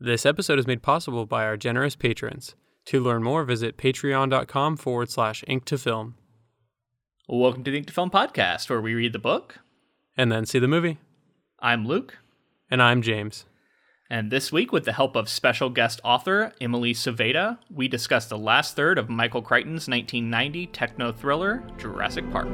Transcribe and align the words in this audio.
This 0.00 0.24
episode 0.24 0.58
is 0.58 0.66
made 0.66 0.82
possible 0.82 1.26
by 1.26 1.44
our 1.44 1.56
generous 1.56 1.94
patrons. 1.96 2.54
To 2.86 3.00
learn 3.00 3.22
more, 3.22 3.44
visit 3.44 3.76
patreon.com 3.76 4.76
forward 4.78 5.10
slash 5.10 5.44
ink 5.46 5.64
to 5.66 5.78
film 5.78 6.14
Welcome 7.28 7.62
to 7.64 7.70
the 7.70 7.76
Ink 7.76 7.86
to 7.88 7.92
Film 7.92 8.10
podcast, 8.10 8.68
where 8.70 8.80
we 8.80 8.94
read 8.94 9.12
the 9.12 9.18
book. 9.18 9.58
and 10.16 10.32
then 10.32 10.46
see 10.46 10.58
the 10.58 10.66
movie. 10.68 10.98
I'm 11.60 11.86
Luke, 11.86 12.18
And 12.70 12.82
I'm 12.82 13.02
James. 13.02 13.44
and 14.08 14.30
this 14.32 14.50
week, 14.50 14.72
with 14.72 14.84
the 14.84 14.92
help 14.94 15.14
of 15.16 15.28
special 15.28 15.68
guest 15.70 16.00
author 16.02 16.52
Emily 16.60 16.92
Suvada, 16.94 17.58
we 17.70 17.86
discuss 17.86 18.26
the 18.26 18.38
last 18.38 18.74
third 18.74 18.98
of 18.98 19.08
Michael 19.10 19.42
Crichton's 19.42 19.86
1990 19.86 20.66
techno 20.68 21.12
thriller 21.12 21.62
Jurassic 21.78 22.28
Park. 22.32 22.48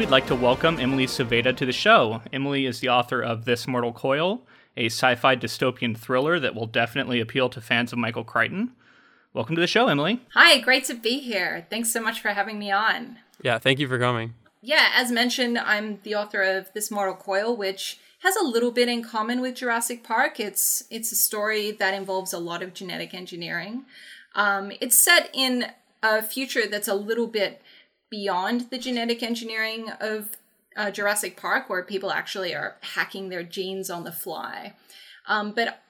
We'd 0.00 0.08
like 0.08 0.28
to 0.28 0.34
welcome 0.34 0.80
Emily 0.80 1.04
Suvada 1.04 1.54
to 1.54 1.66
the 1.66 1.72
show. 1.72 2.22
Emily 2.32 2.64
is 2.64 2.80
the 2.80 2.88
author 2.88 3.20
of 3.20 3.44
This 3.44 3.68
Mortal 3.68 3.92
Coil, 3.92 4.40
a 4.74 4.86
sci 4.86 5.14
fi 5.14 5.36
dystopian 5.36 5.94
thriller 5.94 6.40
that 6.40 6.54
will 6.54 6.66
definitely 6.66 7.20
appeal 7.20 7.50
to 7.50 7.60
fans 7.60 7.92
of 7.92 7.98
Michael 7.98 8.24
Crichton. 8.24 8.72
Welcome 9.34 9.56
to 9.56 9.60
the 9.60 9.66
show, 9.66 9.88
Emily. 9.88 10.22
Hi, 10.32 10.58
great 10.60 10.86
to 10.86 10.94
be 10.94 11.20
here. 11.20 11.66
Thanks 11.68 11.92
so 11.92 12.00
much 12.00 12.22
for 12.22 12.28
having 12.28 12.58
me 12.58 12.72
on. 12.72 13.18
Yeah, 13.42 13.58
thank 13.58 13.78
you 13.78 13.88
for 13.88 13.98
coming. 13.98 14.32
Yeah, 14.62 14.88
as 14.94 15.12
mentioned, 15.12 15.58
I'm 15.58 15.98
the 16.02 16.14
author 16.14 16.40
of 16.40 16.72
This 16.72 16.90
Mortal 16.90 17.14
Coil, 17.14 17.54
which 17.54 18.00
has 18.20 18.34
a 18.36 18.44
little 18.44 18.70
bit 18.70 18.88
in 18.88 19.04
common 19.04 19.42
with 19.42 19.56
Jurassic 19.56 20.02
Park. 20.02 20.40
It's 20.40 20.82
it's 20.88 21.12
a 21.12 21.16
story 21.16 21.72
that 21.72 21.92
involves 21.92 22.32
a 22.32 22.38
lot 22.38 22.62
of 22.62 22.72
genetic 22.72 23.12
engineering. 23.12 23.84
Um, 24.34 24.72
it's 24.80 24.96
set 24.96 25.28
in 25.34 25.66
a 26.02 26.22
future 26.22 26.66
that's 26.66 26.88
a 26.88 26.94
little 26.94 27.26
bit 27.26 27.60
beyond 28.10 28.70
the 28.70 28.78
genetic 28.78 29.22
engineering 29.22 29.90
of 30.00 30.36
uh, 30.76 30.90
Jurassic 30.90 31.36
Park, 31.36 31.68
where 31.68 31.82
people 31.82 32.10
actually 32.10 32.54
are 32.54 32.76
hacking 32.80 33.28
their 33.28 33.42
genes 33.42 33.90
on 33.90 34.04
the 34.04 34.12
fly. 34.12 34.74
Um, 35.26 35.52
but 35.52 35.80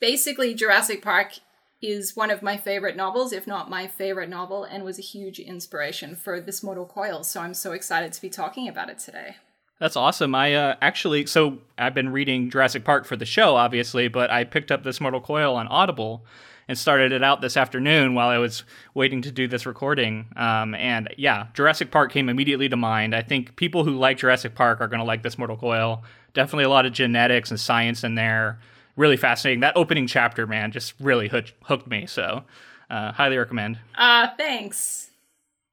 basically, 0.00 0.54
Jurassic 0.54 1.02
Park 1.02 1.38
is 1.82 2.16
one 2.16 2.30
of 2.30 2.42
my 2.42 2.56
favorite 2.56 2.96
novels, 2.96 3.32
if 3.32 3.46
not 3.46 3.68
my 3.68 3.86
favorite 3.86 4.28
novel, 4.28 4.64
and 4.64 4.84
was 4.84 4.98
a 4.98 5.02
huge 5.02 5.38
inspiration 5.38 6.16
for 6.16 6.40
this 6.40 6.62
Mortal 6.62 6.86
Coil. 6.86 7.22
So 7.22 7.40
I'm 7.40 7.54
so 7.54 7.72
excited 7.72 8.12
to 8.12 8.22
be 8.22 8.30
talking 8.30 8.68
about 8.68 8.88
it 8.88 8.98
today. 8.98 9.36
That's 9.80 9.96
awesome. 9.96 10.34
I 10.34 10.54
uh, 10.54 10.76
actually, 10.80 11.26
so 11.26 11.58
I've 11.76 11.94
been 11.94 12.10
reading 12.10 12.48
Jurassic 12.48 12.84
Park 12.84 13.04
for 13.04 13.16
the 13.16 13.26
show, 13.26 13.56
obviously, 13.56 14.08
but 14.08 14.30
I 14.30 14.44
picked 14.44 14.70
up 14.70 14.82
this 14.82 15.00
Mortal 15.00 15.20
Coil 15.20 15.56
on 15.56 15.66
Audible 15.68 16.24
and 16.68 16.78
started 16.78 17.12
it 17.12 17.22
out 17.22 17.40
this 17.40 17.56
afternoon 17.56 18.14
while 18.14 18.28
I 18.28 18.38
was 18.38 18.64
waiting 18.94 19.22
to 19.22 19.30
do 19.30 19.46
this 19.46 19.66
recording. 19.66 20.26
Um, 20.36 20.74
and 20.74 21.12
yeah, 21.16 21.48
Jurassic 21.54 21.90
Park 21.90 22.12
came 22.12 22.28
immediately 22.28 22.68
to 22.68 22.76
mind. 22.76 23.14
I 23.14 23.22
think 23.22 23.56
people 23.56 23.84
who 23.84 23.96
like 23.98 24.18
Jurassic 24.18 24.54
Park 24.54 24.80
are 24.80 24.88
going 24.88 25.00
to 25.00 25.04
like 25.04 25.22
this 25.22 25.38
Mortal 25.38 25.56
Coil. 25.56 26.02
Definitely 26.32 26.64
a 26.64 26.70
lot 26.70 26.86
of 26.86 26.92
genetics 26.92 27.50
and 27.50 27.60
science 27.60 28.04
in 28.04 28.14
there. 28.14 28.58
Really 28.96 29.16
fascinating. 29.16 29.60
That 29.60 29.76
opening 29.76 30.06
chapter, 30.06 30.46
man, 30.46 30.72
just 30.72 30.94
really 31.00 31.28
hooked, 31.28 31.52
hooked 31.64 31.86
me. 31.86 32.06
So, 32.06 32.44
uh, 32.90 33.12
highly 33.12 33.36
recommend. 33.36 33.78
Uh, 33.96 34.28
thanks. 34.36 35.10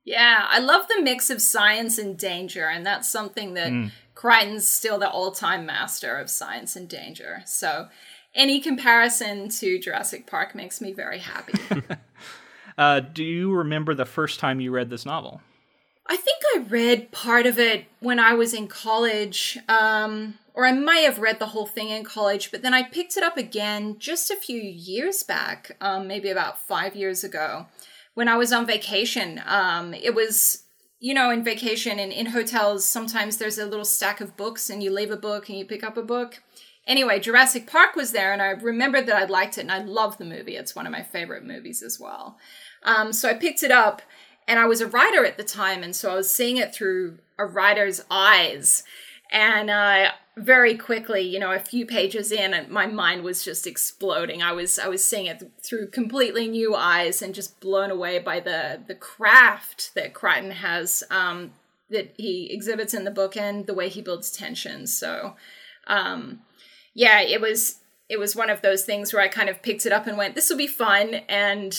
Yeah, 0.03 0.47
I 0.49 0.59
love 0.59 0.87
the 0.87 1.01
mix 1.01 1.29
of 1.29 1.41
science 1.41 1.99
and 1.99 2.17
danger, 2.17 2.65
and 2.65 2.83
that's 2.83 3.07
something 3.07 3.53
that 3.53 3.91
Crichton's 4.15 4.67
still 4.67 4.97
the 4.97 5.09
all-time 5.09 5.65
master 5.65 6.17
of 6.17 6.29
science 6.29 6.75
and 6.75 6.89
danger. 6.89 7.43
So 7.45 7.87
any 8.33 8.59
comparison 8.59 9.49
to 9.49 9.79
Jurassic 9.79 10.27
Park 10.27 10.55
makes 10.55 10.81
me 10.81 10.93
very 10.93 11.19
happy. 11.19 11.53
Uh, 12.77 12.99
do 12.99 13.23
you 13.23 13.53
remember 13.53 13.93
the 13.93 14.05
first 14.05 14.39
time 14.39 14.59
you 14.59 14.71
read 14.71 14.89
this 14.89 15.05
novel? 15.05 15.41
I 16.07 16.17
think 16.17 16.39
I 16.55 16.59
read 16.67 17.11
part 17.11 17.45
of 17.45 17.59
it 17.59 17.85
when 17.99 18.19
I 18.19 18.33
was 18.33 18.53
in 18.53 18.67
college, 18.67 19.57
um, 19.69 20.39
or 20.53 20.65
I 20.65 20.71
might 20.71 21.01
have 21.01 21.19
read 21.19 21.39
the 21.39 21.47
whole 21.47 21.67
thing 21.67 21.89
in 21.89 22.03
college, 22.03 22.51
but 22.51 22.61
then 22.61 22.73
I 22.73 22.83
picked 22.83 23.15
it 23.17 23.23
up 23.23 23.37
again 23.37 23.97
just 23.99 24.31
a 24.31 24.35
few 24.35 24.59
years 24.59 25.23
back, 25.23 25.77
um, 25.79 26.07
maybe 26.07 26.29
about 26.29 26.59
five 26.59 26.95
years 26.95 27.23
ago, 27.23 27.67
when 28.13 28.27
I 28.27 28.35
was 28.35 28.51
on 28.51 28.65
vacation. 28.65 29.41
Um, 29.45 29.93
it 29.93 30.15
was, 30.15 30.63
you 30.99 31.13
know, 31.13 31.29
in 31.29 31.43
vacation 31.43 31.99
and 31.99 32.11
in 32.11 32.27
hotels, 32.27 32.83
sometimes 32.83 33.37
there's 33.37 33.59
a 33.59 33.65
little 33.65 33.85
stack 33.85 34.19
of 34.19 34.35
books 34.35 34.69
and 34.69 34.81
you 34.81 34.91
leave 34.91 35.11
a 35.11 35.17
book 35.17 35.49
and 35.49 35.57
you 35.57 35.65
pick 35.65 35.83
up 35.83 35.97
a 35.97 36.03
book. 36.03 36.41
Anyway, 36.87 37.19
Jurassic 37.19 37.67
Park 37.67 37.95
was 37.95 38.11
there, 38.11 38.33
and 38.33 38.41
I 38.41 38.49
remembered 38.49 39.05
that 39.05 39.15
I 39.15 39.25
liked 39.25 39.57
it, 39.57 39.61
and 39.61 39.71
I 39.71 39.83
love 39.83 40.17
the 40.17 40.25
movie. 40.25 40.55
It's 40.55 40.75
one 40.75 40.87
of 40.87 40.91
my 40.91 41.03
favorite 41.03 41.45
movies 41.45 41.83
as 41.83 41.99
well. 41.99 42.37
Um, 42.83 43.13
so 43.13 43.29
I 43.29 43.35
picked 43.35 43.61
it 43.61 43.71
up, 43.71 44.01
and 44.47 44.59
I 44.59 44.65
was 44.65 44.81
a 44.81 44.87
writer 44.87 45.23
at 45.23 45.37
the 45.37 45.43
time, 45.43 45.83
and 45.83 45.95
so 45.95 46.11
I 46.11 46.15
was 46.15 46.31
seeing 46.31 46.57
it 46.57 46.73
through 46.73 47.19
a 47.37 47.45
writer's 47.45 48.03
eyes. 48.09 48.83
And 49.31 49.69
uh, 49.69 50.11
very 50.35 50.75
quickly, 50.75 51.21
you 51.21 51.39
know, 51.39 51.51
a 51.51 51.59
few 51.59 51.85
pages 51.85 52.31
in, 52.31 52.65
my 52.69 52.87
mind 52.87 53.23
was 53.23 53.45
just 53.45 53.67
exploding. 53.67 54.41
I 54.41 54.51
was 54.51 54.79
I 54.79 54.87
was 54.87 55.05
seeing 55.05 55.27
it 55.27 55.51
through 55.61 55.87
completely 55.91 56.47
new 56.47 56.75
eyes, 56.75 57.21
and 57.21 57.35
just 57.35 57.59
blown 57.59 57.91
away 57.91 58.17
by 58.19 58.39
the 58.39 58.81
the 58.85 58.95
craft 58.95 59.91
that 59.93 60.13
Crichton 60.15 60.51
has, 60.51 61.03
um, 61.11 61.51
that 61.91 62.13
he 62.17 62.51
exhibits 62.51 62.93
in 62.93 63.03
the 63.03 63.11
book, 63.11 63.37
and 63.37 63.67
the 63.67 63.75
way 63.75 63.87
he 63.87 64.01
builds 64.01 64.31
tension. 64.31 64.87
So. 64.87 65.35
Um, 65.87 66.41
yeah, 66.93 67.21
it 67.21 67.41
was 67.41 67.79
it 68.09 68.19
was 68.19 68.35
one 68.35 68.49
of 68.49 68.61
those 68.61 68.83
things 68.83 69.13
where 69.13 69.21
I 69.21 69.27
kind 69.27 69.49
of 69.49 69.61
picked 69.61 69.85
it 69.85 69.91
up 69.91 70.07
and 70.07 70.17
went, 70.17 70.35
"This 70.35 70.49
will 70.49 70.57
be 70.57 70.67
fun," 70.67 71.15
and 71.29 71.77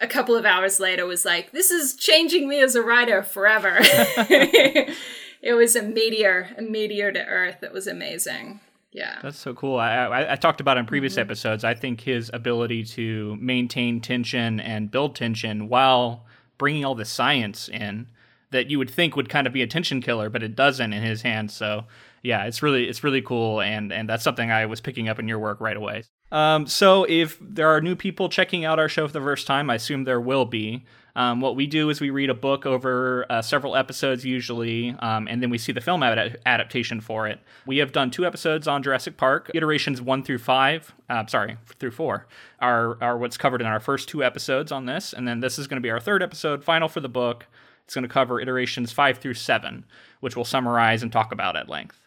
a 0.00 0.06
couple 0.06 0.36
of 0.36 0.44
hours 0.44 0.80
later 0.80 1.06
was 1.06 1.24
like, 1.24 1.52
"This 1.52 1.70
is 1.70 1.96
changing 1.96 2.48
me 2.48 2.60
as 2.60 2.74
a 2.74 2.82
writer 2.82 3.22
forever." 3.22 3.76
it 3.80 5.54
was 5.54 5.76
a 5.76 5.82
meteor, 5.82 6.50
a 6.58 6.62
meteor 6.62 7.12
to 7.12 7.24
Earth. 7.24 7.62
It 7.62 7.72
was 7.72 7.86
amazing. 7.86 8.60
Yeah. 8.92 9.18
That's 9.22 9.38
so 9.38 9.54
cool. 9.54 9.78
I, 9.78 9.94
I, 9.94 10.32
I 10.32 10.36
talked 10.36 10.60
about 10.60 10.76
in 10.76 10.84
previous 10.84 11.16
episodes. 11.16 11.62
I 11.62 11.74
think 11.74 12.00
his 12.00 12.30
ability 12.32 12.84
to 12.84 13.36
maintain 13.40 14.00
tension 14.00 14.58
and 14.58 14.90
build 14.90 15.14
tension 15.14 15.68
while 15.68 16.26
bringing 16.58 16.84
all 16.84 16.96
the 16.96 17.04
science 17.04 17.68
in 17.68 18.08
that 18.50 18.70
you 18.70 18.78
would 18.78 18.90
think 18.90 19.16
would 19.16 19.28
kind 19.28 19.46
of 19.46 19.52
be 19.52 19.62
a 19.62 19.66
tension 19.66 20.00
killer, 20.00 20.28
but 20.28 20.42
it 20.42 20.56
doesn't 20.56 20.92
in 20.92 21.02
his 21.02 21.22
hands. 21.22 21.54
So 21.54 21.84
yeah, 22.22 22.44
it's 22.44 22.62
really 22.62 22.88
it's 22.88 23.02
really 23.02 23.22
cool, 23.22 23.60
and 23.60 23.92
and 23.92 24.08
that's 24.08 24.24
something 24.24 24.50
I 24.50 24.66
was 24.66 24.80
picking 24.80 25.08
up 25.08 25.18
in 25.18 25.28
your 25.28 25.38
work 25.38 25.60
right 25.60 25.76
away. 25.76 26.04
Um, 26.32 26.66
so 26.66 27.04
if 27.08 27.38
there 27.40 27.68
are 27.68 27.80
new 27.80 27.96
people 27.96 28.28
checking 28.28 28.64
out 28.64 28.78
our 28.78 28.88
show 28.88 29.06
for 29.06 29.12
the 29.12 29.20
first 29.20 29.46
time, 29.46 29.70
I 29.70 29.76
assume 29.76 30.04
there 30.04 30.20
will 30.20 30.44
be. 30.44 30.84
Um, 31.16 31.40
what 31.40 31.56
we 31.56 31.66
do 31.66 31.90
is 31.90 32.00
we 32.00 32.10
read 32.10 32.30
a 32.30 32.34
book 32.34 32.66
over 32.66 33.26
uh, 33.28 33.42
several 33.42 33.74
episodes 33.74 34.24
usually, 34.24 34.94
um, 35.00 35.26
and 35.28 35.42
then 35.42 35.50
we 35.50 35.58
see 35.58 35.72
the 35.72 35.80
film 35.80 36.04
ad- 36.04 36.38
adaptation 36.46 37.00
for 37.00 37.26
it. 37.26 37.40
We 37.66 37.78
have 37.78 37.90
done 37.90 38.12
two 38.12 38.24
episodes 38.24 38.68
on 38.68 38.82
Jurassic 38.82 39.16
Park. 39.16 39.50
Iterations 39.52 40.00
one 40.00 40.22
through 40.22 40.38
five, 40.38 40.94
uh, 41.08 41.26
sorry, 41.26 41.56
through 41.80 41.90
four, 41.90 42.26
are 42.60 42.96
are 43.02 43.18
what's 43.18 43.36
covered 43.36 43.60
in 43.60 43.66
our 43.66 43.80
first 43.80 44.08
two 44.08 44.22
episodes 44.22 44.70
on 44.70 44.86
this, 44.86 45.12
and 45.12 45.26
then 45.26 45.40
this 45.40 45.58
is 45.58 45.66
going 45.66 45.78
to 45.78 45.82
be 45.82 45.90
our 45.90 46.00
third 46.00 46.22
episode, 46.22 46.62
final 46.62 46.88
for 46.88 47.00
the 47.00 47.08
book. 47.08 47.46
It's 47.90 47.94
going 47.96 48.04
to 48.06 48.08
cover 48.08 48.40
iterations 48.40 48.92
five 48.92 49.18
through 49.18 49.34
seven, 49.34 49.84
which 50.20 50.36
we'll 50.36 50.44
summarize 50.44 51.02
and 51.02 51.10
talk 51.10 51.32
about 51.32 51.56
at 51.56 51.68
length. 51.68 51.98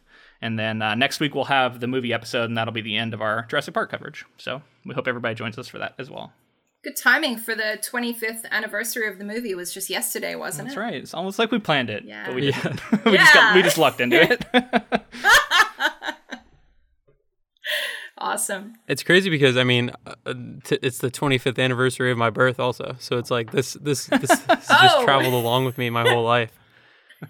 And 0.41 0.57
then 0.57 0.81
uh, 0.81 0.95
next 0.95 1.19
week 1.19 1.35
we'll 1.35 1.43
have 1.43 1.81
the 1.81 1.87
movie 1.87 2.13
episode, 2.13 2.45
and 2.45 2.57
that'll 2.57 2.71
be 2.71 2.79
the 2.79 2.95
end 2.95 3.13
of 3.13 3.21
our 3.21 3.45
Jurassic 3.49 3.73
Park 3.73 3.91
coverage. 3.91 4.23
So 4.37 4.61
we 4.85 4.93
hope 4.95 5.09
everybody 5.09 5.35
joins 5.35 5.57
us 5.57 5.67
for 5.67 5.79
that 5.79 5.93
as 5.99 6.09
well. 6.09 6.31
Good 6.85 6.95
timing 6.95 7.35
for 7.37 7.53
the 7.53 7.77
25th 7.81 8.49
anniversary 8.49 9.09
of 9.09 9.17
the 9.17 9.25
movie. 9.25 9.51
It 9.51 9.57
was 9.57 9.73
just 9.73 9.89
yesterday, 9.89 10.35
wasn't 10.35 10.69
That's 10.69 10.77
it? 10.77 10.79
That's 10.79 10.91
right. 10.93 11.01
It's 11.01 11.13
almost 11.13 11.37
like 11.37 11.51
we 11.51 11.59
planned 11.59 11.89
it, 11.89 12.05
Yeah. 12.05 12.27
but 12.27 12.35
we 12.35 12.47
Yeah. 12.47 12.61
didn't. 12.61 12.81
we, 13.05 13.17
just 13.17 13.33
got, 13.33 13.53
we 13.53 13.61
just 13.61 13.77
lucked 13.77 13.99
into 13.99 14.21
it. 14.21 14.45
Awesome. 18.23 18.75
It's 18.87 19.03
crazy 19.03 19.29
because 19.29 19.57
I 19.57 19.65
mean, 19.65 19.91
uh, 20.07 20.33
t- 20.63 20.79
it's 20.81 20.99
the 20.99 21.11
25th 21.11 21.59
anniversary 21.61 22.09
of 22.09 22.17
my 22.17 22.29
birth, 22.29 22.57
also. 22.57 22.95
So 22.99 23.17
it's 23.17 23.29
like 23.29 23.51
this, 23.51 23.73
this, 23.73 24.05
this, 24.05 24.21
this 24.29 24.39
has 24.47 24.67
just 24.67 24.95
Oh. 24.97 25.03
traveled 25.03 25.33
along 25.33 25.65
with 25.65 25.77
me 25.77 25.89
my 25.89 26.07
whole 26.07 26.23
life. 26.23 26.51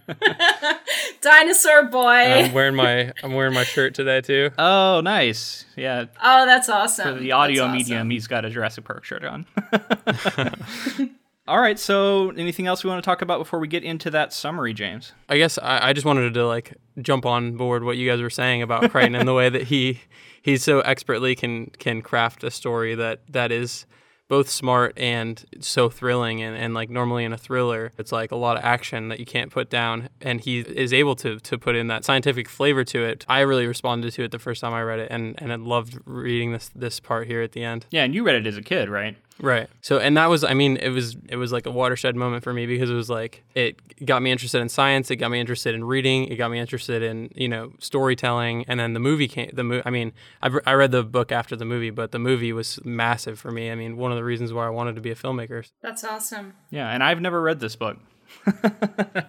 Dinosaur 1.22 1.84
boy. 1.86 2.10
And 2.12 2.46
I'm 2.48 2.54
wearing 2.54 2.76
my, 2.76 3.12
I'm 3.24 3.34
wearing 3.34 3.54
my 3.56 3.64
shirt 3.64 3.96
today 3.96 4.22
too. 4.22 4.52
oh, 4.60 5.02
nice. 5.04 5.66
Yeah. 5.76 6.06
oh, 6.22 6.46
that's 6.46 6.70
awesome. 6.70 7.16
For 7.16 7.20
the 7.20 7.32
audio 7.32 7.64
That's 7.66 7.76
medium, 7.78 8.10
he's 8.12 8.28
got 8.28 8.46
a 8.46 8.50
Jurassic 8.52 8.84
Park 8.86 9.04
shirt 9.04 9.24
on. 9.26 9.46
All 11.48 11.60
right. 11.60 11.78
So, 11.80 12.30
anything 12.32 12.68
else 12.68 12.84
we 12.84 12.90
want 12.90 13.04
to 13.04 13.06
talk 13.06 13.22
about 13.22 13.40
before 13.40 13.60
we 13.60 13.68
get 13.68 13.84
into 13.84 14.10
that 14.12 14.32
summary, 14.32 14.74
James? 14.74 15.12
I 15.28 15.38
guess 15.38 15.58
I, 15.58 15.90
I 15.90 15.94
just 15.94 16.06
wanted 16.06 16.34
to 16.36 16.48
like 16.48 16.76
jump 17.02 17.26
on 17.26 17.58
board 17.58 17.84
what 17.84 17.98
you 17.98 18.08
guys 18.10 18.22
were 18.22 18.30
saying 18.30 18.62
about 18.62 18.90
Crichton 18.92 19.16
and 19.16 19.28
the 19.28 19.34
way 19.34 19.50
that 19.50 19.64
he 19.64 20.00
he 20.44 20.58
so 20.58 20.82
expertly 20.82 21.36
can 21.36 21.68
can 21.80 22.04
craft 22.04 22.44
a 22.44 22.52
story 22.52 22.94
that 22.94 23.22
that 23.30 23.52
is 23.52 23.88
both 24.28 24.50
smart 24.50 24.98
and 24.98 25.46
so 25.60 25.90
thrilling 25.90 26.42
and, 26.42 26.56
and 26.56 26.74
like 26.74 26.90
normally 26.90 27.24
in 27.24 27.34
a 27.34 27.38
thriller 27.38 27.92
it's 27.98 28.12
like 28.12 28.32
a 28.32 28.36
lot 28.36 28.58
of 28.58 28.64
action 28.64 29.10
that 29.10 29.20
you 29.20 29.26
can't 29.26 29.52
put 29.52 29.70
down. 29.70 30.10
And 30.22 30.42
he 30.42 30.60
is 30.60 30.94
able 30.94 31.16
to 31.18 31.40
to 31.40 31.58
put 31.58 31.76
in 31.76 31.88
that 31.88 32.06
scientific 32.06 32.48
flavor 32.50 32.84
to 32.84 33.04
it. 33.04 33.26
I 33.28 33.40
really 33.40 33.68
responded 33.68 34.12
to 34.14 34.24
it 34.24 34.32
the 34.32 34.40
first 34.40 34.62
time 34.62 34.74
i 34.74 34.82
read 34.82 35.00
it 35.00 35.08
and 35.10 35.36
and 35.40 35.52
i 35.52 35.56
loved 35.56 35.98
reading 36.06 36.52
this 36.52 36.70
this 36.76 37.00
part 37.00 37.28
here 37.28 37.42
at 37.42 37.54
the 37.54 37.64
end. 37.64 37.86
Yeah, 37.90 38.04
and 38.04 38.14
you 38.14 38.24
read 38.24 38.36
it 38.36 38.46
as 38.46 38.58
a 38.58 38.62
kid, 38.62 38.90
right? 38.90 39.16
Right. 39.40 39.68
So 39.82 39.98
and 40.00 40.16
that 40.18 40.28
was 40.28 40.44
I 40.44 40.54
mean 40.54 40.78
it 40.78 40.90
was 40.90 41.18
it 41.28 41.36
was 41.36 41.52
like 41.52 41.66
a 41.66 41.72
watershed 41.72 42.16
moment 42.16 42.44
for 42.44 42.54
me 42.54 42.66
because 42.66 42.90
it 42.90 42.94
was 42.94 43.10
like 43.10 43.44
it 43.56 44.06
got 44.06 44.22
me 44.22 44.32
interested 44.32 44.62
in 44.62 44.70
science, 44.70 45.10
it 45.12 45.18
got 45.18 45.32
me 45.32 45.40
interested 45.40 45.76
in 45.76 45.84
reading, 45.84 46.28
it 46.28 46.36
got 46.36 46.52
me 46.52 46.60
interested 46.60 47.02
in, 47.02 47.32
you 47.36 47.48
know, 47.50 47.74
storytelling 47.80 48.66
and 48.68 48.80
then 48.80 48.94
the 48.94 49.00
movie 49.00 49.28
came 49.28 49.50
the 49.54 49.64
mo- 49.64 49.82
I 49.86 49.90
mean 49.90 50.14
I've, 50.42 50.58
I 50.66 50.74
read 50.74 50.92
the 50.92 51.04
book 51.04 51.32
after 51.32 51.56
the 51.56 51.66
movie, 51.66 51.90
but 51.90 52.12
the 52.12 52.20
movie 52.20 52.54
was 52.54 52.80
massive 52.86 53.40
for 53.40 53.52
me. 53.52 53.72
I 53.72 53.76
mean, 53.76 53.98
one 53.98 54.12
of 54.12 54.18
the 54.18 54.24
reasons 54.24 54.54
why 54.54 54.66
I 54.66 54.70
wanted 54.70 54.96
to 54.96 55.02
be 55.02 55.12
a 55.12 55.16
filmmaker. 55.16 55.70
That's 55.82 56.04
awesome. 56.04 56.54
Yeah, 56.70 56.90
and 56.90 57.04
I've 57.04 57.22
never 57.22 57.42
read 57.42 57.60
this 57.60 57.76
book 57.76 57.98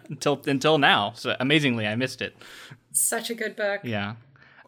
until 0.09 0.41
until 0.47 0.79
now. 0.79 1.13
So 1.15 1.35
amazingly, 1.41 1.87
I 1.87 1.97
missed 1.97 2.23
it. 2.23 2.37
Such 2.93 3.31
a 3.31 3.35
good 3.35 3.57
book. 3.57 3.81
Yeah. 3.85 4.15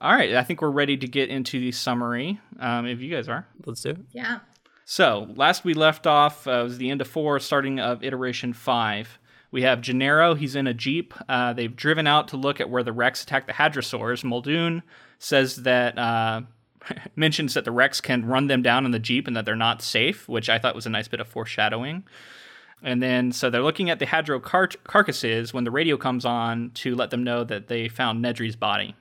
All 0.00 0.12
right, 0.12 0.35
I 0.35 0.43
think 0.43 0.61
we're 0.61 0.71
ready 0.71 0.97
to 0.99 1.06
get 1.06 1.31
into 1.31 1.59
the 1.59 1.73
summary. 1.73 2.38
Um, 2.61 2.87
if 2.87 3.00
you 3.00 3.11
guys 3.11 3.29
are. 3.29 3.47
Let's 3.65 3.81
do 3.81 3.91
it. 3.91 3.99
Yeah. 4.12 4.41
So, 4.88 5.27
last 5.35 5.65
we 5.65 5.75
left 5.75 6.06
off 6.06 6.47
uh, 6.47 6.62
was 6.62 6.79
the 6.79 6.91
end 6.91 7.00
of 7.00 7.09
four, 7.09 7.41
starting 7.41 7.81
of 7.81 8.05
iteration 8.05 8.53
five. 8.53 9.19
We 9.50 9.62
have 9.62 9.81
Gennaro. 9.81 10.35
He's 10.35 10.55
in 10.55 10.69
a 10.69 10.75
jeep. 10.75 11.12
Uh, 11.29 11.53
they've 11.53 11.75
driven 11.75 12.06
out 12.06 12.29
to 12.29 12.37
look 12.37 12.61
at 12.61 12.71
where 12.71 12.85
the 12.85 12.93
Rex 12.93 13.25
attacked 13.25 13.49
the 13.49 13.53
Hadrosaurs. 13.53 14.23
Muldoon 14.23 14.85
says 15.19 15.56
that 15.65 15.99
uh, 15.99 16.43
mentions 17.17 17.55
that 17.55 17.65
the 17.65 17.73
Rex 17.73 18.00
can 18.00 18.27
run 18.27 18.47
them 18.47 18.62
down 18.62 18.85
in 18.85 18.93
the 18.93 19.00
jeep 19.00 19.27
and 19.27 19.37
that 19.37 19.44
they're 19.44 19.56
not 19.56 19.83
safe, 19.83 20.29
which 20.29 20.49
I 20.49 20.61
thought 20.61 20.77
was 20.77 20.87
a 20.87 20.91
nice 20.91 21.09
bit 21.09 21.19
of 21.19 21.27
foreshadowing. 21.27 22.05
And 22.81 23.03
then, 23.03 23.33
so 23.33 23.50
they're 23.50 23.62
looking 23.62 23.91
at 23.91 23.99
the 23.99 24.06
Hadro 24.06 24.41
car- 24.41 24.69
carcasses 24.85 25.53
when 25.53 25.65
the 25.65 25.73
radio 25.73 25.97
comes 25.97 26.25
on 26.25 26.71
to 26.75 26.94
let 26.94 27.11
them 27.11 27.25
know 27.25 27.43
that 27.43 27.67
they 27.67 27.88
found 27.88 28.25
Nedry's 28.25 28.55
body. 28.55 28.94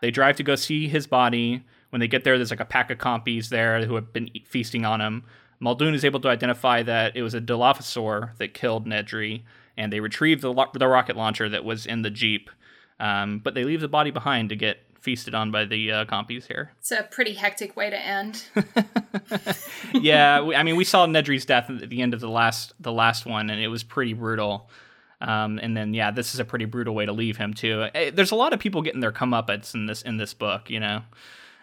They 0.00 0.10
drive 0.10 0.34
to 0.38 0.42
go 0.42 0.56
see 0.56 0.88
his 0.88 1.06
body. 1.06 1.62
When 1.94 2.00
they 2.00 2.08
get 2.08 2.24
there, 2.24 2.36
there's 2.36 2.50
like 2.50 2.58
a 2.58 2.64
pack 2.64 2.90
of 2.90 2.98
compies 2.98 3.50
there 3.50 3.86
who 3.86 3.94
have 3.94 4.12
been 4.12 4.28
feasting 4.46 4.84
on 4.84 5.00
him. 5.00 5.22
Muldoon 5.60 5.94
is 5.94 6.04
able 6.04 6.18
to 6.22 6.28
identify 6.28 6.82
that 6.82 7.16
it 7.16 7.22
was 7.22 7.34
a 7.34 7.40
Dilophosaur 7.40 8.36
that 8.38 8.52
killed 8.52 8.84
Nedry, 8.84 9.42
and 9.76 9.92
they 9.92 10.00
retrieve 10.00 10.40
the, 10.40 10.52
lo- 10.52 10.66
the 10.74 10.88
rocket 10.88 11.16
launcher 11.16 11.48
that 11.48 11.64
was 11.64 11.86
in 11.86 12.02
the 12.02 12.10
Jeep. 12.10 12.50
Um, 12.98 13.38
but 13.38 13.54
they 13.54 13.62
leave 13.62 13.80
the 13.80 13.86
body 13.86 14.10
behind 14.10 14.48
to 14.48 14.56
get 14.56 14.78
feasted 14.98 15.36
on 15.36 15.52
by 15.52 15.66
the 15.66 15.92
uh, 15.92 16.04
compies 16.06 16.48
here. 16.48 16.72
It's 16.80 16.90
a 16.90 17.04
pretty 17.04 17.34
hectic 17.34 17.76
way 17.76 17.90
to 17.90 17.96
end. 17.96 18.42
yeah, 19.94 20.40
we, 20.40 20.56
I 20.56 20.64
mean, 20.64 20.74
we 20.74 20.82
saw 20.82 21.06
Nedry's 21.06 21.44
death 21.44 21.70
at 21.70 21.90
the 21.90 22.02
end 22.02 22.12
of 22.12 22.18
the 22.18 22.28
last 22.28 22.72
the 22.80 22.90
last 22.90 23.24
one, 23.24 23.50
and 23.50 23.60
it 23.62 23.68
was 23.68 23.84
pretty 23.84 24.14
brutal. 24.14 24.68
Um, 25.20 25.60
and 25.62 25.76
then, 25.76 25.94
yeah, 25.94 26.10
this 26.10 26.34
is 26.34 26.40
a 26.40 26.44
pretty 26.44 26.64
brutal 26.64 26.92
way 26.92 27.06
to 27.06 27.12
leave 27.12 27.36
him 27.36 27.54
too. 27.54 27.86
Eh, 27.94 28.10
There's 28.10 28.32
a 28.32 28.34
lot 28.34 28.52
of 28.52 28.58
people 28.58 28.82
getting 28.82 29.00
their 29.00 29.12
comeuppance 29.12 29.74
in 29.74 29.86
this 29.86 30.02
in 30.02 30.16
this 30.16 30.34
book, 30.34 30.68
you 30.70 30.80
know, 30.80 31.02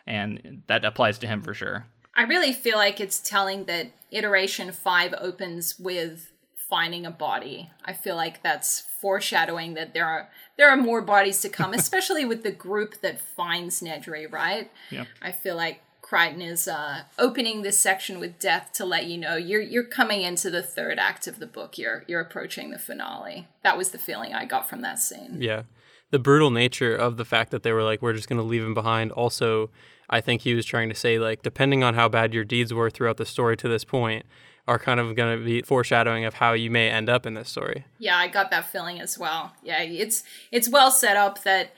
and 0.07 0.63
that 0.67 0.85
applies 0.85 1.17
to 1.19 1.27
him 1.27 1.41
for 1.41 1.53
sure. 1.53 1.85
I 2.15 2.23
really 2.23 2.53
feel 2.53 2.77
like 2.77 2.99
it's 2.99 3.19
telling 3.19 3.65
that 3.65 3.91
iteration 4.11 4.71
five 4.71 5.13
opens 5.17 5.79
with 5.79 6.31
finding 6.69 7.05
a 7.05 7.11
body. 7.11 7.69
I 7.83 7.93
feel 7.93 8.15
like 8.15 8.43
that's 8.43 8.81
foreshadowing 9.01 9.73
that 9.73 9.93
there 9.93 10.05
are 10.05 10.29
there 10.57 10.69
are 10.69 10.77
more 10.77 11.01
bodies 11.01 11.41
to 11.41 11.49
come, 11.49 11.73
especially 11.81 12.25
with 12.25 12.43
the 12.43 12.51
group 12.51 13.01
that 13.01 13.19
finds 13.19 13.81
Nedry, 13.81 14.31
right? 14.31 14.71
Yep. 14.89 15.07
I 15.21 15.31
feel 15.31 15.55
like 15.55 15.81
Crichton 16.01 16.41
is 16.41 16.67
uh, 16.67 17.03
opening 17.17 17.61
this 17.61 17.79
section 17.79 18.19
with 18.19 18.39
death 18.39 18.71
to 18.73 18.85
let 18.85 19.05
you 19.05 19.17
know 19.17 19.35
you're 19.35 19.61
you're 19.61 19.83
coming 19.83 20.21
into 20.21 20.49
the 20.49 20.63
third 20.63 20.99
act 20.99 21.27
of 21.27 21.39
the 21.39 21.47
book. 21.47 21.77
You're 21.77 22.03
you're 22.07 22.21
approaching 22.21 22.71
the 22.71 22.79
finale. 22.79 23.47
That 23.63 23.77
was 23.77 23.89
the 23.89 23.97
feeling 23.97 24.33
I 24.33 24.45
got 24.45 24.69
from 24.69 24.81
that 24.81 24.99
scene. 24.99 25.37
Yeah. 25.39 25.63
The 26.11 26.19
brutal 26.19 26.51
nature 26.51 26.95
of 26.95 27.17
the 27.17 27.25
fact 27.25 27.51
that 27.51 27.63
they 27.63 27.71
were 27.71 27.83
like, 27.83 28.01
we're 28.01 28.13
just 28.13 28.29
going 28.29 28.39
to 28.39 28.45
leave 28.45 28.63
him 28.63 28.73
behind. 28.73 29.11
Also, 29.11 29.69
I 30.09 30.21
think 30.21 30.41
he 30.41 30.53
was 30.53 30.65
trying 30.65 30.89
to 30.89 30.95
say, 30.95 31.17
like, 31.19 31.41
depending 31.41 31.83
on 31.83 31.93
how 31.93 32.09
bad 32.09 32.33
your 32.33 32.43
deeds 32.43 32.73
were 32.73 32.89
throughout 32.89 33.17
the 33.17 33.25
story 33.25 33.55
to 33.57 33.67
this 33.69 33.85
point, 33.85 34.25
are 34.67 34.77
kind 34.77 34.99
of 34.99 35.15
going 35.15 35.37
to 35.37 35.43
be 35.43 35.61
foreshadowing 35.61 36.25
of 36.25 36.35
how 36.35 36.53
you 36.53 36.69
may 36.69 36.89
end 36.89 37.09
up 37.09 37.25
in 37.25 37.33
this 37.33 37.49
story. 37.49 37.85
Yeah, 37.97 38.17
I 38.17 38.27
got 38.27 38.51
that 38.51 38.65
feeling 38.65 38.99
as 38.99 39.17
well. 39.17 39.53
Yeah, 39.63 39.81
it's 39.81 40.23
it's 40.51 40.69
well 40.69 40.91
set 40.91 41.17
up 41.17 41.43
that 41.43 41.73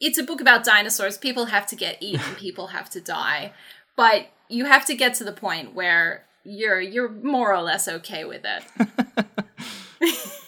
it's 0.00 0.18
a 0.18 0.22
book 0.22 0.40
about 0.40 0.64
dinosaurs. 0.64 1.18
People 1.18 1.46
have 1.46 1.66
to 1.68 1.76
get 1.76 1.98
eaten, 2.00 2.34
people 2.36 2.68
have 2.68 2.88
to 2.90 3.00
die. 3.00 3.52
But 3.96 4.28
you 4.48 4.64
have 4.64 4.84
to 4.86 4.94
get 4.94 5.14
to 5.14 5.24
the 5.24 5.32
point 5.32 5.74
where 5.74 6.24
you're 6.44 6.80
you're 6.80 7.08
more 7.08 7.54
or 7.54 7.62
less 7.62 7.88
okay 7.88 8.24
with 8.24 8.44
it. 8.44 8.64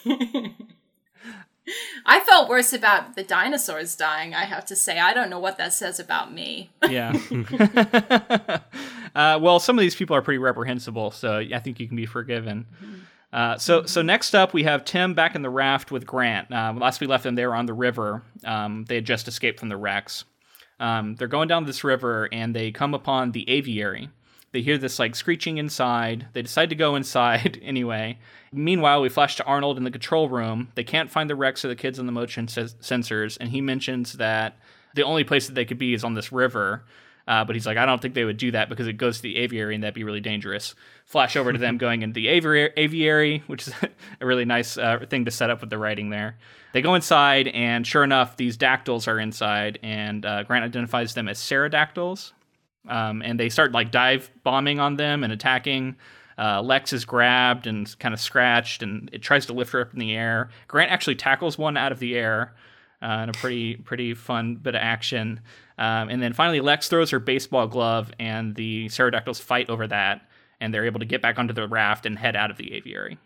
I 2.05 2.21
felt 2.21 2.49
worse 2.49 2.73
about 2.73 3.17
the 3.17 3.23
dinosaurs 3.23 3.97
dying, 3.97 4.35
I 4.35 4.45
have 4.45 4.65
to 4.67 4.77
say. 4.77 4.99
I 4.99 5.13
don't 5.13 5.31
know 5.31 5.39
what 5.39 5.59
that 5.59 5.73
says 5.73 5.99
about 5.99 6.33
me. 6.33 6.71
Yeah. 6.89 7.13
uh, 9.15 9.39
well, 9.43 9.59
some 9.59 9.77
of 9.77 9.81
these 9.81 9.97
people 9.97 10.15
are 10.15 10.23
pretty 10.23 10.39
reprehensible, 10.39 11.11
so 11.11 11.39
I 11.39 11.59
think 11.59 11.81
you 11.81 11.89
can 11.89 11.97
be 11.97 12.07
forgiven. 12.07 12.67
Uh, 13.33 13.59
so, 13.59 13.85
so 13.85 14.03
next 14.03 14.35
up, 14.35 14.55
we 14.55 14.63
have 14.63 14.85
Tim 14.85 15.15
back 15.15 15.35
in 15.35 15.43
the 15.43 15.51
raft 15.51 15.91
with 15.91 16.07
Grant. 16.07 16.53
Uh, 16.53 16.75
last 16.77 17.01
we 17.01 17.09
left 17.09 17.25
them, 17.25 17.35
they 17.35 17.45
were 17.45 17.57
on 17.57 17.67
the 17.67 17.75
river. 17.75 18.23
Um, 18.45 18.85
they 18.89 18.95
had 18.97 19.05
just 19.05 19.27
escaped 19.27 19.59
from 19.59 19.69
the 19.69 19.77
Rex. 19.77 20.25
Um, 20.79 21.17
they're 21.17 21.29
going 21.29 21.49
down 21.49 21.65
this 21.65 21.83
river, 21.83 22.29
and 22.33 22.55
they 22.55 22.71
come 22.71 22.95
upon 22.95 23.33
the 23.33 23.49
aviary. 23.51 24.11
They 24.53 24.63
hear 24.63 24.79
this 24.79 24.99
like 24.99 25.15
screeching 25.15 25.59
inside. 25.59 26.29
They 26.33 26.43
decide 26.43 26.71
to 26.71 26.77
go 26.77 26.97
inside 26.97 27.61
anyway. 27.63 28.19
Meanwhile, 28.53 29.03
we 29.03 29.09
flash 29.09 29.37
to 29.37 29.45
Arnold 29.45 29.77
in 29.77 29.85
the 29.85 29.91
control 29.91 30.29
room. 30.29 30.69
They 30.75 30.85
can't 30.85 31.11
find 31.11 31.29
the 31.29 31.37
Rex 31.37 31.65
or 31.65 31.69
the 31.69 31.77
kids 31.77 31.99
on 31.99 32.07
the 32.07 32.13
motion 32.13 32.49
ses- 32.49 32.75
sensors, 32.75 33.37
and 33.41 33.51
he 33.51 33.61
mentions 33.61 34.15
that 34.15 34.57
the 34.95 35.03
only 35.03 35.25
place 35.25 35.47
that 35.47 35.55
they 35.55 35.65
could 35.65 35.79
be 35.79 35.95
is 35.95 36.05
on 36.05 36.15
this 36.15 36.33
river. 36.33 36.85
Uh, 37.29 37.45
but 37.45 37.57
he's 37.57 37.67
like, 37.67 37.77
I 37.77 37.87
don't 37.87 38.01
think 38.01 38.15
they 38.15 38.25
would 38.25 38.37
do 38.37 38.53
that 38.53 38.69
because 38.69 38.87
it 38.87 38.95
goes 38.95 39.17
to 39.17 39.23
the 39.25 39.37
aviary 39.39 39.75
and 39.75 39.83
that'd 39.83 39.95
be 39.95 40.05
really 40.05 40.21
dangerous. 40.21 40.77
Flash 41.07 41.35
over 41.35 41.53
to 41.53 41.59
them 41.59 41.77
going 41.79 42.03
into 42.03 42.15
the 42.15 42.29
aviary, 42.29 42.71
aviary 42.77 43.43
which 43.49 43.67
is 43.67 43.75
a 44.21 44.27
really 44.27 44.45
nice 44.45 44.79
uh, 44.79 45.05
thing 45.11 45.25
to 45.25 45.31
set 45.31 45.51
up 45.51 45.61
with 45.61 45.71
the 45.71 45.79
writing 45.79 46.11
there. 46.11 46.37
They 46.73 46.83
go 46.83 46.95
inside, 46.95 47.49
and 47.49 47.87
sure 47.87 48.05
enough, 48.05 48.37
these 48.37 48.59
dactyls 48.59 49.09
are 49.09 49.19
inside, 49.19 49.79
and 49.83 50.27
uh, 50.27 50.43
Grant 50.43 50.65
identifies 50.65 51.15
them 51.15 51.27
as 51.27 51.41
pterodactyls. 51.41 52.33
Um, 52.89 53.23
and 53.23 53.39
they 53.39 53.49
start 53.49 53.73
like 53.73 53.91
dive 53.91 54.31
bombing 54.45 54.81
on 54.81 54.97
them 54.97 55.25
and 55.25 55.33
attacking. 55.33 55.97
Uh, 56.39 56.61
Lex 56.61 56.93
is 56.93 57.05
grabbed 57.05 57.67
and 57.67 57.99
kind 57.99 58.13
of 58.13 58.21
scratched, 58.21 58.83
and 58.83 59.09
it 59.13 59.23
tries 59.23 59.47
to 59.47 59.53
lift 59.53 59.73
her 59.73 59.81
up 59.81 59.93
in 59.93 59.99
the 59.99 60.15
air. 60.15 60.51
Grant 60.69 60.91
actually 60.91 61.15
tackles 61.15 61.57
one 61.57 61.77
out 61.77 61.93
of 61.93 61.99
the 61.99 62.15
air 62.15 62.55
uh, 63.03 63.21
in 63.23 63.29
a 63.29 63.33
pretty 63.33 63.77
pretty 63.77 64.15
fun 64.15 64.57
bit 64.57 64.75
of 64.75 64.81
action. 64.81 65.41
Um, 65.79 66.09
and 66.09 66.23
then 66.23 66.33
finally, 66.33 66.61
Lex 66.61 66.89
throws 66.89 67.11
her 67.11 67.19
baseball 67.19 67.67
glove, 67.67 68.13
and 68.19 68.55
the 68.55 68.89
pterodactyls 68.89 69.41
fight 69.41 69.71
over 69.71 69.87
that, 69.87 70.29
and 70.61 70.73
they're 70.73 70.87
able 70.87 71.01
to 71.01 71.07
get 71.07 71.23
back 71.23 71.39
onto 71.39 71.55
the 71.55 71.69
raft 71.69 72.07
and 72.07 72.19
head 72.19 72.37
out 72.37 72.51
of 72.51 72.57
the 72.57 72.75
aviary. 72.75 73.19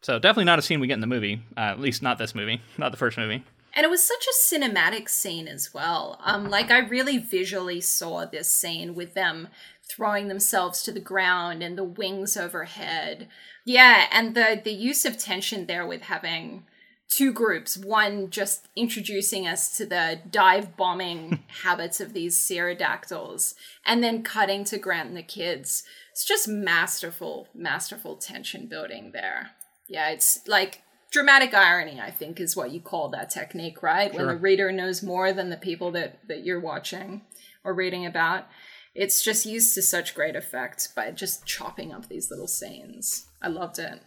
So 0.00 0.18
definitely 0.18 0.44
not 0.44 0.58
a 0.58 0.62
scene 0.62 0.80
we 0.80 0.88
get 0.88 0.94
in 0.94 1.00
the 1.00 1.06
movie, 1.06 1.42
uh, 1.56 1.60
at 1.60 1.80
least 1.80 2.02
not 2.02 2.18
this 2.18 2.34
movie, 2.34 2.60
not 2.78 2.90
the 2.90 2.98
first 2.98 3.16
movie. 3.18 3.44
And 3.74 3.84
it 3.84 3.90
was 3.90 4.06
such 4.06 4.26
a 4.26 4.54
cinematic 4.54 5.08
scene 5.08 5.48
as 5.48 5.72
well. 5.72 6.18
Um, 6.24 6.50
like 6.50 6.70
I 6.70 6.78
really 6.78 7.18
visually 7.18 7.80
saw 7.80 8.24
this 8.24 8.48
scene 8.48 8.94
with 8.94 9.14
them 9.14 9.48
throwing 9.82 10.28
themselves 10.28 10.82
to 10.82 10.92
the 10.92 11.00
ground 11.00 11.62
and 11.62 11.76
the 11.76 11.84
wings 11.84 12.36
overhead. 12.36 13.28
Yeah, 13.64 14.06
and 14.10 14.34
the 14.34 14.60
the 14.62 14.72
use 14.72 15.04
of 15.04 15.18
tension 15.18 15.66
there 15.66 15.86
with 15.86 16.02
having 16.02 16.64
two 17.08 17.32
groups, 17.32 17.76
one 17.76 18.30
just 18.30 18.68
introducing 18.74 19.46
us 19.46 19.76
to 19.76 19.84
the 19.84 20.18
dive 20.30 20.76
bombing 20.76 21.42
habits 21.62 22.00
of 22.00 22.14
these 22.14 22.36
pterodactyls, 22.36 23.54
and 23.84 24.02
then 24.02 24.22
cutting 24.22 24.64
to 24.64 24.78
Grant 24.78 25.08
and 25.08 25.16
the 25.16 25.22
kids. 25.22 25.84
It's 26.10 26.24
just 26.24 26.48
masterful, 26.48 27.48
masterful 27.54 28.16
tension 28.16 28.66
building 28.66 29.12
there. 29.12 29.50
Yeah, 29.88 30.10
it's 30.10 30.46
like 30.48 30.82
dramatic 31.12 31.54
irony, 31.54 32.00
I 32.00 32.10
think, 32.10 32.40
is 32.40 32.56
what 32.56 32.70
you 32.72 32.80
call 32.80 33.08
that 33.10 33.30
technique, 33.30 33.82
right? 33.82 34.12
When 34.12 34.26
the 34.26 34.36
reader 34.36 34.72
knows 34.72 35.02
more 35.02 35.32
than 35.32 35.50
the 35.50 35.56
people 35.56 35.90
that, 35.92 36.18
that 36.28 36.44
you're 36.44 36.60
watching 36.60 37.22
or 37.64 37.74
reading 37.74 38.06
about. 38.06 38.46
It's 38.94 39.22
just 39.22 39.46
used 39.46 39.74
to 39.74 39.82
such 39.82 40.14
great 40.14 40.36
effect 40.36 40.88
by 40.96 41.10
just 41.12 41.46
chopping 41.46 41.92
up 41.92 42.08
these 42.08 42.30
little 42.30 42.46
scenes. 42.48 43.26
I 43.40 43.48
loved 43.48 43.78
it. 43.78 44.00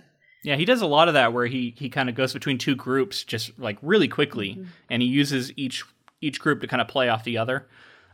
Yeah, 0.43 0.57
he 0.57 0.65
does 0.65 0.81
a 0.81 0.85
lot 0.88 1.07
of 1.07 1.15
that 1.15 1.33
where 1.33 1.47
he 1.47 1.74
he 1.75 1.89
kind 1.89 2.07
of 2.07 2.13
goes 2.13 2.31
between 2.33 2.59
two 2.59 2.75
groups 2.75 3.24
just 3.24 3.57
like 3.57 3.79
really 3.81 4.07
quickly, 4.07 4.63
and 4.91 5.01
he 5.01 5.07
uses 5.07 5.51
each 5.57 5.83
each 6.21 6.39
group 6.39 6.62
to 6.62 6.67
kind 6.67 6.81
of 6.81 6.88
play 6.88 7.09
off 7.09 7.24
the 7.24 7.39
other, 7.39 7.67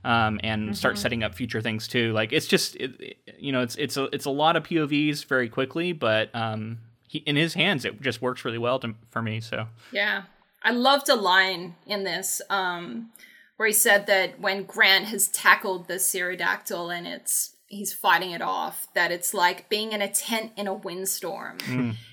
um, 0.06 0.40
and 0.42 0.78
start 0.78 0.98
setting 0.98 1.24
up 1.24 1.36
future 1.36 1.60
things 1.60 1.90
too. 1.90 2.14
Like 2.14 2.32
it's 2.32 2.48
just 2.48 2.78
it- 2.78 3.18
you 3.38 3.52
know 3.52 3.62
it's 3.62 3.76
it's 3.76 3.98
a 3.98 4.06
it's 4.16 4.24
a 4.24 4.30
lot 4.30 4.56
of 4.56 4.64
POVs 4.64 5.26
very 5.26 5.50
quickly, 5.50 5.92
but 5.92 6.34
um, 6.34 6.78
he, 7.12 7.20
in 7.20 7.36
his 7.36 7.56
hands, 7.56 7.84
it 7.84 8.02
just 8.02 8.22
works 8.22 8.46
really 8.46 8.58
well 8.58 8.80
to, 8.80 8.96
for 9.10 9.22
me. 9.22 9.42
So 9.42 9.68
Yeah. 9.92 10.24
I 10.64 10.72
loved 10.72 11.10
a 11.10 11.16
line 11.16 11.76
in 11.86 12.06
this 12.06 12.42
um, 12.50 13.10
where 13.58 13.68
he 13.68 13.74
said 13.74 14.08
that 14.08 14.40
when 14.40 14.64
Grant 14.64 15.06
has 15.06 15.28
tackled 15.28 15.90
the 15.90 16.00
Pterodactyl 16.00 16.90
and 16.90 17.06
it's 17.06 17.56
he's 17.68 17.92
fighting 17.92 18.32
it 18.32 18.42
off, 18.42 18.88
that 18.94 19.12
it's 19.12 19.34
like 19.34 19.68
being 19.68 19.92
in 19.92 20.02
a 20.02 20.08
tent 20.08 20.52
in 20.56 20.68
a 20.68 20.74
windstorm. 20.74 21.58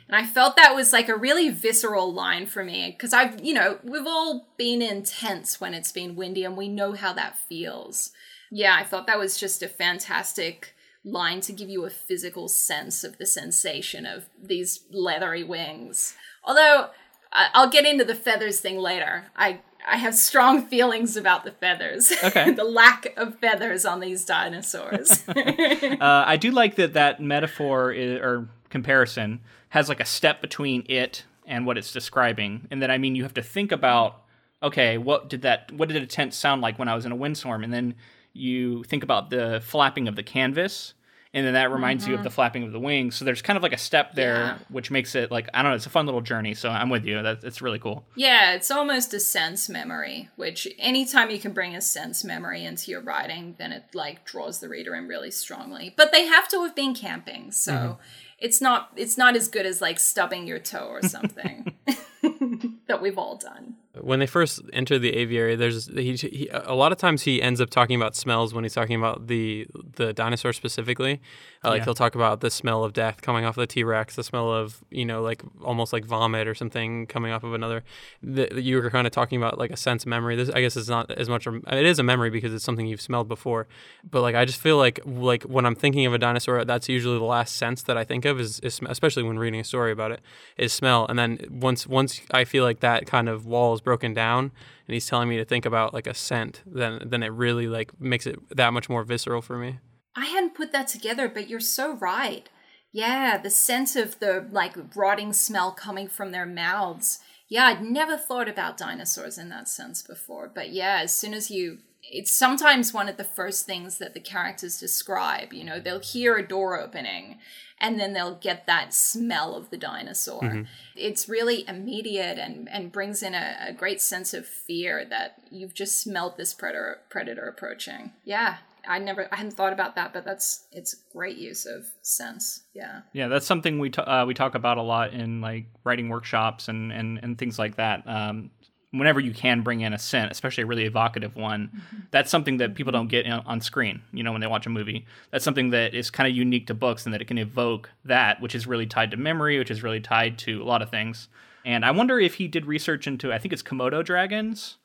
And 0.08 0.16
I 0.16 0.24
felt 0.24 0.56
that 0.56 0.74
was 0.74 0.92
like 0.92 1.08
a 1.08 1.16
really 1.16 1.50
visceral 1.50 2.12
line 2.12 2.46
for 2.46 2.64
me 2.64 2.90
because 2.90 3.12
I've, 3.12 3.44
you 3.44 3.54
know, 3.54 3.78
we've 3.84 4.06
all 4.06 4.48
been 4.56 4.80
in 4.82 5.02
tents 5.02 5.60
when 5.60 5.74
it's 5.74 5.92
been 5.92 6.16
windy 6.16 6.44
and 6.44 6.56
we 6.56 6.68
know 6.68 6.92
how 6.92 7.12
that 7.12 7.38
feels. 7.38 8.10
Yeah, 8.50 8.74
I 8.74 8.84
thought 8.84 9.06
that 9.06 9.18
was 9.18 9.36
just 9.36 9.62
a 9.62 9.68
fantastic 9.68 10.74
line 11.10 11.40
to 11.42 11.52
give 11.52 11.68
you 11.68 11.84
a 11.84 11.90
physical 11.90 12.48
sense 12.48 13.04
of 13.04 13.18
the 13.18 13.26
sensation 13.26 14.06
of 14.06 14.26
these 14.40 14.80
leathery 14.90 15.44
wings. 15.44 16.14
Although 16.44 16.90
I'll 17.32 17.68
get 17.68 17.86
into 17.86 18.04
the 18.04 18.14
feathers 18.14 18.60
thing 18.60 18.78
later. 18.78 19.26
I 19.36 19.60
I 19.88 19.96
have 19.96 20.14
strong 20.14 20.66
feelings 20.68 21.16
about 21.16 21.44
the 21.44 21.52
feathers. 21.52 22.12
Okay. 22.22 22.50
the 22.56 22.64
lack 22.64 23.14
of 23.16 23.38
feathers 23.38 23.84
on 23.84 24.00
these 24.00 24.24
dinosaurs. 24.24 25.28
uh, 25.28 25.96
I 26.00 26.36
do 26.36 26.50
like 26.50 26.76
that 26.76 26.94
that 26.94 27.20
metaphor 27.20 27.92
i 27.92 28.18
or 28.18 28.48
comparison 28.70 29.40
has 29.70 29.88
like 29.88 30.00
a 30.00 30.04
step 30.04 30.40
between 30.40 30.84
it 30.88 31.24
and 31.46 31.66
what 31.66 31.78
it's 31.78 31.92
describing, 31.92 32.66
and 32.70 32.82
then 32.82 32.90
I 32.90 32.98
mean 32.98 33.14
you 33.14 33.22
have 33.22 33.34
to 33.34 33.42
think 33.42 33.72
about 33.72 34.22
okay, 34.62 34.98
what 34.98 35.28
did 35.28 35.42
that 35.42 35.70
what 35.72 35.88
did 35.88 36.02
a 36.02 36.06
tent 36.06 36.34
sound 36.34 36.62
like 36.62 36.78
when 36.78 36.88
I 36.88 36.94
was 36.94 37.06
in 37.06 37.12
a 37.12 37.16
windstorm, 37.16 37.64
and 37.64 37.72
then 37.72 37.94
you 38.32 38.84
think 38.84 39.02
about 39.02 39.30
the 39.30 39.60
flapping 39.64 40.08
of 40.08 40.16
the 40.16 40.22
canvas. 40.22 40.94
And 41.34 41.46
then 41.46 41.54
that 41.54 41.70
reminds 41.70 42.06
you 42.06 42.14
of 42.14 42.18
mm-hmm. 42.18 42.24
the 42.24 42.30
flapping 42.30 42.62
of 42.62 42.72
the 42.72 42.80
wings. 42.80 43.16
So 43.16 43.24
there's 43.24 43.42
kind 43.42 43.56
of 43.56 43.62
like 43.62 43.74
a 43.74 43.78
step 43.78 44.14
there, 44.14 44.36
Yeah. 44.36 44.58
which 44.70 44.90
makes 44.90 45.14
it 45.14 45.30
like 45.30 45.48
I 45.52 45.62
don't 45.62 45.72
know. 45.72 45.76
It's 45.76 45.86
a 45.86 45.90
fun 45.90 46.06
little 46.06 46.22
journey. 46.22 46.54
So 46.54 46.70
I'm 46.70 46.88
with 46.88 47.04
you. 47.04 47.22
That's 47.22 47.44
it's 47.44 47.60
really 47.60 47.78
cool. 47.78 48.06
yeah, 48.16 48.52
it's 48.54 48.70
almost 48.70 49.12
a 49.12 49.20
sense 49.20 49.68
memory, 49.68 50.30
which 50.36 50.66
anytime 50.78 51.30
you 51.30 51.38
can 51.38 51.52
bring 51.52 51.74
a 51.74 51.80
sense 51.80 52.24
memory 52.24 52.64
into 52.64 52.90
your 52.90 53.02
writing, 53.02 53.56
then 53.58 53.72
it 53.72 53.84
like 53.94 54.24
draws 54.24 54.60
the 54.60 54.68
reader 54.68 54.94
in 54.94 55.06
really 55.06 55.30
strongly. 55.30 55.92
But 55.96 56.12
they 56.12 56.24
have 56.26 56.48
to 56.48 56.62
have 56.62 56.74
been 56.74 56.94
camping, 56.94 57.52
so 57.52 57.72
mm-hmm. 57.72 58.02
it's 58.38 58.60
not 58.60 58.90
it's 58.96 59.18
not 59.18 59.36
as 59.36 59.48
good 59.48 59.66
as 59.66 59.82
like 59.82 60.00
stubbing 60.00 60.46
your 60.46 60.58
toe 60.58 60.88
or 60.88 61.02
something 61.02 61.74
that 62.86 63.02
we've 63.02 63.18
all 63.18 63.36
done. 63.36 63.76
When 64.00 64.18
they 64.18 64.26
first 64.26 64.60
enter 64.72 64.98
the 64.98 65.14
aviary, 65.14 65.56
there's 65.56 65.88
he, 65.88 66.14
he 66.14 66.48
a 66.52 66.74
lot 66.74 66.92
of 66.92 66.98
times 66.98 67.22
he 67.22 67.42
ends 67.42 67.60
up 67.60 67.70
talking 67.70 67.96
about 67.96 68.16
smells 68.16 68.54
when 68.54 68.64
he's 68.64 68.74
talking 68.74 68.96
about 68.96 69.26
the 69.26 69.66
the 69.96 70.12
dinosaur 70.12 70.52
specifically. 70.52 71.20
Uh, 71.64 71.70
like 71.70 71.78
Yeah. 71.80 71.84
he'll 71.86 71.94
talk 71.94 72.14
about 72.14 72.40
the 72.40 72.50
smell 72.50 72.84
of 72.84 72.92
death 72.92 73.20
coming 73.20 73.44
off 73.44 73.56
the 73.56 73.66
T 73.66 73.82
Rex, 73.82 74.14
the 74.14 74.22
smell 74.22 74.52
of 74.52 74.82
you 74.90 75.04
know 75.04 75.22
like 75.22 75.42
almost 75.62 75.92
like 75.92 76.04
vomit 76.04 76.46
or 76.46 76.54
something 76.54 77.06
coming 77.06 77.32
off 77.32 77.42
of 77.42 77.52
another. 77.52 77.82
The, 78.22 78.62
you 78.62 78.80
were 78.80 78.90
kind 78.90 79.06
of 79.06 79.12
talking 79.12 79.36
about 79.42 79.58
like 79.58 79.70
a 79.72 79.76
sense 79.76 80.06
memory. 80.06 80.36
This 80.36 80.50
I 80.50 80.60
guess 80.60 80.76
is 80.76 80.88
not 80.88 81.10
as 81.10 81.28
much. 81.28 81.46
a- 81.48 81.60
It 81.76 81.84
is 81.86 81.98
a 81.98 82.02
memory 82.04 82.30
because 82.30 82.54
it's 82.54 82.64
something 82.64 82.86
you've 82.86 83.00
smelled 83.00 83.26
before. 83.26 83.66
But 84.08 84.22
like 84.22 84.36
I 84.36 84.44
just 84.44 84.60
feel 84.60 84.76
like 84.76 85.00
like 85.04 85.42
when 85.44 85.66
I'm 85.66 85.74
thinking 85.74 86.06
of 86.06 86.14
a 86.14 86.18
dinosaur, 86.18 86.64
that's 86.64 86.88
usually 86.88 87.18
the 87.18 87.24
last 87.24 87.56
sense 87.56 87.82
that 87.82 87.96
I 87.98 88.04
think 88.04 88.24
of 88.24 88.38
is, 88.38 88.60
is 88.60 88.80
especially 88.86 89.24
when 89.24 89.38
reading 89.38 89.58
a 89.58 89.64
story 89.64 89.90
about 89.90 90.12
it 90.12 90.20
is 90.56 90.72
smell. 90.72 91.06
And 91.08 91.18
then 91.18 91.38
once 91.50 91.86
once 91.86 92.20
I 92.30 92.44
feel 92.44 92.62
like 92.62 92.80
that 92.80 93.06
kind 93.06 93.28
of 93.28 93.46
wall 93.46 93.74
is 93.74 93.80
broken 93.80 94.14
down 94.14 94.52
and 94.86 94.94
he's 94.94 95.06
telling 95.06 95.28
me 95.28 95.36
to 95.38 95.44
think 95.44 95.66
about 95.66 95.92
like 95.92 96.06
a 96.06 96.14
scent, 96.14 96.62
then 96.64 97.02
then 97.04 97.22
it 97.24 97.32
really 97.32 97.66
like 97.66 98.00
makes 98.00 98.26
it 98.26 98.38
that 98.56 98.72
much 98.72 98.88
more 98.88 99.02
visceral 99.02 99.42
for 99.42 99.58
me. 99.58 99.78
I 100.18 100.26
hadn't 100.26 100.54
put 100.54 100.72
that 100.72 100.88
together, 100.88 101.28
but 101.28 101.48
you're 101.48 101.60
so 101.60 101.94
right. 101.94 102.48
Yeah, 102.90 103.38
the 103.38 103.50
sense 103.50 103.94
of 103.94 104.18
the 104.18 104.46
like 104.50 104.74
rotting 104.96 105.32
smell 105.32 105.70
coming 105.72 106.08
from 106.08 106.32
their 106.32 106.46
mouths. 106.46 107.20
Yeah, 107.48 107.66
I'd 107.66 107.82
never 107.82 108.16
thought 108.16 108.48
about 108.48 108.76
dinosaurs 108.76 109.38
in 109.38 109.48
that 109.50 109.68
sense 109.68 110.02
before. 110.02 110.50
But 110.52 110.70
yeah, 110.70 111.00
as 111.02 111.14
soon 111.14 111.34
as 111.34 111.50
you 111.50 111.78
it's 112.10 112.32
sometimes 112.32 112.94
one 112.94 113.08
of 113.08 113.16
the 113.16 113.24
first 113.24 113.66
things 113.66 113.98
that 113.98 114.14
the 114.14 114.20
characters 114.20 114.80
describe. 114.80 115.52
You 115.52 115.64
know, 115.64 115.78
they'll 115.78 116.00
hear 116.00 116.36
a 116.36 116.46
door 116.46 116.80
opening 116.80 117.38
and 117.80 118.00
then 118.00 118.12
they'll 118.12 118.36
get 118.36 118.66
that 118.66 118.94
smell 118.94 119.54
of 119.54 119.70
the 119.70 119.76
dinosaur. 119.76 120.42
Mm-hmm. 120.42 120.62
It's 120.96 121.28
really 121.28 121.68
immediate 121.68 122.38
and, 122.38 122.68
and 122.70 122.90
brings 122.90 123.22
in 123.22 123.34
a, 123.34 123.56
a 123.68 123.72
great 123.72 124.00
sense 124.00 124.34
of 124.34 124.46
fear 124.46 125.04
that 125.04 125.42
you've 125.50 125.74
just 125.74 126.00
smelled 126.00 126.36
this 126.36 126.54
predator 126.54 127.00
predator 127.08 127.46
approaching. 127.46 128.12
Yeah. 128.24 128.56
I 128.88 128.98
never 128.98 129.28
I 129.30 129.36
hadn't 129.36 129.52
thought 129.52 129.72
about 129.72 129.94
that, 129.96 130.12
but 130.12 130.24
that's 130.24 130.66
it's 130.72 130.94
great 131.12 131.36
use 131.36 131.66
of 131.66 131.86
sense. 132.02 132.64
Yeah. 132.74 133.02
Yeah, 133.12 133.28
that's 133.28 133.46
something 133.46 133.78
we 133.78 133.90
t- 133.90 134.02
uh, 134.02 134.24
we 134.26 134.34
talk 134.34 134.54
about 134.54 134.78
a 134.78 134.82
lot 134.82 135.12
in 135.12 135.40
like 135.40 135.66
writing 135.84 136.08
workshops 136.08 136.68
and 136.68 136.92
and, 136.92 137.20
and 137.22 137.38
things 137.38 137.58
like 137.58 137.76
that. 137.76 138.02
Um, 138.08 138.50
whenever 138.90 139.20
you 139.20 139.32
can 139.34 139.60
bring 139.60 139.82
in 139.82 139.92
a 139.92 139.98
scent, 139.98 140.32
especially 140.32 140.62
a 140.62 140.66
really 140.66 140.84
evocative 140.84 141.36
one, 141.36 141.82
that's 142.10 142.30
something 142.30 142.56
that 142.56 142.74
people 142.74 142.92
don't 142.92 143.08
get 143.08 143.26
on 143.26 143.60
screen. 143.60 144.00
You 144.12 144.22
know, 144.22 144.32
when 144.32 144.40
they 144.40 144.46
watch 144.46 144.66
a 144.66 144.70
movie, 144.70 145.06
that's 145.30 145.44
something 145.44 145.70
that 145.70 145.94
is 145.94 146.10
kind 146.10 146.28
of 146.28 146.34
unique 146.34 146.66
to 146.68 146.74
books 146.74 147.04
and 147.04 147.12
that 147.12 147.20
it 147.20 147.26
can 147.26 147.38
evoke 147.38 147.90
that, 148.06 148.40
which 148.40 148.54
is 148.54 148.66
really 148.66 148.86
tied 148.86 149.10
to 149.10 149.16
memory, 149.16 149.58
which 149.58 149.70
is 149.70 149.82
really 149.82 150.00
tied 150.00 150.38
to 150.38 150.62
a 150.62 150.64
lot 150.64 150.80
of 150.80 150.90
things. 150.90 151.28
And 151.64 151.84
I 151.84 151.90
wonder 151.90 152.18
if 152.18 152.34
he 152.34 152.48
did 152.48 152.64
research 152.64 153.06
into, 153.06 153.32
I 153.32 153.38
think 153.38 153.52
it's 153.52 153.62
Komodo 153.62 154.02
dragons 154.02 154.76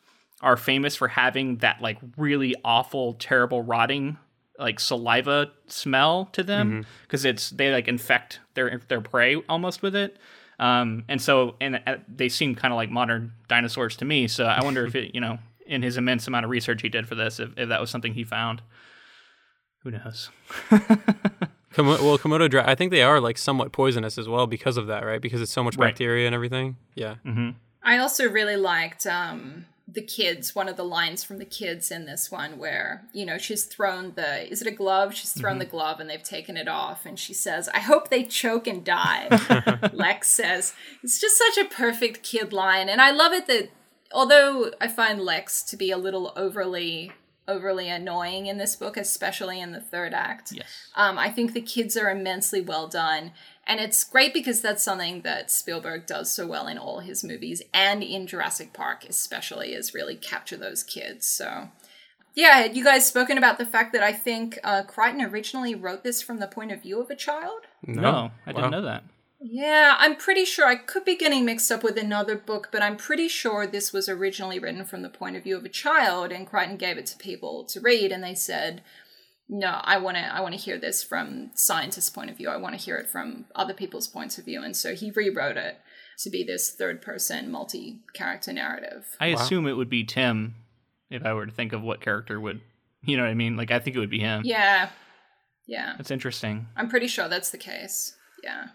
are 0.43 0.57
famous 0.57 0.95
for 0.95 1.07
having 1.07 1.57
that 1.57 1.81
like 1.81 1.97
really 2.17 2.53
awful, 2.63 3.13
terrible, 3.15 3.63
rotting 3.63 4.17
like 4.59 4.79
saliva 4.79 5.51
smell 5.65 6.25
to 6.33 6.43
them 6.43 6.85
because 7.01 7.25
it's 7.25 7.49
they 7.49 7.71
like 7.71 7.87
infect 7.87 8.39
their 8.53 8.79
their 8.87 9.01
prey 9.01 9.35
almost 9.49 9.81
with 9.81 9.95
it. 9.95 10.17
Um, 10.59 11.03
and 11.09 11.19
so 11.19 11.55
and 11.59 11.81
uh, 11.87 11.95
they 12.07 12.29
seem 12.29 12.53
kind 12.53 12.71
of 12.71 12.75
like 12.77 12.91
modern 12.91 13.33
dinosaurs 13.47 13.95
to 13.97 14.05
me. 14.05 14.27
So 14.27 14.45
I 14.45 14.63
wonder 14.63 14.85
if 14.85 14.93
it, 15.01 15.15
you 15.15 15.21
know, 15.21 15.39
in 15.65 15.81
his 15.81 15.97
immense 15.97 16.27
amount 16.27 16.45
of 16.45 16.51
research 16.51 16.81
he 16.83 16.89
did 16.89 17.07
for 17.07 17.15
this, 17.15 17.39
if, 17.39 17.49
if 17.57 17.69
that 17.69 17.81
was 17.81 17.89
something 17.89 18.13
he 18.13 18.23
found. 18.23 18.61
Who 19.83 19.91
knows? 19.91 20.29
Komo- 21.73 21.99
well, 22.01 22.17
Komodo 22.19 22.49
dra- 22.49 22.69
I 22.69 22.75
think 22.75 22.91
they 22.91 23.01
are 23.01 23.19
like 23.19 23.37
somewhat 23.37 23.71
poisonous 23.71 24.17
as 24.19 24.29
well 24.29 24.45
because 24.45 24.77
of 24.77 24.87
that, 24.87 25.03
right? 25.05 25.21
Because 25.21 25.41
it's 25.41 25.51
so 25.51 25.63
much 25.63 25.75
Right. 25.75 25.87
bacteria 25.87 26.27
and 26.27 26.35
everything. 26.35 26.77
Yeah. 26.95 27.15
I 27.83 27.97
also 27.97 28.29
really 28.29 28.55
liked 28.55 29.05
um, 29.07 29.65
the 29.87 30.01
kids, 30.01 30.55
one 30.55 30.69
of 30.69 30.77
the 30.77 30.83
lines 30.83 31.23
from 31.23 31.39
the 31.39 31.45
kids 31.45 31.91
in 31.91 32.05
this 32.05 32.31
one 32.31 32.57
where, 32.57 33.05
you 33.11 33.25
know, 33.25 33.37
she's 33.37 33.65
thrown 33.65 34.13
the, 34.15 34.49
is 34.49 34.61
it 34.61 34.67
a 34.67 34.71
glove? 34.71 35.13
She's 35.13 35.33
thrown 35.33 35.59
the 35.59 35.65
mm-hmm. 35.65 35.75
glove 35.75 35.99
and 35.99 36.09
they've 36.09 36.23
taken 36.23 36.55
it 36.55 36.69
off. 36.69 37.05
And 37.05 37.19
she 37.19 37.33
says, 37.33 37.67
I 37.73 37.79
hope 37.79 38.09
they 38.09 38.23
choke 38.23 38.65
and 38.65 38.83
die. 38.83 39.27
Lex 39.93 40.29
says, 40.29 40.73
it's 41.03 41.19
just 41.19 41.37
such 41.37 41.57
a 41.57 41.69
perfect 41.69 42.23
kid 42.23 42.53
line. 42.53 42.87
And 42.87 43.01
I 43.01 43.11
love 43.11 43.33
it 43.33 43.47
that, 43.47 43.71
although 44.13 44.71
I 44.79 44.87
find 44.87 45.19
Lex 45.19 45.63
to 45.63 45.75
be 45.75 45.91
a 45.91 45.97
little 45.97 46.31
overly, 46.37 47.11
overly 47.47 47.89
annoying 47.89 48.45
in 48.45 48.57
this 48.57 48.75
book, 48.75 48.97
especially 48.97 49.59
in 49.59 49.71
the 49.71 49.81
third 49.81 50.13
act. 50.13 50.51
Yes. 50.51 50.65
Um, 50.95 51.17
I 51.17 51.29
think 51.29 51.53
the 51.53 51.61
kids 51.61 51.97
are 51.97 52.09
immensely 52.09 52.61
well 52.61 52.87
done. 52.87 53.31
And 53.65 53.79
it's 53.79 54.03
great 54.03 54.33
because 54.33 54.61
that's 54.61 54.83
something 54.83 55.21
that 55.21 55.49
Spielberg 55.49 56.05
does 56.05 56.31
so 56.31 56.45
well 56.45 56.67
in 56.67 56.77
all 56.77 56.99
his 56.99 57.23
movies 57.23 57.61
and 57.73 58.03
in 58.03 58.27
Jurassic 58.27 58.73
Park, 58.73 59.05
especially, 59.07 59.73
is 59.73 59.93
really 59.93 60.15
capture 60.15 60.57
those 60.57 60.83
kids. 60.83 61.25
So, 61.25 61.69
yeah, 62.33 62.59
had 62.59 62.75
you 62.75 62.83
guys 62.83 63.05
spoken 63.05 63.37
about 63.37 63.57
the 63.57 63.65
fact 63.65 63.93
that 63.93 64.03
I 64.03 64.11
think 64.11 64.59
uh, 64.63 64.83
Crichton 64.83 65.21
originally 65.21 65.75
wrote 65.75 66.03
this 66.03 66.21
from 66.21 66.39
the 66.39 66.47
point 66.47 66.71
of 66.71 66.81
view 66.81 66.99
of 66.99 67.09
a 67.09 67.15
child? 67.15 67.61
No, 67.85 68.31
I 68.45 68.51
didn't 68.51 68.71
know 68.71 68.81
that. 68.81 69.03
Yeah, 69.45 69.97
I'm 69.99 70.15
pretty 70.15 70.45
sure. 70.45 70.65
I 70.65 70.75
could 70.75 71.03
be 71.03 71.17
getting 71.17 71.43
mixed 71.43 71.69
up 71.69 71.83
with 71.83 71.97
another 71.97 72.37
book, 72.37 72.69
but 72.71 72.81
I'm 72.81 72.95
pretty 72.95 73.27
sure 73.27 73.67
this 73.67 73.91
was 73.91 74.07
originally 74.07 74.57
written 74.57 74.85
from 74.85 75.01
the 75.01 75.09
point 75.09 75.35
of 75.35 75.43
view 75.43 75.57
of 75.57 75.65
a 75.65 75.69
child, 75.69 76.31
and 76.31 76.47
Crichton 76.47 76.77
gave 76.77 76.97
it 76.97 77.05
to 77.07 77.17
people 77.17 77.65
to 77.65 77.81
read, 77.81 78.13
and 78.13 78.23
they 78.23 78.35
said, 78.35 78.81
"No, 79.49 79.81
I 79.83 79.97
want 79.97 80.15
to. 80.15 80.23
I 80.23 80.39
want 80.39 80.53
to 80.53 80.59
hear 80.61 80.77
this 80.77 81.03
from 81.03 81.51
scientists' 81.55 82.09
point 82.09 82.29
of 82.29 82.37
view. 82.37 82.47
I 82.47 82.55
want 82.55 82.73
to 82.79 82.81
hear 82.83 82.95
it 82.95 83.09
from 83.09 83.45
other 83.53 83.73
people's 83.73 84.07
points 84.07 84.37
of 84.37 84.45
view." 84.45 84.63
And 84.63 84.77
so 84.77 84.95
he 84.95 85.11
rewrote 85.11 85.57
it 85.57 85.77
to 86.19 86.29
be 86.29 86.45
this 86.45 86.73
third-person, 86.73 87.51
multi-character 87.51 88.53
narrative. 88.53 89.05
I 89.19 89.27
assume 89.27 89.67
it 89.67 89.73
would 89.73 89.89
be 89.89 90.05
Tim 90.05 90.55
if 91.09 91.25
I 91.25 91.33
were 91.33 91.45
to 91.45 91.51
think 91.51 91.73
of 91.73 91.81
what 91.81 91.99
character 91.99 92.39
would, 92.39 92.61
you 93.03 93.17
know 93.17 93.23
what 93.23 93.29
I 93.29 93.35
mean? 93.35 93.57
Like 93.57 93.71
I 93.71 93.79
think 93.79 93.97
it 93.97 93.99
would 93.99 94.09
be 94.09 94.19
him. 94.19 94.43
Yeah, 94.45 94.89
yeah. 95.67 95.95
That's 95.97 96.11
interesting. 96.11 96.67
I'm 96.77 96.87
pretty 96.87 97.07
sure 97.07 97.27
that's 97.27 97.49
the 97.49 97.57
case. 97.57 98.15
Yeah. 98.41 98.67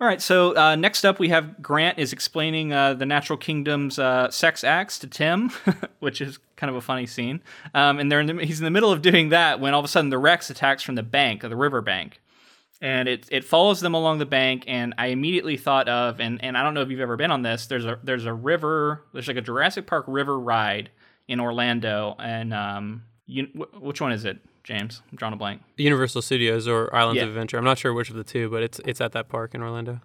All 0.00 0.08
right, 0.08 0.20
so 0.20 0.56
uh, 0.56 0.74
next 0.74 1.04
up 1.04 1.20
we 1.20 1.28
have 1.28 1.62
Grant 1.62 1.98
is 2.00 2.12
explaining 2.12 2.72
uh, 2.72 2.94
the 2.94 3.06
Natural 3.06 3.36
Kingdom's 3.36 3.98
uh, 3.98 4.28
sex 4.28 4.64
acts 4.64 4.98
to 4.98 5.06
Tim, 5.06 5.50
which 6.00 6.20
is 6.20 6.38
kind 6.56 6.68
of 6.68 6.76
a 6.76 6.80
funny 6.80 7.06
scene. 7.06 7.40
Um, 7.74 8.00
and 8.00 8.10
they're 8.10 8.20
in 8.20 8.26
the, 8.26 8.44
he's 8.44 8.58
in 8.58 8.64
the 8.64 8.72
middle 8.72 8.90
of 8.90 9.02
doing 9.02 9.28
that 9.28 9.60
when 9.60 9.72
all 9.72 9.78
of 9.78 9.84
a 9.84 9.88
sudden 9.88 10.10
the 10.10 10.18
Rex 10.18 10.50
attacks 10.50 10.82
from 10.82 10.96
the 10.96 11.04
bank, 11.04 11.42
the 11.42 11.56
river 11.56 11.80
bank. 11.80 12.20
And 12.80 13.08
it, 13.08 13.28
it 13.30 13.44
follows 13.44 13.80
them 13.80 13.94
along 13.94 14.18
the 14.18 14.26
bank, 14.26 14.64
and 14.66 14.94
I 14.98 15.06
immediately 15.06 15.56
thought 15.56 15.88
of, 15.88 16.20
and, 16.20 16.42
and 16.42 16.58
I 16.58 16.62
don't 16.64 16.74
know 16.74 16.82
if 16.82 16.90
you've 16.90 17.00
ever 17.00 17.16
been 17.16 17.30
on 17.30 17.42
this. 17.42 17.66
There's 17.66 17.86
a 17.86 17.98
there's 18.02 18.26
a 18.26 18.34
river, 18.34 19.04
there's 19.14 19.28
like 19.28 19.36
a 19.36 19.42
Jurassic 19.42 19.86
Park 19.86 20.04
river 20.08 20.38
ride 20.38 20.90
in 21.28 21.40
Orlando, 21.40 22.16
and 22.18 22.52
um, 22.52 23.04
you, 23.26 23.46
wh- 23.56 23.80
which 23.80 24.00
one 24.02 24.12
is 24.12 24.24
it, 24.26 24.38
James? 24.64 25.02
I'm 25.12 25.16
drawing 25.16 25.34
a 25.34 25.36
blank. 25.36 25.62
Universal 25.76 26.22
Studios 26.22 26.66
or 26.66 26.94
Islands 26.94 27.18
Yeah. 27.18 27.24
of 27.24 27.28
Adventure. 27.30 27.58
I'm 27.58 27.64
not 27.64 27.78
sure 27.78 27.92
which 27.92 28.10
of 28.10 28.16
the 28.16 28.24
two, 28.24 28.48
but 28.50 28.62
it's 28.62 28.80
it's 28.84 29.00
at 29.00 29.12
that 29.12 29.28
park 29.28 29.54
in 29.54 29.62
Orlando. 29.62 30.00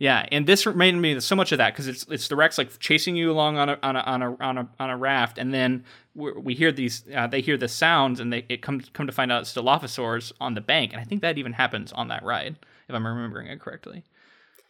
Yeah, 0.00 0.26
and 0.32 0.44
this 0.44 0.66
reminded 0.66 1.00
me 1.00 1.20
so 1.20 1.36
much 1.36 1.52
of 1.52 1.58
that 1.58 1.72
because 1.72 1.86
it's 1.86 2.04
it's 2.10 2.26
the 2.26 2.34
Rex 2.34 2.58
like 2.58 2.78
chasing 2.80 3.14
you 3.14 3.30
along 3.30 3.56
on 3.56 3.68
a 3.68 3.78
on 3.82 3.94
a 3.96 4.00
on 4.00 4.22
a 4.22 4.36
on 4.40 4.58
a, 4.58 4.68
on 4.80 4.90
a 4.90 4.96
raft, 4.96 5.38
and 5.38 5.54
then 5.54 5.84
we 6.14 6.32
we 6.32 6.54
hear 6.54 6.72
these 6.72 7.04
uh, 7.14 7.28
they 7.28 7.40
hear 7.40 7.56
the 7.56 7.68
sounds, 7.68 8.18
and 8.18 8.32
they 8.32 8.44
it 8.48 8.60
comes 8.60 8.90
come 8.92 9.06
to 9.06 9.12
find 9.12 9.30
out 9.30 9.42
it's 9.42 9.54
Dilophosaurs 9.54 10.32
on 10.40 10.54
the 10.54 10.60
bank, 10.60 10.92
and 10.92 11.00
I 11.00 11.04
think 11.04 11.22
that 11.22 11.38
even 11.38 11.52
happens 11.52 11.92
on 11.92 12.08
that 12.08 12.24
ride 12.24 12.56
if 12.88 12.94
I'm 12.94 13.06
remembering 13.06 13.46
it 13.46 13.60
correctly. 13.60 14.02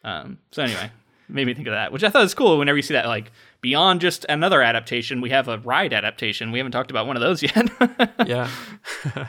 Um, 0.04 0.38
so 0.50 0.62
anyway, 0.62 0.90
made 1.28 1.46
me 1.46 1.54
think 1.54 1.66
of 1.66 1.72
that, 1.72 1.92
which 1.92 2.04
I 2.04 2.10
thought 2.10 2.22
was 2.22 2.34
cool. 2.34 2.58
Whenever 2.58 2.76
you 2.76 2.82
see 2.82 2.94
that, 2.94 3.06
like 3.06 3.32
beyond 3.60 4.00
just 4.00 4.24
another 4.28 4.62
adaptation, 4.62 5.20
we 5.20 5.30
have 5.30 5.48
a 5.48 5.58
ride 5.58 5.92
adaptation. 5.92 6.52
We 6.52 6.58
haven't 6.58 6.72
talked 6.72 6.90
about 6.90 7.06
one 7.06 7.16
of 7.16 7.22
those 7.22 7.42
yet. 7.42 7.70
Yeah. 8.26 8.48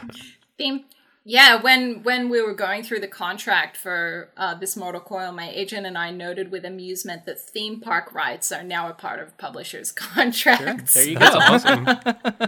theme 0.57 0.85
yeah 1.25 1.61
when 1.61 2.01
when 2.03 2.29
we 2.29 2.41
were 2.41 2.53
going 2.53 2.81
through 2.83 2.99
the 2.99 3.07
contract 3.07 3.75
for 3.75 4.29
uh, 4.37 4.53
this 4.55 4.77
mortal 4.77 5.01
coil 5.01 5.31
my 5.33 5.49
agent 5.49 5.85
and 5.85 5.97
i 5.97 6.09
noted 6.11 6.49
with 6.51 6.63
amusement 6.63 7.25
that 7.25 7.37
theme 7.41 7.81
park 7.81 8.13
rides 8.13 8.51
are 8.51 8.63
now 8.63 8.87
a 8.89 8.93
part 8.93 9.19
of 9.19 9.35
publishers 9.37 9.91
contracts 9.91 10.93
there 10.93 11.09
you 11.09 11.17
That's 11.19 11.33
go. 11.35 11.39
awesome. 11.41 11.83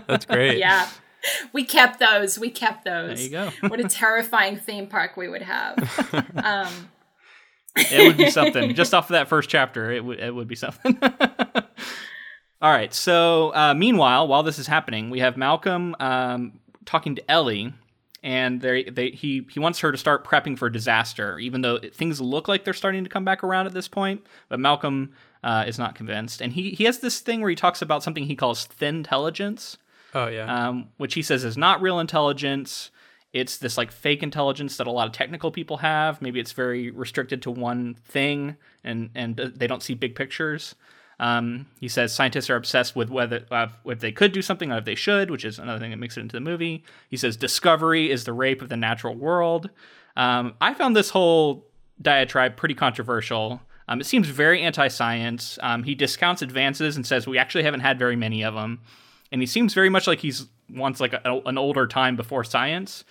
That's 0.07 0.25
great. 0.25 0.59
yeah 0.59 0.87
we 1.51 1.65
kept 1.65 1.99
those 1.99 2.37
we 2.39 2.49
kept 2.49 2.85
those 2.85 3.17
There 3.29 3.49
you 3.49 3.51
go. 3.59 3.67
what 3.67 3.79
a 3.81 3.89
terrifying 3.89 4.55
theme 4.57 4.87
park 4.87 5.17
we 5.17 5.27
would 5.27 5.41
have 5.41 5.75
um 6.37 6.89
it 7.77 8.07
would 8.07 8.17
be 8.17 8.29
something. 8.31 8.73
Just 8.75 8.93
off 8.93 9.05
of 9.05 9.13
that 9.13 9.27
first 9.27 9.49
chapter, 9.49 9.91
it 9.91 10.03
would 10.03 10.19
it 10.19 10.33
would 10.33 10.47
be 10.47 10.55
something. 10.55 10.97
All 12.61 12.71
right. 12.71 12.93
So 12.93 13.53
uh, 13.53 13.73
meanwhile, 13.75 14.27
while 14.27 14.43
this 14.43 14.57
is 14.59 14.67
happening, 14.67 15.09
we 15.09 15.19
have 15.19 15.37
Malcolm 15.37 15.95
um, 15.99 16.59
talking 16.85 17.15
to 17.15 17.31
Ellie, 17.31 17.73
and 18.23 18.61
they 18.61 18.83
they 18.85 19.11
he 19.11 19.45
he 19.51 19.59
wants 19.59 19.79
her 19.79 19.91
to 19.91 19.97
start 19.97 20.25
prepping 20.25 20.57
for 20.57 20.69
disaster, 20.69 21.37
even 21.39 21.61
though 21.61 21.77
things 21.79 22.19
look 22.19 22.47
like 22.47 22.63
they're 22.63 22.73
starting 22.73 23.03
to 23.03 23.09
come 23.09 23.23
back 23.25 23.43
around 23.43 23.67
at 23.67 23.73
this 23.73 23.87
point. 23.87 24.25
But 24.49 24.59
Malcolm 24.59 25.13
uh, 25.43 25.65
is 25.67 25.77
not 25.77 25.93
convinced, 25.93 26.41
and 26.41 26.53
he 26.53 26.71
he 26.71 26.85
has 26.85 26.99
this 26.99 27.19
thing 27.19 27.41
where 27.41 27.49
he 27.51 27.55
talks 27.55 27.81
about 27.81 28.01
something 28.01 28.25
he 28.25 28.35
calls 28.35 28.65
thin 28.65 28.97
intelligence 28.97 29.77
Oh 30.15 30.27
yeah. 30.27 30.69
um, 30.69 30.89
which 30.97 31.13
he 31.13 31.21
says 31.21 31.43
is 31.43 31.57
not 31.57 31.81
real 31.81 31.99
intelligence. 31.99 32.89
It's 33.33 33.57
this 33.57 33.77
like 33.77 33.91
fake 33.91 34.23
intelligence 34.23 34.77
that 34.77 34.87
a 34.87 34.91
lot 34.91 35.07
of 35.07 35.13
technical 35.13 35.51
people 35.51 35.77
have. 35.77 36.21
Maybe 36.21 36.39
it's 36.39 36.53
very 36.53 36.91
restricted 36.91 37.41
to 37.43 37.51
one 37.51 37.95
thing, 37.95 38.55
and 38.83 39.09
and 39.15 39.35
they 39.35 39.67
don't 39.67 39.83
see 39.83 39.93
big 39.93 40.15
pictures. 40.15 40.75
Um, 41.19 41.65
he 41.79 41.87
says 41.87 42.13
scientists 42.13 42.49
are 42.49 42.55
obsessed 42.55 42.95
with 42.95 43.09
whether 43.09 43.43
uh, 43.49 43.67
if 43.85 43.99
they 43.99 44.11
could 44.11 44.31
do 44.31 44.41
something 44.41 44.71
or 44.71 44.77
if 44.77 44.85
they 44.85 44.95
should, 44.95 45.31
which 45.31 45.45
is 45.45 45.57
another 45.57 45.79
thing 45.79 45.91
that 45.91 45.97
makes 45.97 46.15
it 46.15 46.21
into 46.21 46.35
the 46.35 46.41
movie. 46.41 46.83
He 47.09 47.17
says 47.17 47.35
discovery 47.35 48.11
is 48.11 48.23
the 48.23 48.33
rape 48.33 48.61
of 48.61 48.69
the 48.69 48.77
natural 48.77 49.15
world. 49.15 49.69
Um, 50.15 50.53
I 50.61 50.73
found 50.73 50.95
this 50.95 51.09
whole 51.09 51.65
diatribe 52.01 52.55
pretty 52.55 52.75
controversial. 52.75 53.61
Um, 53.87 53.99
it 53.99 54.05
seems 54.05 54.27
very 54.27 54.61
anti-science. 54.61 55.57
Um, 55.61 55.83
he 55.83 55.95
discounts 55.95 56.41
advances 56.41 56.95
and 56.95 57.05
says 57.05 57.25
we 57.25 57.37
actually 57.37 57.63
haven't 57.63 57.79
had 57.79 57.97
very 57.97 58.15
many 58.15 58.43
of 58.43 58.53
them, 58.53 58.81
and 59.31 59.41
he 59.41 59.47
seems 59.47 59.73
very 59.73 59.89
much 59.89 60.07
like 60.07 60.19
he's 60.19 60.47
wants 60.69 60.99
like 60.99 61.13
a, 61.13 61.41
an 61.45 61.57
older 61.57 61.87
time 61.87 62.15
before 62.15 62.43
science. 62.43 63.03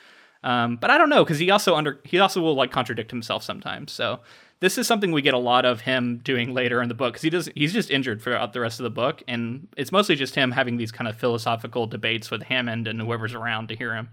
Um, 0.44 0.76
but 0.76 0.90
I 0.90 0.98
don't 0.98 1.08
know 1.08 1.24
because 1.24 1.38
he 1.38 1.50
also 1.50 1.74
under 1.74 2.00
he 2.04 2.18
also 2.18 2.40
will 2.40 2.54
like 2.54 2.70
contradict 2.70 3.10
himself 3.10 3.42
sometimes. 3.42 3.92
So 3.92 4.20
this 4.60 4.78
is 4.78 4.86
something 4.86 5.12
we 5.12 5.22
get 5.22 5.34
a 5.34 5.38
lot 5.38 5.64
of 5.64 5.82
him 5.82 6.18
doing 6.18 6.54
later 6.54 6.80
in 6.80 6.88
the 6.88 6.94
book 6.94 7.14
because 7.14 7.22
he 7.22 7.30
does 7.30 7.48
he's 7.54 7.72
just 7.72 7.90
injured 7.90 8.22
throughout 8.22 8.52
the 8.52 8.60
rest 8.60 8.78
of 8.78 8.84
the 8.84 8.90
book, 8.90 9.22
and 9.26 9.68
it's 9.76 9.92
mostly 9.92 10.14
just 10.14 10.34
him 10.34 10.52
having 10.52 10.76
these 10.76 10.92
kind 10.92 11.08
of 11.08 11.16
philosophical 11.16 11.86
debates 11.86 12.30
with 12.30 12.42
Hammond 12.42 12.86
and 12.86 13.00
whoever's 13.00 13.34
around 13.34 13.68
to 13.68 13.76
hear 13.76 13.94
him. 13.94 14.08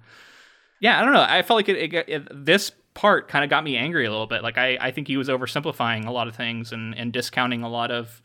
Yeah, 0.79 0.99
I 0.99 1.03
don't 1.03 1.13
know. 1.13 1.25
I 1.27 1.41
felt 1.43 1.57
like 1.57 1.69
it, 1.69 1.93
it, 1.93 2.09
it 2.09 2.45
this 2.45 2.71
part 2.93 3.27
kind 3.27 3.43
of 3.43 3.49
got 3.49 3.63
me 3.63 3.77
angry 3.77 4.05
a 4.05 4.11
little 4.11 4.27
bit. 4.27 4.43
Like 4.43 4.57
I, 4.57 4.77
I 4.81 4.91
think 4.91 5.07
he 5.07 5.17
was 5.17 5.29
oversimplifying 5.29 6.05
a 6.07 6.11
lot 6.11 6.27
of 6.27 6.35
things 6.35 6.71
and, 6.71 6.97
and 6.97 7.13
discounting 7.13 7.63
a 7.63 7.69
lot 7.69 7.91
of 7.91 8.21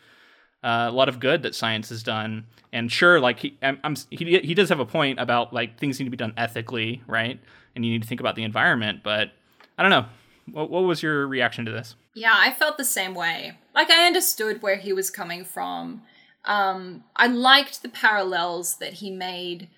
uh, 0.62 0.86
a 0.88 0.92
lot 0.92 1.08
of 1.08 1.20
good 1.20 1.42
that 1.42 1.54
science 1.54 1.88
has 1.88 2.02
done. 2.02 2.46
And 2.72 2.90
sure, 2.90 3.20
like 3.20 3.40
he, 3.40 3.58
I'm, 3.62 3.78
I'm, 3.84 3.96
he, 4.10 4.38
he 4.40 4.54
does 4.54 4.68
have 4.68 4.80
a 4.80 4.86
point 4.86 5.18
about 5.18 5.52
like 5.52 5.78
things 5.78 5.98
need 5.98 6.04
to 6.04 6.10
be 6.10 6.16
done 6.16 6.34
ethically, 6.36 7.02
right? 7.06 7.40
And 7.74 7.84
you 7.84 7.92
need 7.92 8.02
to 8.02 8.08
think 8.08 8.20
about 8.20 8.36
the 8.36 8.42
environment. 8.42 9.00
But 9.02 9.30
I 9.76 9.82
don't 9.82 9.90
know. 9.90 10.06
What, 10.52 10.70
what 10.70 10.80
was 10.80 11.02
your 11.02 11.26
reaction 11.26 11.64
to 11.66 11.70
this? 11.70 11.94
Yeah, 12.14 12.34
I 12.34 12.52
felt 12.52 12.78
the 12.78 12.84
same 12.84 13.14
way. 13.14 13.58
Like 13.74 13.90
I 13.90 14.06
understood 14.06 14.62
where 14.62 14.76
he 14.76 14.92
was 14.92 15.10
coming 15.10 15.44
from. 15.44 16.02
Um, 16.44 17.04
I 17.14 17.26
liked 17.26 17.82
the 17.82 17.88
parallels 17.88 18.78
that 18.78 18.94
he 18.94 19.10
made 19.10 19.68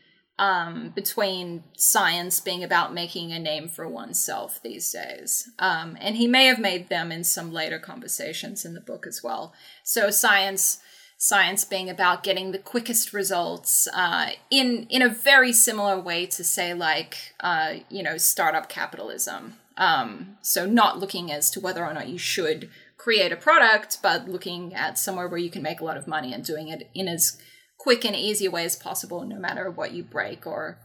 um, 0.41 0.89
between 0.95 1.63
science 1.77 2.41
being 2.41 2.65
about 2.65 2.95
making 2.95 3.31
a 3.31 3.39
name 3.39 3.69
for 3.69 3.87
oneself 3.87 4.59
these 4.63 4.91
days. 4.91 5.51
Um, 5.59 5.99
and 6.01 6.17
he 6.17 6.27
may 6.27 6.47
have 6.47 6.59
made 6.59 6.89
them 6.89 7.13
in 7.13 7.25
some 7.25 7.53
later 7.53 7.79
conversations 7.79 8.65
in 8.65 8.73
the 8.73 8.81
book 8.81 9.07
as 9.07 9.23
well. 9.23 9.53
So 9.85 10.11
science 10.11 10.81
science 11.19 11.67
being 11.67 11.91
about 11.91 12.23
getting 12.23 12.53
the 12.53 12.59
quickest 12.59 13.13
results 13.13 13.87
uh, 13.93 14.31
in 14.51 14.87
in 14.89 15.03
a 15.03 15.09
very 15.11 15.53
similar 15.53 16.01
way 16.01 16.25
to 16.25 16.43
say 16.43 16.73
like 16.73 17.35
uh, 17.41 17.75
you 17.91 18.03
know 18.03 18.17
startup 18.17 18.71
capitalism 18.71 19.53
um, 19.77 20.39
so 20.41 20.65
not 20.65 20.99
looking 20.99 21.31
as 21.31 21.51
to 21.51 21.61
whether 21.61 21.85
or 21.85 21.93
not 21.93 22.09
you 22.09 22.17
should 22.17 22.71
create 22.97 23.31
a 23.31 23.37
product 23.37 23.99
but 24.03 24.27
looking 24.27 24.73
at 24.73 24.99
somewhere 24.99 25.29
where 25.29 25.39
you 25.39 25.51
can 25.51 25.61
make 25.61 25.83
a 25.83 25.85
lot 25.85 25.99
of 25.99 26.09
money 26.09 26.33
and 26.33 26.43
doing 26.43 26.69
it 26.69 26.89
in 26.95 27.07
as 27.07 27.37
quick 27.81 28.05
and 28.05 28.15
easy 28.15 28.47
way 28.47 28.67
as 28.67 28.77
possible 28.77 29.25
no 29.25 29.37
matter 29.37 29.71
what 29.71 29.93
you 29.93 30.03
break 30.03 30.47
or 30.47 30.77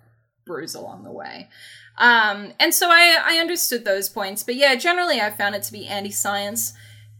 bruise 0.45 0.75
along 0.75 1.03
the 1.03 1.11
way. 1.11 1.49
Um, 1.97 2.53
and 2.57 2.73
so 2.73 2.87
I, 2.89 3.17
I 3.21 3.37
understood 3.37 3.83
those 3.83 4.07
points 4.07 4.43
but 4.43 4.55
yeah 4.55 4.75
generally 4.75 5.19
i 5.21 5.29
found 5.29 5.55
it 5.55 5.63
to 5.63 5.71
be 5.71 5.87
anti-science 5.87 6.73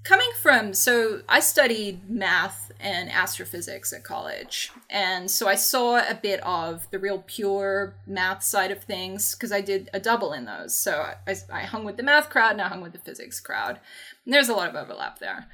coming 0.04 0.30
from 0.42 0.74
so 0.74 1.22
i 1.30 1.40
studied 1.40 2.10
math 2.10 2.74
and 2.82 3.10
astrophysics 3.10 3.94
at 3.94 4.04
college 4.04 4.72
and 4.90 5.32
so 5.32 5.48
i 5.48 5.56
saw 5.56 5.98
a 5.98 6.14
bit 6.14 6.42
of 6.44 6.90
the 6.92 7.00
real 7.00 7.24
pure 7.26 7.96
math 8.06 8.44
side 8.44 8.70
of 8.70 8.84
things 8.84 9.34
because 9.34 9.54
i 9.54 9.62
did 9.62 9.90
a 9.94 10.00
double 10.00 10.34
in 10.34 10.44
those. 10.44 10.74
So 10.76 11.14
I, 11.26 11.36
I 11.52 11.62
hung 11.62 11.86
with 11.86 11.96
the 11.96 12.04
math 12.04 12.30
crowd 12.30 12.52
and 12.52 12.62
i 12.62 12.68
hung 12.68 12.82
with 12.82 12.92
the 12.92 13.00
physics 13.00 13.40
crowd. 13.40 13.80
And 14.26 14.34
there's 14.34 14.50
a 14.50 14.56
lot 14.56 14.70
of 14.70 14.76
overlap 14.76 15.20
there 15.20 15.48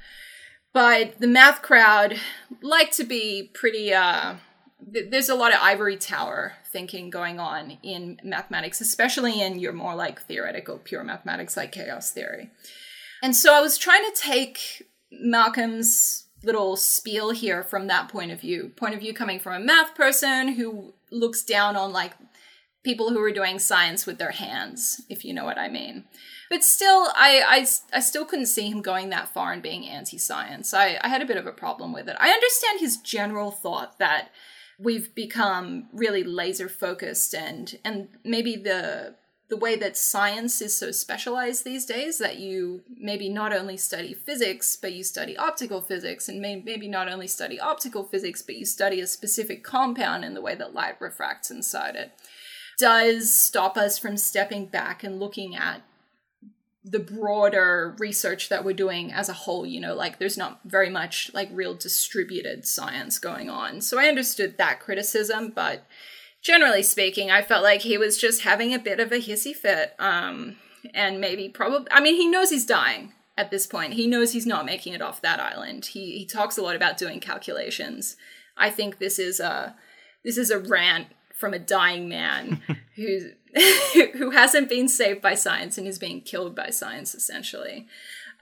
but 0.72 1.18
the 1.20 1.26
math 1.26 1.62
crowd 1.62 2.16
like 2.62 2.90
to 2.90 3.04
be 3.04 3.50
pretty 3.54 3.92
uh 3.92 4.34
th- 4.92 5.10
there's 5.10 5.28
a 5.28 5.34
lot 5.34 5.52
of 5.52 5.58
ivory 5.60 5.96
tower 5.96 6.54
thinking 6.66 7.10
going 7.10 7.38
on 7.38 7.78
in 7.82 8.18
mathematics 8.22 8.80
especially 8.80 9.40
in 9.40 9.58
your 9.58 9.72
more 9.72 9.94
like 9.94 10.22
theoretical 10.22 10.78
pure 10.78 11.04
mathematics 11.04 11.56
like 11.56 11.72
chaos 11.72 12.10
theory 12.10 12.50
and 13.22 13.36
so 13.36 13.54
I 13.54 13.60
was 13.60 13.78
trying 13.78 14.02
to 14.02 14.20
take 14.20 14.88
Malcolm's 15.12 16.26
little 16.42 16.76
spiel 16.76 17.30
here 17.30 17.62
from 17.62 17.86
that 17.86 18.08
point 18.08 18.32
of 18.32 18.40
view. 18.40 18.72
Point 18.76 18.94
of 18.94 19.00
view 19.00 19.14
coming 19.14 19.38
from 19.38 19.54
a 19.54 19.64
math 19.64 19.94
person 19.94 20.48
who 20.48 20.92
looks 21.12 21.44
down 21.44 21.76
on 21.76 21.92
like 21.92 22.14
people 22.82 23.10
who 23.10 23.20
are 23.22 23.30
doing 23.30 23.60
science 23.60 24.06
with 24.06 24.18
their 24.18 24.32
hands, 24.32 25.00
if 25.08 25.24
you 25.24 25.32
know 25.32 25.44
what 25.44 25.56
I 25.56 25.68
mean. 25.68 26.04
But 26.52 26.62
still, 26.62 27.08
I, 27.16 27.42
I, 27.48 27.66
I 27.96 28.00
still 28.00 28.26
couldn't 28.26 28.44
see 28.44 28.68
him 28.68 28.82
going 28.82 29.08
that 29.08 29.32
far 29.32 29.54
and 29.54 29.62
being 29.62 29.88
anti 29.88 30.18
science. 30.18 30.74
I, 30.74 30.98
I 31.00 31.08
had 31.08 31.22
a 31.22 31.26
bit 31.26 31.38
of 31.38 31.46
a 31.46 31.50
problem 31.50 31.94
with 31.94 32.10
it. 32.10 32.16
I 32.20 32.28
understand 32.28 32.78
his 32.78 32.98
general 32.98 33.50
thought 33.50 33.98
that 33.98 34.28
we've 34.78 35.14
become 35.14 35.88
really 35.94 36.22
laser 36.22 36.68
focused 36.68 37.34
and 37.34 37.78
and 37.86 38.08
maybe 38.22 38.56
the 38.56 39.14
the 39.48 39.56
way 39.56 39.76
that 39.76 39.96
science 39.96 40.60
is 40.60 40.76
so 40.76 40.90
specialized 40.90 41.64
these 41.64 41.86
days 41.86 42.18
that 42.18 42.38
you 42.38 42.82
maybe 42.98 43.30
not 43.30 43.54
only 43.54 43.78
study 43.78 44.12
physics 44.12 44.76
but 44.76 44.92
you 44.92 45.02
study 45.02 45.34
optical 45.38 45.80
physics 45.80 46.28
and 46.28 46.38
may- 46.38 46.60
maybe 46.60 46.86
not 46.86 47.10
only 47.10 47.26
study 47.26 47.58
optical 47.58 48.04
physics 48.04 48.42
but 48.42 48.56
you 48.56 48.66
study 48.66 49.00
a 49.00 49.06
specific 49.06 49.64
compound 49.64 50.22
in 50.22 50.34
the 50.34 50.42
way 50.42 50.54
that 50.54 50.74
light 50.74 51.00
refracts 51.00 51.50
inside 51.50 51.96
it 51.96 52.12
does 52.78 53.32
stop 53.32 53.76
us 53.76 53.98
from 53.98 54.16
stepping 54.18 54.66
back 54.66 55.04
and 55.04 55.20
looking 55.20 55.54
at 55.54 55.82
the 56.84 56.98
broader 56.98 57.94
research 57.98 58.48
that 58.48 58.64
we're 58.64 58.72
doing 58.72 59.12
as 59.12 59.28
a 59.28 59.32
whole 59.32 59.64
you 59.64 59.80
know 59.80 59.94
like 59.94 60.18
there's 60.18 60.36
not 60.36 60.60
very 60.64 60.90
much 60.90 61.30
like 61.32 61.48
real 61.52 61.74
distributed 61.74 62.66
science 62.66 63.18
going 63.18 63.48
on 63.48 63.80
so 63.80 64.00
i 64.00 64.06
understood 64.06 64.58
that 64.58 64.80
criticism 64.80 65.52
but 65.54 65.86
generally 66.42 66.82
speaking, 66.82 67.30
I 67.30 67.40
felt 67.40 67.62
like 67.62 67.80
he 67.82 67.96
was 67.96 68.18
just 68.18 68.42
having 68.42 68.74
a 68.74 68.78
bit 68.78 69.00
of 69.00 69.12
a 69.12 69.16
hissy 69.16 69.54
fit. 69.54 69.94
Um, 69.98 70.56
and 70.92 71.20
maybe 71.20 71.48
probably, 71.48 71.86
I 71.90 72.00
mean, 72.00 72.16
he 72.16 72.28
knows 72.28 72.50
he's 72.50 72.66
dying 72.66 73.12
at 73.38 73.50
this 73.50 73.66
point. 73.66 73.94
He 73.94 74.06
knows 74.06 74.32
he's 74.32 74.46
not 74.46 74.66
making 74.66 74.92
it 74.92 75.00
off 75.00 75.22
that 75.22 75.40
island. 75.40 75.86
He 75.86 76.18
he 76.18 76.26
talks 76.26 76.58
a 76.58 76.62
lot 76.62 76.76
about 76.76 76.98
doing 76.98 77.20
calculations. 77.20 78.16
I 78.56 78.68
think 78.68 78.98
this 78.98 79.18
is 79.18 79.40
a 79.40 79.76
this 80.24 80.36
is 80.36 80.50
a 80.50 80.58
rant 80.58 81.06
from 81.32 81.54
a 81.54 81.58
dying 81.58 82.08
man 82.08 82.60
who's 82.96 83.32
who 84.14 84.30
hasn't 84.30 84.68
been 84.68 84.88
saved 84.88 85.20
by 85.20 85.34
science 85.34 85.78
and 85.78 85.86
is 85.86 85.98
being 85.98 86.20
killed 86.20 86.54
by 86.54 86.70
science 86.70 87.14
essentially. 87.14 87.86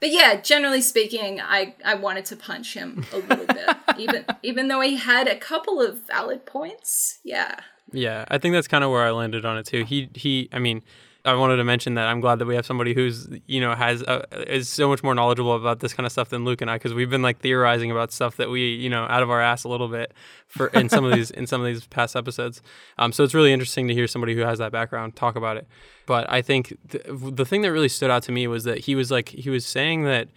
But 0.00 0.12
yeah, 0.12 0.40
generally 0.40 0.80
speaking, 0.80 1.40
I, 1.40 1.74
I 1.84 1.94
wanted 1.94 2.24
to 2.26 2.36
punch 2.36 2.72
him 2.74 3.04
a 3.12 3.18
little 3.18 3.46
bit, 3.46 3.76
even 3.98 4.24
even 4.42 4.68
though 4.68 4.80
he 4.80 4.96
had 4.96 5.28
a 5.28 5.36
couple 5.36 5.80
of 5.80 6.06
valid 6.06 6.46
points. 6.46 7.18
Yeah, 7.22 7.56
Yeah, 7.92 8.24
I 8.28 8.38
think 8.38 8.54
that's 8.54 8.68
kind 8.68 8.84
of 8.84 8.90
where 8.90 9.02
I 9.02 9.10
landed 9.10 9.44
on 9.44 9.58
it 9.58 9.66
too. 9.66 9.84
He 9.84 10.08
he, 10.14 10.48
I 10.52 10.58
mean, 10.58 10.82
I 11.24 11.34
wanted 11.34 11.56
to 11.56 11.64
mention 11.64 11.94
that 11.94 12.06
I'm 12.06 12.20
glad 12.20 12.38
that 12.38 12.46
we 12.46 12.54
have 12.54 12.64
somebody 12.64 12.94
who's 12.94 13.28
you 13.46 13.60
know 13.60 13.74
has 13.74 14.02
uh, 14.02 14.24
is 14.46 14.68
so 14.68 14.88
much 14.88 15.02
more 15.02 15.14
knowledgeable 15.14 15.54
about 15.54 15.80
this 15.80 15.92
kind 15.92 16.06
of 16.06 16.12
stuff 16.12 16.30
than 16.30 16.44
Luke 16.44 16.62
and 16.62 16.70
I 16.70 16.76
because 16.76 16.94
we've 16.94 17.10
been 17.10 17.22
like 17.22 17.38
theorizing 17.40 17.90
about 17.90 18.12
stuff 18.12 18.36
that 18.36 18.48
we 18.48 18.74
you 18.74 18.88
know 18.88 19.04
out 19.04 19.22
of 19.22 19.30
our 19.30 19.40
ass 19.40 19.64
a 19.64 19.68
little 19.68 19.88
bit 19.88 20.12
for 20.46 20.68
in 20.68 20.88
some 20.88 21.04
of 21.04 21.12
these 21.12 21.30
in 21.30 21.46
some 21.46 21.60
of 21.60 21.66
these 21.66 21.86
past 21.86 22.16
episodes. 22.16 22.62
Um, 22.98 23.12
so 23.12 23.22
it's 23.22 23.34
really 23.34 23.52
interesting 23.52 23.88
to 23.88 23.94
hear 23.94 24.06
somebody 24.06 24.34
who 24.34 24.40
has 24.40 24.58
that 24.58 24.72
background 24.72 25.16
talk 25.16 25.36
about 25.36 25.56
it. 25.56 25.66
But 26.06 26.30
I 26.30 26.42
think 26.42 26.76
th- 26.90 27.04
the 27.06 27.44
thing 27.44 27.62
that 27.62 27.72
really 27.72 27.88
stood 27.88 28.10
out 28.10 28.22
to 28.24 28.32
me 28.32 28.46
was 28.46 28.64
that 28.64 28.78
he 28.78 28.94
was 28.94 29.10
like 29.10 29.28
he 29.28 29.50
was 29.50 29.66
saying 29.66 30.04
that 30.04 30.28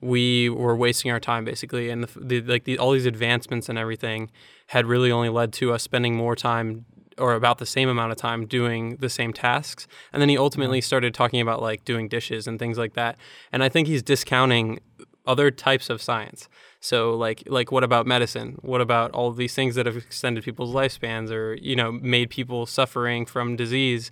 we 0.00 0.48
were 0.48 0.74
wasting 0.74 1.12
our 1.12 1.20
time 1.20 1.44
basically, 1.44 1.88
and 1.88 2.04
the, 2.04 2.20
the 2.20 2.40
like 2.42 2.64
the, 2.64 2.78
all 2.78 2.90
these 2.90 3.06
advancements 3.06 3.68
and 3.68 3.78
everything 3.78 4.30
had 4.66 4.86
really 4.86 5.12
only 5.12 5.28
led 5.28 5.52
to 5.52 5.72
us 5.72 5.82
spending 5.82 6.16
more 6.16 6.34
time 6.34 6.84
or 7.22 7.34
about 7.34 7.58
the 7.58 7.66
same 7.66 7.88
amount 7.88 8.10
of 8.10 8.18
time 8.18 8.46
doing 8.46 8.96
the 8.96 9.08
same 9.08 9.32
tasks. 9.32 9.86
And 10.12 10.20
then 10.20 10.28
he 10.28 10.36
ultimately 10.36 10.80
started 10.80 11.14
talking 11.14 11.40
about 11.40 11.62
like 11.62 11.84
doing 11.84 12.08
dishes 12.08 12.48
and 12.48 12.58
things 12.58 12.76
like 12.76 12.94
that. 12.94 13.16
And 13.52 13.62
I 13.62 13.68
think 13.68 13.86
he's 13.86 14.02
discounting 14.02 14.80
other 15.24 15.52
types 15.52 15.88
of 15.88 16.02
science. 16.02 16.48
So 16.80 17.14
like 17.14 17.44
like 17.46 17.70
what 17.70 17.84
about 17.84 18.08
medicine? 18.08 18.58
What 18.62 18.80
about 18.80 19.12
all 19.12 19.28
of 19.28 19.36
these 19.36 19.54
things 19.54 19.76
that 19.76 19.86
have 19.86 19.96
extended 19.96 20.42
people's 20.42 20.74
lifespans 20.74 21.30
or 21.30 21.54
you 21.54 21.76
know 21.76 21.92
made 21.92 22.28
people 22.28 22.66
suffering 22.66 23.24
from 23.24 23.54
disease? 23.54 24.10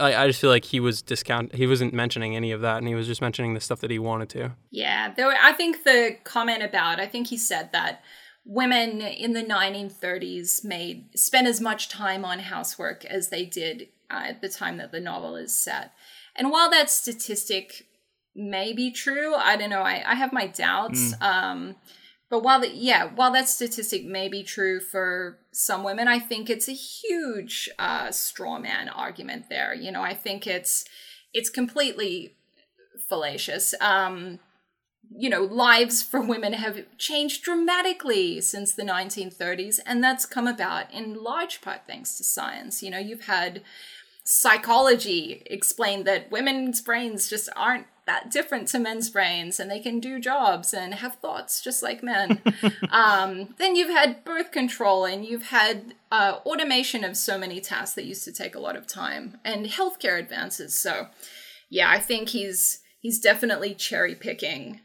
I, 0.00 0.16
I 0.16 0.26
just 0.26 0.40
feel 0.40 0.50
like 0.50 0.64
he 0.64 0.80
was 0.80 1.00
discount 1.00 1.54
he 1.54 1.68
wasn't 1.68 1.94
mentioning 1.94 2.34
any 2.34 2.50
of 2.50 2.60
that 2.62 2.78
and 2.78 2.88
he 2.88 2.96
was 2.96 3.06
just 3.06 3.20
mentioning 3.20 3.54
the 3.54 3.60
stuff 3.60 3.78
that 3.82 3.90
he 3.92 4.00
wanted 4.00 4.30
to. 4.30 4.56
Yeah, 4.70 5.14
there 5.14 5.26
were, 5.26 5.36
I 5.40 5.52
think 5.52 5.84
the 5.84 6.16
comment 6.24 6.64
about 6.64 6.98
I 6.98 7.06
think 7.06 7.28
he 7.28 7.36
said 7.36 7.70
that 7.72 8.02
women 8.48 9.02
in 9.02 9.34
the 9.34 9.44
1930s 9.44 10.64
made 10.64 11.06
spent 11.16 11.46
as 11.46 11.60
much 11.60 11.90
time 11.90 12.24
on 12.24 12.38
housework 12.38 13.04
as 13.04 13.28
they 13.28 13.44
did 13.44 13.88
uh, 14.10 14.22
at 14.28 14.40
the 14.40 14.48
time 14.48 14.78
that 14.78 14.90
the 14.90 14.98
novel 14.98 15.36
is 15.36 15.54
set. 15.54 15.92
And 16.34 16.50
while 16.50 16.70
that 16.70 16.88
statistic 16.88 17.86
may 18.34 18.72
be 18.72 18.90
true, 18.90 19.34
I 19.34 19.56
don't 19.56 19.68
know. 19.68 19.82
I, 19.82 20.02
I 20.04 20.14
have 20.14 20.32
my 20.32 20.46
doubts. 20.46 21.14
Mm. 21.14 21.22
Um, 21.22 21.76
but 22.30 22.42
while 22.42 22.60
the, 22.60 22.70
yeah, 22.70 23.10
while 23.14 23.32
that 23.32 23.50
statistic 23.50 24.06
may 24.06 24.28
be 24.28 24.42
true 24.42 24.80
for 24.80 25.38
some 25.52 25.84
women, 25.84 26.08
I 26.08 26.18
think 26.18 26.48
it's 26.48 26.68
a 26.68 26.72
huge 26.72 27.68
uh, 27.78 28.10
straw 28.12 28.58
man 28.58 28.88
argument 28.88 29.50
there. 29.50 29.74
You 29.74 29.92
know, 29.92 30.02
I 30.02 30.14
think 30.14 30.46
it's 30.46 30.86
it's 31.34 31.50
completely 31.50 32.36
fallacious. 33.10 33.74
Um, 33.80 34.38
you 35.14 35.30
know, 35.30 35.42
lives 35.42 36.02
for 36.02 36.20
women 36.20 36.52
have 36.52 36.84
changed 36.98 37.42
dramatically 37.42 38.40
since 38.40 38.72
the 38.72 38.82
1930s, 38.82 39.80
and 39.86 40.02
that's 40.02 40.26
come 40.26 40.46
about 40.46 40.92
in 40.92 41.22
large 41.22 41.60
part 41.60 41.82
thanks 41.86 42.16
to 42.16 42.24
science. 42.24 42.82
You 42.82 42.90
know, 42.90 42.98
you've 42.98 43.26
had 43.26 43.62
psychology 44.24 45.42
explain 45.46 46.04
that 46.04 46.30
women's 46.30 46.82
brains 46.82 47.30
just 47.30 47.48
aren't 47.56 47.86
that 48.04 48.30
different 48.30 48.68
to 48.68 48.78
men's 48.78 49.08
brains 49.08 49.58
and 49.58 49.70
they 49.70 49.80
can 49.80 50.00
do 50.00 50.20
jobs 50.20 50.74
and 50.74 50.94
have 50.94 51.14
thoughts 51.16 51.62
just 51.62 51.82
like 51.82 52.02
men. 52.02 52.40
um, 52.90 53.54
then 53.58 53.74
you've 53.74 53.90
had 53.90 54.24
birth 54.24 54.52
control 54.52 55.06
and 55.06 55.24
you've 55.24 55.46
had 55.46 55.94
uh, 56.12 56.38
automation 56.44 57.04
of 57.04 57.16
so 57.16 57.38
many 57.38 57.58
tasks 57.60 57.94
that 57.94 58.04
used 58.04 58.24
to 58.24 58.32
take 58.32 58.54
a 58.54 58.60
lot 58.60 58.76
of 58.76 58.86
time 58.86 59.38
and 59.44 59.66
healthcare 59.66 60.18
advances. 60.18 60.74
So, 60.74 61.08
yeah, 61.70 61.90
I 61.90 61.98
think 61.98 62.30
he's 62.30 62.80
he's 62.98 63.20
definitely 63.20 63.74
cherry 63.74 64.14
picking 64.14 64.80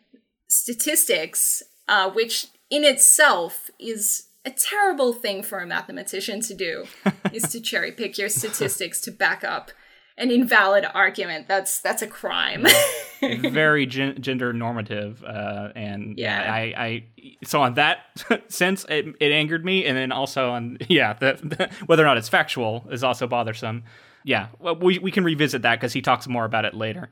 statistics, 0.54 1.64
uh, 1.88 2.10
which 2.12 2.48
in 2.70 2.84
itself 2.84 3.70
is 3.80 4.28
a 4.46 4.52
terrible 4.52 5.14
thing 5.14 5.42
for 5.44 5.60
a 5.60 5.68
mathematician 5.68 6.42
to 6.42 6.54
do, 6.54 6.86
is 7.34 7.44
to 7.50 7.62
cherry 7.62 7.92
pick 7.92 8.18
your 8.18 8.30
statistics 8.30 9.00
to 9.02 9.12
back 9.12 9.44
up 9.44 9.72
an 10.18 10.32
invalid 10.32 10.86
argument. 10.94 11.48
That's 11.48 11.80
that's 11.80 12.02
a 12.02 12.08
crime. 12.08 12.66
Very 13.22 13.86
gen- 13.86 14.22
gender 14.22 14.54
normative, 14.54 15.24
uh, 15.24 15.70
and 15.76 16.18
yeah, 16.18 16.44
yeah 16.44 16.54
I, 16.54 16.86
I, 16.86 17.04
so 17.46 17.62
on 17.62 17.76
that 17.76 18.00
sense, 18.50 18.86
it, 18.90 19.06
it 19.20 19.32
angered 19.32 19.64
me, 19.64 19.86
and 19.86 19.98
then 19.98 20.12
also 20.12 20.52
on 20.52 20.78
yeah, 20.90 21.14
the, 21.14 21.40
the, 21.42 21.70
whether 21.86 22.04
or 22.04 22.06
not 22.06 22.18
it's 22.18 22.30
factual 22.30 22.86
is 22.92 23.04
also 23.04 23.28
bothersome. 23.28 23.84
Yeah, 24.26 24.48
well, 24.60 24.76
we 24.76 25.00
we 25.00 25.12
can 25.12 25.24
revisit 25.24 25.62
that 25.64 25.80
because 25.80 25.94
he 25.94 26.02
talks 26.02 26.28
more 26.28 26.46
about 26.46 26.66
it 26.66 26.74
later. 26.74 27.10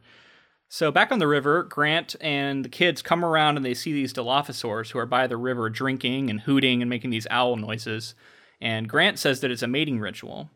So 0.73 0.89
back 0.89 1.11
on 1.11 1.19
the 1.19 1.27
river, 1.27 1.63
Grant 1.63 2.15
and 2.21 2.63
the 2.63 2.69
kids 2.69 3.01
come 3.01 3.25
around 3.25 3.57
and 3.57 3.65
they 3.65 3.73
see 3.73 3.91
these 3.91 4.13
Dilophosaurs 4.13 4.89
who 4.89 4.99
are 4.99 5.05
by 5.05 5.27
the 5.27 5.35
river 5.35 5.69
drinking 5.69 6.29
and 6.29 6.39
hooting 6.39 6.81
and 6.81 6.89
making 6.89 7.09
these 7.09 7.27
owl 7.29 7.57
noises. 7.57 8.15
And 8.61 8.87
Grant 8.87 9.19
says 9.19 9.41
that 9.41 9.51
it's 9.51 9.63
a 9.63 9.67
mating 9.67 9.99
ritual, 9.99 10.49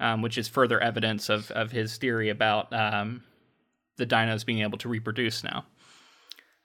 um, 0.00 0.22
which 0.22 0.38
is 0.38 0.48
further 0.48 0.80
evidence 0.80 1.28
of, 1.28 1.50
of 1.50 1.70
his 1.70 1.98
theory 1.98 2.30
about 2.30 2.72
um, 2.72 3.24
the 3.98 4.06
dinos 4.06 4.46
being 4.46 4.60
able 4.60 4.78
to 4.78 4.88
reproduce 4.88 5.44
now. 5.44 5.66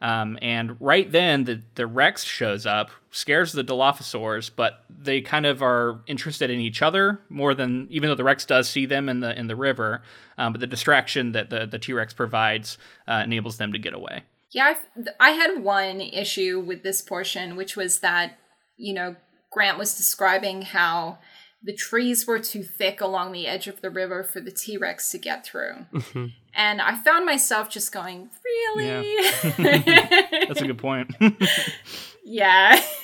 Um, 0.03 0.37
and 0.41 0.75
right 0.81 1.09
then, 1.09 1.45
the, 1.45 1.61
the 1.75 1.87
Rex 1.87 2.25
shows 2.25 2.65
up, 2.65 2.91
scares 3.09 3.53
the 3.53 3.63
Dilophosaurs, 3.63 4.51
but 4.53 4.83
they 4.89 5.21
kind 5.21 5.45
of 5.45 5.63
are 5.63 6.01
interested 6.07 6.49
in 6.49 6.59
each 6.59 6.81
other 6.81 7.21
more 7.29 7.53
than, 7.53 7.87
even 7.89 8.09
though 8.09 8.15
the 8.15 8.23
Rex 8.25 8.45
does 8.45 8.69
see 8.69 8.85
them 8.85 9.07
in 9.07 9.21
the 9.21 9.39
in 9.39 9.47
the 9.47 9.55
river. 9.55 10.01
Um, 10.37 10.51
but 10.51 10.59
the 10.59 10.67
distraction 10.67 11.31
that 11.31 11.49
the, 11.49 11.65
the 11.65 11.79
T 11.79 11.93
Rex 11.93 12.13
provides 12.13 12.77
uh, 13.07 13.21
enables 13.23 13.57
them 13.57 13.71
to 13.71 13.79
get 13.79 13.93
away. 13.93 14.23
Yeah, 14.51 14.75
I've, 14.75 15.07
I 15.21 15.29
had 15.29 15.63
one 15.63 16.01
issue 16.01 16.59
with 16.59 16.83
this 16.83 17.01
portion, 17.01 17.55
which 17.55 17.77
was 17.77 17.99
that, 17.99 18.37
you 18.75 18.93
know, 18.93 19.15
Grant 19.53 19.77
was 19.77 19.95
describing 19.95 20.63
how 20.63 21.19
the 21.63 21.73
trees 21.73 22.28
were 22.28 22.39
too 22.39 22.62
thick 22.62 22.99
along 22.99 23.32
the 23.32 23.47
edge 23.47 23.67
of 23.67 23.82
the 23.82 23.89
river 23.89 24.23
for 24.23 24.41
the 24.41 24.52
T 24.52 24.78
Rex 24.78 25.10
to 25.12 25.17
get 25.17 25.45
through. 25.45 25.86
Mm-hmm. 25.93 26.26
And 26.54 26.82
I 26.82 26.95
found 26.95 27.26
myself 27.26 27.69
just 27.69 27.91
going, 27.91 28.30
really? 28.43 29.15
Yeah. 29.15 30.28
That's 30.47 30.62
a 30.62 30.67
good 30.67 30.78
point. 30.78 31.15
yeah. 32.26 32.80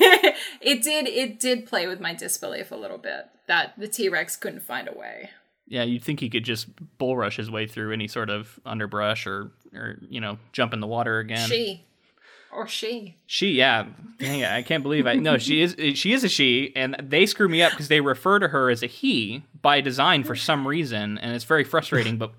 it 0.62 0.84
did 0.84 1.08
it 1.08 1.39
did 1.39 1.65
play 1.65 1.88
with 1.88 2.00
my 2.00 2.13
disbelief 2.13 2.72
a 2.72 2.76
little 2.76 2.98
bit 2.98 3.28
that 3.48 3.74
the 3.78 3.88
T 3.88 4.10
Rex 4.10 4.36
couldn't 4.36 4.62
find 4.62 4.88
a 4.88 4.98
way. 4.98 5.30
Yeah, 5.67 5.84
you'd 5.84 6.04
think 6.04 6.19
he 6.19 6.30
could 6.30 6.43
just 6.43 6.67
bull 6.98 7.15
rush 7.15 7.38
his 7.38 7.50
way 7.50 7.67
through 7.67 7.93
any 7.93 8.08
sort 8.08 8.30
of 8.30 8.60
underbrush 8.65 9.26
or 9.26 9.52
or, 9.74 10.00
you 10.10 10.19
know, 10.19 10.38
jump 10.52 10.74
in 10.74 10.80
the 10.80 10.88
water 10.88 11.19
again. 11.19 11.48
She 11.48 11.86
or 12.51 12.67
she. 12.67 13.17
She, 13.25 13.51
yeah. 13.51 13.85
Dang 14.19 14.41
it, 14.41 14.49
I 14.49 14.62
can't 14.62 14.83
believe 14.83 15.07
I. 15.07 15.15
No, 15.15 15.38
she 15.38 15.62
is. 15.62 15.75
She 15.97 16.13
is 16.13 16.23
a 16.23 16.29
she, 16.29 16.73
and 16.75 16.95
they 17.01 17.25
screw 17.25 17.47
me 17.47 17.62
up 17.62 17.71
because 17.71 17.88
they 17.88 18.01
refer 18.01 18.39
to 18.39 18.49
her 18.49 18.69
as 18.69 18.83
a 18.83 18.88
he 18.88 19.43
by 19.62 19.81
design 19.81 20.23
for 20.23 20.35
some 20.35 20.67
reason, 20.67 21.17
and 21.17 21.35
it's 21.35 21.45
very 21.45 21.63
frustrating. 21.63 22.17
But 22.17 22.33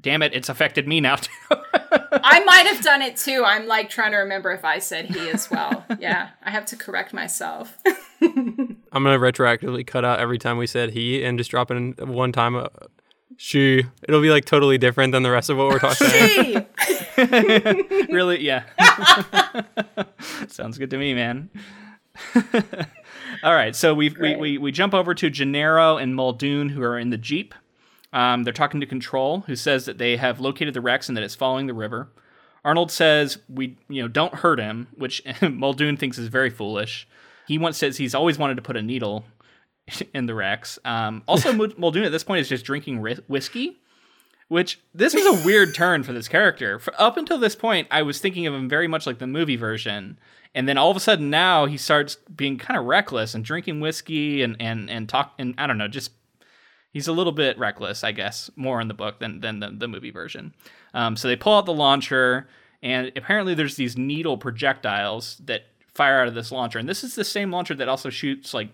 damn 0.00 0.22
it, 0.22 0.34
it's 0.34 0.48
affected 0.48 0.88
me 0.88 1.00
now 1.00 1.16
too. 1.16 1.30
I 1.50 2.42
might 2.44 2.66
have 2.66 2.82
done 2.82 3.02
it 3.02 3.16
too. 3.16 3.42
I'm 3.44 3.66
like 3.66 3.90
trying 3.90 4.12
to 4.12 4.18
remember 4.18 4.52
if 4.52 4.64
I 4.64 4.78
said 4.78 5.06
he 5.06 5.30
as 5.30 5.50
well. 5.50 5.84
Yeah, 5.98 6.30
I 6.42 6.50
have 6.50 6.66
to 6.66 6.76
correct 6.76 7.12
myself. 7.12 7.78
I'm 8.22 8.78
gonna 8.92 9.18
retroactively 9.18 9.86
cut 9.86 10.04
out 10.04 10.20
every 10.20 10.38
time 10.38 10.58
we 10.58 10.66
said 10.66 10.90
he 10.90 11.24
and 11.24 11.38
just 11.38 11.50
drop 11.50 11.70
in 11.70 11.94
one 11.98 12.32
time. 12.32 12.56
Uh, 12.56 12.68
She. 13.36 13.84
It'll 14.02 14.22
be 14.22 14.30
like 14.30 14.44
totally 14.44 14.78
different 14.78 15.12
than 15.12 15.22
the 15.22 15.30
rest 15.30 15.50
of 15.50 15.56
what 15.56 15.68
we're 15.68 15.78
talking 15.78 16.56
about. 16.56 16.68
really? 18.10 18.40
Yeah. 18.42 18.64
Sounds 20.48 20.78
good 20.78 20.90
to 20.90 20.98
me, 20.98 21.14
man. 21.14 21.50
All 23.42 23.54
right, 23.54 23.74
so 23.74 23.92
we, 23.92 24.10
we, 24.10 24.36
we, 24.36 24.58
we 24.58 24.72
jump 24.72 24.94
over 24.94 25.14
to 25.14 25.28
Gennaro 25.28 25.96
and 25.96 26.14
Muldoon, 26.14 26.68
who 26.68 26.82
are 26.82 26.98
in 26.98 27.10
the 27.10 27.18
Jeep. 27.18 27.54
Um, 28.12 28.44
they're 28.44 28.52
talking 28.52 28.80
to 28.80 28.86
Control, 28.86 29.40
who 29.40 29.56
says 29.56 29.86
that 29.86 29.98
they 29.98 30.16
have 30.16 30.38
located 30.38 30.74
the 30.74 30.80
Rex 30.80 31.08
and 31.08 31.16
that 31.16 31.24
it's 31.24 31.34
following 31.34 31.66
the 31.66 31.74
river. 31.74 32.08
Arnold 32.64 32.90
says 32.90 33.38
we 33.48 33.76
you 33.88 34.00
know 34.00 34.08
don't 34.08 34.36
hurt 34.36 34.58
him, 34.58 34.86
which 34.96 35.22
Muldoon 35.42 35.96
thinks 35.96 36.16
is 36.18 36.28
very 36.28 36.50
foolish. 36.50 37.06
He 37.46 37.58
once 37.58 37.76
says 37.76 37.98
he's 37.98 38.14
always 38.14 38.38
wanted 38.38 38.54
to 38.54 38.62
put 38.62 38.76
a 38.76 38.82
needle 38.82 39.24
in 40.14 40.26
the 40.26 40.34
Rex. 40.34 40.78
Um, 40.84 41.22
also, 41.26 41.52
Muldoon 41.78 42.04
at 42.04 42.12
this 42.12 42.24
point 42.24 42.40
is 42.40 42.48
just 42.48 42.64
drinking 42.64 43.04
whiskey, 43.28 43.78
which 44.48 44.80
this 44.94 45.14
was 45.14 45.26
a 45.26 45.46
weird 45.46 45.74
turn 45.74 46.02
for 46.02 46.12
this 46.12 46.28
character. 46.28 46.78
For, 46.78 46.94
up 47.00 47.16
until 47.16 47.38
this 47.38 47.56
point, 47.56 47.88
I 47.90 48.02
was 48.02 48.18
thinking 48.18 48.46
of 48.46 48.54
him 48.54 48.68
very 48.68 48.88
much 48.88 49.06
like 49.06 49.18
the 49.18 49.26
movie 49.26 49.56
version, 49.56 50.18
and 50.54 50.68
then 50.68 50.78
all 50.78 50.90
of 50.90 50.96
a 50.96 51.00
sudden 51.00 51.30
now 51.30 51.66
he 51.66 51.76
starts 51.76 52.16
being 52.34 52.58
kind 52.58 52.78
of 52.78 52.86
reckless 52.86 53.34
and 53.34 53.44
drinking 53.44 53.80
whiskey 53.80 54.42
and 54.42 54.56
and 54.60 54.88
and 54.90 55.08
talk 55.08 55.34
and 55.38 55.54
I 55.58 55.66
don't 55.66 55.78
know, 55.78 55.88
just 55.88 56.12
he's 56.92 57.08
a 57.08 57.12
little 57.12 57.32
bit 57.32 57.58
reckless, 57.58 58.04
I 58.04 58.12
guess, 58.12 58.50
more 58.56 58.80
in 58.80 58.88
the 58.88 58.94
book 58.94 59.18
than 59.18 59.40
than 59.40 59.60
the, 59.60 59.70
the 59.70 59.88
movie 59.88 60.10
version. 60.10 60.54
Um, 60.92 61.16
so 61.16 61.28
they 61.28 61.36
pull 61.36 61.54
out 61.54 61.66
the 61.66 61.72
launcher, 61.72 62.48
and 62.82 63.12
apparently 63.16 63.54
there's 63.54 63.76
these 63.76 63.98
needle 63.98 64.38
projectiles 64.38 65.40
that 65.44 65.62
fire 65.92 66.20
out 66.20 66.28
of 66.28 66.34
this 66.34 66.52
launcher, 66.52 66.78
and 66.78 66.88
this 66.88 67.04
is 67.04 67.14
the 67.14 67.24
same 67.24 67.50
launcher 67.50 67.74
that 67.74 67.88
also 67.88 68.10
shoots 68.10 68.54
like 68.54 68.70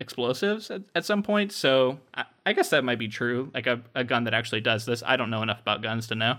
explosives 0.00 0.70
at, 0.70 0.82
at 0.94 1.04
some 1.04 1.22
point. 1.22 1.52
So 1.52 1.98
I, 2.14 2.24
I, 2.46 2.52
guess 2.52 2.70
that 2.70 2.84
might 2.84 2.98
be 2.98 3.08
true. 3.08 3.50
Like 3.54 3.66
a, 3.66 3.80
a, 3.94 4.04
gun 4.04 4.24
that 4.24 4.34
actually 4.34 4.60
does 4.60 4.84
this. 4.84 5.02
I 5.04 5.16
don't 5.16 5.30
know 5.30 5.42
enough 5.42 5.60
about 5.60 5.82
guns 5.82 6.06
to 6.08 6.14
know, 6.14 6.38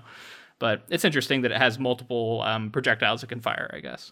but 0.60 0.84
it's 0.90 1.06
interesting 1.06 1.42
that 1.42 1.52
it 1.52 1.58
has 1.58 1.78
multiple 1.78 2.42
um, 2.44 2.72
projectiles 2.72 3.24
it 3.24 3.28
can 3.28 3.42
fire. 3.42 3.70
I 3.74 3.80
guess. 3.80 4.12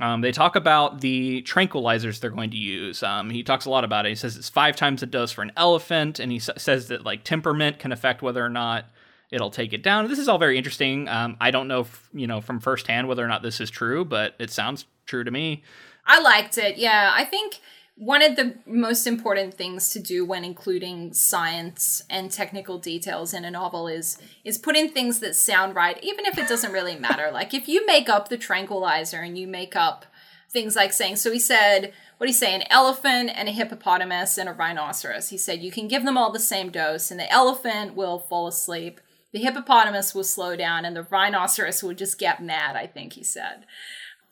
Um, 0.00 0.22
they 0.22 0.32
talk 0.32 0.56
about 0.56 1.02
the 1.02 1.42
tranquilizers 1.42 2.20
they're 2.20 2.30
going 2.30 2.50
to 2.50 2.56
use. 2.56 3.02
Um, 3.02 3.28
he 3.28 3.42
talks 3.42 3.66
a 3.66 3.70
lot 3.70 3.84
about 3.84 4.06
it. 4.06 4.10
He 4.10 4.14
says 4.14 4.36
it's 4.36 4.48
five 4.48 4.74
times 4.74 5.00
the 5.00 5.06
dose 5.06 5.30
for 5.30 5.42
an 5.42 5.52
elephant, 5.56 6.18
and 6.18 6.32
he 6.32 6.38
s- 6.38 6.48
says 6.56 6.88
that 6.88 7.04
like 7.04 7.22
temperament 7.22 7.78
can 7.78 7.92
affect 7.92 8.22
whether 8.22 8.44
or 8.44 8.48
not 8.48 8.86
it'll 9.30 9.50
take 9.50 9.74
it 9.74 9.82
down. 9.82 10.08
This 10.08 10.18
is 10.18 10.28
all 10.28 10.38
very 10.38 10.56
interesting. 10.56 11.06
Um, 11.06 11.36
I 11.38 11.50
don't 11.50 11.68
know, 11.68 11.86
you 12.14 12.26
know, 12.26 12.40
from 12.40 12.60
firsthand 12.60 13.08
whether 13.08 13.24
or 13.24 13.28
not 13.28 13.42
this 13.42 13.60
is 13.60 13.70
true, 13.70 14.04
but 14.04 14.34
it 14.38 14.50
sounds 14.50 14.86
true 15.04 15.22
to 15.22 15.30
me. 15.30 15.62
I 16.06 16.20
liked 16.20 16.58
it. 16.58 16.76
Yeah, 16.76 17.12
I 17.14 17.24
think 17.24 17.60
one 18.00 18.22
of 18.22 18.34
the 18.34 18.54
most 18.64 19.06
important 19.06 19.52
things 19.52 19.90
to 19.90 19.98
do 19.98 20.24
when 20.24 20.42
including 20.42 21.12
science 21.12 22.02
and 22.08 22.32
technical 22.32 22.78
details 22.78 23.34
in 23.34 23.44
a 23.44 23.50
novel 23.50 23.88
is 23.88 24.16
is 24.42 24.56
put 24.56 24.74
in 24.74 24.88
things 24.88 25.18
that 25.18 25.36
sound 25.36 25.74
right, 25.74 26.02
even 26.02 26.24
if 26.24 26.38
it 26.38 26.48
doesn't 26.48 26.72
really 26.72 26.96
matter. 26.96 27.30
like 27.32 27.52
if 27.52 27.68
you 27.68 27.84
make 27.84 28.08
up 28.08 28.28
the 28.28 28.38
tranquilizer 28.38 29.18
and 29.18 29.36
you 29.36 29.46
make 29.46 29.76
up 29.76 30.06
things 30.50 30.74
like 30.74 30.92
saying, 30.94 31.16
so 31.16 31.30
he 31.30 31.38
said, 31.38 31.92
what 32.16 32.26
do 32.26 32.30
you 32.30 32.38
say, 32.38 32.54
an 32.54 32.64
elephant 32.70 33.30
and 33.34 33.48
a 33.48 33.52
hippopotamus 33.52 34.38
and 34.38 34.48
a 34.48 34.52
rhinoceros. 34.52 35.28
He 35.28 35.38
said 35.38 35.60
you 35.60 35.70
can 35.70 35.86
give 35.86 36.04
them 36.04 36.16
all 36.16 36.32
the 36.32 36.38
same 36.38 36.70
dose, 36.70 37.10
and 37.10 37.20
the 37.20 37.30
elephant 37.30 37.94
will 37.94 38.18
fall 38.18 38.46
asleep. 38.46 39.00
The 39.32 39.40
hippopotamus 39.40 40.14
will 40.14 40.24
slow 40.24 40.56
down, 40.56 40.84
and 40.84 40.96
the 40.96 41.04
rhinoceros 41.04 41.82
will 41.82 41.94
just 41.94 42.18
get 42.18 42.42
mad. 42.42 42.76
I 42.76 42.86
think 42.86 43.12
he 43.12 43.22
said 43.22 43.64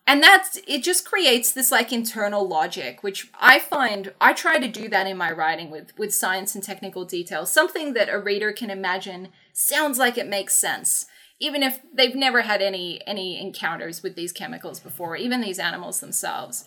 and 0.08 0.20
that's 0.20 0.58
it 0.66 0.82
just 0.82 1.04
creates 1.04 1.52
this 1.52 1.70
like 1.70 1.92
internal 1.92 2.48
logic 2.48 3.04
which 3.04 3.30
i 3.38 3.60
find 3.60 4.12
i 4.20 4.32
try 4.32 4.58
to 4.58 4.66
do 4.66 4.88
that 4.88 5.06
in 5.06 5.16
my 5.16 5.30
writing 5.30 5.70
with 5.70 5.96
with 5.96 6.12
science 6.12 6.56
and 6.56 6.64
technical 6.64 7.04
details 7.04 7.52
something 7.52 7.92
that 7.92 8.08
a 8.08 8.18
reader 8.18 8.50
can 8.50 8.70
imagine 8.70 9.28
sounds 9.52 9.98
like 9.98 10.18
it 10.18 10.26
makes 10.26 10.56
sense 10.56 11.06
even 11.40 11.62
if 11.62 11.80
they've 11.92 12.14
never 12.14 12.42
had 12.42 12.60
any 12.60 13.00
any 13.06 13.40
encounters 13.40 14.02
with 14.02 14.16
these 14.16 14.32
chemicals 14.32 14.80
before 14.80 15.16
even 15.16 15.40
these 15.40 15.58
animals 15.58 16.00
themselves. 16.00 16.64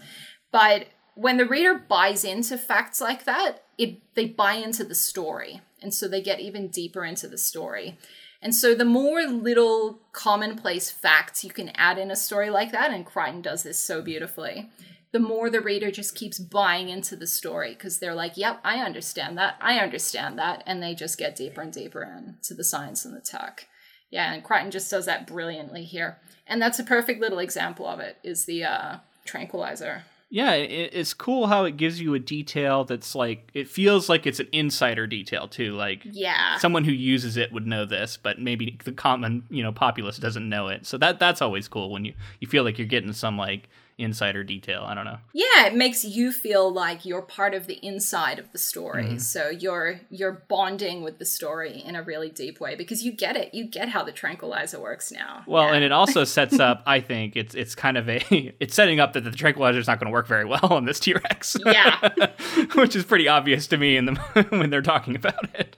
But 0.52 0.88
when 1.16 1.38
the 1.38 1.46
reader 1.46 1.76
buys 1.76 2.24
into 2.24 2.58
facts 2.58 3.02
like 3.02 3.26
that 3.26 3.64
it 3.78 4.02
they 4.16 4.26
buy 4.26 4.54
into 4.54 4.84
the 4.84 4.96
story 4.96 5.62
and 5.82 5.94
so 5.94 6.08
they 6.08 6.22
get 6.22 6.40
even 6.40 6.70
deeper 6.70 7.04
into 7.04 7.28
the 7.28 7.38
story 7.38 7.98
and 8.42 8.56
so 8.56 8.74
the 8.74 8.86
more 8.86 9.24
little 9.24 10.00
commonplace 10.12 10.90
facts 10.90 11.44
you 11.44 11.52
can 11.52 11.70
add 11.76 11.98
in 11.98 12.10
a 12.10 12.16
story 12.16 12.50
like 12.50 12.72
that, 12.72 12.92
and 12.92 13.06
Crichton 13.06 13.42
does 13.42 13.64
this 13.64 13.78
so 13.78 14.02
beautifully, 14.02 14.70
the 15.12 15.20
more 15.20 15.50
the 15.50 15.62
reader 15.62 15.92
just 15.92 16.16
keeps 16.16 16.40
buying 16.40 16.90
into 16.90 17.16
the 17.16 17.28
story 17.28 17.74
because 17.74 18.00
they're 18.00 18.16
like, 18.16 18.38
yep, 18.38 18.60
I 18.64 18.78
understand 18.78 19.38
that. 19.38 19.58
I 19.60 19.78
understand 19.78 20.40
that. 20.40 20.64
And 20.66 20.82
they 20.82 20.96
just 20.96 21.18
get 21.18 21.36
deeper 21.36 21.62
and 21.62 21.72
deeper 21.72 22.02
into 22.04 22.54
the 22.54 22.64
science 22.64 23.04
and 23.04 23.16
the 23.16 23.20
tech. 23.20 23.68
Yeah, 24.10 24.34
and 24.34 24.44
Crichton 24.44 24.72
just 24.72 24.90
does 24.90 25.06
that 25.06 25.28
brilliantly 25.28 25.84
here. 25.84 26.18
And 26.48 26.62
that's 26.62 26.80
a 26.80 26.84
perfect 26.84 27.22
little 27.22 27.40
example 27.40 27.86
of 27.86 28.00
it 28.00 28.18
is 28.24 28.46
the 28.46 28.64
uh, 28.64 28.98
tranquilizer. 29.26 30.04
Yeah, 30.34 30.54
it, 30.54 30.92
it's 30.94 31.14
cool 31.14 31.48
how 31.48 31.66
it 31.66 31.76
gives 31.76 32.00
you 32.00 32.14
a 32.14 32.20
detail 32.20 32.86
that's 32.86 33.16
like 33.16 33.50
it 33.54 33.68
feels 33.68 34.08
like 34.08 34.26
it's 34.26 34.40
an 34.40 34.48
insider 34.54 35.06
detail 35.06 35.50
too. 35.50 35.74
Like 35.74 36.04
yeah, 36.06 36.58
someone 36.58 36.86
who 36.86 36.94
uses 36.94 37.36
it 37.36 37.52
would 37.52 37.68
know 37.68 37.86
this, 37.86 38.16
but 38.16 38.40
maybe 38.40 38.80
the 38.86 38.94
common 38.94 39.44
you 39.50 39.62
know 39.62 39.74
populace 39.74 40.18
doesn't 40.18 40.48
know 40.48 40.70
it. 40.70 40.88
So 40.88 40.98
that 41.00 41.20
that's 41.20 41.42
always 41.42 41.68
cool 41.68 41.92
when 41.92 42.06
you 42.06 42.14
you 42.40 42.48
feel 42.48 42.64
like 42.64 42.78
you're 42.80 42.88
getting 42.88 43.12
some 43.12 43.38
like 43.38 43.68
insider 44.02 44.44
detail. 44.44 44.84
I 44.84 44.94
don't 44.94 45.06
know. 45.06 45.18
Yeah, 45.34 45.68
it 45.68 45.76
makes 45.76 46.04
you 46.04 46.32
feel 46.32 46.72
like 46.72 47.06
you're 47.06 47.22
part 47.22 47.54
of 47.54 47.68
the 47.68 47.80
inside 47.86 48.40
of 48.40 48.52
the 48.52 48.58
story. 48.58 49.04
Mm-hmm. 49.04 49.18
So 49.18 49.50
you're 49.50 50.00
you're 50.10 50.44
bonding 50.48 51.04
with 51.04 51.20
the 51.20 51.26
story 51.26 51.82
in 51.86 51.96
a 51.96 52.04
really 52.04 52.30
deep 52.30 52.60
way 52.60 52.76
because 52.76 53.04
you 53.04 53.12
get 53.12 53.36
it. 53.36 53.54
You 53.54 53.66
get 53.66 53.90
how 53.90 54.04
the 54.04 54.12
tranquilizer 54.12 54.80
works 54.80 55.12
now. 55.12 55.44
Well, 55.48 55.66
yeah. 55.66 55.76
and 55.76 55.84
it 55.84 55.92
also 55.92 56.24
sets 56.32 56.60
up, 56.60 56.84
I 56.86 57.00
think, 57.00 57.36
it's 57.36 57.56
it's 57.56 57.76
kind 57.76 57.98
of 57.98 58.10
a 58.10 58.22
it's 58.60 58.76
setting 58.76 59.00
up 59.00 59.14
that 59.14 59.24
the 59.24 59.32
tranquilizer 59.32 59.80
is 59.80 59.88
not 59.88 60.00
going 60.00 60.08
to 60.08 60.14
work 60.14 60.28
very 60.28 60.46
well 60.46 60.68
on 60.74 60.86
this 60.86 61.00
T-Rex. 61.00 61.58
Yeah. 61.66 62.10
Which 62.76 62.96
is 62.96 63.04
pretty 63.04 63.28
obvious 63.28 63.68
to 63.68 63.78
me 63.78 63.98
in 63.98 64.06
the 64.06 64.48
when 64.50 64.70
they're 64.70 64.82
talking 64.82 65.16
about 65.16 65.50
it. 65.54 65.76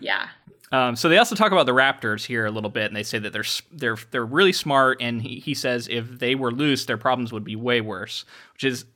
yeah. 0.00 0.28
Um, 0.72 0.96
so 0.96 1.10
they 1.10 1.18
also 1.18 1.34
talk 1.34 1.52
about 1.52 1.66
the 1.66 1.72
Raptors 1.72 2.24
here 2.24 2.46
a 2.46 2.50
little 2.50 2.70
bit, 2.70 2.86
and 2.86 2.96
they 2.96 3.02
say 3.02 3.18
that 3.18 3.32
they're 3.32 3.44
they're 3.70 3.98
they're 4.10 4.24
really 4.24 4.52
smart. 4.52 4.98
And 5.00 5.20
he, 5.20 5.38
he 5.38 5.54
says 5.54 5.86
if 5.88 6.18
they 6.18 6.34
were 6.34 6.50
loose, 6.50 6.86
their 6.86 6.96
problems 6.96 7.32
would 7.32 7.44
be 7.44 7.56
way 7.56 7.80
worse. 7.82 8.24
Which 8.54 8.64
is 8.64 8.86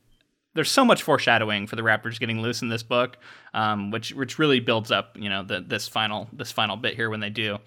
there's 0.54 0.70
so 0.70 0.86
much 0.86 1.02
foreshadowing 1.02 1.66
for 1.66 1.76
the 1.76 1.82
Raptors 1.82 2.18
getting 2.18 2.40
loose 2.40 2.62
in 2.62 2.70
this 2.70 2.82
book, 2.82 3.18
um, 3.52 3.90
which 3.90 4.14
which 4.14 4.38
really 4.38 4.58
builds 4.58 4.90
up 4.90 5.16
you 5.18 5.28
know 5.28 5.44
the, 5.44 5.60
this 5.60 5.86
final 5.86 6.28
this 6.32 6.50
final 6.50 6.76
bit 6.76 6.94
here 6.94 7.10
when 7.10 7.20
they 7.20 7.30
do. 7.30 7.58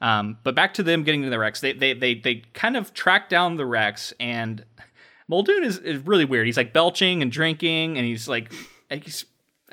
Um, 0.00 0.36
but 0.42 0.56
back 0.56 0.74
to 0.74 0.82
them 0.82 1.04
getting 1.04 1.22
to 1.22 1.30
the 1.30 1.38
Rex, 1.38 1.60
they 1.60 1.72
they 1.72 1.94
they 1.94 2.16
they 2.16 2.42
kind 2.52 2.76
of 2.76 2.92
track 2.92 3.28
down 3.28 3.56
the 3.56 3.64
Rex, 3.64 4.12
and 4.18 4.64
Muldoon 5.28 5.62
is, 5.62 5.78
is 5.78 6.04
really 6.04 6.24
weird. 6.24 6.46
He's 6.46 6.56
like 6.56 6.72
belching 6.72 7.22
and 7.22 7.30
drinking, 7.30 7.96
and 7.96 8.04
he's 8.04 8.26
like 8.28 8.52
he's 8.90 9.24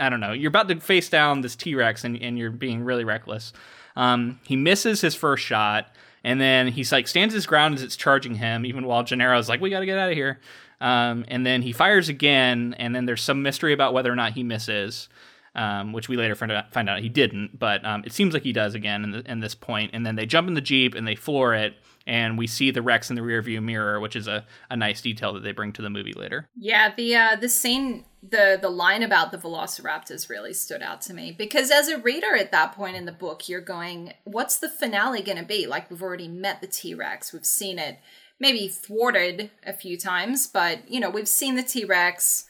I 0.01 0.09
don't 0.09 0.19
know. 0.19 0.33
You're 0.33 0.49
about 0.49 0.67
to 0.69 0.79
face 0.79 1.09
down 1.09 1.41
this 1.41 1.55
T 1.55 1.75
Rex 1.75 2.03
and, 2.03 2.21
and 2.21 2.37
you're 2.37 2.51
being 2.51 2.83
really 2.83 3.03
reckless. 3.03 3.53
Um, 3.95 4.39
he 4.43 4.55
misses 4.55 5.01
his 5.01 5.15
first 5.15 5.43
shot, 5.43 5.95
and 6.23 6.41
then 6.41 6.67
he's 6.67 6.91
like 6.91 7.07
stands 7.07 7.33
his 7.33 7.45
ground 7.45 7.75
as 7.75 7.83
it's 7.83 7.95
charging 7.95 8.35
him, 8.35 8.65
even 8.65 8.85
while 8.85 9.03
Gennaro's 9.03 9.47
like, 9.47 9.61
"We 9.61 9.69
got 9.69 9.81
to 9.81 9.85
get 9.85 9.97
out 9.97 10.09
of 10.09 10.15
here." 10.15 10.39
Um, 10.81 11.25
and 11.27 11.45
then 11.45 11.61
he 11.61 11.71
fires 11.71 12.09
again, 12.09 12.75
and 12.79 12.95
then 12.95 13.05
there's 13.05 13.21
some 13.21 13.43
mystery 13.43 13.71
about 13.71 13.93
whether 13.93 14.11
or 14.11 14.15
not 14.15 14.33
he 14.33 14.43
misses, 14.43 15.07
um, 15.55 15.93
which 15.93 16.07
we 16.07 16.17
later 16.17 16.35
find 16.35 16.51
out, 16.51 16.71
find 16.71 16.89
out 16.89 16.99
he 16.99 17.09
didn't. 17.09 17.57
But 17.57 17.85
um, 17.85 18.03
it 18.05 18.13
seems 18.13 18.33
like 18.33 18.43
he 18.43 18.53
does 18.53 18.73
again 18.73 19.03
in, 19.03 19.11
the, 19.11 19.31
in 19.31 19.39
this 19.39 19.55
point. 19.55 19.91
And 19.93 20.05
then 20.05 20.15
they 20.15 20.25
jump 20.25 20.47
in 20.47 20.53
the 20.53 20.61
jeep 20.61 20.95
and 20.95 21.07
they 21.07 21.15
floor 21.15 21.53
it, 21.53 21.75
and 22.07 22.37
we 22.37 22.47
see 22.47 22.71
the 22.71 22.81
Rex 22.81 23.09
in 23.09 23.15
the 23.15 23.21
rearview 23.21 23.61
mirror, 23.61 23.99
which 23.99 24.15
is 24.15 24.27
a, 24.27 24.45
a 24.69 24.77
nice 24.77 25.01
detail 25.01 25.33
that 25.33 25.43
they 25.43 25.51
bring 25.51 25.73
to 25.73 25.81
the 25.81 25.89
movie 25.89 26.13
later. 26.13 26.47
Yeah, 26.55 26.93
the 26.95 27.15
uh, 27.15 27.35
the 27.35 27.49
scene, 27.49 28.05
the 28.23 28.57
the 28.61 28.69
line 28.69 29.03
about 29.03 29.31
the 29.31 29.37
Velociraptors 29.37 30.29
really 30.29 30.53
stood 30.53 30.81
out 30.81 31.01
to 31.01 31.13
me 31.13 31.31
because 31.31 31.69
as 31.71 31.87
a 31.87 31.97
reader 31.97 32.35
at 32.35 32.51
that 32.51 32.73
point 32.73 32.95
in 32.95 33.05
the 33.05 33.11
book, 33.11 33.47
you're 33.47 33.61
going, 33.61 34.13
"What's 34.23 34.57
the 34.57 34.69
finale 34.69 35.21
going 35.21 35.37
to 35.37 35.45
be?" 35.45 35.67
Like 35.67 35.89
we've 35.89 36.03
already 36.03 36.27
met 36.27 36.61
the 36.61 36.67
T 36.67 36.93
Rex, 36.93 37.33
we've 37.33 37.45
seen 37.45 37.77
it, 37.77 37.99
maybe 38.39 38.67
thwarted 38.67 39.51
a 39.65 39.73
few 39.73 39.97
times, 39.97 40.47
but 40.47 40.89
you 40.89 40.99
know 40.99 41.09
we've 41.09 41.27
seen 41.27 41.55
the 41.55 41.63
T 41.63 41.85
Rex. 41.85 42.45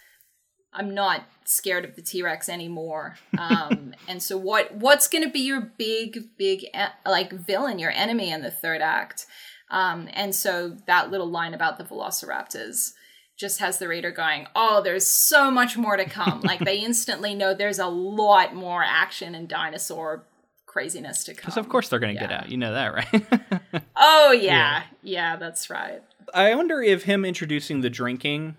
I'm 0.74 0.94
not 0.94 1.24
scared 1.46 1.84
of 1.84 1.96
the 1.96 2.02
T-Rex 2.02 2.48
anymore. 2.48 3.18
Um, 3.38 3.94
and 4.08 4.22
so 4.22 4.38
what 4.38 4.74
what's 4.76 5.08
going 5.08 5.24
to 5.24 5.30
be 5.30 5.42
your 5.42 5.62
big 5.62 6.38
big 6.38 6.66
like 7.06 7.32
villain, 7.32 7.80
your 7.80 7.92
enemy 7.92 8.32
in 8.32 8.42
the 8.42 8.52
third 8.52 8.82
act? 8.82 9.26
Um, 9.70 10.10
and 10.14 10.36
so 10.36 10.78
that 10.86 11.12
little 11.12 11.30
line 11.30 11.54
about 11.54 11.78
the 11.78 11.84
velociraptors 11.84 12.92
just 13.38 13.60
has 13.60 13.80
the 13.80 13.88
reader 13.88 14.12
going, 14.12 14.48
"Oh, 14.56 14.82
there's 14.82 15.08
so 15.08 15.50
much 15.50 15.78
more 15.78 15.98
to 15.98 16.06
come." 16.06 16.42
like 16.44 16.60
they 16.60 16.80
instantly 16.80 17.36
know 17.36 17.54
there's 17.54 17.80
a 17.80 17.88
lot 17.88 18.56
more 18.56 18.84
action 18.84 19.36
and 19.36 19.48
dinosaur 19.48 20.26
craziness 20.66 21.26
to 21.26 21.34
come. 21.34 21.42
Because 21.42 21.58
of 21.58 21.68
course 21.68 21.90
they're 21.90 22.00
going 22.00 22.16
to 22.16 22.22
yeah. 22.22 22.28
get 22.28 22.38
out. 22.38 22.50
You 22.50 22.58
know 22.58 22.74
that, 22.74 22.94
right? 22.94 23.84
oh 23.96 24.32
yeah. 24.40 24.42
yeah, 24.42 24.84
yeah, 25.04 25.36
that's 25.36 25.70
right. 25.70 26.02
I 26.34 26.56
wonder 26.56 26.82
if 26.82 27.04
him 27.04 27.26
introducing 27.26 27.82
the 27.82 27.90
drinking 27.90 28.56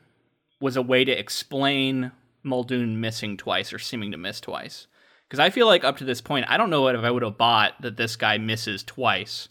was 0.63 0.77
a 0.77 0.83
way 0.83 1.05
to 1.05 1.13
explain 1.13 2.13
Muldoon 2.45 3.01
missing 3.01 3.37
twice 3.37 3.73
or 3.73 3.79
seeming 3.79 4.13
to 4.13 4.17
miss 4.17 4.41
twice. 4.41 4.87
Because 5.29 5.41
I 5.41 5.51
feel 5.51 5.67
like 5.67 5.83
up 5.83 5.97
to 5.99 6.05
this 6.05 6.21
point, 6.21 6.47
I 6.49 6.57
don't 6.57 6.71
know 6.71 6.83
what 6.83 6.95
if 6.95 7.03
I 7.03 7.11
would 7.11 7.23
have 7.23 7.37
bought 7.37 7.81
that 7.83 7.97
this 7.97 8.17
guy 8.17 8.39
misses 8.39 8.83
twice 8.83 9.49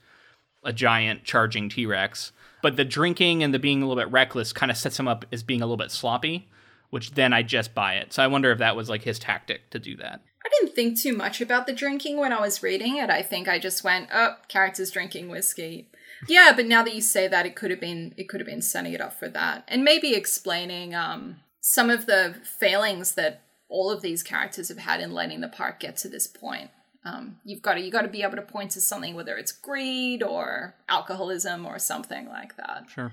a 0.64 0.72
giant 0.72 1.24
charging 1.24 1.70
T 1.70 1.86
Rex. 1.86 2.32
But 2.62 2.78
the 2.78 2.86
drinking 2.86 3.44
and 3.44 3.54
the 3.54 3.60
being 3.60 3.82
a 3.82 3.88
little 3.88 4.02
bit 4.02 4.12
reckless 4.12 4.54
kind 4.54 4.72
of 4.72 4.78
sets 4.78 5.00
him 5.00 5.08
up 5.08 5.26
as 5.32 5.44
being 5.44 5.62
a 5.62 5.66
little 5.66 5.78
bit 5.78 5.92
sloppy, 5.92 6.48
which 6.92 7.12
then 7.12 7.34
I 7.34 7.42
just 7.42 7.74
buy 7.74 7.96
it. 7.96 8.14
So 8.14 8.24
I 8.24 8.28
wonder 8.28 8.52
if 8.52 8.60
that 8.60 8.76
was 8.76 8.90
like 8.90 9.02
his 9.02 9.20
tactic 9.20 9.70
to 9.72 9.80
do 9.80 9.98
that. 9.98 10.22
I 10.46 10.50
didn't 10.50 10.76
think 10.76 11.00
too 11.00 11.16
much 11.16 11.42
about 11.42 11.66
the 11.66 11.74
drinking 11.74 12.18
when 12.18 12.32
I 12.32 12.40
was 12.40 12.64
reading 12.64 12.98
it. 12.98 13.10
I 13.10 13.22
think 13.22 13.48
I 13.48 13.60
just 13.60 13.84
went, 13.84 14.10
oh, 14.14 14.36
characters 14.48 14.92
drinking 14.92 15.30
whiskey 15.30 15.90
yeah, 16.28 16.54
but 16.56 16.66
now 16.66 16.84
that 16.84 16.96
you 16.96 17.02
say 17.02 17.28
that, 17.28 17.46
it 17.46 17.56
could 17.56 17.72
have 17.72 17.80
been 17.80 18.14
it 18.18 18.30
could 18.30 18.40
have 18.40 18.48
been 18.48 18.62
setting 18.62 18.94
it 18.94 19.02
up 19.02 19.18
for 19.18 19.30
that, 19.30 19.64
and 19.68 19.84
maybe 19.84 20.14
explaining 20.14 20.94
um, 20.96 21.38
some 21.62 21.90
of 21.90 22.06
the 22.06 22.36
failings 22.44 23.14
that 23.14 23.42
all 23.70 23.90
of 23.90 24.02
these 24.02 24.22
characters 24.22 24.70
have 24.70 24.78
had 24.78 25.00
in 25.00 25.12
letting 25.12 25.42
the 25.42 25.48
park 25.48 25.80
get 25.80 25.96
to 25.98 26.10
this 26.10 26.28
point. 26.28 26.70
Um, 27.04 27.38
you've 27.44 27.62
got 27.62 27.76
to 27.76 27.82
you 27.82 27.92
got 27.92 28.04
to 28.04 28.08
be 28.08 28.22
able 28.22 28.36
to 28.36 28.42
point 28.42 28.72
to 28.72 28.82
something, 28.82 29.16
whether 29.16 29.38
it's 29.38 29.52
greed 29.52 30.22
or 30.22 30.76
alcoholism 30.88 31.66
or 31.66 31.80
something 31.80 32.28
like 32.28 32.58
that. 32.58 32.86
Sure. 32.94 33.12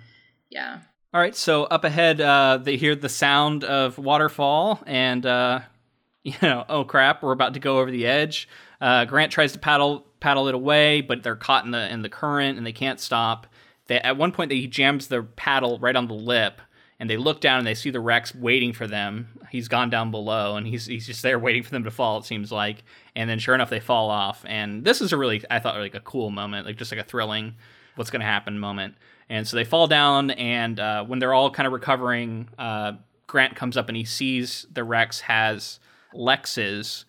Yeah. 0.50 0.80
All 1.14 1.20
right. 1.20 1.34
So 1.34 1.64
up 1.64 1.84
ahead, 1.84 2.20
uh, 2.20 2.58
they 2.58 2.76
hear 2.76 2.94
the 2.94 3.08
sound 3.08 3.64
of 3.64 3.96
waterfall, 3.96 4.82
and 4.86 5.24
uh, 5.24 5.60
you 6.22 6.34
know, 6.42 6.64
oh 6.68 6.84
crap, 6.84 7.22
we're 7.22 7.32
about 7.32 7.54
to 7.54 7.60
go 7.60 7.78
over 7.78 7.90
the 7.90 8.06
edge. 8.06 8.48
Uh, 8.80 9.04
Grant 9.06 9.32
tries 9.32 9.52
to 9.52 9.58
paddle 9.58 10.04
paddle 10.20 10.48
it 10.48 10.54
away, 10.54 11.00
but 11.00 11.22
they're 11.22 11.36
caught 11.36 11.64
in 11.64 11.70
the 11.70 11.92
in 11.92 12.02
the 12.02 12.08
current 12.08 12.58
and 12.58 12.66
they 12.66 12.72
can't 12.72 13.00
stop. 13.00 13.46
They, 13.86 13.98
at 14.00 14.16
one 14.16 14.32
point, 14.32 14.50
they, 14.50 14.56
he 14.56 14.66
jams 14.66 15.08
the 15.08 15.22
paddle 15.22 15.78
right 15.78 15.96
on 15.96 16.08
the 16.08 16.14
lip, 16.14 16.60
and 17.00 17.08
they 17.08 17.16
look 17.16 17.40
down 17.40 17.58
and 17.58 17.66
they 17.66 17.74
see 17.74 17.90
the 17.90 18.00
Rex 18.00 18.34
waiting 18.34 18.72
for 18.72 18.86
them. 18.86 19.28
He's 19.50 19.68
gone 19.68 19.90
down 19.90 20.10
below, 20.10 20.56
and 20.56 20.66
he's 20.66 20.86
he's 20.86 21.06
just 21.06 21.22
there 21.22 21.38
waiting 21.38 21.62
for 21.62 21.70
them 21.70 21.84
to 21.84 21.90
fall. 21.90 22.18
It 22.18 22.24
seems 22.24 22.52
like, 22.52 22.84
and 23.16 23.28
then 23.30 23.38
sure 23.38 23.54
enough, 23.54 23.70
they 23.70 23.80
fall 23.80 24.10
off. 24.10 24.44
And 24.46 24.84
this 24.84 25.00
is 25.00 25.12
a 25.12 25.16
really, 25.16 25.42
I 25.50 25.58
thought, 25.58 25.76
like 25.76 25.94
a 25.94 26.00
cool 26.00 26.30
moment, 26.30 26.66
like 26.66 26.76
just 26.76 26.92
like 26.92 27.00
a 27.00 27.04
thrilling 27.04 27.54
what's 27.96 28.10
going 28.10 28.20
to 28.20 28.26
happen 28.26 28.58
moment. 28.58 28.94
And 29.28 29.46
so 29.46 29.56
they 29.56 29.64
fall 29.64 29.86
down, 29.86 30.30
and 30.32 30.78
uh, 30.78 31.04
when 31.04 31.18
they're 31.18 31.34
all 31.34 31.50
kind 31.50 31.66
of 31.66 31.72
recovering, 31.72 32.48
uh, 32.58 32.92
Grant 33.26 33.56
comes 33.56 33.76
up 33.76 33.88
and 33.88 33.96
he 33.96 34.04
sees 34.04 34.66
the 34.72 34.84
Rex 34.84 35.20
has 35.20 35.80
Lex's 36.14 37.04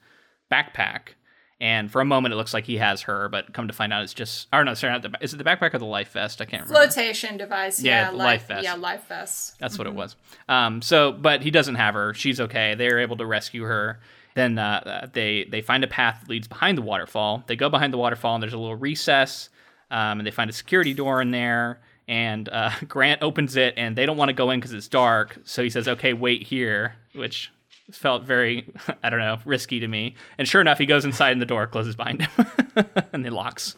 backpack. 0.52 1.16
And 1.62 1.92
for 1.92 2.00
a 2.00 2.06
moment, 2.06 2.34
it 2.34 2.38
looks 2.38 2.54
like 2.54 2.64
he 2.64 2.78
has 2.78 3.02
her, 3.02 3.28
but 3.28 3.54
come 3.54 3.68
to 3.68 3.74
find 3.74 3.92
out, 3.92 4.04
it's 4.04 4.14
just. 4.14 4.48
Or 4.54 4.64
no, 4.64 4.74
sorry, 4.76 4.94
not 4.94 5.02
the. 5.02 5.12
Is 5.20 5.34
it 5.34 5.38
the 5.38 5.44
backpack 5.44 5.74
or 5.74 5.78
the 5.78 5.86
life 5.86 6.14
vest? 6.14 6.40
I 6.40 6.46
can't 6.46 6.64
remember. 6.64 6.90
Flotation 6.90 7.36
device. 7.36 7.82
Yeah, 7.82 8.04
Yeah, 8.04 8.10
life, 8.12 8.18
life 8.18 8.48
vest. 8.48 8.64
Yeah, 8.64 8.76
life 8.76 9.08
vest. 9.10 9.60
That's 9.60 9.78
what 9.78 9.86
it 9.86 9.94
was. 9.94 10.16
Um, 10.48 10.82
so, 10.82 11.12
but 11.12 11.42
he 11.42 11.52
doesn't 11.52 11.76
have 11.76 11.96
her. 11.96 12.14
She's 12.14 12.40
okay. 12.40 12.76
They're 12.76 13.00
able 13.00 13.18
to 13.18 13.26
rescue 13.26 13.64
her. 13.64 14.00
Then 14.36 14.58
uh, 14.58 15.10
they 15.12 15.46
they 15.50 15.62
find 15.62 15.84
a 15.84 15.88
path 15.88 16.20
that 16.22 16.30
leads 16.30 16.48
behind 16.48 16.78
the 16.78 16.82
waterfall. 16.82 17.44
They 17.48 17.58
go 17.58 17.68
behind 17.68 17.92
the 17.92 17.98
waterfall, 17.98 18.36
and 18.36 18.42
there's 18.42 18.54
a 18.54 18.58
little 18.58 18.76
recess, 18.78 19.50
um, 19.92 20.20
and 20.20 20.26
they 20.26 20.32
find 20.32 20.50
a 20.50 20.54
security 20.54 20.94
door 20.94 21.22
in 21.22 21.32
there. 21.32 21.82
And 22.08 22.48
uh, 22.48 22.72
Grant 22.88 23.22
opens 23.22 23.58
it, 23.58 23.74
and 23.76 23.98
they 23.98 24.06
don't 24.06 24.16
want 24.18 24.30
to 24.30 24.34
go 24.34 24.50
in 24.52 24.62
because 24.62 24.72
it's 24.74 24.88
dark. 24.88 25.40
So 25.44 25.62
he 25.62 25.70
says, 25.70 25.90
"Okay, 25.90 26.14
wait 26.14 26.44
here," 26.44 26.96
which 27.14 27.52
felt 27.92 28.24
very, 28.24 28.72
I 29.04 29.10
don't 29.10 29.20
know, 29.20 29.40
risky 29.46 29.80
to 29.80 29.88
me. 29.88 30.16
And 30.38 30.48
sure 30.48 30.62
enough, 30.62 30.78
he 30.78 30.86
goes 30.86 31.06
inside, 31.06 31.32
and 31.32 31.42
the 31.42 31.46
door 31.46 31.68
closes 31.68 31.96
behind 31.96 32.22
him, 32.22 32.48
and 33.14 33.26
it 33.26 33.34
locks. 33.34 33.76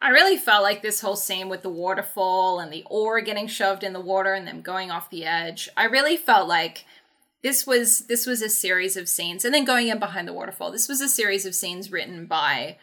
I 0.00 0.10
really 0.10 0.36
felt 0.36 0.62
like 0.62 0.82
this 0.82 1.00
whole 1.00 1.16
scene 1.16 1.48
with 1.48 1.62
the 1.62 1.70
waterfall 1.70 2.60
and 2.60 2.72
the 2.72 2.84
oar 2.90 3.20
getting 3.22 3.46
shoved 3.46 3.82
in 3.82 3.94
the 3.94 4.00
water 4.00 4.34
and 4.34 4.46
them 4.46 4.60
going 4.60 4.90
off 4.90 5.08
the 5.08 5.24
edge. 5.24 5.68
I 5.76 5.84
really 5.84 6.18
felt 6.18 6.46
like 6.46 6.84
this 7.42 7.66
was 7.66 8.00
this 8.06 8.26
was 8.26 8.42
a 8.42 8.50
series 8.50 8.98
of 8.98 9.08
scenes 9.08 9.44
and 9.44 9.54
then 9.54 9.64
going 9.64 9.88
in 9.88 9.98
behind 9.98 10.28
the 10.28 10.34
waterfall. 10.34 10.70
This 10.70 10.88
was 10.88 11.00
a 11.00 11.08
series 11.08 11.46
of 11.46 11.54
scenes 11.54 11.90
written 11.90 12.26
by 12.26 12.76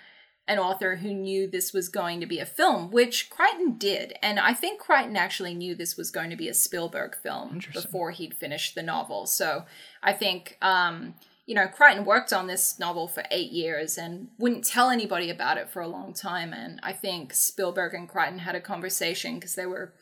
an 0.48 0.60
author 0.60 0.98
who 0.98 1.13
knew 1.13 1.48
this 1.48 1.72
was 1.72 1.89
going 1.89 2.20
to 2.20 2.26
be 2.26 2.39
a 2.39 2.46
film, 2.46 2.91
which 2.91 3.30
Crichton 3.30 3.78
did. 3.78 4.13
And 4.22 4.39
I 4.39 4.54
think 4.54 4.82
Crichton 4.82 5.15
actually 5.15 5.54
knew 5.54 5.76
this 5.76 5.96
was 5.96 6.12
going 6.12 6.30
to 6.30 6.36
be 6.36 6.50
a 6.50 6.54
Spielberg 6.54 7.15
film 7.15 7.60
before 7.74 8.12
he'd 8.12 8.34
finished 8.34 8.76
the 8.76 8.84
novel. 8.84 9.28
So 9.28 9.65
I 10.03 10.13
think 10.13 10.57
um 10.61 11.15
you 11.51 11.55
know, 11.55 11.67
Crichton 11.67 12.05
worked 12.05 12.31
on 12.31 12.47
this 12.47 12.79
novel 12.79 13.09
for 13.09 13.23
eight 13.29 13.51
years 13.51 13.97
and 13.97 14.29
wouldn't 14.37 14.65
tell 14.65 14.89
anybody 14.89 15.29
about 15.29 15.57
it 15.57 15.69
for 15.69 15.81
a 15.81 15.87
long 15.87 16.13
time. 16.13 16.53
And 16.53 16.79
I 16.81 16.93
think 16.93 17.33
Spielberg 17.33 17.93
and 17.93 18.07
Crichton 18.07 18.39
had 18.39 18.55
a 18.55 18.61
conversation 18.61 19.35
because 19.35 19.55
they 19.55 19.65
were 19.65 19.93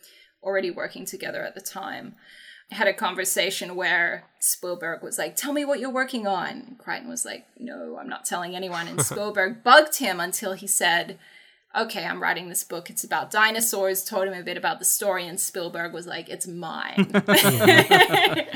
already 0.43 0.69
working 0.69 1.05
together 1.05 1.43
at 1.43 1.55
the 1.55 1.61
time. 1.61 2.13
Had 2.71 2.87
a 2.87 2.93
conversation 2.93 3.75
where 3.75 4.25
Spielberg 4.39 5.01
was 5.01 5.17
like, 5.17 5.35
Tell 5.35 5.53
me 5.53 5.65
what 5.65 5.79
you're 5.79 5.89
working 5.89 6.27
on. 6.27 6.49
And 6.49 6.77
Crichton 6.77 7.09
was 7.09 7.25
like, 7.25 7.47
No, 7.57 7.97
I'm 7.99 8.09
not 8.09 8.25
telling 8.25 8.55
anyone. 8.55 8.87
And 8.87 9.01
Spielberg 9.05 9.63
bugged 9.63 9.97
him 9.97 10.19
until 10.19 10.53
he 10.53 10.67
said, 10.67 11.17
Okay, 11.75 12.05
I'm 12.05 12.21
writing 12.21 12.49
this 12.49 12.63
book. 12.63 12.91
It's 12.91 13.03
about 13.03 13.31
dinosaurs. 13.31 14.03
Told 14.03 14.27
him 14.27 14.35
a 14.35 14.43
bit 14.43 14.57
about 14.57 14.77
the 14.77 14.85
story, 14.85 15.25
and 15.25 15.39
Spielberg 15.39 15.93
was 15.93 16.05
like, 16.05 16.29
It's 16.29 16.45
mine. 16.45 17.11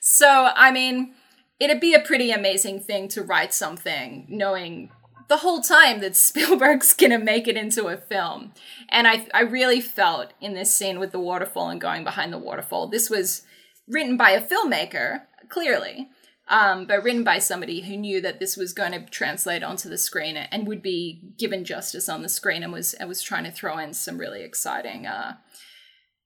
so, 0.00 0.48
I 0.56 0.72
mean, 0.72 1.14
it'd 1.60 1.80
be 1.80 1.94
a 1.94 2.00
pretty 2.00 2.30
amazing 2.32 2.80
thing 2.80 3.06
to 3.08 3.22
write 3.22 3.54
something 3.54 4.26
knowing 4.28 4.90
the 5.28 5.38
whole 5.38 5.60
time 5.60 6.00
that 6.00 6.16
Spielberg's 6.16 6.94
gonna 6.94 7.18
make 7.18 7.46
it 7.46 7.56
into 7.56 7.86
a 7.86 7.96
film. 7.96 8.52
And 8.88 9.06
I, 9.06 9.28
I 9.32 9.42
really 9.42 9.80
felt 9.80 10.32
in 10.40 10.54
this 10.54 10.74
scene 10.74 10.98
with 10.98 11.12
the 11.12 11.20
waterfall 11.20 11.68
and 11.68 11.80
going 11.80 12.02
behind 12.02 12.32
the 12.32 12.38
waterfall, 12.38 12.88
this 12.88 13.08
was 13.08 13.42
written 13.86 14.16
by 14.16 14.30
a 14.30 14.44
filmmaker, 14.44 15.22
clearly, 15.48 16.08
um, 16.48 16.86
but 16.86 17.02
written 17.04 17.22
by 17.22 17.38
somebody 17.38 17.82
who 17.82 17.96
knew 17.96 18.20
that 18.20 18.40
this 18.40 18.56
was 18.56 18.72
going 18.72 18.90
to 18.90 19.04
translate 19.06 19.62
onto 19.62 19.88
the 19.88 19.98
screen 19.98 20.36
and 20.36 20.66
would 20.66 20.82
be 20.82 21.20
given 21.38 21.64
justice 21.64 22.08
on 22.08 22.22
the 22.22 22.28
screen 22.28 22.64
and 22.64 22.72
was 22.72 22.94
and 22.94 23.08
was 23.08 23.22
trying 23.22 23.44
to 23.44 23.52
throw 23.52 23.78
in 23.78 23.92
some 23.94 24.18
really 24.18 24.42
exciting, 24.42 25.06
uh, 25.06 25.34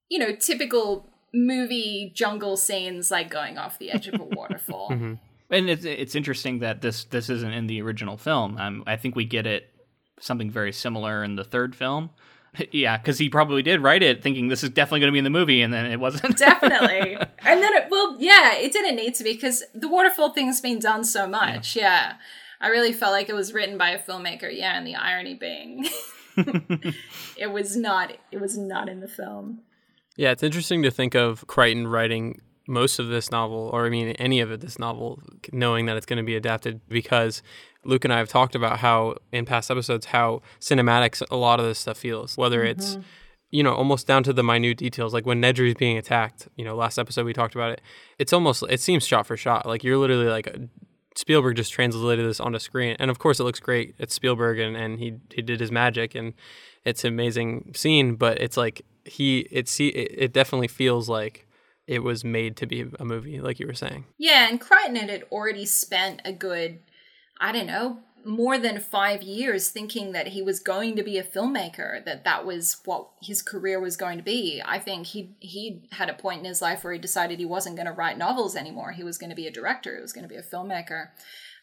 you 0.09 0.19
know, 0.19 0.35
typical 0.35 1.11
movie 1.35 2.13
jungle 2.15 2.57
scenes 2.57 3.11
like 3.11 3.29
going 3.31 3.59
off 3.59 3.79
the 3.79 3.91
edge 3.91 4.09
of 4.09 4.21
a 4.21 4.25
waterfall. 4.37 4.91
And 4.91 5.71
it's 5.71 5.85
it's 5.85 6.15
interesting 6.15 6.61
that 6.61 6.81
this 6.81 7.05
this 7.05 7.29
isn't 7.29 7.53
in 7.53 7.67
the 7.67 7.83
original 7.83 8.17
film. 8.17 8.57
Um, 8.57 8.85
I 8.87 8.97
think 8.97 9.15
we 9.15 9.25
get 9.25 9.47
it 9.47 9.69
something 10.21 10.51
very 10.51 10.73
similar 10.73 11.23
in 11.23 11.37
the 11.37 11.45
third 11.45 11.75
film. 11.75 12.11
Yeah, 12.71 12.97
because 12.99 13.19
he 13.19 13.29
probably 13.29 13.63
did 13.63 13.83
write 13.83 14.05
it 14.05 14.23
thinking 14.23 14.47
this 14.47 14.63
is 14.63 14.71
definitely 14.71 15.01
going 15.01 15.09
to 15.09 15.13
be 15.13 15.19
in 15.19 15.25
the 15.25 15.31
movie, 15.31 15.61
and 15.61 15.75
then 15.75 15.87
it 15.87 15.99
wasn't. 15.99 16.39
Definitely. 16.39 17.17
and 17.17 17.61
then, 17.61 17.75
it, 17.75 17.89
well, 17.91 18.17
yeah, 18.21 18.55
it 18.55 18.71
didn't 18.73 18.95
need 18.95 19.17
to 19.17 19.25
be 19.25 19.33
because 19.33 19.65
the 19.75 19.89
waterfall 19.89 20.33
thing's 20.33 20.61
been 20.61 20.79
done 20.79 21.03
so 21.03 21.27
much. 21.27 21.75
Yeah. 21.75 22.15
I 22.61 22.69
really 22.69 22.93
felt 22.93 23.11
like 23.11 23.29
it 23.29 23.35
was 23.35 23.53
written 23.53 23.77
by 23.77 23.91
a 23.91 23.99
filmmaker. 23.99 24.57
Yeah, 24.57 24.79
and 24.79 24.87
the 24.87 24.95
irony 24.95 25.35
being, 25.35 25.87
it 27.37 27.51
was 27.51 27.77
not. 27.77 28.17
It 28.31 28.41
was 28.41 28.57
not 28.57 28.89
in 28.89 29.01
the 29.01 29.09
film. 29.09 29.63
Yeah, 30.17 30.31
it's 30.31 30.43
interesting 30.43 30.83
to 30.83 30.91
think 30.91 31.15
of 31.15 31.47
Crichton 31.47 31.89
writing 31.89 32.41
most 32.67 32.99
of 32.99 33.09
this 33.09 33.31
novel, 33.31 33.71
or 33.73 33.87
I 33.87 33.91
mean, 33.91 34.09
any 34.13 34.41
of 34.41 34.51
it, 34.51 34.61
this 34.61 34.79
novel, 34.79 35.21
knowing 35.53 35.87
that 35.87 35.97
it's 35.97 36.07
going 36.07 36.19
to 36.19 36.23
be 36.23 36.37
adapted 36.37 36.81
because 36.89 37.43
Luke 37.85 38.05
and 38.05 38.13
I 38.13 38.19
have 38.19 38.29
talked 38.29 38.55
about 38.55 38.79
how 38.79 39.17
in 39.33 39.45
past 39.45 39.71
episodes 39.71 40.07
how 40.07 40.43
cinematic 40.61 41.23
a 41.31 41.37
lot 41.37 41.61
of 41.61 41.67
this 41.67 41.79
stuff 41.79 41.99
feels, 41.99 42.37
whether 42.37 42.65
it's 42.65 42.93
mm-hmm. 42.93 43.03
you 43.51 43.63
know 43.63 43.75
almost 43.75 44.07
down 44.07 44.23
to 44.25 44.33
the 44.33 44.43
minute 44.43 44.79
details, 44.79 45.13
like 45.13 45.27
when 45.27 45.43
Nedry 45.43 45.69
is 45.69 45.75
being 45.75 45.99
attacked. 45.99 46.49
You 46.57 46.65
know, 46.65 46.75
last 46.77 46.99
episode 46.99 47.27
we 47.27 47.33
talked 47.33 47.55
about 47.55 47.73
it. 47.73 47.81
It's 48.19 48.33
almost 48.33 48.65
it 48.71 48.81
seems 48.81 49.07
shot 49.07 49.27
for 49.27 49.37
shot, 49.37 49.67
like 49.67 49.85
you're 49.85 49.99
literally 49.99 50.27
like. 50.27 50.49
Uh, 50.49 50.67
Spielberg 51.17 51.55
just 51.55 51.73
translated 51.73 52.29
this 52.29 52.41
onto 52.41 52.59
screen, 52.59 52.97
and 52.99 53.09
of 53.09 53.21
course, 53.21 53.39
it 53.39 53.45
looks 53.45 53.61
great. 53.61 53.95
It's 54.01 54.13
Spielberg, 54.13 54.59
and, 54.59 54.77
and 54.77 54.99
he 54.99 55.15
he 55.33 55.43
did 55.43 55.61
his 55.61 55.71
magic, 55.71 56.17
and 56.17 56.35
it's 56.85 57.05
an 57.05 57.13
amazing 57.13 57.71
scene. 57.77 58.17
But 58.17 58.41
it's 58.41 58.57
like 58.57 58.83
he 59.05 59.41
it 59.51 59.69
see 59.69 59.89
it, 59.89 60.15
it 60.17 60.33
definitely 60.33 60.69
feels 60.69 61.09
like 61.09 61.47
it 61.87 62.03
was 62.03 62.25
made 62.25 62.57
to 62.57 62.67
be 62.67 62.87
a 62.99 63.05
movie, 63.05 63.41
like 63.41 63.61
you 63.61 63.67
were 63.67 63.75
saying. 63.75 64.05
Yeah, 64.19 64.49
and 64.49 64.61
Crichton 64.61 64.97
had 64.97 65.25
already 65.31 65.67
spent 65.67 66.23
a 66.25 66.33
good, 66.33 66.79
I 67.39 67.53
don't 67.53 67.67
know, 67.67 67.99
more 68.25 68.59
than 68.59 68.81
five 68.81 69.23
years 69.23 69.69
thinking 69.69 70.13
that 70.13 70.29
he 70.29 70.41
was 70.41 70.61
going 70.61 70.97
to 70.97 71.03
be 71.03 71.19
a 71.19 71.23
filmmaker, 71.23 72.03
that 72.07 72.25
that 72.25 72.47
was 72.47 72.79
what 72.87 73.09
his 73.21 73.43
career 73.43 73.79
was 73.79 73.97
going 73.97 74.17
to 74.17 74.25
be. 74.25 74.63
I 74.65 74.79
think 74.79 75.09
he 75.09 75.35
he 75.41 75.83
had 75.93 76.09
a 76.09 76.15
point 76.15 76.41
in 76.41 76.47
his 76.47 76.63
life 76.63 76.85
where 76.85 76.93
he 76.93 76.99
decided 76.99 77.39
he 77.39 77.45
wasn't 77.45 77.77
going 77.77 77.87
to 77.87 77.93
write 77.93 78.17
novels 78.17 78.57
anymore. 78.57 78.93
He 78.93 79.05
was 79.05 79.19
going 79.19 79.31
to 79.31 79.37
be 79.37 79.47
a 79.47 79.53
director. 79.53 79.95
He 79.95 80.03
was 80.03 80.13
going 80.13 80.27
to 80.27 80.29
be 80.29 80.37
a 80.37 80.43
filmmaker, 80.43 81.09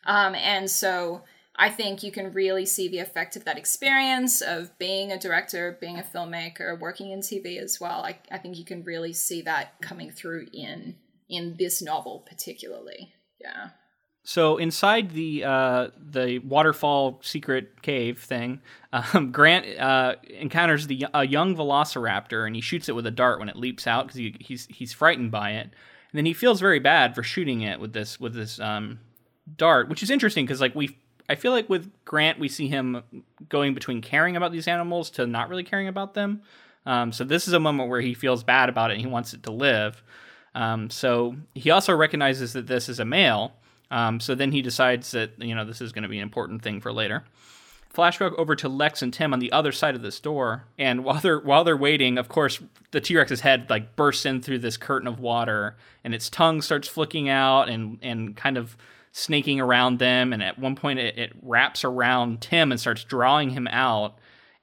um, 0.05 0.35
and 0.35 0.69
so 0.69 1.23
I 1.55 1.69
think 1.69 2.01
you 2.01 2.11
can 2.11 2.31
really 2.31 2.65
see 2.65 2.87
the 2.87 2.99
effect 2.99 3.35
of 3.35 3.45
that 3.45 3.57
experience 3.57 4.41
of 4.41 4.77
being 4.79 5.11
a 5.11 5.19
director, 5.19 5.77
being 5.81 5.99
a 5.99 6.03
filmmaker, 6.03 6.79
working 6.79 7.11
in 7.11 7.19
TV 7.19 7.57
as 7.57 7.79
well. 7.79 8.03
I, 8.03 8.19
I 8.31 8.37
think 8.37 8.57
you 8.57 8.65
can 8.65 8.83
really 8.83 9.13
see 9.13 9.41
that 9.43 9.81
coming 9.81 10.11
through 10.11 10.47
in 10.53 10.95
in 11.29 11.55
this 11.57 11.81
novel 11.81 12.25
particularly. 12.27 13.13
Yeah. 13.39 13.69
So 14.23 14.57
inside 14.57 15.11
the 15.11 15.43
uh, 15.43 15.87
the 15.97 16.39
waterfall 16.39 17.19
secret 17.23 17.81
cave 17.81 18.19
thing, 18.19 18.61
um, 18.93 19.31
Grant 19.31 19.79
uh, 19.79 20.15
encounters 20.29 20.87
the 20.87 21.07
a 21.13 21.25
young 21.25 21.55
velociraptor 21.55 22.45
and 22.45 22.55
he 22.55 22.61
shoots 22.61 22.87
it 22.87 22.95
with 22.95 23.07
a 23.07 23.11
dart 23.11 23.39
when 23.39 23.49
it 23.49 23.55
leaps 23.55 23.87
out 23.87 24.07
because 24.07 24.17
he, 24.17 24.35
he's 24.39 24.67
he's 24.67 24.93
frightened 24.93 25.31
by 25.31 25.51
it. 25.51 25.63
And 25.63 26.17
then 26.17 26.25
he 26.25 26.33
feels 26.33 26.59
very 26.59 26.79
bad 26.79 27.15
for 27.15 27.23
shooting 27.23 27.61
it 27.61 27.79
with 27.79 27.93
this 27.93 28.19
with 28.19 28.35
this 28.35 28.59
um, 28.59 28.99
dart, 29.55 29.89
which 29.89 30.03
is 30.03 30.11
interesting 30.11 30.45
because 30.45 30.61
like 30.61 30.75
we 30.75 30.97
I 31.31 31.35
feel 31.35 31.53
like 31.53 31.69
with 31.69 31.89
Grant 32.03 32.39
we 32.39 32.49
see 32.49 32.67
him 32.67 33.01
going 33.47 33.73
between 33.73 34.01
caring 34.01 34.35
about 34.35 34.51
these 34.51 34.67
animals 34.67 35.09
to 35.11 35.25
not 35.25 35.47
really 35.47 35.63
caring 35.63 35.87
about 35.87 36.13
them. 36.13 36.41
Um, 36.85 37.13
so 37.13 37.23
this 37.23 37.47
is 37.47 37.53
a 37.53 37.59
moment 37.59 37.89
where 37.89 38.01
he 38.01 38.13
feels 38.13 38.43
bad 38.43 38.67
about 38.67 38.91
it 38.91 38.95
and 38.95 39.01
he 39.01 39.07
wants 39.07 39.33
it 39.33 39.43
to 39.43 39.51
live. 39.51 40.03
Um, 40.55 40.89
so 40.89 41.37
he 41.55 41.71
also 41.71 41.95
recognizes 41.95 42.51
that 42.51 42.67
this 42.67 42.89
is 42.89 42.99
a 42.99 43.05
male. 43.05 43.53
Um, 43.89 44.19
so 44.19 44.35
then 44.35 44.51
he 44.51 44.61
decides 44.61 45.11
that 45.11 45.31
you 45.41 45.55
know 45.55 45.63
this 45.63 45.79
is 45.79 45.93
going 45.93 46.03
to 46.03 46.09
be 46.09 46.17
an 46.17 46.23
important 46.23 46.63
thing 46.63 46.81
for 46.81 46.91
later. 46.91 47.23
Flashback 47.93 48.37
over 48.37 48.55
to 48.55 48.67
Lex 48.67 49.01
and 49.01 49.13
Tim 49.13 49.33
on 49.33 49.39
the 49.39 49.51
other 49.53 49.71
side 49.71 49.95
of 49.95 50.01
this 50.01 50.19
door, 50.19 50.65
and 50.77 51.05
while 51.05 51.19
they're 51.19 51.39
while 51.39 51.63
they're 51.63 51.77
waiting, 51.77 52.17
of 52.17 52.27
course, 52.27 52.61
the 52.91 53.01
T 53.01 53.15
Rex's 53.15 53.41
head 53.41 53.69
like 53.69 53.95
bursts 53.95 54.25
in 54.25 54.41
through 54.41 54.59
this 54.59 54.75
curtain 54.75 55.07
of 55.07 55.19
water, 55.19 55.77
and 56.03 56.13
its 56.13 56.29
tongue 56.29 56.61
starts 56.61 56.87
flicking 56.89 57.29
out 57.29 57.69
and 57.69 57.99
and 58.01 58.35
kind 58.35 58.57
of 58.57 58.75
snaking 59.11 59.59
around 59.59 59.99
them. 59.99 60.33
And 60.33 60.41
at 60.43 60.57
one 60.59 60.75
point, 60.75 60.99
it, 60.99 61.17
it 61.17 61.33
wraps 61.41 61.83
around 61.83 62.41
Tim 62.41 62.71
and 62.71 62.79
starts 62.79 63.03
drawing 63.03 63.49
him 63.51 63.67
out. 63.67 64.15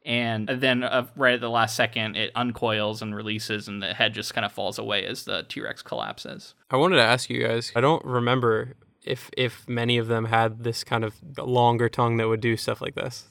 And 0.05 0.49
then, 0.49 0.83
uh, 0.85 1.07
right 1.17 1.35
at 1.35 1.41
the 1.41 1.51
last 1.51 1.77
second, 1.77 2.17
it 2.17 2.31
uncoils 2.35 3.03
and 3.03 3.15
releases, 3.15 3.69
and 3.69 3.83
the 3.83 3.93
head 3.93 4.15
just 4.15 4.33
kind 4.33 4.45
of 4.47 4.53
falls 4.53 4.79
away 4.79 5.05
as 5.05 5.25
the 5.25 5.43
T 5.49 5.61
Rex 5.61 5.83
collapses. 5.83 6.55
I 6.71 6.77
wanted 6.77 6.97
to 6.97 7.03
ask 7.03 7.29
you 7.29 7.47
guys. 7.47 7.73
I 7.77 7.83
don't 7.83 8.03
remember 8.07 8.75
if 9.05 9.29
if 9.37 9.69
many 9.69 9.99
of 9.99 10.07
them 10.07 10.27
had 10.27 10.65
this 10.65 10.83
kind 10.83 11.05
of 11.05 11.15
longer 11.37 11.91
tongue 11.91 12.17
that 12.19 12.29
would 12.29 12.41
do 12.41 12.57
stuff 12.57 12.81
like 12.81 12.95
this. 12.95 13.27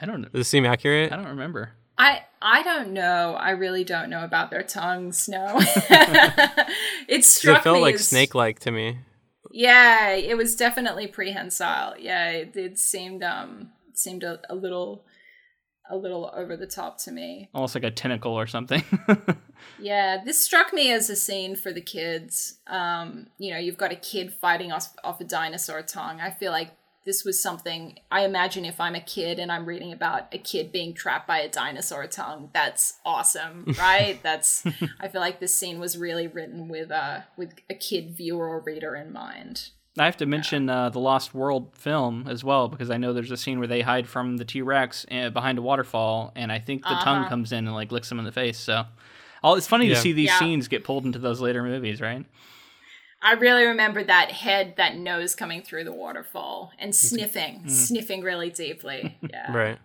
I 0.00 0.06
don't 0.06 0.22
know. 0.22 0.28
Does 0.28 0.40
this 0.40 0.48
seem 0.48 0.64
accurate? 0.64 1.12
I 1.12 1.16
don't 1.16 1.26
remember. 1.28 1.72
I 1.98 2.22
I 2.40 2.62
don't 2.62 2.92
know. 2.92 3.34
I 3.38 3.50
really 3.50 3.84
don't 3.84 4.08
know 4.08 4.24
about 4.24 4.50
their 4.50 4.62
tongues. 4.62 5.28
No, 5.28 5.56
it 5.58 6.66
'Cause 7.10 7.26
struck 7.26 7.58
It 7.58 7.62
felt 7.64 7.76
me 7.76 7.82
like 7.82 7.94
as- 7.96 8.08
snake-like 8.08 8.60
to 8.60 8.70
me. 8.70 8.98
Yeah, 9.52 10.10
it 10.10 10.36
was 10.36 10.56
definitely 10.56 11.06
prehensile. 11.06 11.94
Yeah, 11.98 12.30
it, 12.30 12.56
it 12.56 12.78
seemed 12.78 13.22
um 13.22 13.70
seemed 13.94 14.22
a, 14.22 14.40
a 14.50 14.54
little 14.54 15.04
a 15.88 15.96
little 15.96 16.30
over 16.34 16.56
the 16.56 16.66
top 16.66 16.98
to 16.98 17.12
me. 17.12 17.48
Almost 17.54 17.74
like 17.74 17.84
a 17.84 17.90
tentacle 17.90 18.32
or 18.32 18.46
something. 18.46 18.82
yeah, 19.78 20.22
this 20.24 20.40
struck 20.40 20.72
me 20.72 20.92
as 20.92 21.08
a 21.10 21.16
scene 21.16 21.56
for 21.56 21.72
the 21.72 21.80
kids. 21.80 22.58
Um, 22.66 23.28
you 23.38 23.52
know, 23.52 23.58
you've 23.58 23.76
got 23.76 23.92
a 23.92 23.96
kid 23.96 24.32
fighting 24.32 24.72
off, 24.72 24.94
off 25.04 25.20
a 25.20 25.24
dinosaur 25.24 25.82
tongue. 25.82 26.20
I 26.20 26.30
feel 26.30 26.50
like 26.50 26.72
this 27.06 27.24
was 27.24 27.40
something 27.40 27.98
I 28.10 28.24
imagine 28.24 28.64
if 28.64 28.80
I'm 28.80 28.96
a 28.96 29.00
kid 29.00 29.38
and 29.38 29.50
I'm 29.50 29.64
reading 29.64 29.92
about 29.92 30.26
a 30.32 30.38
kid 30.38 30.72
being 30.72 30.92
trapped 30.92 31.26
by 31.26 31.38
a 31.38 31.48
dinosaur 31.48 32.06
tongue, 32.08 32.50
that's 32.52 32.98
awesome, 33.06 33.64
right? 33.78 34.20
that's 34.22 34.66
I 35.00 35.08
feel 35.08 35.20
like 35.22 35.40
this 35.40 35.54
scene 35.54 35.78
was 35.78 35.96
really 35.96 36.26
written 36.26 36.68
with 36.68 36.90
uh 36.90 37.20
with 37.36 37.54
a 37.70 37.74
kid 37.74 38.10
viewer 38.10 38.48
or 38.48 38.60
reader 38.60 38.94
in 38.94 39.12
mind. 39.12 39.70
I 39.98 40.04
have 40.04 40.18
to 40.18 40.26
mention 40.26 40.68
uh, 40.68 40.90
the 40.90 40.98
Lost 40.98 41.34
World 41.34 41.70
film 41.74 42.26
as 42.28 42.44
well 42.44 42.68
because 42.68 42.90
I 42.90 42.98
know 42.98 43.14
there's 43.14 43.30
a 43.30 43.36
scene 43.36 43.58
where 43.58 43.68
they 43.68 43.80
hide 43.80 44.06
from 44.06 44.36
the 44.36 44.44
T 44.44 44.60
Rex 44.60 45.06
uh, 45.10 45.30
behind 45.30 45.56
a 45.56 45.62
waterfall, 45.62 46.32
and 46.36 46.52
I 46.52 46.58
think 46.58 46.82
the 46.82 46.90
uh-huh. 46.90 47.04
tongue 47.04 47.28
comes 47.28 47.50
in 47.50 47.66
and 47.66 47.74
like 47.74 47.92
licks 47.92 48.10
them 48.10 48.18
in 48.18 48.26
the 48.26 48.32
face. 48.32 48.58
So, 48.58 48.84
all 49.42 49.54
it's 49.54 49.66
funny 49.66 49.86
yeah. 49.86 49.94
to 49.94 50.00
see 50.00 50.12
these 50.12 50.26
yeah. 50.26 50.38
scenes 50.38 50.68
get 50.68 50.84
pulled 50.84 51.06
into 51.06 51.18
those 51.18 51.40
later 51.40 51.62
movies, 51.62 52.02
right? 52.02 52.26
I 53.26 53.32
really 53.32 53.64
remember 53.64 54.04
that 54.04 54.30
head, 54.30 54.74
that 54.76 54.96
nose 54.96 55.34
coming 55.34 55.60
through 55.60 55.82
the 55.82 55.92
waterfall 55.92 56.70
and 56.78 56.94
sniffing, 56.94 57.62
mm. 57.64 57.70
sniffing 57.70 58.22
really 58.22 58.50
deeply. 58.50 59.18
Yeah. 59.28 59.52
right. 59.52 59.78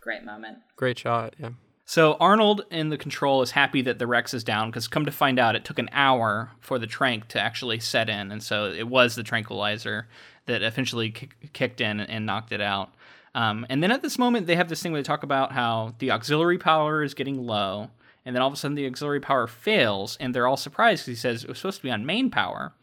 Great 0.00 0.24
moment. 0.24 0.58
Great 0.74 0.98
shot. 0.98 1.36
Yeah. 1.38 1.50
So 1.84 2.14
Arnold 2.18 2.64
in 2.72 2.88
the 2.88 2.98
control 2.98 3.42
is 3.42 3.52
happy 3.52 3.82
that 3.82 4.00
the 4.00 4.06
Rex 4.08 4.34
is 4.34 4.42
down 4.42 4.70
because 4.70 4.88
come 4.88 5.04
to 5.04 5.12
find 5.12 5.38
out, 5.38 5.54
it 5.54 5.64
took 5.64 5.78
an 5.78 5.88
hour 5.92 6.50
for 6.58 6.80
the 6.80 6.86
trank 6.88 7.28
to 7.28 7.40
actually 7.40 7.78
set 7.78 8.08
in, 8.08 8.32
and 8.32 8.42
so 8.42 8.72
it 8.72 8.88
was 8.88 9.14
the 9.14 9.22
tranquilizer 9.22 10.08
that 10.46 10.62
eventually 10.62 11.10
kicked 11.52 11.80
in 11.80 12.00
and 12.00 12.26
knocked 12.26 12.50
it 12.50 12.60
out. 12.60 12.92
Um, 13.36 13.64
and 13.68 13.82
then 13.82 13.92
at 13.92 14.02
this 14.02 14.18
moment, 14.18 14.48
they 14.48 14.56
have 14.56 14.68
this 14.68 14.82
thing 14.82 14.90
where 14.90 15.00
they 15.00 15.06
talk 15.06 15.22
about 15.22 15.52
how 15.52 15.94
the 16.00 16.10
auxiliary 16.10 16.58
power 16.58 17.04
is 17.04 17.14
getting 17.14 17.46
low, 17.46 17.90
and 18.26 18.34
then 18.34 18.42
all 18.42 18.48
of 18.48 18.54
a 18.54 18.56
sudden 18.56 18.74
the 18.74 18.86
auxiliary 18.86 19.20
power 19.20 19.46
fails, 19.46 20.16
and 20.18 20.34
they're 20.34 20.48
all 20.48 20.56
surprised 20.56 21.06
because 21.06 21.18
he 21.18 21.20
says 21.20 21.44
it 21.44 21.48
was 21.48 21.58
supposed 21.58 21.78
to 21.78 21.82
be 21.84 21.92
on 21.92 22.04
main 22.04 22.28
power. 22.28 22.74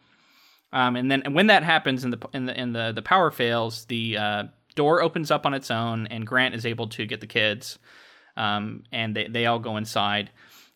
Um, 0.71 0.95
and 0.95 1.11
then 1.11 1.21
and 1.23 1.35
when 1.35 1.47
that 1.47 1.63
happens 1.63 2.03
and 2.03 2.13
the 2.13 2.29
in 2.33 2.45
the 2.45 2.59
in 2.59 2.73
the 2.73 2.93
the 2.95 3.01
power 3.01 3.29
fails, 3.29 3.85
the 3.85 4.17
uh, 4.17 4.43
door 4.75 5.03
opens 5.03 5.29
up 5.29 5.45
on 5.45 5.53
its 5.53 5.69
own, 5.69 6.07
and 6.07 6.25
Grant 6.25 6.55
is 6.55 6.65
able 6.65 6.87
to 6.87 7.05
get 7.05 7.19
the 7.19 7.27
kids, 7.27 7.77
um, 8.37 8.85
and 8.91 9.15
they 9.15 9.27
they 9.27 9.45
all 9.45 9.59
go 9.59 9.77
inside. 9.77 10.31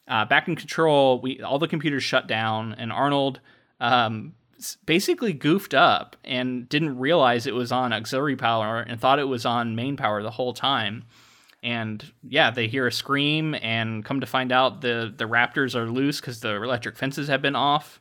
Uh, 0.06 0.26
back 0.26 0.48
in 0.48 0.56
control, 0.56 1.22
we 1.22 1.42
all 1.42 1.60
the 1.60 1.68
computers 1.68 2.04
shut 2.04 2.28
down, 2.28 2.76
and 2.78 2.92
Arnold 2.92 3.40
um, 3.80 4.34
basically 4.86 5.32
goofed 5.32 5.74
up 5.74 6.18
and 6.26 6.68
didn't 6.68 7.00
realize 7.00 7.48
it 7.48 7.56
was 7.56 7.72
on 7.72 7.94
auxiliary 7.94 8.36
power 8.36 8.80
and 8.82 9.00
thought 9.00 9.20
it 9.20 9.28
was 9.30 9.46
on 9.46 9.76
main 9.76 9.96
power 9.96 10.22
the 10.22 10.32
whole 10.32 10.54
time 10.54 11.06
and 11.68 12.14
yeah, 12.24 12.50
they 12.50 12.68
hear 12.68 12.88
a 12.88 12.92
scream 12.94 13.54
and 13.56 14.06
come 14.06 14.22
to 14.22 14.26
find 14.26 14.54
out 14.54 14.80
the 14.80 15.14
the 15.16 15.26
raptors 15.26 15.76
are 15.76 15.92
loose 15.92 16.22
because 16.22 16.40
the 16.40 16.56
electric 16.56 16.96
fences 16.96 17.28
have 17.28 17.42
been 17.42 17.58
off, 17.58 18.00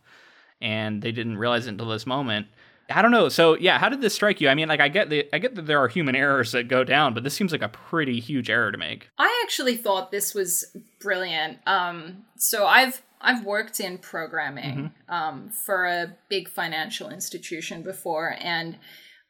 and 0.60 1.02
they 1.02 1.10
didn't 1.10 1.36
realize 1.36 1.66
it 1.66 1.70
until 1.70 1.88
this 1.88 2.06
moment. 2.06 2.46
I 2.88 3.02
don't 3.02 3.10
know. 3.10 3.28
So 3.28 3.56
yeah, 3.56 3.78
how 3.78 3.88
did 3.88 4.00
this 4.00 4.14
strike 4.14 4.40
you? 4.40 4.48
I 4.48 4.54
mean, 4.54 4.68
like 4.68 4.78
I 4.78 4.86
get 4.86 5.10
the 5.10 5.28
I 5.32 5.38
get 5.38 5.56
that 5.56 5.66
there 5.66 5.80
are 5.80 5.88
human 5.88 6.14
errors 6.14 6.52
that 6.52 6.68
go 6.68 6.84
down, 6.84 7.12
but 7.12 7.24
this 7.24 7.34
seems 7.34 7.50
like 7.50 7.62
a 7.62 7.68
pretty 7.68 8.20
huge 8.20 8.48
error 8.48 8.70
to 8.70 8.78
make. 8.78 9.10
I 9.18 9.42
actually 9.44 9.76
thought 9.76 10.12
this 10.12 10.32
was 10.32 10.64
brilliant. 11.00 11.58
Um, 11.66 12.24
so 12.36 12.66
I've 12.66 13.02
I've 13.20 13.44
worked 13.44 13.80
in 13.80 13.98
programming 13.98 14.76
mm-hmm. 15.08 15.12
um, 15.12 15.50
for 15.50 15.86
a 15.86 16.14
big 16.28 16.48
financial 16.48 17.10
institution 17.10 17.82
before, 17.82 18.36
and 18.38 18.78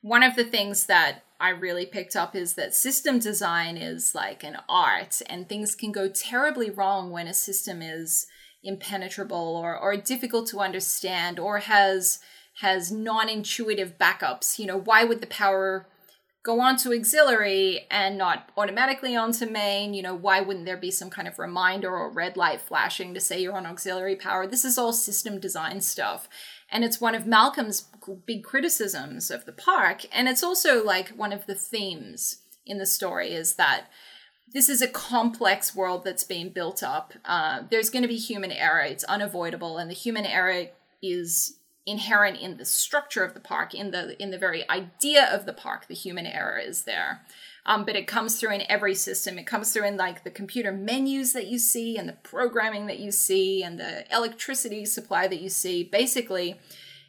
one 0.03 0.23
of 0.23 0.37
the 0.37 0.45
things 0.45 0.85
that 0.87 1.23
I 1.39 1.51
really 1.51 1.87
picked 1.87 2.17
up 2.17 2.35
is 2.35 2.55
that 2.55 2.75
system 2.75 3.19
design 3.19 3.77
is 3.77 4.15
like 4.15 4.43
an 4.43 4.57
art, 4.69 5.21
and 5.27 5.49
things 5.49 5.75
can 5.75 5.93
go 5.93 6.09
terribly 6.09 6.71
wrong 6.71 7.11
when 7.11 7.27
a 7.27 7.35
system 7.35 7.83
is 7.83 8.27
impenetrable 8.63 9.57
or, 9.57 9.79
or 9.79 9.97
difficult 9.97 10.49
to 10.49 10.61
understand 10.61 11.39
or 11.39 11.59
has 11.59 12.21
has 12.61 12.91
non-intuitive 12.91 13.99
backups. 13.99 14.59
You 14.59 14.67
know, 14.67 14.79
why 14.79 15.05
would 15.05 15.21
the 15.21 15.27
power 15.27 15.87
go 16.43 16.61
onto 16.61 16.95
auxiliary 16.95 17.87
and 17.91 18.17
not 18.17 18.51
automatically 18.57 19.15
onto 19.15 19.45
main? 19.45 19.93
You 19.93 20.03
know, 20.03 20.15
why 20.15 20.41
wouldn't 20.41 20.65
there 20.65 20.79
be 20.79 20.91
some 20.91 21.11
kind 21.11 21.29
of 21.29 21.39
reminder 21.39 21.91
or 21.91 22.11
red 22.11 22.37
light 22.37 22.63
flashing 22.63 23.13
to 23.13 23.21
say 23.21 23.43
you're 23.43 23.57
on 23.57 23.67
auxiliary 23.67 24.17
power? 24.17 24.47
This 24.47 24.65
is 24.65 24.79
all 24.79 24.95
system 24.95 25.39
design 25.39 25.83
stuff. 25.83 26.29
And 26.71 26.85
it's 26.85 27.01
one 27.01 27.15
of 27.15 27.27
Malcolm's 27.27 27.87
big 28.27 28.45
criticisms 28.45 29.31
of 29.31 29.45
the 29.45 29.53
park. 29.53 30.05
And 30.13 30.29
it's 30.29 30.43
also 30.43 30.85
like 30.85 31.11
one 31.11 31.33
of 31.33 31.47
the 31.47 31.55
themes 31.55 32.39
in 32.65 32.79
the 32.79 32.87
story 32.87 33.33
is 33.33 33.55
that 33.55 33.87
this 34.53 34.69
is 34.69 34.83
a 34.83 34.89
complex 34.89 35.75
world 35.75 36.05
that's 36.05 36.25
being 36.25 36.51
built 36.51 36.83
up. 36.83 37.13
Uh, 37.25 37.63
there's 37.71 37.91
going 37.91 38.03
to 38.03 38.09
be 38.09 38.17
human 38.17 38.53
error, 38.53 38.81
it's 38.81 39.05
unavoidable. 39.05 39.79
And 39.79 39.91
the 39.91 39.95
human 39.95 40.25
error 40.25 40.67
is 41.03 41.59
inherent 41.87 42.39
in 42.39 42.57
the 42.57 42.65
structure 42.65 43.23
of 43.23 43.33
the 43.35 43.41
park 43.41 43.73
in 43.73 43.93
the 43.93 44.21
in 44.21 44.33
the 44.33 44.39
very 44.39 44.69
idea 44.69 45.25
of 45.33 45.47
the 45.47 45.53
park 45.53 45.87
the 45.87 45.95
human 45.95 46.27
error 46.27 46.59
is 46.59 46.83
there 46.83 47.21
um, 47.67 47.85
but 47.85 47.97
it 47.97 48.07
comes 48.07 48.39
through 48.39 48.53
in 48.53 48.63
every 48.69 48.95
system. 48.95 49.39
It 49.39 49.47
comes 49.47 49.73
through 49.73 49.87
in 49.87 49.97
like 49.97 50.23
the 50.23 50.31
computer 50.31 50.71
menus 50.71 51.33
that 51.33 51.49
you 51.49 51.59
see 51.59 51.99
and 51.99 52.09
the 52.09 52.15
programming 52.15 52.87
that 52.87 53.01
you 53.01 53.11
see 53.11 53.63
and 53.63 53.79
the 53.79 54.05
electricity 54.15 54.85
supply 54.85 55.27
that 55.27 55.41
you 55.41 55.49
see. 55.49 55.83
Basically, 55.83 56.61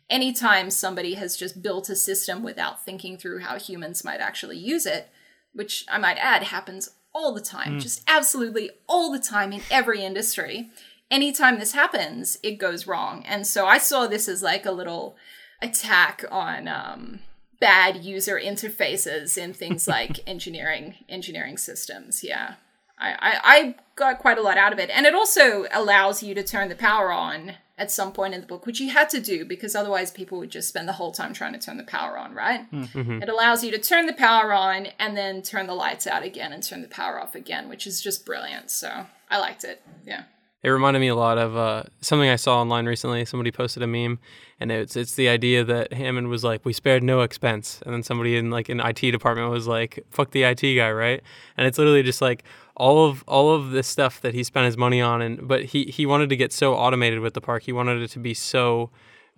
anytime 0.10 0.72
somebody 0.72 1.14
has 1.14 1.38
just 1.38 1.62
built 1.62 1.90
a 1.90 1.96
system 1.96 2.42
without 2.42 2.84
thinking 2.84 3.18
through 3.18 3.40
how 3.40 3.60
humans 3.60 4.04
might 4.04 4.20
actually 4.20 4.58
use 4.58 4.88
it, 4.88 5.10
which 5.54 5.86
I 5.88 6.00
might 6.00 6.18
add 6.18 6.44
happens 6.44 6.90
all 7.14 7.36
the 7.36 7.42
time, 7.42 7.78
mm. 7.78 7.82
just 7.82 8.04
absolutely 8.08 8.72
all 8.88 9.12
the 9.12 9.20
time 9.20 9.54
in 9.54 9.62
every 9.70 10.04
industry. 10.04 10.72
Anytime 11.12 11.60
this 11.60 11.74
happens, 11.74 12.40
it 12.42 12.58
goes 12.58 12.88
wrong. 12.88 13.24
And 13.28 13.46
so 13.46 13.68
I 13.68 13.78
saw 13.78 14.08
this 14.08 14.28
as 14.28 14.42
like 14.42 14.66
a 14.66 14.72
little 14.72 15.16
attack 15.62 16.26
on 16.32 16.68
um, 16.68 17.20
bad 17.60 18.04
user 18.04 18.40
interfaces 18.40 19.38
in 19.38 19.54
things 19.54 19.88
like 19.88 20.20
engineering 20.28 20.96
engineering 21.10 21.58
systems. 21.58 22.24
Yeah. 22.24 22.56
I, 23.00 23.12
I, 23.12 23.40
I 23.44 23.76
got 23.96 24.20
quite 24.20 24.40
a 24.40 24.42
lot 24.42 24.58
out 24.58 24.74
of 24.74 24.80
it. 24.80 24.90
And 24.90 25.06
it 25.06 25.14
also 25.14 25.68
allows 25.72 26.24
you 26.24 26.34
to 26.34 26.44
turn 26.44 26.70
the 26.70 26.76
power 26.76 27.12
on 27.12 27.54
at 27.78 27.92
some 27.92 28.12
point 28.12 28.34
in 28.34 28.42
the 28.42 28.48
book, 28.48 28.66
which 28.66 28.80
you 28.80 28.90
had 28.90 29.10
to 29.10 29.22
do 29.22 29.46
because 29.46 29.76
otherwise 29.76 30.10
people 30.10 30.40
would 30.40 30.50
just 30.50 30.68
spend 30.68 30.88
the 30.88 30.94
whole 30.94 31.12
time 31.12 31.32
trying 31.32 31.54
to 31.54 31.60
turn 31.60 31.78
the 31.78 31.84
power 31.84 32.18
on, 32.18 32.34
right? 32.34 32.70
Mm-hmm. 32.72 33.22
It 33.22 33.30
allows 33.30 33.64
you 33.64 33.70
to 33.72 33.78
turn 33.78 34.08
the 34.08 34.14
power 34.14 34.52
on 34.52 34.88
and 34.98 35.16
then 35.16 35.44
turn 35.44 35.68
the 35.68 35.76
lights 35.76 36.08
out 36.08 36.24
again 36.24 36.52
and 36.52 36.64
turn 36.64 36.82
the 36.82 36.88
power 36.88 37.22
off 37.22 37.36
again, 37.36 37.70
which 37.70 37.86
is 37.86 38.02
just 38.02 38.26
brilliant. 38.26 38.72
So 38.72 39.06
I 39.30 39.38
liked 39.38 39.64
it. 39.64 39.84
Yeah. 40.06 40.24
It 40.64 40.70
reminded 40.70 41.00
me 41.00 41.08
a 41.10 41.16
lot 41.16 41.38
of 41.38 41.56
uh, 41.56 41.84
something 42.02 42.28
I 42.28 42.36
saw 42.36 42.60
online 42.60 42.88
recently. 42.88 43.26
Somebody 43.26 43.52
posted 43.52 43.84
a 43.84 43.88
meme, 43.88 44.18
and 44.60 44.72
it's 44.72 44.96
it's 44.96 45.16
the 45.16 45.30
idea 45.30 45.64
that 45.64 45.94
Hammond 45.94 46.30
was 46.30 46.44
like, 46.44 46.66
"We 46.66 46.74
spared 46.74 47.04
no 47.04 47.22
expense," 47.22 47.82
and 47.86 47.94
then 47.94 48.04
somebody 48.04 48.36
in 48.36 48.50
like 48.50 48.70
an 48.70 48.80
IT 48.80 49.12
department 49.12 49.52
was 49.52 49.68
like, 49.68 50.04
"Fuck 50.10 50.32
the 50.32 50.44
IT 50.44 50.62
guy," 50.76 50.92
right? 50.92 51.22
And 51.58 51.68
it's 51.68 51.78
literally 51.78 52.04
just 52.04 52.22
like 52.22 52.44
all 52.76 53.06
of 53.06 53.24
all 53.28 53.54
of 53.54 53.72
this 53.72 53.88
stuff 53.88 54.20
that 54.22 54.34
he 54.34 54.44
spent 54.44 54.66
his 54.66 54.78
money 54.78 55.02
on, 55.02 55.22
and 55.22 55.48
but 55.48 55.66
he 55.66 55.86
he 55.86 56.06
wanted 56.06 56.30
to 56.30 56.36
get 56.36 56.52
so 56.52 56.74
automated 56.74 57.20
with 57.20 57.34
the 57.34 57.42
park. 57.42 57.64
He 57.64 57.72
wanted 57.72 58.02
it 58.02 58.10
to 58.12 58.20
be 58.20 58.34
so. 58.34 58.90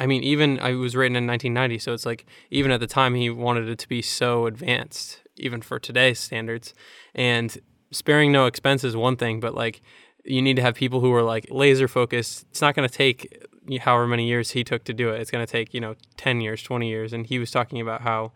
I 0.02 0.06
mean, 0.06 0.24
even 0.24 0.62
I 0.62 0.76
was 0.76 0.96
written 0.96 1.18
in 1.18 1.28
1990, 1.28 1.80
so 1.80 1.94
it's 1.94 2.06
like 2.06 2.26
even 2.50 2.72
at 2.72 2.80
the 2.80 2.88
time 2.88 3.16
he 3.16 3.30
wanted 3.30 3.68
it 3.68 3.80
to 3.80 3.90
be 3.90 4.02
so 4.02 4.46
advanced, 4.46 5.20
even 5.36 5.62
for 5.62 5.78
today's 5.78 6.20
standards. 6.20 6.74
And 7.14 7.58
sparing 7.92 8.32
no 8.32 8.46
expense 8.46 8.86
is 8.86 8.96
one 8.96 9.18
thing, 9.18 9.42
but 9.42 9.54
like 9.56 9.82
you 10.24 10.42
need 10.42 10.56
to 10.56 10.62
have 10.62 10.76
people 10.76 11.02
who 11.02 11.14
are 11.14 11.24
like 11.24 11.48
laser 11.50 11.90
focused. 11.90 12.46
It's 12.52 12.62
not 12.62 12.76
going 12.76 12.88
to 12.88 12.94
take 12.94 13.46
however 13.78 14.08
many 14.08 14.28
years 14.28 14.52
he 14.52 14.64
took 14.64 14.84
to 14.86 14.94
do 14.94 15.10
it. 15.10 15.22
It's 15.22 15.32
going 15.32 15.46
to 15.46 15.52
take, 15.52 15.74
you 15.74 15.80
know, 15.80 15.96
10 16.18 16.42
years, 16.42 16.64
20 16.64 16.90
years. 16.90 17.14
And 17.14 17.26
he 17.26 17.40
was 17.40 17.52
talking 17.52 17.80
about 17.80 18.02
how 18.02 18.32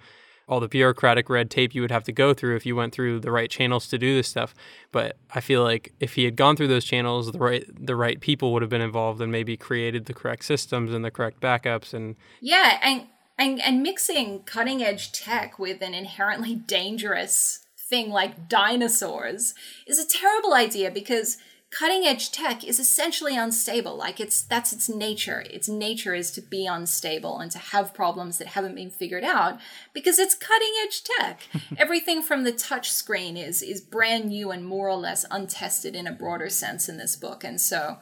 all 0.47 0.59
the 0.59 0.67
bureaucratic 0.67 1.29
red 1.29 1.49
tape 1.49 1.73
you 1.73 1.81
would 1.81 1.91
have 1.91 2.03
to 2.03 2.11
go 2.11 2.33
through 2.33 2.55
if 2.55 2.65
you 2.65 2.75
went 2.75 2.93
through 2.93 3.19
the 3.19 3.31
right 3.31 3.49
channels 3.49 3.87
to 3.87 3.97
do 3.97 4.15
this 4.15 4.27
stuff. 4.27 4.53
But 4.91 5.17
I 5.33 5.39
feel 5.39 5.63
like 5.63 5.93
if 5.99 6.15
he 6.15 6.25
had 6.25 6.35
gone 6.35 6.55
through 6.55 6.67
those 6.67 6.85
channels, 6.85 7.31
the 7.31 7.39
right 7.39 7.65
the 7.73 7.95
right 7.95 8.19
people 8.19 8.51
would 8.53 8.61
have 8.61 8.69
been 8.69 8.81
involved 8.81 9.21
and 9.21 9.31
maybe 9.31 9.55
created 9.55 10.05
the 10.05 10.13
correct 10.13 10.43
systems 10.43 10.93
and 10.93 11.03
the 11.03 11.11
correct 11.11 11.39
backups 11.39 11.93
and 11.93 12.15
Yeah, 12.41 12.77
and 12.81 13.07
and, 13.37 13.61
and 13.61 13.81
mixing 13.81 14.43
cutting 14.43 14.83
edge 14.83 15.11
tech 15.11 15.57
with 15.57 15.81
an 15.81 15.93
inherently 15.93 16.55
dangerous 16.55 17.59
thing 17.77 18.09
like 18.09 18.47
dinosaurs 18.47 19.53
is 19.87 19.99
a 19.99 20.07
terrible 20.07 20.53
idea 20.53 20.91
because 20.91 21.37
cutting 21.77 22.05
edge 22.05 22.31
tech 22.31 22.63
is 22.63 22.79
essentially 22.79 23.35
unstable. 23.35 23.95
Like 23.95 24.19
it's 24.19 24.41
that's 24.43 24.71
its 24.71 24.87
nature. 24.87 25.43
Its 25.49 25.67
nature 25.67 26.13
is 26.13 26.31
to 26.31 26.41
be 26.41 26.65
unstable 26.65 27.39
and 27.39 27.51
to 27.51 27.57
have 27.57 27.93
problems 27.93 28.37
that 28.37 28.47
haven't 28.49 28.75
been 28.75 28.91
figured 28.91 29.23
out 29.23 29.59
because 29.93 30.19
it's 30.19 30.35
cutting 30.35 30.73
edge 30.83 31.03
tech. 31.03 31.41
Everything 31.77 32.21
from 32.21 32.43
the 32.43 32.51
touch 32.51 32.91
screen 32.91 33.37
is 33.37 33.61
is 33.61 33.81
brand 33.81 34.25
new 34.25 34.51
and 34.51 34.65
more 34.65 34.87
or 34.87 34.97
less 34.97 35.25
untested 35.31 35.95
in 35.95 36.07
a 36.07 36.11
broader 36.11 36.49
sense 36.49 36.87
in 36.87 36.97
this 36.97 37.15
book. 37.15 37.43
And 37.43 37.59
so 37.59 37.97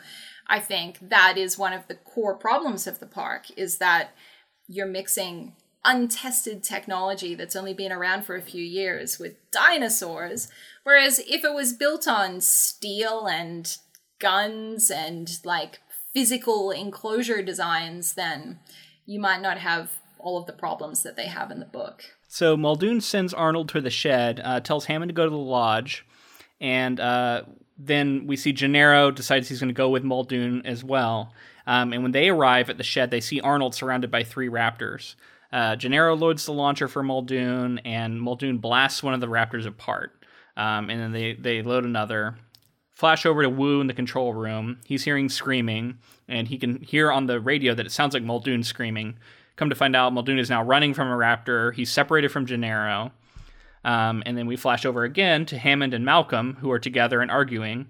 i 0.47 0.59
think 0.59 0.97
that 1.07 1.37
is 1.37 1.57
one 1.57 1.71
of 1.71 1.87
the 1.87 1.93
core 1.95 2.35
problems 2.35 2.87
of 2.87 2.99
the 2.99 3.05
park 3.05 3.45
is 3.55 3.77
that 3.77 4.09
you're 4.67 4.87
mixing 4.87 5.55
untested 5.83 6.63
technology 6.63 7.33
that's 7.33 7.55
only 7.55 7.73
been 7.73 7.91
around 7.91 8.23
for 8.23 8.35
a 8.35 8.41
few 8.41 8.63
years 8.63 9.17
with 9.17 9.33
dinosaurs. 9.51 10.47
Whereas 10.83 11.19
if 11.19 11.43
it 11.43 11.53
was 11.53 11.73
built 11.73 12.07
on 12.07 12.41
steel 12.41 13.27
and 13.27 13.77
guns 14.19 14.89
and 14.89 15.39
like 15.43 15.79
physical 16.13 16.71
enclosure 16.71 17.41
designs, 17.41 18.13
then 18.13 18.59
you 19.05 19.19
might 19.19 19.41
not 19.41 19.57
have 19.57 19.91
all 20.17 20.37
of 20.37 20.45
the 20.45 20.53
problems 20.53 21.03
that 21.03 21.15
they 21.15 21.27
have 21.27 21.51
in 21.51 21.59
the 21.59 21.65
book. 21.65 22.03
So 22.27 22.55
Muldoon 22.55 23.01
sends 23.01 23.33
Arnold 23.33 23.69
to 23.69 23.81
the 23.81 23.89
shed, 23.89 24.39
uh, 24.43 24.59
tells 24.59 24.85
Hammond 24.85 25.09
to 25.09 25.13
go 25.13 25.25
to 25.25 25.29
the 25.29 25.35
lodge, 25.35 26.05
and 26.59 26.99
uh, 26.99 27.43
then 27.77 28.27
we 28.27 28.37
see 28.37 28.53
Gennaro 28.53 29.11
decides 29.11 29.49
he's 29.49 29.59
going 29.59 29.69
to 29.69 29.73
go 29.73 29.89
with 29.89 30.03
Muldoon 30.03 30.65
as 30.65 30.83
well. 30.83 31.33
Um, 31.67 31.93
and 31.93 32.03
when 32.03 32.11
they 32.11 32.29
arrive 32.29 32.69
at 32.69 32.77
the 32.77 32.83
shed, 32.83 33.11
they 33.11 33.21
see 33.21 33.41
Arnold 33.41 33.75
surrounded 33.75 34.11
by 34.11 34.23
three 34.23 34.49
raptors. 34.49 35.15
Uh, 35.51 35.75
Gennaro 35.75 36.15
loads 36.15 36.45
the 36.45 36.53
launcher 36.53 36.87
for 36.87 37.03
Muldoon, 37.03 37.79
and 37.79 38.21
Muldoon 38.21 38.59
blasts 38.59 39.03
one 39.03 39.13
of 39.13 39.19
the 39.19 39.27
raptors 39.27 39.65
apart. 39.65 40.20
Um, 40.57 40.89
and 40.89 40.99
then 40.99 41.11
they, 41.11 41.33
they 41.33 41.61
load 41.61 41.85
another. 41.85 42.35
Flash 42.91 43.25
over 43.25 43.41
to 43.41 43.49
Wu 43.49 43.81
in 43.81 43.87
the 43.87 43.93
control 43.93 44.33
room. 44.33 44.79
He's 44.85 45.03
hearing 45.03 45.29
screaming, 45.29 45.97
and 46.27 46.47
he 46.47 46.57
can 46.57 46.81
hear 46.81 47.11
on 47.11 47.25
the 47.25 47.39
radio 47.39 47.73
that 47.73 47.85
it 47.85 47.91
sounds 47.91 48.13
like 48.13 48.23
Muldoon 48.23 48.63
screaming. 48.63 49.17
Come 49.55 49.69
to 49.69 49.75
find 49.75 49.95
out, 49.95 50.13
Muldoon 50.13 50.39
is 50.39 50.49
now 50.49 50.63
running 50.63 50.93
from 50.93 51.07
a 51.07 51.15
raptor. 51.15 51.73
He's 51.73 51.91
separated 51.91 52.31
from 52.31 52.45
Gennaro. 52.45 53.11
Um, 53.83 54.21
and 54.25 54.37
then 54.37 54.45
we 54.45 54.55
flash 54.55 54.85
over 54.85 55.03
again 55.03 55.45
to 55.47 55.57
Hammond 55.57 55.93
and 55.93 56.05
Malcolm, 56.05 56.57
who 56.59 56.71
are 56.71 56.79
together 56.79 57.21
and 57.21 57.31
arguing. 57.31 57.87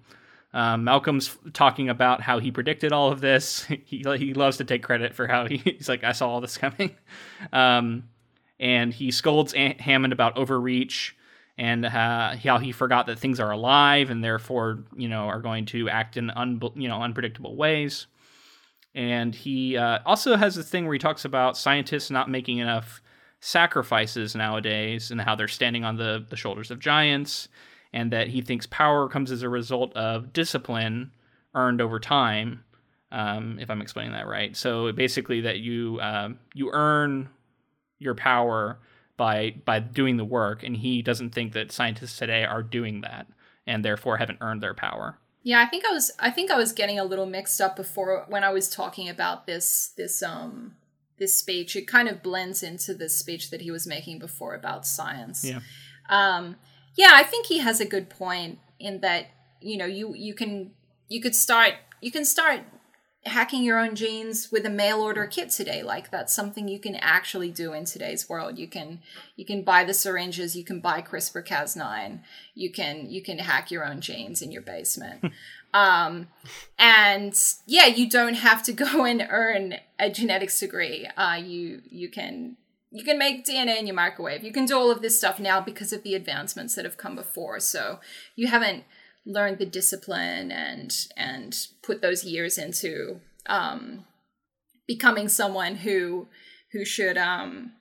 Um, 0.53 0.83
Malcolm's 0.83 1.37
talking 1.53 1.89
about 1.89 2.21
how 2.21 2.39
he 2.39 2.51
predicted 2.51 2.91
all 2.91 3.11
of 3.11 3.21
this. 3.21 3.63
he 3.85 4.03
he 4.17 4.33
loves 4.33 4.57
to 4.57 4.63
take 4.63 4.83
credit 4.83 5.13
for 5.13 5.27
how 5.27 5.47
he, 5.47 5.57
he's 5.63 5.89
like, 5.89 6.03
I 6.03 6.11
saw 6.11 6.29
all 6.29 6.41
this 6.41 6.57
coming. 6.57 6.95
Um, 7.51 8.03
and 8.59 8.93
he 8.93 9.09
scolds 9.09 9.55
a- 9.55 9.75
Hammond 9.79 10.13
about 10.13 10.37
overreach 10.37 11.15
and 11.61 11.85
uh, 11.85 12.35
how 12.43 12.57
he 12.57 12.71
forgot 12.71 13.05
that 13.05 13.19
things 13.19 13.39
are 13.39 13.51
alive 13.51 14.09
and 14.09 14.23
therefore, 14.23 14.83
you 14.95 15.07
know, 15.07 15.27
are 15.27 15.39
going 15.39 15.67
to 15.67 15.87
act 15.89 16.17
in 16.17 16.31
un- 16.31 16.59
you 16.75 16.89
know 16.89 17.03
unpredictable 17.03 17.55
ways. 17.55 18.07
And 18.95 19.35
he 19.35 19.77
uh, 19.77 19.99
also 20.03 20.35
has 20.35 20.57
a 20.57 20.63
thing 20.63 20.85
where 20.85 20.93
he 20.93 20.99
talks 20.99 21.23
about 21.23 21.55
scientists 21.55 22.09
not 22.09 22.31
making 22.31 22.57
enough 22.57 22.99
sacrifices 23.41 24.35
nowadays 24.35 25.11
and 25.11 25.21
how 25.21 25.35
they're 25.35 25.47
standing 25.47 25.83
on 25.85 25.97
the, 25.97 26.25
the 26.27 26.35
shoulders 26.35 26.71
of 26.71 26.79
giants, 26.79 27.47
and 27.93 28.11
that 28.11 28.29
he 28.29 28.41
thinks 28.41 28.65
power 28.65 29.07
comes 29.07 29.31
as 29.31 29.43
a 29.43 29.49
result 29.49 29.95
of 29.95 30.33
discipline 30.33 31.11
earned 31.53 31.79
over 31.79 31.99
time. 31.99 32.63
Um, 33.11 33.59
if 33.59 33.69
I'm 33.69 33.83
explaining 33.83 34.13
that 34.13 34.25
right, 34.25 34.57
so 34.57 34.91
basically 34.93 35.41
that 35.41 35.59
you 35.59 35.99
uh, 36.01 36.29
you 36.55 36.71
earn 36.73 37.29
your 37.99 38.15
power 38.15 38.79
by 39.17 39.55
by 39.65 39.79
doing 39.79 40.17
the 40.17 40.25
work, 40.25 40.63
and 40.63 40.77
he 40.77 41.01
doesn't 41.01 41.31
think 41.31 41.53
that 41.53 41.71
scientists 41.71 42.17
today 42.17 42.43
are 42.43 42.63
doing 42.63 43.01
that, 43.01 43.27
and 43.67 43.83
therefore 43.85 44.17
haven't 44.17 44.39
earned 44.41 44.61
their 44.61 44.73
power. 44.73 45.17
Yeah, 45.43 45.61
I 45.61 45.65
think 45.65 45.85
I 45.85 45.91
was 45.91 46.11
I 46.19 46.29
think 46.29 46.51
I 46.51 46.57
was 46.57 46.71
getting 46.71 46.99
a 46.99 47.03
little 47.03 47.25
mixed 47.25 47.59
up 47.59 47.75
before 47.75 48.25
when 48.27 48.43
I 48.43 48.49
was 48.49 48.69
talking 48.69 49.09
about 49.09 49.47
this 49.47 49.91
this 49.97 50.21
um 50.21 50.75
this 51.17 51.33
speech. 51.33 51.75
It 51.75 51.87
kind 51.87 52.07
of 52.07 52.21
blends 52.21 52.63
into 52.63 52.93
the 52.93 53.09
speech 53.09 53.49
that 53.49 53.61
he 53.61 53.71
was 53.71 53.87
making 53.87 54.19
before 54.19 54.53
about 54.53 54.85
science. 54.85 55.43
Yeah. 55.43 55.59
Um 56.09 56.57
yeah, 56.95 57.11
I 57.13 57.23
think 57.23 57.47
he 57.47 57.59
has 57.59 57.79
a 57.79 57.85
good 57.85 58.09
point 58.09 58.59
in 58.79 58.99
that, 59.01 59.27
you 59.61 59.77
know, 59.77 59.85
you 59.85 60.13
you 60.13 60.33
can 60.33 60.71
you 61.07 61.21
could 61.21 61.35
start 61.35 61.73
you 62.01 62.11
can 62.11 62.25
start 62.25 62.61
hacking 63.25 63.61
your 63.63 63.77
own 63.77 63.95
genes 63.95 64.51
with 64.51 64.65
a 64.65 64.69
mail 64.69 64.99
order 64.99 65.27
kit 65.27 65.51
today 65.51 65.83
like 65.83 66.09
that's 66.09 66.33
something 66.33 66.67
you 66.67 66.79
can 66.79 66.95
actually 66.95 67.51
do 67.51 67.71
in 67.71 67.85
today's 67.85 68.27
world 68.27 68.57
you 68.57 68.67
can 68.67 68.99
you 69.35 69.45
can 69.45 69.61
buy 69.61 69.83
the 69.83 69.93
syringes 69.93 70.55
you 70.55 70.63
can 70.63 70.79
buy 70.79 71.01
crispr 71.01 71.45
cas9 71.45 72.19
you 72.55 72.71
can 72.71 73.07
you 73.09 73.21
can 73.21 73.37
hack 73.37 73.69
your 73.69 73.85
own 73.85 74.01
genes 74.01 74.41
in 74.41 74.51
your 74.51 74.63
basement 74.63 75.23
um 75.73 76.27
and 76.79 77.39
yeah 77.67 77.85
you 77.85 78.09
don't 78.09 78.33
have 78.33 78.63
to 78.63 78.73
go 78.73 79.05
and 79.05 79.25
earn 79.29 79.75
a 79.99 80.09
genetics 80.09 80.59
degree 80.59 81.07
uh 81.15 81.35
you 81.35 81.81
you 81.89 82.09
can 82.09 82.57
you 82.91 83.05
can 83.05 83.17
make 83.17 83.45
DNA 83.45 83.79
in 83.79 83.87
your 83.87 83.95
microwave. 83.95 84.43
You 84.43 84.51
can 84.51 84.65
do 84.65 84.75
all 84.75 84.91
of 84.91 85.01
this 85.01 85.17
stuff 85.17 85.39
now 85.39 85.61
because 85.61 85.93
of 85.93 86.03
the 86.03 86.13
advancements 86.13 86.75
that 86.75 86.83
have 86.83 86.97
come 86.97 87.15
before. 87.15 87.61
So 87.61 88.01
you 88.35 88.47
haven't 88.47 88.83
learned 89.25 89.59
the 89.59 89.65
discipline 89.65 90.51
and 90.51 91.07
and 91.15 91.67
put 91.83 92.01
those 92.01 92.23
years 92.23 92.57
into 92.57 93.19
um, 93.45 94.05
becoming 94.87 95.27
someone 95.27 95.75
who 95.75 96.27
who 96.71 96.85
should 96.85 97.17
um, 97.17 97.73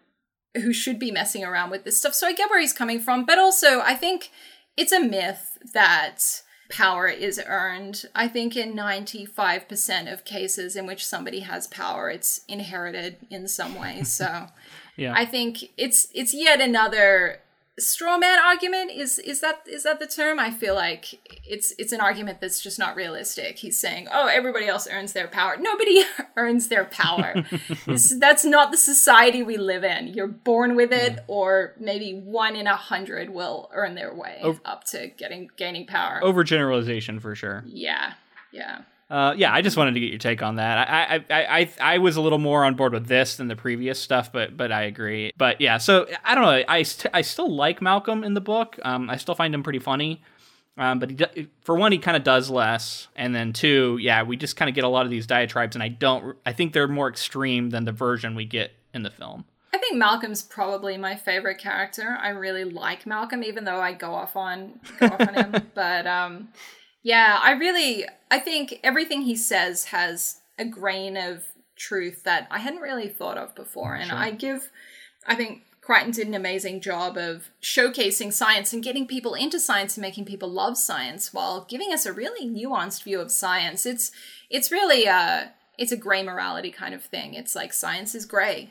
who 0.55 0.72
should 0.72 0.99
be 0.99 1.11
messing 1.11 1.45
around 1.45 1.70
with 1.70 1.84
this 1.84 1.99
stuff. 1.99 2.14
So 2.14 2.26
I 2.26 2.32
get 2.32 2.51
where 2.51 2.61
he's 2.61 2.72
coming 2.72 3.01
from, 3.01 3.24
but 3.24 3.38
also 3.38 3.80
I 3.80 3.95
think 3.95 4.30
it's 4.76 4.93
a 4.93 5.01
myth 5.01 5.59
that 5.72 6.43
power 6.70 7.09
is 7.09 7.41
earned. 7.47 8.05
I 8.14 8.28
think 8.28 8.57
in 8.57 8.74
95% 8.74 10.12
of 10.12 10.24
cases 10.24 10.76
in 10.76 10.86
which 10.86 11.05
somebody 11.05 11.41
has 11.41 11.66
power, 11.66 12.09
it's 12.11 12.43
inherited 12.47 13.16
in 13.28 13.49
some 13.49 13.74
way. 13.74 14.05
So 14.05 14.47
Yeah. 15.01 15.14
I 15.16 15.24
think 15.24 15.64
it's 15.78 16.09
it's 16.14 16.34
yet 16.34 16.61
another 16.61 17.41
straw 17.81 18.18
man 18.18 18.39
argument 18.39 18.91
is 18.91 19.18
is 19.18 19.41
that 19.41 19.62
is 19.66 19.83
that 19.85 19.99
the 19.99 20.07
term? 20.07 20.39
I 20.39 20.51
feel 20.51 20.74
like 20.74 21.20
it's 21.45 21.72
it's 21.78 21.93
an 21.93 22.01
argument 22.01 22.41
that's 22.41 22.61
just 22.61 22.78
not 22.78 22.95
realistic. 22.97 23.59
He's 23.59 23.78
saying 23.78 24.09
oh 24.12 24.26
everybody 24.28 24.66
else 24.66 24.87
earns 24.91 25.12
their 25.12 25.26
power. 25.28 25.57
Nobody 25.59 26.03
earns 26.37 26.68
their 26.68 26.85
power. 26.85 27.45
This, 27.87 28.14
that's 28.20 28.45
not 28.45 28.70
the 28.70 28.76
society 28.76 29.43
we 29.43 29.57
live 29.57 29.83
in. 29.85 30.09
You're 30.09 30.26
born 30.28 30.76
with 30.76 30.93
it 30.93 31.18
or 31.26 31.74
maybe 31.81 32.12
one 32.14 32.55
in 32.55 32.66
a 32.66 32.76
hundred 32.76 33.31
will 33.31 33.70
earn 33.72 33.95
their 33.95 34.14
way 34.14 34.39
Over- 34.43 34.61
up 34.64 34.85
to 34.85 35.09
getting 35.09 35.51
gaining 35.57 35.87
power. 35.87 36.20
Overgeneralization 36.22 37.20
for 37.20 37.35
sure. 37.35 37.64
yeah 37.66 38.14
yeah 38.53 38.83
Uh, 39.11 39.35
yeah, 39.37 39.53
I 39.53 39.61
just 39.61 39.77
wanted 39.77 39.95
to 39.95 40.01
get 40.01 40.11
your 40.11 40.19
take 40.19 40.41
on 40.41 40.57
that. 40.57 40.89
I, 40.89 41.25
I, 41.29 41.61
I, 41.61 41.71
I, 41.81 41.99
was 41.99 42.15
a 42.15 42.21
little 42.21 42.39
more 42.39 42.65
on 42.65 42.77
board 42.77 42.93
with 42.93 43.07
this 43.07 43.39
than 43.39 43.49
the 43.49 43.57
previous 43.57 43.99
stuff, 43.99 44.31
but, 44.31 44.57
but 44.57 44.71
I 44.71 44.83
agree. 44.83 45.33
But 45.37 45.61
yeah, 45.61 45.79
so 45.79 46.07
I 46.25 46.37
don't 46.37 46.45
know. 46.45 46.63
I, 46.69 46.85
st- 46.85 47.13
I 47.13 47.23
still 47.23 47.53
like 47.53 47.83
Malcolm 47.83 48.23
in 48.23 48.35
the 48.35 48.41
book. 48.41 48.79
Um, 48.83 49.11
I 49.11 49.17
still 49.17 49.35
find 49.35 49.53
him 49.53 49.65
pretty 49.65 49.81
funny. 49.81 50.23
Um, 50.79 50.99
but 51.01 51.11
he, 51.11 51.49
for 51.63 51.77
one, 51.77 51.93
he 51.93 51.99
kind 51.99 52.17
of 52.17 52.25
does 52.25 52.49
less, 52.49 53.09
and 53.15 53.35
then 53.35 53.53
two, 53.53 53.99
yeah, 54.01 54.23
we 54.23 54.37
just 54.37 54.57
kind 54.57 54.69
of 54.69 54.75
get 54.75 54.85
a 54.85 54.89
lot 54.89 55.05
of 55.05 55.11
these 55.11 55.27
diatribes, 55.27 55.77
and 55.77 55.83
I 55.83 55.89
don't. 55.89 56.37
I 56.47 56.53
think 56.53 56.73
they're 56.73 56.89
more 56.89 57.09
extreme 57.09 57.69
than 57.69 57.85
the 57.85 57.93
version 57.93 58.35
we 58.35 58.47
get 58.47 58.73
in 58.95 59.03
the 59.03 59.11
film. 59.11 59.45
I 59.75 59.79
think 59.79 59.97
Malcolm's 59.97 60.43
probably 60.43 60.97
my 60.97 61.17
favorite 61.17 61.59
character. 61.59 62.17
I 62.21 62.31
really 62.31 62.65
like 62.65 63.05
Malcolm, 63.05 63.43
even 63.43 63.65
though 63.65 63.81
I 63.81 63.93
go 63.93 64.15
off 64.15 64.37
on 64.37 64.81
go 64.99 65.07
off 65.07 65.21
on 65.21 65.35
him. 65.35 65.71
But 65.75 66.07
um, 66.07 66.49
yeah, 67.03 67.38
I 67.42 67.53
really 67.53 68.05
I 68.30 68.38
think 68.38 68.80
everything 68.82 69.22
he 69.22 69.36
says 69.36 69.86
has 69.86 70.40
a 70.59 70.64
grain 70.64 71.16
of 71.16 71.44
truth 71.76 72.24
that 72.24 72.46
I 72.51 72.59
hadn't 72.59 72.80
really 72.80 73.09
thought 73.09 73.38
of 73.38 73.55
before, 73.55 73.94
and 73.94 74.12
I 74.12 74.30
give 74.30 74.70
I 75.26 75.34
think 75.34 75.62
Crichton 75.80 76.12
did 76.12 76.28
an 76.28 76.34
amazing 76.34 76.80
job 76.80 77.16
of 77.16 77.51
showcasing 77.62 78.32
science 78.32 78.72
and 78.72 78.82
getting 78.82 79.07
people 79.07 79.34
into 79.34 79.59
science 79.59 79.96
and 79.96 80.03
making 80.03 80.24
people 80.24 80.48
love 80.48 80.76
science 80.76 81.32
while 81.32 81.64
giving 81.64 81.92
us 81.92 82.07
a 82.07 82.12
really 82.12 82.46
nuanced 82.46 83.03
view 83.03 83.20
of 83.20 83.30
science. 83.30 83.86
It's 83.86 84.12
it's 84.51 84.70
really 84.70 85.07
a 85.07 85.53
it's 85.78 85.92
a 85.92 85.96
gray 85.96 86.22
morality 86.22 86.70
kind 86.70 86.94
of 86.94 87.03
thing. 87.03 87.34
It's 87.34 87.55
like 87.55 87.72
science 87.72 88.14
is 88.14 88.26
gray 88.26 88.70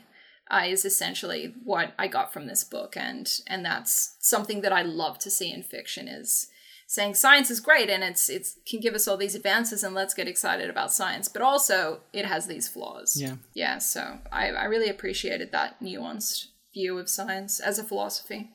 uh, 0.50 0.62
is 0.66 0.84
essentially 0.84 1.54
what 1.64 1.92
I 1.98 2.08
got 2.08 2.32
from 2.32 2.46
this 2.46 2.64
book, 2.64 2.96
and 2.96 3.30
and 3.46 3.64
that's 3.64 4.16
something 4.18 4.60
that 4.62 4.72
I 4.72 4.82
love 4.82 5.18
to 5.20 5.30
see 5.30 5.52
in 5.52 5.62
fiction 5.62 6.08
is 6.08 6.48
saying 6.90 7.14
science 7.14 7.52
is 7.52 7.60
great 7.60 7.88
and 7.88 8.02
it's 8.02 8.28
it's 8.28 8.56
can 8.66 8.80
give 8.80 8.94
us 8.94 9.06
all 9.06 9.16
these 9.16 9.36
advances 9.36 9.84
and 9.84 9.94
let's 9.94 10.12
get 10.12 10.26
excited 10.26 10.68
about 10.68 10.92
science, 10.92 11.28
but 11.28 11.40
also 11.40 12.00
it 12.12 12.24
has 12.24 12.48
these 12.48 12.66
flaws. 12.66 13.16
Yeah. 13.16 13.36
yeah. 13.54 13.78
So 13.78 14.18
I 14.32 14.48
I 14.48 14.64
really 14.64 14.88
appreciated 14.88 15.52
that 15.52 15.80
nuanced 15.80 16.48
view 16.74 16.98
of 16.98 17.08
science 17.08 17.60
as 17.60 17.78
a 17.78 17.84
philosophy. 17.84 18.50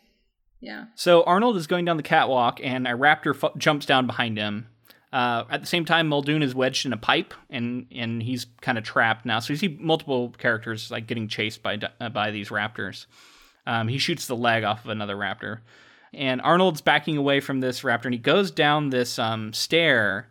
Yeah. 0.59 0.87
So 0.95 1.23
Arnold 1.23 1.55
is 1.55 1.65
going 1.65 1.85
down 1.85 1.95
the 1.95 2.03
catwalk, 2.03 2.59
and 2.61 2.85
a 2.85 2.91
raptor 2.91 3.41
f- 3.41 3.55
jumps 3.57 3.85
down 3.85 4.05
behind 4.05 4.37
him. 4.37 4.67
Uh, 5.13 5.45
at 5.49 5.61
the 5.61 5.67
same 5.67 5.85
time, 5.85 6.09
Muldoon 6.09 6.43
is 6.43 6.53
wedged 6.53 6.85
in 6.85 6.91
a 6.91 6.97
pipe, 6.97 7.33
and 7.49 7.87
and 7.89 8.21
he's 8.21 8.47
kind 8.59 8.77
of 8.77 8.83
trapped 8.83 9.25
now. 9.25 9.39
So 9.39 9.53
you 9.53 9.57
see 9.57 9.77
multiple 9.79 10.35
characters 10.37 10.91
like 10.91 11.07
getting 11.07 11.29
chased 11.29 11.63
by 11.63 11.79
uh, 12.01 12.09
by 12.09 12.31
these 12.31 12.49
raptors. 12.49 13.05
Um, 13.65 13.87
he 13.87 13.97
shoots 13.97 14.27
the 14.27 14.35
leg 14.35 14.65
off 14.65 14.83
of 14.83 14.89
another 14.89 15.15
raptor, 15.15 15.59
and 16.15 16.41
Arnold's 16.41 16.81
backing 16.81 17.17
away 17.17 17.39
from 17.39 17.59
this 17.59 17.81
raptor, 17.81 18.05
and 18.05 18.13
he 18.13 18.19
goes 18.19 18.51
down 18.51 18.89
this 18.89 19.19
um, 19.19 19.53
stair, 19.53 20.27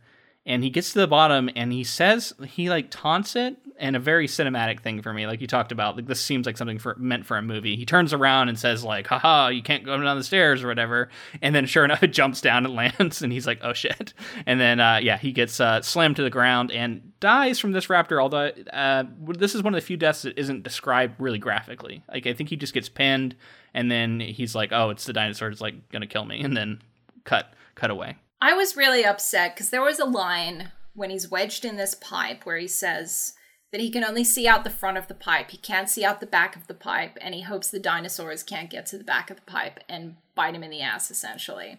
and 0.47 0.63
he 0.65 0.71
gets 0.71 0.93
to 0.93 0.99
the 0.99 1.07
bottom, 1.07 1.51
and 1.55 1.73
he 1.73 1.85
says 1.85 2.33
he 2.47 2.69
like 2.69 2.91
taunts 2.91 3.37
it, 3.37 3.57
and 3.77 3.97
a 3.97 3.99
very 3.99 4.27
cinematic 4.27 4.81
thing 4.81 5.03
for 5.03 5.13
me, 5.13 5.27
like 5.27 5.41
you 5.41 5.47
talked 5.47 5.73
about. 5.73 5.97
Like 5.97 6.07
this 6.07 6.21
seems 6.21 6.47
like 6.47 6.57
something 6.57 6.79
for 6.79 6.95
meant 6.99 7.27
for 7.27 7.37
a 7.37 7.43
movie. 7.43 7.77
He 7.77 7.85
turns 7.85 8.13
around 8.13 8.49
and 8.49 8.59
says 8.59 8.85
like, 8.85 9.07
"Haha, 9.07 9.49
you 9.49 9.63
can't 9.63 9.85
go 9.85 10.01
down 10.01 10.17
the 10.17 10.25
stairs" 10.25 10.63
or 10.63 10.69
whatever, 10.69 11.09
and 11.43 11.55
then 11.55 11.67
sure 11.67 11.85
enough, 11.85 12.03
it 12.03 12.13
jumps 12.13 12.41
down 12.41 12.65
and 12.65 12.75
lands, 12.99 13.23
and 13.23 13.33
he's 13.33 13.47
like, 13.47 13.61
"Oh 13.63 13.73
shit!" 13.73 14.15
And 14.47 14.61
then 14.61 14.81
uh, 14.81 15.01
yeah, 15.03 15.19
he 15.19 15.33
gets 15.33 15.61
uh, 15.61 15.83
slammed 15.83 16.17
to 16.17 16.23
the 16.23 16.31
ground 16.31 16.71
and 16.71 17.13
dies 17.21 17.59
from 17.59 17.73
this 17.73 17.87
raptor, 17.87 18.21
although 18.21 18.51
uh, 18.73 19.05
this 19.21 19.55
is 19.55 19.63
one 19.63 19.75
of 19.75 19.81
the 19.81 19.87
few 19.87 19.97
deaths 19.97 20.23
that 20.23 20.39
isn't 20.39 20.63
described 20.63 21.15
really 21.19 21.39
graphically. 21.39 22.03
Like 22.09 22.27
I 22.27 22.33
think 22.33 22.51
he 22.51 22.57
just 22.57 22.75
gets 22.75 22.89
pinned, 22.89 23.35
and 23.73 23.91
then 23.91 24.21
he's 24.21 24.55
like, 24.55 24.73
"Oh, 24.73 24.91
it's 24.91 25.05
the 25.05 25.13
dinosaur. 25.13 25.49
It's 25.49 25.61
like 25.61 25.91
gonna 25.91 26.07
kill 26.07 26.25
me," 26.25 26.41
and 26.45 26.57
then 26.57 26.81
cut 27.25 27.53
cut 27.75 27.91
away. 27.91 28.17
I 28.41 28.53
was 28.53 28.77
really 28.77 29.05
upset 29.05 29.55
because 29.55 29.71
there 29.71 29.83
was 29.83 29.99
a 29.99 30.05
line 30.05 30.71
when 30.95 31.11
he's 31.11 31.31
wedged 31.31 31.65
in 31.65 31.77
this 31.77 31.95
pipe 31.95 32.45
where 32.45 32.59
he 32.59 32.69
says 32.69 33.35
that 33.75 33.81
he 33.81 33.91
can 33.91 34.05
only 34.05 34.23
see 34.23 34.47
out 34.47 34.63
the 34.63 34.71
front 34.71 34.97
of 34.97 35.09
the 35.09 35.15
pipe. 35.15 35.51
He 35.51 35.57
can't 35.57 35.91
see 35.91 36.05
out 36.05 36.21
the 36.21 36.27
back 36.27 36.55
of 36.55 36.69
the 36.69 36.75
pipe, 36.75 37.19
and 37.21 37.35
he 37.35 37.41
hopes 37.41 37.71
the 37.71 37.81
dinosaurs 37.81 38.45
can't 38.45 38.71
get 38.71 38.87
to 38.87 38.97
the 38.97 39.03
back 39.03 39.31
of 39.31 39.37
the 39.37 39.43
pipe 39.43 39.81
and 39.89 40.15
bite 40.37 40.55
him 40.55 40.63
in 40.63 40.71
the 40.71 40.81
ass, 40.81 41.11
essentially. 41.11 41.79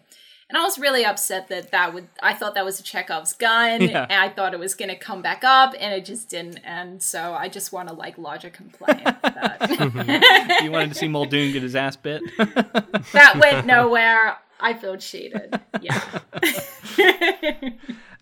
And 0.50 0.58
I 0.58 0.62
was 0.62 0.78
really 0.78 1.06
upset 1.06 1.48
that 1.48 1.70
that 1.70 1.94
would. 1.94 2.08
I 2.22 2.34
thought 2.34 2.54
that 2.54 2.66
was 2.66 2.78
a 2.78 2.82
Chekhov's 2.82 3.32
gun, 3.32 3.80
Yeah. 3.80 4.06
and 4.10 4.20
I 4.20 4.28
thought 4.28 4.52
it 4.52 4.60
was 4.60 4.74
going 4.74 4.90
to 4.90 4.94
come 4.94 5.22
back 5.22 5.42
up, 5.42 5.74
and 5.80 5.94
it 5.94 6.04
just 6.04 6.28
didn't. 6.28 6.58
And 6.64 7.02
so 7.02 7.32
I 7.32 7.48
just 7.48 7.72
want 7.72 7.88
to 7.88 7.94
like 7.94 8.18
lodge 8.18 8.44
a 8.44 8.50
complaint 8.50 9.02
that 9.22 9.58
mm-hmm. 9.62 10.64
you 10.66 10.70
wanted 10.70 10.90
to 10.90 10.96
see 10.96 11.08
Muldoon 11.08 11.54
get 11.54 11.62
his 11.62 11.74
ass 11.74 11.96
bit. 11.96 12.20
that 12.36 13.38
went 13.40 13.64
nowhere. 13.64 14.36
I 14.60 14.74
feel 14.74 14.98
cheated. 14.98 15.58
Yeah. 15.80 16.02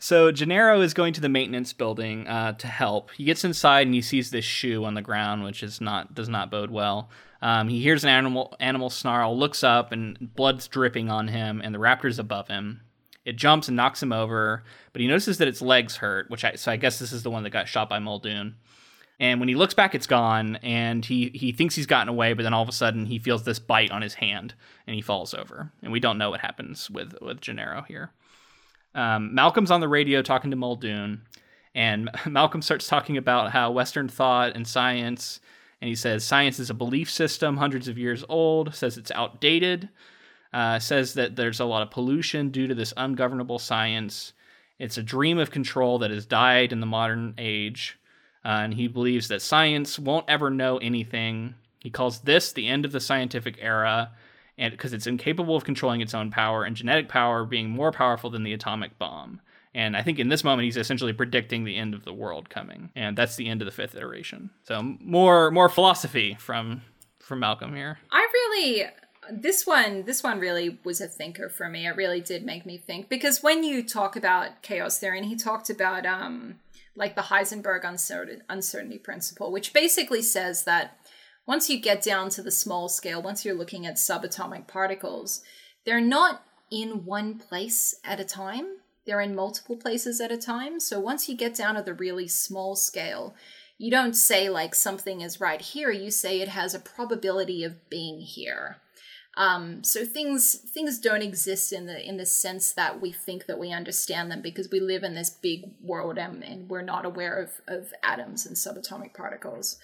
So 0.04 0.30
Gennaro 0.30 0.82
is 0.82 0.92
going 0.92 1.14
to 1.14 1.22
the 1.22 1.30
maintenance 1.30 1.72
building 1.72 2.28
uh, 2.28 2.52
to 2.58 2.66
help. 2.66 3.10
He 3.12 3.24
gets 3.24 3.42
inside 3.42 3.86
and 3.86 3.94
he 3.94 4.02
sees 4.02 4.30
this 4.30 4.44
shoe 4.44 4.84
on 4.84 4.92
the 4.92 5.00
ground, 5.00 5.44
which 5.44 5.62
is 5.62 5.80
not 5.80 6.14
does 6.14 6.28
not 6.28 6.50
bode 6.50 6.70
well. 6.70 7.08
Um, 7.40 7.70
he 7.70 7.80
hears 7.80 8.04
an 8.04 8.10
animal 8.10 8.54
animal 8.60 8.90
snarl, 8.90 9.34
looks 9.34 9.64
up, 9.64 9.92
and 9.92 10.34
blood's 10.36 10.68
dripping 10.68 11.10
on 11.10 11.28
him, 11.28 11.62
and 11.64 11.74
the 11.74 11.78
raptor's 11.78 12.18
above 12.18 12.48
him. 12.48 12.82
It 13.24 13.36
jumps 13.36 13.66
and 13.68 13.78
knocks 13.78 14.02
him 14.02 14.12
over, 14.12 14.62
but 14.92 15.00
he 15.00 15.08
notices 15.08 15.38
that 15.38 15.48
its 15.48 15.62
legs 15.62 15.96
hurt, 15.96 16.28
which 16.28 16.44
I 16.44 16.56
so 16.56 16.70
I 16.70 16.76
guess 16.76 16.98
this 16.98 17.14
is 17.14 17.22
the 17.22 17.30
one 17.30 17.42
that 17.44 17.48
got 17.48 17.66
shot 17.66 17.88
by 17.88 17.98
Muldoon. 17.98 18.56
And 19.18 19.40
when 19.40 19.48
he 19.48 19.54
looks 19.54 19.72
back, 19.72 19.94
it's 19.94 20.06
gone, 20.06 20.56
and 20.56 21.02
he 21.02 21.30
he 21.32 21.50
thinks 21.50 21.76
he's 21.76 21.86
gotten 21.86 22.10
away, 22.10 22.34
but 22.34 22.42
then 22.42 22.52
all 22.52 22.62
of 22.62 22.68
a 22.68 22.72
sudden 22.72 23.06
he 23.06 23.18
feels 23.18 23.44
this 23.44 23.58
bite 23.58 23.90
on 23.90 24.02
his 24.02 24.12
hand, 24.12 24.52
and 24.86 24.96
he 24.96 25.00
falls 25.00 25.32
over. 25.32 25.72
And 25.82 25.92
we 25.92 25.98
don't 25.98 26.18
know 26.18 26.28
what 26.28 26.40
happens 26.40 26.90
with 26.90 27.14
with 27.22 27.40
Gennaro 27.40 27.86
here. 27.88 28.12
Um, 28.94 29.34
Malcolm's 29.34 29.70
on 29.70 29.80
the 29.80 29.88
radio 29.88 30.22
talking 30.22 30.50
to 30.50 30.56
Muldoon, 30.56 31.22
and 31.74 32.10
Malcolm 32.26 32.62
starts 32.62 32.86
talking 32.86 33.16
about 33.16 33.52
how 33.52 33.70
Western 33.70 34.08
thought 34.08 34.54
and 34.54 34.66
science, 34.66 35.40
and 35.80 35.88
he 35.88 35.94
says 35.94 36.24
science 36.24 36.58
is 36.58 36.70
a 36.70 36.74
belief 36.74 37.10
system 37.10 37.56
hundreds 37.56 37.88
of 37.88 37.98
years 37.98 38.24
old, 38.28 38.74
says 38.74 38.96
it's 38.96 39.10
outdated, 39.10 39.88
uh, 40.52 40.78
says 40.78 41.14
that 41.14 41.36
there's 41.36 41.60
a 41.60 41.64
lot 41.64 41.82
of 41.82 41.90
pollution 41.90 42.50
due 42.50 42.68
to 42.68 42.74
this 42.74 42.94
ungovernable 42.96 43.58
science. 43.58 44.32
It's 44.78 44.98
a 44.98 45.02
dream 45.02 45.38
of 45.38 45.50
control 45.50 45.98
that 45.98 46.10
has 46.10 46.26
died 46.26 46.72
in 46.72 46.80
the 46.80 46.86
modern 46.86 47.34
age, 47.38 47.98
uh, 48.44 48.48
and 48.48 48.74
he 48.74 48.86
believes 48.86 49.28
that 49.28 49.42
science 49.42 49.98
won't 49.98 50.28
ever 50.28 50.50
know 50.50 50.78
anything. 50.78 51.54
He 51.80 51.90
calls 51.90 52.20
this 52.20 52.52
the 52.52 52.68
end 52.68 52.84
of 52.84 52.92
the 52.92 53.00
scientific 53.00 53.56
era, 53.60 54.12
and 54.58 54.72
because 54.72 54.92
it's 54.92 55.06
incapable 55.06 55.56
of 55.56 55.64
controlling 55.64 56.00
its 56.00 56.14
own 56.14 56.30
power 56.30 56.64
and 56.64 56.76
genetic 56.76 57.08
power 57.08 57.44
being 57.44 57.70
more 57.70 57.92
powerful 57.92 58.30
than 58.30 58.44
the 58.44 58.52
atomic 58.52 58.98
bomb. 58.98 59.40
And 59.74 59.96
I 59.96 60.02
think 60.02 60.20
in 60.20 60.28
this 60.28 60.44
moment 60.44 60.64
he's 60.64 60.76
essentially 60.76 61.12
predicting 61.12 61.64
the 61.64 61.76
end 61.76 61.94
of 61.94 62.04
the 62.04 62.12
world 62.12 62.48
coming, 62.48 62.90
and 62.94 63.18
that's 63.18 63.36
the 63.36 63.48
end 63.48 63.60
of 63.60 63.66
the 63.66 63.72
fifth 63.72 63.96
iteration. 63.96 64.50
So 64.62 64.82
more 65.00 65.50
more 65.50 65.68
philosophy 65.68 66.36
from 66.38 66.82
from 67.18 67.40
Malcolm 67.40 67.74
here. 67.74 67.98
I 68.12 68.28
really 68.32 68.86
this 69.32 69.66
one 69.66 70.04
this 70.04 70.22
one 70.22 70.38
really 70.38 70.78
was 70.84 71.00
a 71.00 71.08
thinker 71.08 71.48
for 71.48 71.68
me. 71.68 71.86
It 71.86 71.96
really 71.96 72.20
did 72.20 72.44
make 72.44 72.64
me 72.64 72.78
think 72.78 73.08
because 73.08 73.42
when 73.42 73.64
you 73.64 73.82
talk 73.82 74.14
about 74.14 74.62
chaos 74.62 74.98
theory 74.98 75.18
and 75.18 75.26
he 75.26 75.34
talked 75.34 75.70
about 75.70 76.06
um 76.06 76.60
like 76.96 77.16
the 77.16 77.22
Heisenberg 77.22 77.82
uncertainty 78.48 78.98
principle, 78.98 79.50
which 79.50 79.72
basically 79.72 80.22
says 80.22 80.62
that 80.64 80.96
once 81.46 81.68
you 81.68 81.80
get 81.80 82.02
down 82.02 82.30
to 82.30 82.42
the 82.42 82.50
small 82.50 82.88
scale, 82.88 83.20
once 83.20 83.44
you're 83.44 83.54
looking 83.54 83.86
at 83.86 83.96
subatomic 83.96 84.66
particles, 84.66 85.42
they're 85.84 86.00
not 86.00 86.42
in 86.70 87.04
one 87.04 87.38
place 87.38 87.94
at 88.04 88.20
a 88.20 88.24
time. 88.24 88.66
They're 89.06 89.20
in 89.20 89.34
multiple 89.34 89.76
places 89.76 90.20
at 90.20 90.32
a 90.32 90.38
time. 90.38 90.80
So 90.80 90.98
once 90.98 91.28
you 91.28 91.36
get 91.36 91.54
down 91.54 91.74
to 91.74 91.82
the 91.82 91.92
really 91.92 92.26
small 92.26 92.74
scale, 92.74 93.34
you 93.76 93.90
don't 93.90 94.14
say 94.14 94.48
like 94.48 94.74
something 94.74 95.20
is 95.20 95.40
right 95.40 95.60
here, 95.60 95.90
you 95.90 96.10
say 96.10 96.40
it 96.40 96.48
has 96.48 96.74
a 96.74 96.78
probability 96.78 97.64
of 97.64 97.90
being 97.90 98.20
here. 98.20 98.78
Um, 99.36 99.82
so 99.82 100.04
things 100.04 100.54
things 100.54 101.00
don't 101.00 101.22
exist 101.22 101.72
in 101.72 101.86
the 101.86 102.00
in 102.00 102.18
the 102.18 102.26
sense 102.26 102.72
that 102.74 103.00
we 103.00 103.10
think 103.10 103.46
that 103.46 103.58
we 103.58 103.72
understand 103.72 104.30
them 104.30 104.42
because 104.42 104.70
we 104.70 104.78
live 104.78 105.02
in 105.02 105.14
this 105.14 105.30
big 105.30 105.72
world 105.82 106.18
and, 106.18 106.44
and 106.44 106.70
we're 106.70 106.82
not 106.82 107.04
aware 107.04 107.42
of, 107.42 107.50
of 107.66 107.92
atoms 108.04 108.46
and 108.46 108.54
subatomic 108.54 109.12
particles. 109.12 109.76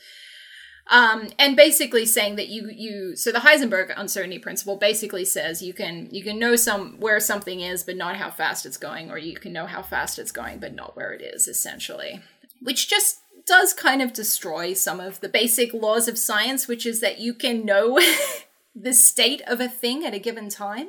Um, 0.86 1.28
and 1.38 1.56
basically 1.56 2.04
saying 2.04 2.36
that 2.36 2.48
you 2.48 2.68
you 2.68 3.14
so 3.14 3.30
the 3.30 3.38
Heisenberg 3.40 3.92
uncertainty 3.96 4.38
principle 4.38 4.76
basically 4.76 5.24
says 5.24 5.62
you 5.62 5.72
can 5.72 6.08
you 6.10 6.22
can 6.24 6.38
know 6.38 6.56
some 6.56 6.98
where 6.98 7.20
something 7.20 7.60
is 7.60 7.84
but 7.84 7.96
not 7.96 8.16
how 8.16 8.30
fast 8.30 8.66
it's 8.66 8.76
going, 8.76 9.10
or 9.10 9.18
you 9.18 9.36
can 9.36 9.52
know 9.52 9.66
how 9.66 9.82
fast 9.82 10.18
it's 10.18 10.32
going 10.32 10.58
but 10.58 10.74
not 10.74 10.96
where 10.96 11.12
it 11.12 11.22
is, 11.22 11.46
essentially. 11.46 12.20
Which 12.60 12.88
just 12.88 13.20
does 13.46 13.72
kind 13.72 14.02
of 14.02 14.12
destroy 14.12 14.72
some 14.72 15.00
of 15.00 15.20
the 15.20 15.28
basic 15.28 15.72
laws 15.72 16.08
of 16.08 16.18
science, 16.18 16.68
which 16.68 16.86
is 16.86 17.00
that 17.00 17.20
you 17.20 17.34
can 17.34 17.64
know 17.64 18.00
the 18.74 18.92
state 18.92 19.42
of 19.46 19.60
a 19.60 19.68
thing 19.68 20.04
at 20.04 20.14
a 20.14 20.18
given 20.18 20.48
time. 20.48 20.88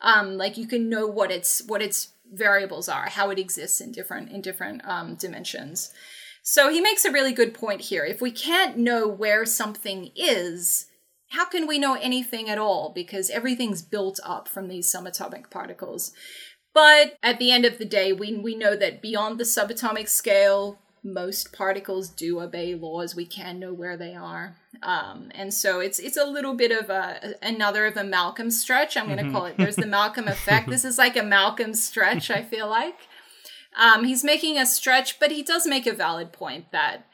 Um, 0.00 0.36
like 0.36 0.56
you 0.56 0.66
can 0.66 0.88
know 0.88 1.06
what 1.06 1.30
its 1.30 1.62
what 1.66 1.82
its 1.82 2.12
variables 2.32 2.88
are, 2.88 3.08
how 3.08 3.30
it 3.30 3.38
exists 3.38 3.80
in 3.80 3.92
different 3.92 4.30
in 4.30 4.40
different 4.40 4.86
um, 4.86 5.14
dimensions. 5.14 5.92
So 6.42 6.70
he 6.70 6.80
makes 6.80 7.04
a 7.04 7.12
really 7.12 7.32
good 7.32 7.54
point 7.54 7.82
here. 7.82 8.04
If 8.04 8.20
we 8.20 8.30
can't 8.30 8.78
know 8.78 9.06
where 9.06 9.44
something 9.44 10.10
is, 10.16 10.86
how 11.30 11.44
can 11.44 11.66
we 11.66 11.78
know 11.78 11.94
anything 11.94 12.48
at 12.48 12.58
all? 12.58 12.92
Because 12.94 13.30
everything's 13.30 13.82
built 13.82 14.18
up 14.24 14.48
from 14.48 14.68
these 14.68 14.92
subatomic 14.92 15.50
particles. 15.50 16.12
But 16.74 17.18
at 17.22 17.38
the 17.38 17.50
end 17.50 17.64
of 17.64 17.78
the 17.78 17.84
day, 17.84 18.12
we, 18.12 18.36
we 18.36 18.54
know 18.54 18.76
that 18.76 19.02
beyond 19.02 19.38
the 19.38 19.44
subatomic 19.44 20.08
scale, 20.08 20.78
most 21.02 21.52
particles 21.52 22.08
do 22.08 22.40
obey 22.40 22.74
laws. 22.74 23.14
We 23.14 23.26
can 23.26 23.58
know 23.58 23.72
where 23.72 23.96
they 23.96 24.14
are, 24.14 24.56
um, 24.82 25.30
and 25.34 25.52
so 25.52 25.80
it's 25.80 25.98
it's 25.98 26.16
a 26.16 26.24
little 26.24 26.54
bit 26.54 26.72
of 26.72 26.90
a 26.90 27.34
another 27.42 27.86
of 27.86 27.96
a 27.96 28.04
Malcolm 28.04 28.50
stretch. 28.50 28.96
I'm 28.96 29.06
going 29.06 29.24
to 29.24 29.30
call 29.30 29.46
it. 29.46 29.56
There's 29.56 29.76
the 29.76 29.86
Malcolm 29.86 30.28
effect. 30.28 30.68
This 30.78 30.84
is 30.84 30.98
like 30.98 31.16
a 31.16 31.22
Malcolm 31.22 31.74
stretch. 31.74 32.30
I 32.30 32.42
feel 32.42 32.68
like. 32.68 33.07
Um, 33.78 34.04
he's 34.04 34.24
making 34.24 34.58
a 34.58 34.66
stretch, 34.66 35.20
but 35.20 35.30
he 35.30 35.42
does 35.42 35.66
make 35.66 35.86
a 35.86 35.92
valid 35.92 36.32
point 36.32 36.72
that 36.72 37.06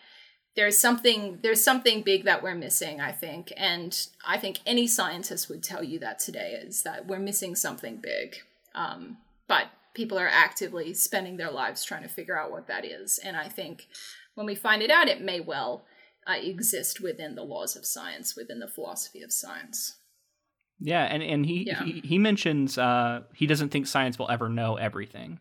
there's 0.56 0.78
something 0.78 1.40
there's 1.42 1.62
something 1.62 2.02
big 2.02 2.24
that 2.24 2.42
we're 2.42 2.54
missing. 2.54 3.00
I 3.00 3.12
think, 3.12 3.52
and 3.56 4.06
I 4.26 4.38
think 4.38 4.60
any 4.64 4.86
scientist 4.86 5.48
would 5.48 5.62
tell 5.62 5.84
you 5.84 5.98
that 5.98 6.18
today 6.18 6.58
is 6.64 6.82
that 6.82 7.06
we're 7.06 7.18
missing 7.18 7.54
something 7.54 7.96
big. 8.02 8.36
Um, 8.74 9.18
but 9.46 9.66
people 9.94 10.18
are 10.18 10.28
actively 10.28 10.94
spending 10.94 11.36
their 11.36 11.50
lives 11.50 11.84
trying 11.84 12.02
to 12.02 12.08
figure 12.08 12.38
out 12.38 12.50
what 12.50 12.66
that 12.68 12.84
is, 12.84 13.18
and 13.22 13.36
I 13.36 13.48
think 13.48 13.86
when 14.34 14.46
we 14.46 14.54
find 14.54 14.82
it 14.82 14.90
out, 14.90 15.08
it 15.08 15.20
may 15.20 15.40
well 15.40 15.84
uh, 16.26 16.36
exist 16.40 17.00
within 17.00 17.34
the 17.34 17.42
laws 17.44 17.76
of 17.76 17.84
science, 17.84 18.34
within 18.34 18.58
the 18.58 18.66
philosophy 18.68 19.22
of 19.22 19.32
science. 19.32 19.96
Yeah, 20.80 21.04
and 21.04 21.22
and 21.22 21.44
he 21.46 21.66
Yeah. 21.66 21.84
he, 21.84 22.00
he 22.00 22.18
mentions 22.18 22.78
uh, 22.78 23.22
he 23.34 23.46
doesn't 23.46 23.68
think 23.70 23.86
science 23.86 24.18
will 24.18 24.30
ever 24.30 24.48
know 24.48 24.76
everything, 24.76 25.38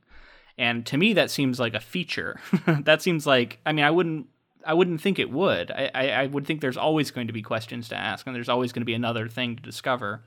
and 0.57 0.85
to 0.85 0.97
me 0.97 1.13
that 1.13 1.31
seems 1.31 1.59
like 1.59 1.73
a 1.73 1.79
feature. 1.79 2.39
that 2.67 3.01
seems 3.01 3.25
like 3.25 3.59
I 3.65 3.71
mean 3.71 3.85
I 3.85 3.91
wouldn't 3.91 4.27
I 4.65 4.73
wouldn't 4.73 5.01
think 5.01 5.19
it 5.19 5.31
would. 5.31 5.71
I, 5.71 5.91
I 5.93 6.09
I 6.09 6.25
would 6.27 6.45
think 6.45 6.61
there's 6.61 6.77
always 6.77 7.11
going 7.11 7.27
to 7.27 7.33
be 7.33 7.41
questions 7.41 7.89
to 7.89 7.95
ask, 7.95 8.25
and 8.25 8.35
there's 8.35 8.49
always 8.49 8.71
going 8.71 8.81
to 8.81 8.85
be 8.85 8.93
another 8.93 9.27
thing 9.27 9.55
to 9.55 9.61
discover. 9.61 10.23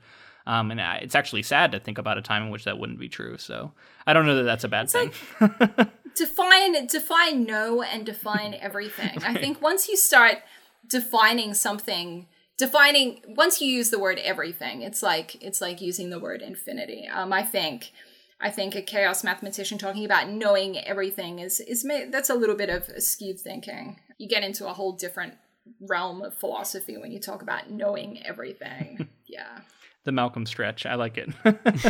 Um, 0.47 0.71
and 0.71 0.79
I, 0.79 0.95
it's 0.97 1.13
actually 1.13 1.43
sad 1.43 1.73
to 1.73 1.79
think 1.79 1.97
about 1.97 2.17
a 2.17 2.21
time 2.21 2.43
in 2.43 2.49
which 2.49 2.63
that 2.63 2.79
wouldn't 2.79 2.99
be 2.99 3.09
true. 3.09 3.37
So 3.37 3.73
I 4.07 4.13
don't 4.13 4.25
know 4.25 4.35
that 4.37 4.43
that's 4.43 4.63
a 4.63 4.69
bad 4.69 4.89
thing. 4.89 5.11
define 6.15 6.87
define 6.87 7.43
no 7.43 7.81
and 7.81 8.05
define 8.05 8.53
everything. 8.59 9.21
I 9.23 9.33
think 9.33 9.61
once 9.61 9.89
you 9.89 9.97
start 9.97 10.37
defining 10.87 11.53
something, 11.53 12.27
defining 12.57 13.21
once 13.27 13.61
you 13.61 13.67
use 13.67 13.89
the 13.89 13.99
word 13.99 14.19
everything, 14.19 14.81
it's 14.83 15.03
like 15.03 15.41
it's 15.43 15.59
like 15.59 15.81
using 15.81 16.09
the 16.09 16.19
word 16.19 16.41
infinity. 16.41 17.07
Um, 17.07 17.33
I 17.33 17.43
think 17.43 17.91
I 18.39 18.51
think 18.51 18.75
a 18.75 18.81
chaos 18.81 19.23
mathematician 19.23 19.77
talking 19.77 20.05
about 20.05 20.29
knowing 20.29 20.77
everything 20.77 21.39
is 21.39 21.59
is 21.59 21.85
that's 22.11 22.29
a 22.29 22.35
little 22.35 22.55
bit 22.55 22.69
of 22.69 23.01
skewed 23.01 23.39
thinking. 23.39 23.99
You 24.17 24.27
get 24.27 24.43
into 24.43 24.67
a 24.67 24.73
whole 24.73 24.93
different 24.93 25.33
realm 25.81 26.21
of 26.21 26.33
philosophy 26.33 26.97
when 26.97 27.11
you 27.11 27.19
talk 27.19 27.41
about 27.41 27.69
knowing 27.69 28.23
everything. 28.25 29.07
yeah, 29.25 29.59
the 30.03 30.11
Malcolm 30.11 30.45
stretch, 30.45 30.85
I 30.85 30.95
like 30.95 31.17
it. 31.17 31.29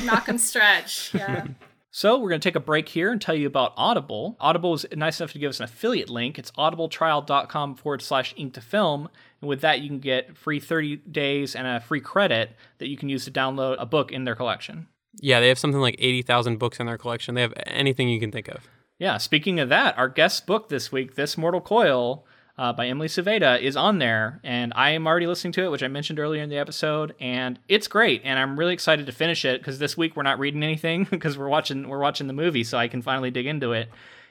Malcolm 0.03 0.37
Stretch. 0.37 1.13
Yeah. 1.13 1.47
So 1.89 2.19
we're 2.19 2.29
going 2.29 2.41
to 2.41 2.47
take 2.47 2.55
a 2.55 2.59
break 2.59 2.89
here 2.89 3.11
and 3.11 3.19
tell 3.19 3.33
you 3.33 3.47
about 3.47 3.73
Audible. 3.75 4.37
Audible 4.39 4.75
is 4.75 4.85
nice 4.95 5.19
enough 5.19 5.31
to 5.31 5.39
give 5.39 5.49
us 5.49 5.59
an 5.59 5.63
affiliate 5.63 6.11
link. 6.11 6.37
It's 6.37 6.51
audibletrial.com 6.51 7.73
forward 7.73 8.03
slash 8.03 8.35
ink 8.37 8.53
to 8.53 8.61
film. 8.61 9.09
And 9.41 9.49
with 9.49 9.61
that, 9.61 9.79
you 9.79 9.87
can 9.87 9.99
get 9.99 10.37
free 10.37 10.59
30 10.59 10.97
days 10.97 11.55
and 11.55 11.65
a 11.65 11.79
free 11.79 12.01
credit 12.01 12.51
that 12.77 12.87
you 12.87 12.97
can 12.97 13.09
use 13.09 13.25
to 13.25 13.31
download 13.31 13.77
a 13.79 13.87
book 13.87 14.11
in 14.11 14.25
their 14.25 14.35
collection. 14.35 14.87
Yeah, 15.19 15.39
they 15.39 15.49
have 15.49 15.59
something 15.59 15.81
like 15.81 15.95
80,000 15.99 16.57
books 16.57 16.79
in 16.79 16.85
their 16.85 16.97
collection. 16.97 17.35
They 17.35 17.41
have 17.41 17.53
anything 17.65 18.09
you 18.09 18.19
can 18.19 18.31
think 18.31 18.47
of. 18.47 18.67
Yeah, 18.99 19.17
speaking 19.17 19.59
of 19.59 19.69
that, 19.69 19.97
our 19.97 20.09
guest 20.09 20.47
book 20.47 20.69
this 20.69 20.91
week, 20.91 21.15
This 21.15 21.37
Mortal 21.37 21.61
Coil, 21.61 22.25
uh, 22.57 22.73
by 22.73 22.87
Emily 22.87 23.07
Suvada, 23.07 23.61
is 23.61 23.77
on 23.77 23.99
there, 23.99 24.39
and 24.43 24.73
I 24.75 24.91
am 24.91 25.05
already 25.05 25.27
listening 25.27 25.51
to 25.53 25.63
it, 25.65 25.69
which 25.69 25.83
I 25.83 25.87
mentioned 25.87 26.19
earlier 26.19 26.41
in 26.41 26.49
the 26.49 26.57
episode, 26.57 27.13
and 27.19 27.59
it's 27.67 27.87
great, 27.87 28.21
and 28.23 28.39
I'm 28.39 28.57
really 28.57 28.73
excited 28.73 29.05
to 29.05 29.11
finish 29.11 29.45
it 29.45 29.61
because 29.61 29.77
this 29.77 29.95
week 29.95 30.15
we're 30.15 30.23
not 30.23 30.39
reading 30.39 30.63
anything 30.63 31.03
because 31.11 31.37
we're 31.37 31.47
watching 31.47 31.87
we're 31.87 31.99
watching 31.99 32.25
the 32.25 32.33
movie, 32.33 32.63
so 32.63 32.77
I 32.77 32.87
can 32.87 33.03
finally 33.03 33.29
dig 33.29 33.45
into 33.45 33.73
it. 33.73 33.89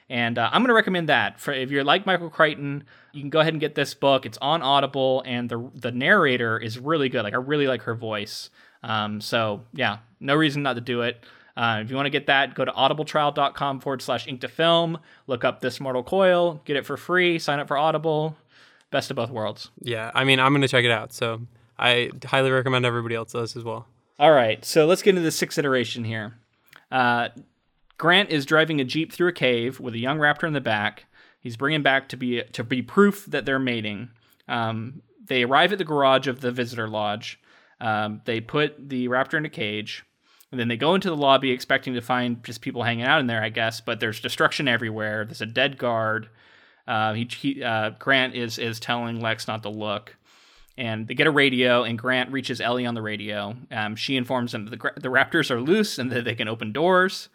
And 0.09 0.37
uh, 0.37 0.49
I'm 0.51 0.61
going 0.61 0.69
to 0.69 0.73
recommend 0.73 1.09
that 1.09 1.39
for 1.39 1.53
if 1.53 1.69
you're 1.69 1.83
like 1.83 2.05
Michael 2.05 2.29
Crichton, 2.29 2.85
you 3.11 3.21
can 3.21 3.29
go 3.29 3.41
ahead 3.41 3.53
and 3.53 3.59
get 3.59 3.75
this 3.75 3.93
book. 3.93 4.25
It's 4.25 4.37
on 4.41 4.61
Audible, 4.61 5.23
and 5.25 5.49
the 5.49 5.69
the 5.75 5.91
narrator 5.91 6.57
is 6.57 6.77
really 6.77 7.07
good. 7.07 7.23
Like 7.23 7.33
I 7.33 7.37
really 7.37 7.67
like 7.67 7.83
her 7.83 7.95
voice. 7.95 8.49
Um, 8.83 9.21
so 9.21 9.61
yeah, 9.73 9.99
no 10.19 10.35
reason 10.35 10.63
not 10.63 10.73
to 10.73 10.81
do 10.81 11.01
it. 11.01 11.23
Uh, 11.55 11.81
if 11.83 11.89
you 11.89 11.95
want 11.95 12.05
to 12.05 12.11
get 12.11 12.27
that, 12.27 12.53
go 12.53 12.63
to 12.63 12.71
audibletrial.com 12.71 13.79
forward 13.79 14.01
slash 14.01 14.27
ink 14.27 14.41
to 14.41 14.47
film, 14.47 14.99
look 15.25 15.43
up 15.43 15.59
This 15.59 15.79
Mortal 15.79 16.03
Coil, 16.03 16.61
get 16.65 16.75
it 16.75 16.85
for 16.85 16.97
free, 16.97 17.39
sign 17.39 17.59
up 17.59 17.67
for 17.67 17.77
Audible. 17.77 18.37
Best 18.91 19.09
of 19.09 19.15
both 19.15 19.31
worlds. 19.31 19.71
Yeah, 19.81 20.11
I 20.13 20.23
mean, 20.23 20.39
I'm 20.39 20.51
going 20.51 20.61
to 20.61 20.67
check 20.67 20.85
it 20.85 20.91
out. 20.91 21.11
So 21.13 21.41
I 21.77 22.11
highly 22.25 22.51
recommend 22.51 22.85
everybody 22.85 23.15
else 23.15 23.31
does 23.33 23.57
as 23.57 23.63
well. 23.63 23.87
All 24.19 24.31
right, 24.31 24.63
so 24.63 24.85
let's 24.85 25.01
get 25.01 25.11
into 25.11 25.21
the 25.21 25.31
sixth 25.31 25.57
iteration 25.57 26.03
here. 26.03 26.35
Uh, 26.91 27.29
Grant 27.97 28.29
is 28.29 28.45
driving 28.45 28.79
a 28.79 28.83
jeep 28.83 29.11
through 29.11 29.29
a 29.29 29.33
cave 29.33 29.79
with 29.79 29.93
a 29.95 29.99
young 29.99 30.19
raptor 30.19 30.47
in 30.47 30.53
the 30.53 30.61
back. 30.61 31.05
He's 31.39 31.57
bringing 31.57 31.81
back 31.81 32.09
to 32.09 32.17
be 32.17 32.43
to 32.43 32.63
be 32.63 32.81
proof 32.81 33.25
that 33.25 33.45
they're 33.45 33.59
mating. 33.59 34.09
Um, 34.47 35.01
they 35.25 35.43
arrive 35.43 35.71
at 35.71 35.77
the 35.77 35.83
garage 35.83 36.27
of 36.27 36.41
the 36.41 36.51
visitor 36.51 36.87
lodge. 36.87 37.39
Um, 37.79 38.21
they 38.25 38.41
put 38.41 38.89
the 38.89 39.07
raptor 39.07 39.37
in 39.37 39.45
a 39.45 39.49
cage. 39.49 40.03
And 40.51 40.59
then 40.59 40.69
they 40.69 40.77
go 40.77 40.95
into 40.95 41.09
the 41.09 41.15
lobby 41.15 41.51
expecting 41.51 41.93
to 41.95 42.01
find 42.01 42.41
just 42.43 42.61
people 42.61 42.83
hanging 42.83 43.03
out 43.03 43.19
in 43.19 43.27
there, 43.27 43.43
I 43.43 43.49
guess. 43.49 43.81
But 43.81 43.99
there's 43.99 44.21
destruction 44.21 44.67
everywhere. 44.67 45.25
There's 45.25 45.41
a 45.41 45.45
dead 45.45 45.77
guard. 45.77 46.29
Uh, 46.87 47.13
he, 47.13 47.25
he 47.25 47.63
uh, 47.63 47.91
Grant 47.99 48.33
is 48.33 48.57
is 48.57 48.79
telling 48.79 49.19
Lex 49.19 49.45
not 49.47 49.63
to 49.63 49.69
look, 49.69 50.15
and 50.77 51.05
they 51.05 51.15
get 51.15 51.27
a 51.27 51.31
radio. 51.31 51.83
And 51.83 51.99
Grant 51.99 52.31
reaches 52.31 52.61
Ellie 52.61 52.85
on 52.85 52.93
the 52.93 53.01
radio. 53.01 53.57
Um, 53.71 53.97
she 53.97 54.15
informs 54.15 54.53
them 54.53 54.65
that 54.65 54.79
the, 54.79 54.91
the 55.01 55.09
Raptors 55.09 55.51
are 55.51 55.59
loose 55.59 55.99
and 55.99 56.09
that 56.13 56.23
they 56.23 56.35
can 56.35 56.47
open 56.47 56.71
doors. 56.71 57.27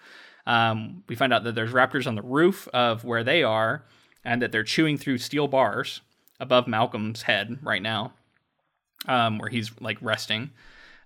Um, 0.47 1.05
we 1.07 1.15
find 1.15 1.35
out 1.35 1.45
that 1.45 1.55
there's 1.55 1.73
Raptors 1.73 2.07
on 2.07 2.15
the 2.15 2.23
roof 2.23 2.67
of 2.73 3.05
where 3.05 3.23
they 3.23 3.43
are, 3.43 3.85
and 4.25 4.41
that 4.41 4.53
they're 4.53 4.65
chewing 4.65 4.97
through 4.97 5.19
steel 5.19 5.49
bars 5.49 6.01
above 6.41 6.67
Malcolm's 6.67 7.23
head 7.23 7.59
right 7.63 7.83
now, 7.83 8.15
um, 9.07 9.39
where 9.39 9.49
he's 9.49 9.71
like 9.81 9.99
resting. 10.01 10.51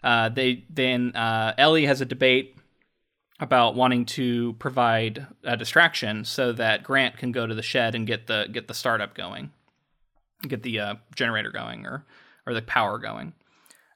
Uh, 0.03 0.28
they 0.28 0.64
then 0.70 1.14
uh, 1.14 1.55
Ellie 1.59 1.86
has 1.86 2.01
a 2.01 2.05
debate 2.05 2.57
about 3.40 3.74
wanting 3.74 4.05
to 4.07 4.55
provide 4.55 5.26
a 5.44 5.57
distraction 5.57 6.24
so 6.24 6.53
that 6.53 6.82
Grant 6.82 7.18
can 7.18 7.32
go 7.32 7.47
to 7.47 7.55
the 7.55 7.62
shed 7.62 7.94
and 7.94 8.07
get 8.07 8.26
the 8.26 8.49
get 8.51 8.68
the 8.68 8.74
startup 8.74 9.14
going, 9.14 9.51
get 10.47 10.62
the 10.62 10.80
uh, 10.80 10.94
generator 11.14 11.51
going 11.51 11.86
or 11.86 12.05
or 12.47 12.55
the 12.55 12.62
power 12.62 12.99
going. 12.99 13.32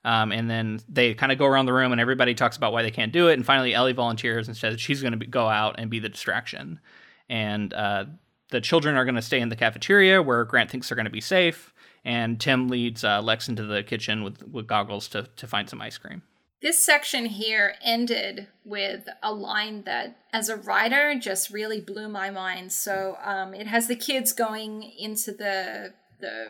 Um, 0.02 0.32
and 0.32 0.48
then 0.48 0.80
they 0.88 1.12
kind 1.12 1.30
of 1.30 1.38
go 1.38 1.44
around 1.44 1.66
the 1.66 1.74
room 1.74 1.92
and 1.92 2.00
everybody 2.00 2.34
talks 2.34 2.56
about 2.56 2.72
why 2.72 2.82
they 2.82 2.90
can't 2.90 3.12
do 3.12 3.28
it. 3.28 3.34
And 3.34 3.44
finally, 3.44 3.74
Ellie 3.74 3.92
volunteers 3.92 4.48
and 4.48 4.56
says 4.56 4.80
she's 4.80 5.02
going 5.02 5.18
to 5.18 5.26
go 5.26 5.46
out 5.46 5.76
and 5.78 5.90
be 5.90 5.98
the 5.98 6.08
distraction. 6.08 6.80
And 7.28 7.72
uh, 7.74 8.06
the 8.50 8.62
children 8.62 8.96
are 8.96 9.04
going 9.04 9.14
to 9.16 9.22
stay 9.22 9.40
in 9.40 9.50
the 9.50 9.56
cafeteria 9.56 10.22
where 10.22 10.44
Grant 10.44 10.70
thinks 10.70 10.88
they're 10.88 10.96
going 10.96 11.04
to 11.04 11.10
be 11.10 11.20
safe 11.20 11.74
and 12.04 12.40
Tim 12.40 12.68
leads 12.68 13.04
uh, 13.04 13.20
Lex 13.20 13.48
into 13.48 13.64
the 13.64 13.82
kitchen 13.82 14.22
with, 14.22 14.42
with 14.48 14.66
goggles 14.66 15.08
to, 15.08 15.28
to 15.36 15.46
find 15.46 15.68
some 15.68 15.80
ice 15.80 15.98
cream. 15.98 16.22
This 16.62 16.84
section 16.84 17.24
here 17.24 17.74
ended 17.82 18.48
with 18.64 19.08
a 19.22 19.32
line 19.32 19.84
that, 19.84 20.18
as 20.30 20.50
a 20.50 20.56
writer, 20.56 21.14
just 21.18 21.48
really 21.48 21.80
blew 21.80 22.06
my 22.06 22.28
mind. 22.28 22.72
So 22.72 23.16
um, 23.24 23.54
it 23.54 23.66
has 23.66 23.88
the 23.88 23.96
kids 23.96 24.32
going 24.32 24.82
into 24.98 25.32
the 25.32 25.94
the 26.20 26.48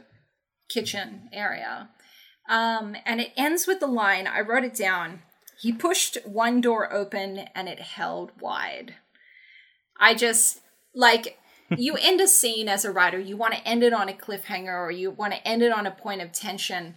kitchen 0.68 1.28
area, 1.32 1.90
um, 2.48 2.96
and 3.07 3.20
it 3.20 3.32
ends 3.36 3.68
with 3.68 3.78
the 3.78 3.86
line. 3.86 4.26
I 4.26 4.40
wrote 4.40 4.64
it 4.64 4.74
down. 4.74 5.22
He 5.61 5.72
pushed 5.72 6.18
one 6.26 6.61
door 6.61 6.92
open, 6.92 7.46
and 7.55 7.68
it 7.68 7.78
held 7.78 8.32
wide. 8.40 8.96
I 10.01 10.14
just 10.14 10.61
like 10.92 11.38
you 11.76 11.96
end 11.96 12.20
a 12.20 12.28
scene 12.28 12.68
as 12.68 12.84
a 12.84 12.92
writer, 12.92 13.18
you 13.18 13.36
want 13.36 13.54
to 13.54 13.66
end 13.66 13.82
it 13.82 13.92
on 13.92 14.08
a 14.08 14.12
cliffhanger 14.12 14.74
or 14.74 14.90
you 14.90 15.10
want 15.10 15.32
to 15.32 15.46
end 15.46 15.62
it 15.62 15.72
on 15.72 15.86
a 15.86 15.90
point 15.90 16.20
of 16.20 16.32
tension. 16.32 16.96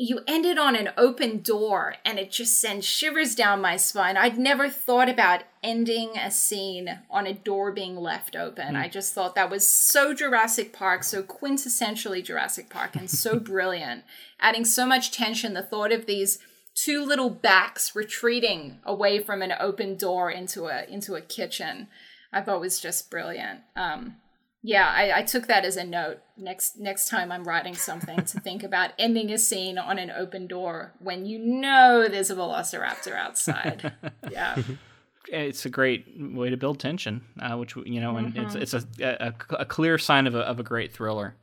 You 0.00 0.20
end 0.28 0.46
it 0.46 0.58
on 0.58 0.76
an 0.76 0.90
open 0.96 1.40
door 1.40 1.96
and 2.04 2.18
it 2.18 2.30
just 2.30 2.60
sends 2.60 2.86
shivers 2.86 3.34
down 3.34 3.60
my 3.60 3.76
spine. 3.76 4.16
I'd 4.16 4.38
never 4.38 4.68
thought 4.68 5.08
about 5.08 5.42
ending 5.62 6.16
a 6.16 6.30
scene 6.30 7.00
on 7.10 7.26
a 7.26 7.34
door 7.34 7.72
being 7.72 7.96
left 7.96 8.36
open. 8.36 8.74
Mm. 8.74 8.80
I 8.80 8.88
just 8.88 9.12
thought 9.12 9.34
that 9.34 9.50
was 9.50 9.66
so 9.66 10.14
Jurassic 10.14 10.72
Park, 10.72 11.02
so 11.02 11.22
quintessentially 11.22 12.22
Jurassic 12.22 12.70
Park, 12.70 12.94
and 12.94 13.10
so 13.10 13.38
brilliant, 13.40 14.04
adding 14.38 14.64
so 14.64 14.86
much 14.86 15.10
tension. 15.10 15.54
The 15.54 15.62
thought 15.62 15.90
of 15.90 16.06
these 16.06 16.38
two 16.76 17.04
little 17.04 17.30
backs 17.30 17.96
retreating 17.96 18.78
away 18.84 19.18
from 19.18 19.42
an 19.42 19.52
open 19.58 19.96
door 19.96 20.30
into 20.30 20.66
a 20.66 20.84
into 20.84 21.16
a 21.16 21.20
kitchen 21.20 21.88
I 22.32 22.40
thought 22.40 22.60
was 22.60 22.80
just 22.80 23.10
brilliant. 23.10 23.60
Um, 23.76 24.16
yeah, 24.62 24.88
I, 24.88 25.20
I, 25.20 25.22
took 25.22 25.46
that 25.46 25.64
as 25.64 25.76
a 25.76 25.84
note 25.84 26.18
next 26.36 26.78
next 26.78 27.08
time 27.08 27.30
I'm 27.30 27.44
writing 27.44 27.74
something 27.74 28.16
to 28.16 28.40
think 28.40 28.64
about 28.64 28.90
ending 28.98 29.30
a 29.30 29.38
scene 29.38 29.78
on 29.78 29.98
an 29.98 30.10
open 30.10 30.46
door 30.46 30.94
when 30.98 31.26
you 31.26 31.38
know 31.38 32.08
there's 32.08 32.30
a 32.30 32.34
velociraptor 32.34 33.14
outside. 33.14 33.92
yeah. 34.30 34.60
It's 35.28 35.64
a 35.64 35.70
great 35.70 36.06
way 36.18 36.50
to 36.50 36.56
build 36.56 36.80
tension, 36.80 37.22
uh, 37.40 37.56
which 37.56 37.76
you 37.76 38.00
know, 38.00 38.16
and 38.16 38.34
mm-hmm. 38.34 38.56
it's 38.56 38.74
it's 38.74 38.98
a, 39.00 39.26
a, 39.28 39.34
a 39.60 39.64
clear 39.64 39.98
sign 39.98 40.26
of 40.26 40.34
a 40.34 40.40
of 40.40 40.58
a 40.58 40.62
great 40.62 40.92
thriller. 40.92 41.36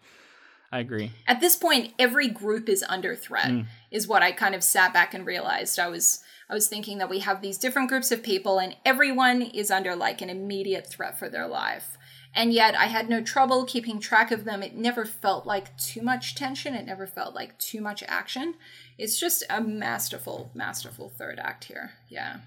I 0.71 0.79
agree. 0.79 1.11
At 1.27 1.39
this 1.39 1.55
point, 1.55 1.93
every 1.97 2.27
group 2.27 2.67
is 2.67 2.83
under 2.89 3.15
threat, 3.15 3.45
mm. 3.45 3.65
is 3.91 4.07
what 4.07 4.23
I 4.23 4.31
kind 4.31 4.55
of 4.55 4.63
sat 4.63 4.91
back 4.91 5.13
and 5.13 5.25
realized. 5.25 5.79
I 5.79 5.87
was 5.87 6.21
I 6.49 6.53
was 6.53 6.67
thinking 6.67 6.97
that 6.99 7.09
we 7.09 7.19
have 7.19 7.41
these 7.41 7.57
different 7.57 7.89
groups 7.89 8.11
of 8.11 8.23
people 8.23 8.59
and 8.59 8.75
everyone 8.85 9.41
is 9.41 9.71
under 9.71 9.95
like 9.95 10.21
an 10.21 10.29
immediate 10.29 10.87
threat 10.87 11.17
for 11.17 11.29
their 11.29 11.47
life. 11.47 11.97
And 12.33 12.51
yet 12.51 12.75
I 12.75 12.85
had 12.85 13.09
no 13.09 13.21
trouble 13.21 13.63
keeping 13.63 13.99
track 13.99 14.29
of 14.29 14.43
them. 14.43 14.61
It 14.61 14.75
never 14.75 15.05
felt 15.05 15.45
like 15.45 15.75
too 15.77 16.01
much 16.01 16.35
tension. 16.35 16.75
It 16.75 16.85
never 16.85 17.07
felt 17.07 17.33
like 17.33 17.57
too 17.57 17.79
much 17.79 18.03
action. 18.07 18.55
It's 18.97 19.19
just 19.19 19.43
a 19.49 19.61
masterful, 19.61 20.51
masterful 20.53 21.09
third 21.09 21.39
act 21.39 21.65
here. 21.65 21.93
Yeah. 22.09 22.37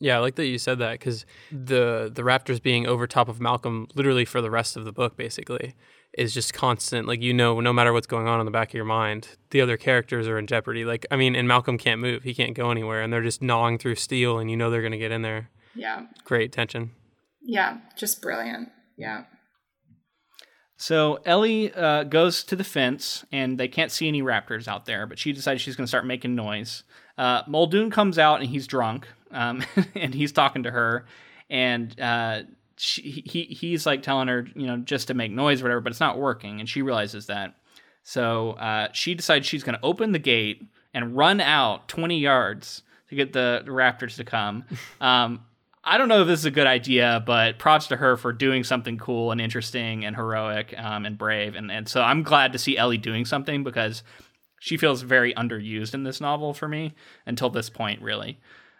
Yeah, 0.00 0.16
I 0.16 0.20
like 0.20 0.36
that 0.36 0.46
you 0.46 0.58
said 0.58 0.78
that 0.78 0.92
because 0.92 1.26
the 1.50 2.08
the 2.14 2.22
Raptors 2.22 2.62
being 2.62 2.86
over 2.86 3.08
top 3.08 3.28
of 3.28 3.40
Malcolm 3.40 3.88
literally 3.96 4.24
for 4.24 4.40
the 4.40 4.50
rest 4.50 4.76
of 4.76 4.84
the 4.84 4.92
book, 4.92 5.16
basically 5.16 5.74
is 6.18 6.34
just 6.34 6.52
constant. 6.52 7.06
Like 7.06 7.22
you 7.22 7.32
know, 7.32 7.60
no 7.60 7.72
matter 7.72 7.92
what's 7.92 8.06
going 8.06 8.26
on 8.26 8.40
in 8.40 8.46
the 8.46 8.52
back 8.52 8.68
of 8.68 8.74
your 8.74 8.84
mind, 8.84 9.28
the 9.50 9.60
other 9.60 9.76
characters 9.76 10.26
are 10.26 10.38
in 10.38 10.46
jeopardy. 10.46 10.84
Like 10.84 11.06
I 11.10 11.16
mean, 11.16 11.34
and 11.36 11.46
Malcolm 11.46 11.78
can't 11.78 12.00
move; 12.00 12.24
he 12.24 12.34
can't 12.34 12.54
go 12.54 12.70
anywhere, 12.70 13.00
and 13.02 13.12
they're 13.12 13.22
just 13.22 13.40
gnawing 13.40 13.78
through 13.78 13.94
steel, 13.94 14.38
and 14.38 14.50
you 14.50 14.56
know 14.56 14.70
they're 14.70 14.82
going 14.82 14.92
to 14.92 14.98
get 14.98 15.12
in 15.12 15.22
there. 15.22 15.50
Yeah. 15.74 16.06
Great 16.24 16.52
tension. 16.52 16.90
Yeah, 17.40 17.78
just 17.96 18.20
brilliant. 18.20 18.68
Yeah. 18.96 19.24
So 20.76 21.18
Ellie 21.24 21.72
uh, 21.72 22.04
goes 22.04 22.44
to 22.44 22.56
the 22.56 22.64
fence, 22.64 23.24
and 23.32 23.58
they 23.58 23.68
can't 23.68 23.90
see 23.90 24.06
any 24.06 24.22
raptors 24.22 24.68
out 24.68 24.86
there, 24.86 25.06
but 25.06 25.18
she 25.18 25.32
decides 25.32 25.60
she's 25.60 25.76
going 25.76 25.84
to 25.84 25.88
start 25.88 26.06
making 26.06 26.34
noise. 26.34 26.84
Uh, 27.16 27.42
Muldoon 27.46 27.90
comes 27.90 28.18
out, 28.18 28.40
and 28.40 28.48
he's 28.48 28.66
drunk, 28.66 29.08
um, 29.30 29.64
and 29.94 30.14
he's 30.14 30.32
talking 30.32 30.64
to 30.64 30.70
her, 30.70 31.06
and 31.50 31.98
uh, 32.00 32.42
she, 32.78 33.22
he 33.26 33.42
he's 33.44 33.86
like 33.86 34.02
telling 34.02 34.28
her, 34.28 34.46
you 34.54 34.66
know, 34.66 34.78
just 34.78 35.08
to 35.08 35.14
make 35.14 35.32
noise 35.32 35.60
or 35.60 35.64
whatever, 35.64 35.80
but 35.80 35.90
it's 35.90 36.00
not 36.00 36.18
working, 36.18 36.60
and 36.60 36.68
she 36.68 36.82
realizes 36.82 37.26
that. 37.26 37.54
So 38.04 38.52
uh, 38.52 38.88
she 38.92 39.14
decides 39.14 39.46
she's 39.46 39.62
going 39.62 39.74
to 39.74 39.84
open 39.84 40.12
the 40.12 40.18
gate 40.18 40.66
and 40.94 41.16
run 41.16 41.40
out 41.40 41.88
20 41.88 42.18
yards 42.18 42.82
to 43.08 43.14
get 43.14 43.32
the, 43.32 43.62
raptors 43.66 44.16
to 44.16 44.24
come. 44.24 44.64
Um, 45.00 45.44
I 45.84 45.96
don't 45.96 46.08
know 46.08 46.22
if 46.22 46.26
this 46.26 46.40
is 46.40 46.44
a 46.44 46.50
good 46.50 46.66
idea, 46.66 47.22
but 47.24 47.58
props 47.58 47.86
to 47.86 47.96
her 47.96 48.16
for 48.16 48.32
doing 48.32 48.62
something 48.62 48.98
cool 48.98 49.30
and 49.30 49.40
interesting 49.40 50.04
and 50.04 50.14
heroic 50.14 50.74
um, 50.76 51.06
and 51.06 51.16
brave. 51.16 51.54
And, 51.54 51.70
and 51.70 51.88
so 51.88 52.02
I'm 52.02 52.22
glad 52.22 52.52
to 52.52 52.58
see 52.58 52.76
Ellie 52.76 52.98
doing 52.98 53.24
something 53.24 53.64
because 53.64 54.02
she 54.60 54.76
feels 54.76 55.02
very 55.02 55.32
underused 55.34 55.94
in 55.94 56.02
this 56.02 56.20
novel 56.20 56.52
for 56.52 56.68
me 56.68 56.94
until 57.26 57.48
this 57.48 57.70
point, 57.70 58.02
really. 58.02 58.38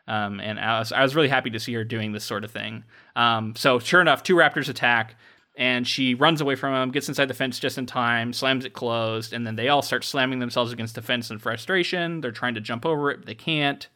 Um, 0.08 0.40
and 0.40 0.58
I 0.58 0.78
was, 0.78 0.90
I 0.90 1.02
was 1.02 1.14
really 1.14 1.28
happy 1.28 1.50
to 1.50 1.60
see 1.60 1.74
her 1.74 1.84
doing 1.84 2.12
this 2.12 2.24
sort 2.24 2.42
of 2.42 2.50
thing. 2.50 2.82
Um, 3.14 3.54
so 3.54 3.78
sure 3.78 4.00
enough, 4.00 4.22
two 4.22 4.34
raptors 4.34 4.68
attack, 4.68 5.16
and 5.54 5.86
she 5.86 6.14
runs 6.14 6.40
away 6.40 6.54
from 6.54 6.72
them, 6.72 6.90
gets 6.90 7.08
inside 7.08 7.26
the 7.26 7.34
fence 7.34 7.58
just 7.58 7.76
in 7.76 7.84
time, 7.84 8.32
slams 8.32 8.64
it 8.64 8.72
closed, 8.72 9.34
and 9.34 9.46
then 9.46 9.56
they 9.56 9.68
all 9.68 9.82
start 9.82 10.04
slamming 10.04 10.38
themselves 10.38 10.72
against 10.72 10.94
the 10.94 11.02
fence 11.02 11.30
in 11.30 11.38
frustration. 11.38 12.22
They're 12.22 12.32
trying 12.32 12.54
to 12.54 12.60
jump 12.60 12.86
over 12.86 13.10
it, 13.10 13.18
but 13.18 13.26
they 13.26 13.34
can't. 13.34 13.86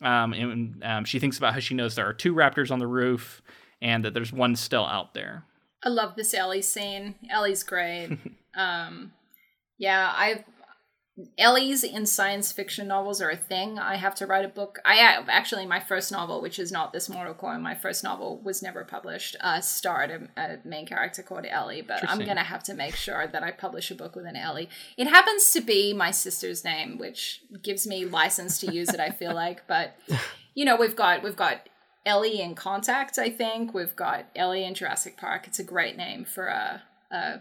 Um, 0.00 0.32
and 0.32 0.82
um, 0.82 1.04
she 1.04 1.18
thinks 1.18 1.36
about 1.36 1.52
how 1.52 1.60
she 1.60 1.74
knows 1.74 1.94
there 1.94 2.08
are 2.08 2.14
two 2.14 2.34
raptors 2.34 2.70
on 2.70 2.78
the 2.78 2.86
roof, 2.86 3.42
and 3.82 4.04
that 4.04 4.14
there's 4.14 4.32
one 4.32 4.56
still 4.56 4.86
out 4.86 5.12
there. 5.12 5.44
I 5.82 5.90
love 5.90 6.16
this 6.16 6.32
Ellie 6.32 6.62
scene. 6.62 7.16
Ellie's 7.28 7.62
great. 7.62 8.16
um, 8.56 9.12
yeah, 9.76 10.10
I've 10.16 10.44
Ellie's 11.38 11.84
in 11.84 12.06
science 12.06 12.50
fiction 12.50 12.88
novels 12.88 13.20
are 13.20 13.30
a 13.30 13.36
thing. 13.36 13.78
I 13.78 13.94
have 13.94 14.16
to 14.16 14.26
write 14.26 14.44
a 14.44 14.48
book. 14.48 14.80
I 14.84 14.96
have 14.96 15.28
actually 15.28 15.64
my 15.64 15.78
first 15.78 16.10
novel, 16.10 16.40
which 16.40 16.58
is 16.58 16.72
not 16.72 16.92
this 16.92 17.08
Mortal 17.08 17.34
Coil. 17.34 17.60
My 17.60 17.76
first 17.76 18.02
novel 18.02 18.40
was 18.42 18.62
never 18.62 18.84
published. 18.84 19.36
Uh, 19.40 19.60
starred 19.60 20.10
a, 20.10 20.40
a 20.40 20.58
main 20.64 20.86
character 20.86 21.22
called 21.22 21.46
Ellie, 21.48 21.82
but 21.82 22.08
I'm 22.08 22.18
gonna 22.18 22.42
have 22.42 22.64
to 22.64 22.74
make 22.74 22.96
sure 22.96 23.28
that 23.28 23.44
I 23.44 23.52
publish 23.52 23.92
a 23.92 23.94
book 23.94 24.16
with 24.16 24.26
an 24.26 24.34
Ellie. 24.34 24.68
It 24.96 25.06
happens 25.06 25.52
to 25.52 25.60
be 25.60 25.92
my 25.92 26.10
sister's 26.10 26.64
name, 26.64 26.98
which 26.98 27.42
gives 27.62 27.86
me 27.86 28.04
license 28.04 28.58
to 28.60 28.72
use 28.72 28.88
it. 28.88 28.98
I 28.98 29.10
feel 29.10 29.34
like, 29.34 29.64
but 29.68 29.96
you 30.54 30.64
know, 30.64 30.74
we've 30.74 30.96
got 30.96 31.22
we've 31.22 31.36
got 31.36 31.68
Ellie 32.04 32.40
in 32.40 32.56
Contact. 32.56 33.18
I 33.18 33.30
think 33.30 33.72
we've 33.72 33.94
got 33.94 34.26
Ellie 34.34 34.64
in 34.64 34.74
Jurassic 34.74 35.16
Park. 35.16 35.46
It's 35.46 35.60
a 35.60 35.64
great 35.64 35.96
name 35.96 36.24
for 36.24 36.46
a. 36.46 36.82
a 37.12 37.38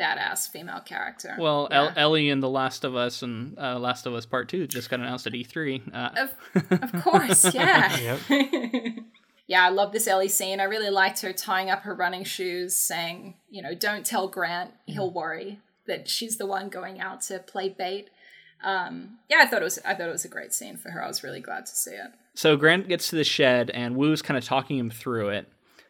badass 0.00 0.48
female 0.48 0.80
character. 0.80 1.36
Well, 1.38 1.68
yeah. 1.70 1.92
Ellie 1.96 2.30
in 2.30 2.40
The 2.40 2.48
Last 2.48 2.84
of 2.84 2.96
Us 2.96 3.22
and 3.22 3.58
uh, 3.58 3.78
Last 3.78 4.06
of 4.06 4.14
Us 4.14 4.26
Part 4.26 4.48
Two 4.48 4.66
just 4.66 4.88
got 4.88 5.00
announced 5.00 5.26
at 5.26 5.34
E3. 5.34 5.94
Uh. 5.94 6.10
Of, 6.16 6.82
of 6.82 7.04
course, 7.04 7.54
yeah. 7.54 8.16
yeah, 9.46 9.64
I 9.64 9.68
love 9.68 9.92
this 9.92 10.06
Ellie 10.06 10.28
scene. 10.28 10.60
I 10.60 10.64
really 10.64 10.90
liked 10.90 11.20
her 11.20 11.32
tying 11.32 11.70
up 11.70 11.82
her 11.82 11.94
running 11.94 12.24
shoes, 12.24 12.76
saying, 12.76 13.34
you 13.50 13.62
know, 13.62 13.74
don't 13.74 14.06
tell 14.06 14.28
Grant, 14.28 14.72
he'll 14.86 15.10
worry 15.10 15.60
that 15.86 16.08
she's 16.08 16.38
the 16.38 16.46
one 16.46 16.68
going 16.68 17.00
out 17.00 17.20
to 17.22 17.38
play 17.40 17.68
bait. 17.68 18.10
Um, 18.62 19.18
yeah, 19.28 19.38
I 19.40 19.46
thought 19.46 19.60
it 19.60 19.64
was 19.64 19.78
I 19.84 19.94
thought 19.94 20.08
it 20.08 20.12
was 20.12 20.24
a 20.24 20.28
great 20.28 20.52
scene 20.52 20.76
for 20.76 20.90
her. 20.90 21.02
I 21.02 21.08
was 21.08 21.22
really 21.22 21.40
glad 21.40 21.66
to 21.66 21.72
see 21.72 21.92
it. 21.92 22.10
So 22.34 22.56
Grant 22.56 22.88
gets 22.88 23.10
to 23.10 23.16
the 23.16 23.24
shed 23.24 23.70
and 23.70 23.96
Wu's 23.96 24.22
kind 24.22 24.38
of 24.38 24.44
talking 24.44 24.78
him 24.78 24.90
through 24.90 25.30
it. 25.30 25.48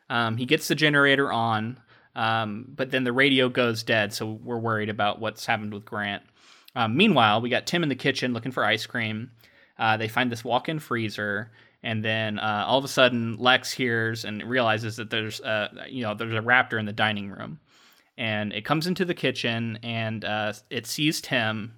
Um, 0.09 0.37
he 0.37 0.47
gets 0.47 0.69
the 0.69 0.75
generator 0.75 1.31
on. 1.31 1.79
Um, 2.17 2.67
but 2.75 2.91
then 2.91 3.05
the 3.05 3.13
radio 3.13 3.49
goes 3.49 3.83
dead, 3.83 4.13
so 4.13 4.33
we're 4.43 4.59
worried 4.59 4.89
about 4.89 5.21
what's 5.21 5.47
happened 5.47 5.73
with 5.73 5.85
Grant. 5.85 6.23
Um, 6.75 6.97
meanwhile, 6.97 7.41
we 7.41 7.49
got 7.49 7.67
Tim 7.67 7.83
in 7.83 7.89
the 7.89 7.95
kitchen 7.95 8.33
looking 8.33 8.53
for 8.53 8.65
ice 8.65 8.87
cream. 8.87 9.31
Uh, 9.79 9.97
they 9.97 10.09
find 10.09 10.31
this 10.31 10.45
walk-in 10.45 10.79
freezer, 10.79 11.51
and 11.83 12.05
then 12.05 12.39
uh, 12.39 12.65
all 12.67 12.79
of 12.79 12.85
a 12.85 12.89
sudden, 12.89 13.37
Lex 13.39 13.73
hears 13.73 14.25
and 14.25 14.43
realizes 14.43 14.97
that 14.97 15.11
there's 15.11 15.41
a 15.41 15.87
you 15.89 16.03
know 16.03 16.15
there's 16.15 16.35
a 16.35 16.47
raptor 16.47 16.79
in 16.79 16.87
the 16.87 16.93
dining 16.93 17.31
room, 17.31 17.59
and 18.19 18.53
it 18.53 18.65
comes 18.65 18.87
into 18.87 19.05
the 19.05 19.15
kitchen 19.15 19.79
and 19.83 20.25
uh, 20.25 20.53
it 20.69 20.87
sees 20.87 21.21
Tim, 21.21 21.75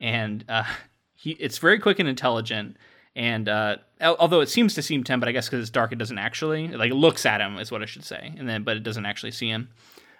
and 0.00 0.44
uh, 0.48 0.64
he 1.14 1.32
it's 1.32 1.58
very 1.58 1.78
quick 1.78 1.98
and 1.98 2.08
intelligent. 2.08 2.76
And 3.16 3.48
uh, 3.48 3.78
although 4.02 4.42
it 4.42 4.50
seems 4.50 4.74
to 4.74 4.82
see 4.82 5.02
Tim, 5.02 5.20
but 5.20 5.28
I 5.28 5.32
guess 5.32 5.46
because 5.48 5.62
it's 5.62 5.70
dark, 5.70 5.90
it 5.90 5.96
doesn't 5.96 6.18
actually 6.18 6.68
like 6.68 6.90
it 6.90 6.96
looks 6.96 7.24
at 7.24 7.40
him 7.40 7.58
is 7.58 7.72
what 7.72 7.82
I 7.82 7.86
should 7.86 8.04
say, 8.04 8.34
and 8.36 8.46
then 8.46 8.62
but 8.62 8.76
it 8.76 8.82
doesn't 8.82 9.06
actually 9.06 9.30
see 9.32 9.48
him. 9.48 9.70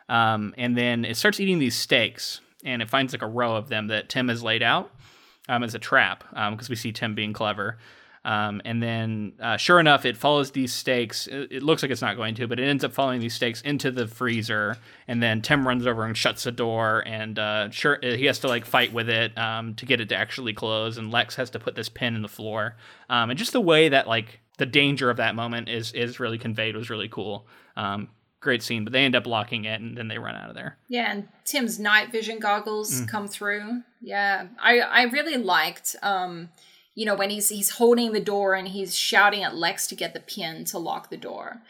Um, 0.09 0.55
and 0.57 0.77
then 0.79 1.05
it 1.05 1.19
starts 1.19 1.39
eating 1.39 1.59
these 1.59 1.77
steaks, 1.77 2.41
and 2.65 2.81
it 2.81 2.89
finds 2.89 3.13
like 3.13 3.21
a 3.21 3.27
row 3.27 3.55
of 3.55 3.69
them 3.69 3.89
that 3.89 4.09
Tim 4.09 4.29
has 4.29 4.43
laid 4.43 4.63
out 4.63 4.91
um, 5.47 5.63
as 5.63 5.75
a 5.75 5.79
trap 5.79 6.25
because 6.31 6.69
um, 6.69 6.71
we 6.71 6.77
see 6.77 6.91
Tim 6.91 7.15
being 7.15 7.35
clever. 7.35 7.77
Um, 8.27 8.61
and 8.65 8.83
then, 8.83 9.35
uh, 9.41 9.57
sure 9.57 9.79
enough, 9.79 10.05
it 10.05 10.17
follows 10.17 10.51
these 10.51 10.73
steaks. 10.73 11.29
It, 11.29 11.53
it, 11.53 11.63
looks 11.63 11.83
like 11.83 11.93
it's 11.93 12.03
not 12.03 12.17
going 12.17 12.35
to, 12.35 12.49
but 12.49 12.59
it 12.59 12.65
ends 12.65 12.83
up 12.83 12.93
following 12.93 13.21
these 13.21 13.35
steaks 13.35 13.61
into 13.61 13.93
the 13.93 14.09
freezer. 14.09 14.79
And 15.07 15.23
then 15.23 15.43
Tim 15.43 15.65
runs 15.67 15.87
over 15.87 16.05
and 16.05 16.17
shuts 16.17 16.43
the 16.43 16.51
door. 16.51 17.05
And 17.07 17.39
uh, 17.39 17.71
sure, 17.71 18.01
he 18.03 18.25
has 18.25 18.41
to 18.41 18.49
like 18.49 18.65
fight 18.65 18.93
with 18.93 19.09
it 19.09 19.39
um, 19.39 19.77
to 19.77 19.87
get 19.87 20.01
it 20.01 20.09
to 20.09 20.17
actually 20.17 20.55
close. 20.55 20.99
And 20.99 21.13
Lex 21.13 21.37
has 21.37 21.51
to 21.51 21.61
put 21.61 21.77
this 21.77 21.89
pin 21.89 22.17
in 22.17 22.23
the 22.23 22.29
floor. 22.29 22.75
Um, 23.09 23.31
and 23.31 23.39
just 23.39 23.53
the 23.53 23.61
way 23.61 23.91
that 23.91 24.09
like 24.09 24.41
the 24.59 24.67
danger 24.67 25.09
of 25.09 25.19
that 25.19 25.37
moment 25.37 25.69
is 25.69 25.93
is 25.93 26.19
really 26.19 26.39
conveyed 26.39 26.75
was 26.75 26.91
really 26.91 27.09
cool. 27.09 27.47
Um, 27.77 28.09
great 28.41 28.65
scene, 28.65 28.83
but 28.83 28.93
they 28.93 29.05
end 29.05 29.15
up 29.15 29.29
locking 29.29 29.67
it 29.67 29.81
and 29.81 29.97
then 29.97 30.09
they 30.09 30.19
run 30.19 30.35
out 30.35 30.49
of 30.49 30.57
there. 30.57 30.77
Yeah, 30.89 31.13
and 31.13 31.29
Tim's 31.45 31.79
night 31.79 32.11
vision 32.11 32.41
goggles 32.41 33.03
mm. 33.03 33.09
come 33.09 33.29
through. 33.29 33.83
Yeah, 34.01 34.49
I 34.61 34.81
I 34.81 35.03
really 35.05 35.37
liked. 35.37 35.95
You 36.97 37.07
know, 37.07 37.15
when 37.15 37.31
he's 37.31 37.51
he's 37.51 37.71
holding 37.71 38.13
the 38.13 38.21
door 38.21 38.55
and 38.55 38.67
he's 38.67 38.97
shouting 38.97 39.45
at 39.45 39.55
Lex 39.55 39.87
to 39.87 39.95
get 39.95 40.15
the 40.15 40.21
pin 40.21 40.65
to 40.65 40.79
lock 40.79 41.11
the 41.11 41.17
door. 41.17 41.63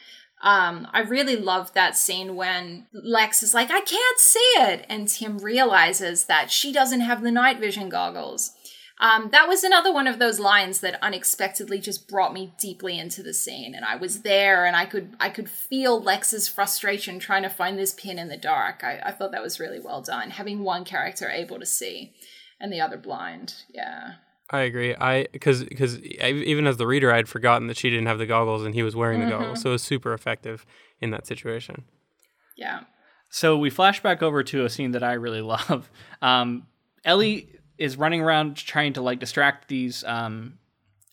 Um, 0.43 0.87
I 0.93 1.01
really 1.01 1.37
loved 1.37 1.75
that 1.75 1.97
scene 1.97 2.37
when 2.37 2.87
Lex 2.93 3.43
is 3.43 3.55
like, 3.55 3.71
I 3.71 3.81
can't 3.81 4.19
see 4.19 4.39
it. 4.57 4.87
And 4.89 5.09
Tim 5.09 5.39
realizes 5.39 6.27
that 6.27 6.51
she 6.51 6.73
doesn't 6.73 7.01
have 7.01 7.23
the 7.23 7.31
night 7.31 7.59
vision 7.59 7.89
goggles. 7.89 8.53
Um, 8.99 9.29
that 9.31 9.49
was 9.49 9.63
another 9.63 9.93
one 9.93 10.07
of 10.07 10.19
those 10.19 10.41
lines 10.41 10.81
that 10.81 11.03
unexpectedly 11.03 11.81
just 11.81 12.09
brought 12.09 12.33
me 12.33 12.55
deeply 12.59 12.99
into 12.99 13.23
the 13.23 13.35
scene. 13.35 13.75
And 13.75 13.85
I 13.85 13.97
was 13.97 14.23
there 14.23 14.65
and 14.65 14.75
I 14.75 14.87
could 14.87 15.17
I 15.21 15.29
could 15.29 15.51
feel 15.51 16.01
Lex's 16.01 16.49
frustration 16.49 17.19
trying 17.19 17.43
to 17.43 17.51
find 17.51 17.79
this 17.79 17.93
pin 17.93 18.19
in 18.19 18.29
the 18.29 18.39
dark. 18.39 18.83
I, 18.83 19.01
I 19.05 19.13
thought 19.13 19.33
that 19.33 19.43
was 19.43 19.61
really 19.61 19.81
well 19.81 20.01
done. 20.01 20.31
Having 20.31 20.61
one 20.61 20.85
character 20.85 21.29
able 21.29 21.59
to 21.59 21.67
see 21.67 22.15
and 22.59 22.73
the 22.73 22.81
other 22.81 22.97
blind. 22.97 23.55
Yeah. 23.69 24.15
I 24.51 24.61
agree. 24.61 24.95
I 24.95 25.27
because 25.33 25.65
because 25.65 25.99
even 26.01 26.67
as 26.67 26.77
the 26.77 26.87
reader, 26.87 27.13
I 27.13 27.17
had 27.17 27.29
forgotten 27.29 27.67
that 27.67 27.77
she 27.77 27.91
didn't 27.91 28.07
have 28.07 28.19
the 28.19 28.27
goggles 28.27 28.65
and 28.65 28.75
he 28.75 28.83
was 28.83 28.95
wearing 28.95 29.21
mm-hmm. 29.21 29.31
the 29.31 29.37
goggles, 29.39 29.63
so 29.63 29.71
it 29.71 29.73
was 29.73 29.83
super 29.83 30.13
effective 30.13 30.65
in 31.01 31.11
that 31.11 31.27
situation. 31.27 31.85
Yeah. 32.57 32.81
So 33.29 33.59
we 33.59 33.71
flash 33.71 34.03
back 34.03 34.23
over 34.23 34.43
to 34.45 34.65
a 34.65 34.71
scene 34.71 34.93
that 34.93 35.03
I 35.03 35.15
really 35.15 35.41
love. 35.43 35.91
Um, 36.23 36.67
Ellie 37.05 37.51
is 37.79 37.97
running 37.97 38.21
around 38.21 38.57
trying 38.57 38.93
to 38.95 39.03
like 39.03 39.19
distract 39.19 39.69
these 39.69 40.05
um, 40.05 40.59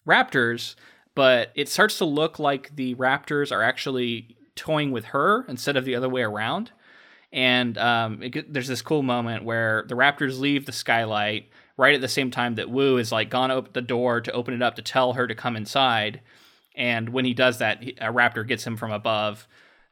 raptors, 0.08 0.76
but 1.16 1.52
it 1.56 1.70
starts 1.70 1.98
to 1.98 2.06
look 2.06 2.40
like 2.40 2.76
the 2.76 2.96
raptors 2.96 3.52
are 3.52 3.64
actually 3.64 4.38
toying 4.56 4.92
with 4.92 5.06
her 5.06 5.46
instead 5.48 5.76
of 5.76 5.86
the 5.86 5.96
other 5.96 6.10
way 6.10 6.22
around. 6.22 6.72
And 7.32 7.78
um, 7.80 8.22
it, 8.22 8.54
there's 8.54 8.68
this 8.68 8.84
cool 8.84 9.02
moment 9.02 9.44
where 9.44 9.86
the 9.88 9.96
raptors 9.96 10.40
leave 10.40 10.66
the 10.68 10.72
skylight 10.72 11.50
right 11.78 11.96
at 11.96 12.02
the 12.02 12.08
same 12.08 12.32
time 12.32 12.56
that 12.56 12.70
Wu 12.70 12.98
is 12.98 13.12
like 13.12 13.30
gone 13.30 13.52
open 13.52 13.72
the 13.74 13.82
door 13.82 14.22
to 14.22 14.32
open 14.32 14.54
it 14.54 14.62
up 14.62 14.76
to 14.76 14.82
tell 14.82 15.14
her 15.14 15.28
to 15.28 15.36
come 15.36 15.56
inside. 15.56 16.22
And 16.76 17.10
when 17.10 17.26
he 17.26 17.34
does 17.34 17.60
that, 17.60 17.84
a 17.84 18.12
raptor 18.12 18.48
gets 18.48 18.66
him 18.66 18.78
from 18.78 18.92
above, 18.92 19.48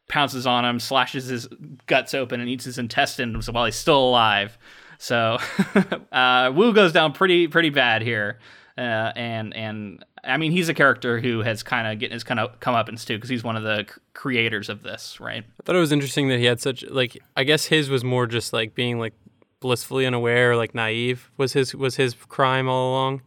pounces 0.08 0.48
on 0.48 0.66
him, 0.66 0.80
slashes 0.80 1.28
his 1.28 1.48
guts 1.86 2.14
open, 2.14 2.40
and 2.40 2.50
eats 2.50 2.66
his 2.66 2.78
intestines 2.78 3.50
while 3.50 3.66
he's 3.66 3.76
still 3.76 4.00
alive. 4.00 4.58
So 4.98 5.38
uh, 6.12 6.52
Wu 6.54 6.74
goes 6.74 6.92
down 6.92 7.14
pretty 7.14 7.48
pretty 7.48 7.70
bad 7.70 8.02
here. 8.02 8.40
Uh, 8.78 9.12
and 9.16 9.54
and 9.56 10.06
I 10.24 10.38
mean 10.38 10.52
he's 10.52 10.70
a 10.70 10.74
character 10.74 11.20
who 11.20 11.40
has 11.42 11.62
kind 11.62 11.88
of 11.88 12.00
getting 12.00 12.14
his 12.14 12.24
kind 12.24 12.40
of 12.40 12.60
come 12.60 12.74
up 12.74 12.88
too 12.88 13.18
because 13.18 13.30
he's 13.30 13.44
one 13.44 13.56
of 13.56 13.64
the 13.64 13.86
c- 13.88 14.00
creators 14.14 14.70
of 14.70 14.82
this, 14.82 15.20
right? 15.20 15.44
I 15.44 15.64
thought 15.64 15.76
it 15.76 15.80
was 15.80 15.92
interesting 15.92 16.30
that 16.30 16.40
he 16.40 16.46
had 16.46 16.62
such 16.62 16.84
like 16.90 17.18
I 17.36 17.44
guess 17.44 17.66
his 17.66 17.90
was 17.90 18.04
more 18.04 18.28
just 18.28 18.54
like 18.54 18.74
being 18.74 18.98
like 18.98 19.14
blissfully 19.62 20.06
unaware, 20.06 20.58
like 20.58 20.76
naive 20.76 21.32
was 21.38 21.54
his 21.54 21.74
was 21.74 21.96
his 21.96 22.14
crime 22.14 22.68
all 22.68 22.92
along, 22.92 23.22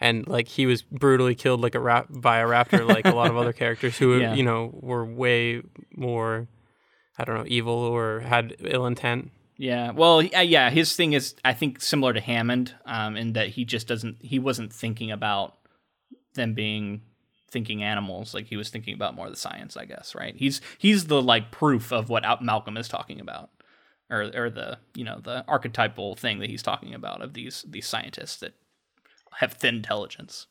and 0.00 0.26
like 0.26 0.48
he 0.48 0.66
was 0.66 0.82
brutally 0.82 1.36
killed 1.36 1.60
like 1.60 1.76
a 1.76 1.80
rap 1.80 2.08
by 2.10 2.38
a 2.38 2.46
raptor, 2.46 2.88
like 2.88 3.06
a 3.06 3.14
lot 3.14 3.30
of 3.30 3.36
other 3.36 3.52
characters 3.62 3.96
who 3.96 4.18
yeah. 4.18 4.34
you 4.34 4.42
know 4.42 4.70
were 4.72 5.04
way 5.04 5.62
more, 5.94 6.48
I 7.16 7.24
don't 7.24 7.36
know, 7.36 7.44
evil 7.46 7.74
or 7.74 8.20
had 8.20 8.56
ill 8.58 8.86
intent. 8.86 9.30
Yeah, 9.56 9.92
well, 9.92 10.20
yeah, 10.20 10.70
his 10.70 10.96
thing 10.96 11.12
is 11.12 11.36
I 11.44 11.52
think 11.52 11.80
similar 11.80 12.12
to 12.12 12.20
Hammond, 12.20 12.74
um, 12.86 13.16
in 13.16 13.34
that 13.34 13.50
he 13.50 13.64
just 13.64 13.86
doesn't 13.86 14.16
he 14.20 14.40
wasn't 14.40 14.72
thinking 14.72 15.12
about 15.12 15.54
them 16.34 16.54
being 16.54 17.02
thinking 17.48 17.84
animals. 17.84 18.34
Like 18.34 18.46
he 18.46 18.56
was 18.56 18.70
thinking 18.70 18.94
about 18.94 19.14
more 19.14 19.26
of 19.26 19.32
the 19.32 19.38
science 19.38 19.76
i 19.76 19.84
guess 19.84 20.14
right? 20.16 20.34
He's 20.34 20.60
he's 20.78 21.06
the 21.06 21.22
like 21.22 21.52
proof 21.52 21.92
of 21.92 22.08
what 22.08 22.24
malcolm 22.42 22.76
is 22.76 22.88
talking 22.88 23.20
about 23.20 23.50
or 24.10 24.30
or 24.34 24.50
the 24.50 24.78
you 24.94 25.04
know 25.04 25.20
the 25.22 25.44
archetypal 25.48 26.14
thing 26.14 26.38
that 26.40 26.50
he's 26.50 26.62
talking 26.62 26.94
about 26.94 27.22
of 27.22 27.34
these 27.34 27.64
these 27.68 27.86
scientists 27.86 28.36
that 28.36 28.54
have 29.38 29.54
thin 29.54 29.76
intelligence. 29.76 30.46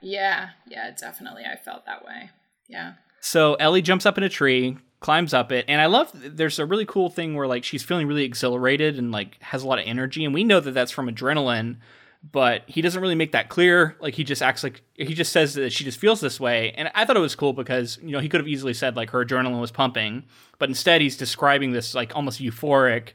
yeah, 0.00 0.50
yeah, 0.68 0.90
definitely. 0.90 1.44
I 1.44 1.56
felt 1.56 1.86
that 1.86 2.04
way. 2.04 2.30
Yeah. 2.68 2.94
So 3.20 3.54
Ellie 3.54 3.82
jumps 3.82 4.06
up 4.06 4.18
in 4.18 4.24
a 4.24 4.28
tree, 4.28 4.78
climbs 5.00 5.34
up 5.34 5.52
it, 5.52 5.64
and 5.68 5.80
I 5.80 5.86
love. 5.86 6.10
There's 6.14 6.58
a 6.58 6.66
really 6.66 6.86
cool 6.86 7.10
thing 7.10 7.34
where 7.34 7.46
like 7.46 7.64
she's 7.64 7.82
feeling 7.82 8.06
really 8.06 8.24
exhilarated 8.24 8.98
and 8.98 9.12
like 9.12 9.40
has 9.42 9.62
a 9.62 9.68
lot 9.68 9.78
of 9.78 9.86
energy, 9.86 10.24
and 10.24 10.34
we 10.34 10.44
know 10.44 10.60
that 10.60 10.72
that's 10.72 10.92
from 10.92 11.08
adrenaline 11.08 11.76
but 12.22 12.62
he 12.66 12.82
doesn't 12.82 13.00
really 13.00 13.14
make 13.14 13.32
that 13.32 13.48
clear. 13.48 13.96
Like 14.00 14.14
he 14.14 14.24
just 14.24 14.42
acts 14.42 14.62
like 14.62 14.82
he 14.94 15.14
just 15.14 15.32
says 15.32 15.54
that 15.54 15.72
she 15.72 15.84
just 15.84 15.98
feels 15.98 16.20
this 16.20 16.38
way. 16.38 16.72
And 16.72 16.90
I 16.94 17.04
thought 17.04 17.16
it 17.16 17.20
was 17.20 17.34
cool 17.34 17.52
because 17.52 17.98
you 18.02 18.10
know 18.10 18.20
he 18.20 18.28
could 18.28 18.40
have 18.40 18.48
easily 18.48 18.74
said 18.74 18.96
like 18.96 19.10
her 19.10 19.24
adrenaline 19.24 19.60
was 19.60 19.70
pumping, 19.70 20.24
but 20.58 20.68
instead 20.68 21.00
he's 21.00 21.16
describing 21.16 21.72
this 21.72 21.94
like 21.94 22.14
almost 22.14 22.40
euphoric 22.40 23.10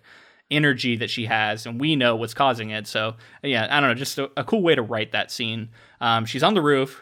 energy 0.51 0.95
that 0.97 1.09
she 1.09 1.25
has, 1.25 1.65
and 1.65 1.79
we 1.79 1.95
know 1.95 2.15
what's 2.15 2.33
causing 2.33 2.71
it. 2.71 2.87
So 2.87 3.15
yeah, 3.43 3.67
I 3.69 3.79
don't 3.79 3.89
know, 3.89 3.95
just 3.95 4.17
a, 4.17 4.31
a 4.37 4.43
cool 4.43 4.63
way 4.63 4.75
to 4.75 4.81
write 4.81 5.11
that 5.11 5.31
scene. 5.31 5.69
Um, 6.01 6.25
she's 6.25 6.43
on 6.43 6.55
the 6.55 6.61
roof. 6.61 7.01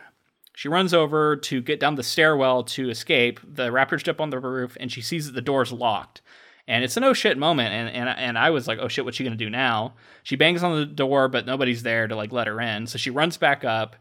She 0.56 0.68
runs 0.68 0.93
over 0.93 1.36
to 1.36 1.62
get 1.62 1.80
down 1.80 1.95
the 1.95 2.04
stairwell 2.04 2.64
to 2.64 2.89
escape. 2.89 3.39
The 3.43 3.70
raptors 3.70 4.04
jump 4.04 4.22
on 4.22 4.30
the 4.30 4.39
roof, 4.39 4.78
and 4.80 4.91
she 4.91 5.01
sees 5.01 5.26
that 5.26 5.32
the 5.32 5.41
door's 5.41 5.72
locked 5.72 6.22
and 6.68 6.84
it's 6.84 6.97
an 6.97 7.03
oh 7.03 7.14
shit 7.14 7.38
moment 7.38 7.74
and 7.74 7.89
and, 7.89 8.09
and 8.09 8.38
i 8.38 8.49
was 8.49 8.68
like 8.68 8.80
oh 8.80 8.88
shit 8.88 9.03
what's 9.05 9.18
she 9.18 9.24
gonna 9.24 9.36
do 9.36 9.49
now? 9.49 9.93
She 10.24 10.36
bangs 10.36 10.64
on 10.64 10.76
the 10.76 10.86
door 10.86 11.28
but 11.28 11.45
nobody's 11.45 11.84
there 11.84 12.07
to 12.07 12.16
like 12.16 12.32
let 12.32 12.47
her 12.47 12.59
in. 12.61 12.88
So 12.88 12.97
she 12.97 13.09
runs 13.09 13.38
back 13.38 13.64
up 13.64 13.95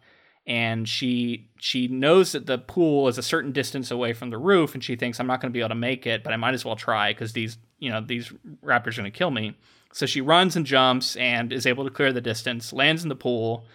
and 0.46 0.88
she 0.88 1.50
she 1.58 1.88
knows 1.88 2.32
that 2.32 2.46
the 2.46 2.58
pool 2.58 3.08
is 3.08 3.18
a 3.18 3.22
certain 3.22 3.52
distance 3.52 3.90
away 3.90 4.12
from 4.12 4.30
the 4.30 4.38
roof 4.38 4.74
and 4.74 4.82
she 4.82 4.96
thinks 4.96 5.20
I'm 5.20 5.26
not 5.26 5.40
going 5.40 5.52
to 5.52 5.56
be 5.56 5.60
able 5.60 5.70
to 5.70 5.74
make 5.74 6.06
it 6.06 6.24
but 6.24 6.32
I 6.32 6.36
might 6.36 6.54
as 6.54 6.64
well 6.64 6.76
try 6.76 7.12
cuz 7.12 7.32
these 7.32 7.58
you 7.78 7.90
know 7.90 8.00
these 8.00 8.32
raptors 8.64 8.98
are 8.98 9.02
going 9.02 9.12
to 9.12 9.18
kill 9.18 9.30
me. 9.30 9.56
So 9.92 10.06
she 10.06 10.20
runs 10.20 10.56
and 10.56 10.64
jumps 10.64 11.16
and 11.16 11.52
is 11.52 11.66
able 11.66 11.84
to 11.84 11.90
clear 11.90 12.12
the 12.12 12.20
distance 12.20 12.72
lands 12.72 13.02
in 13.02 13.08
the 13.08 13.16
pool 13.16 13.66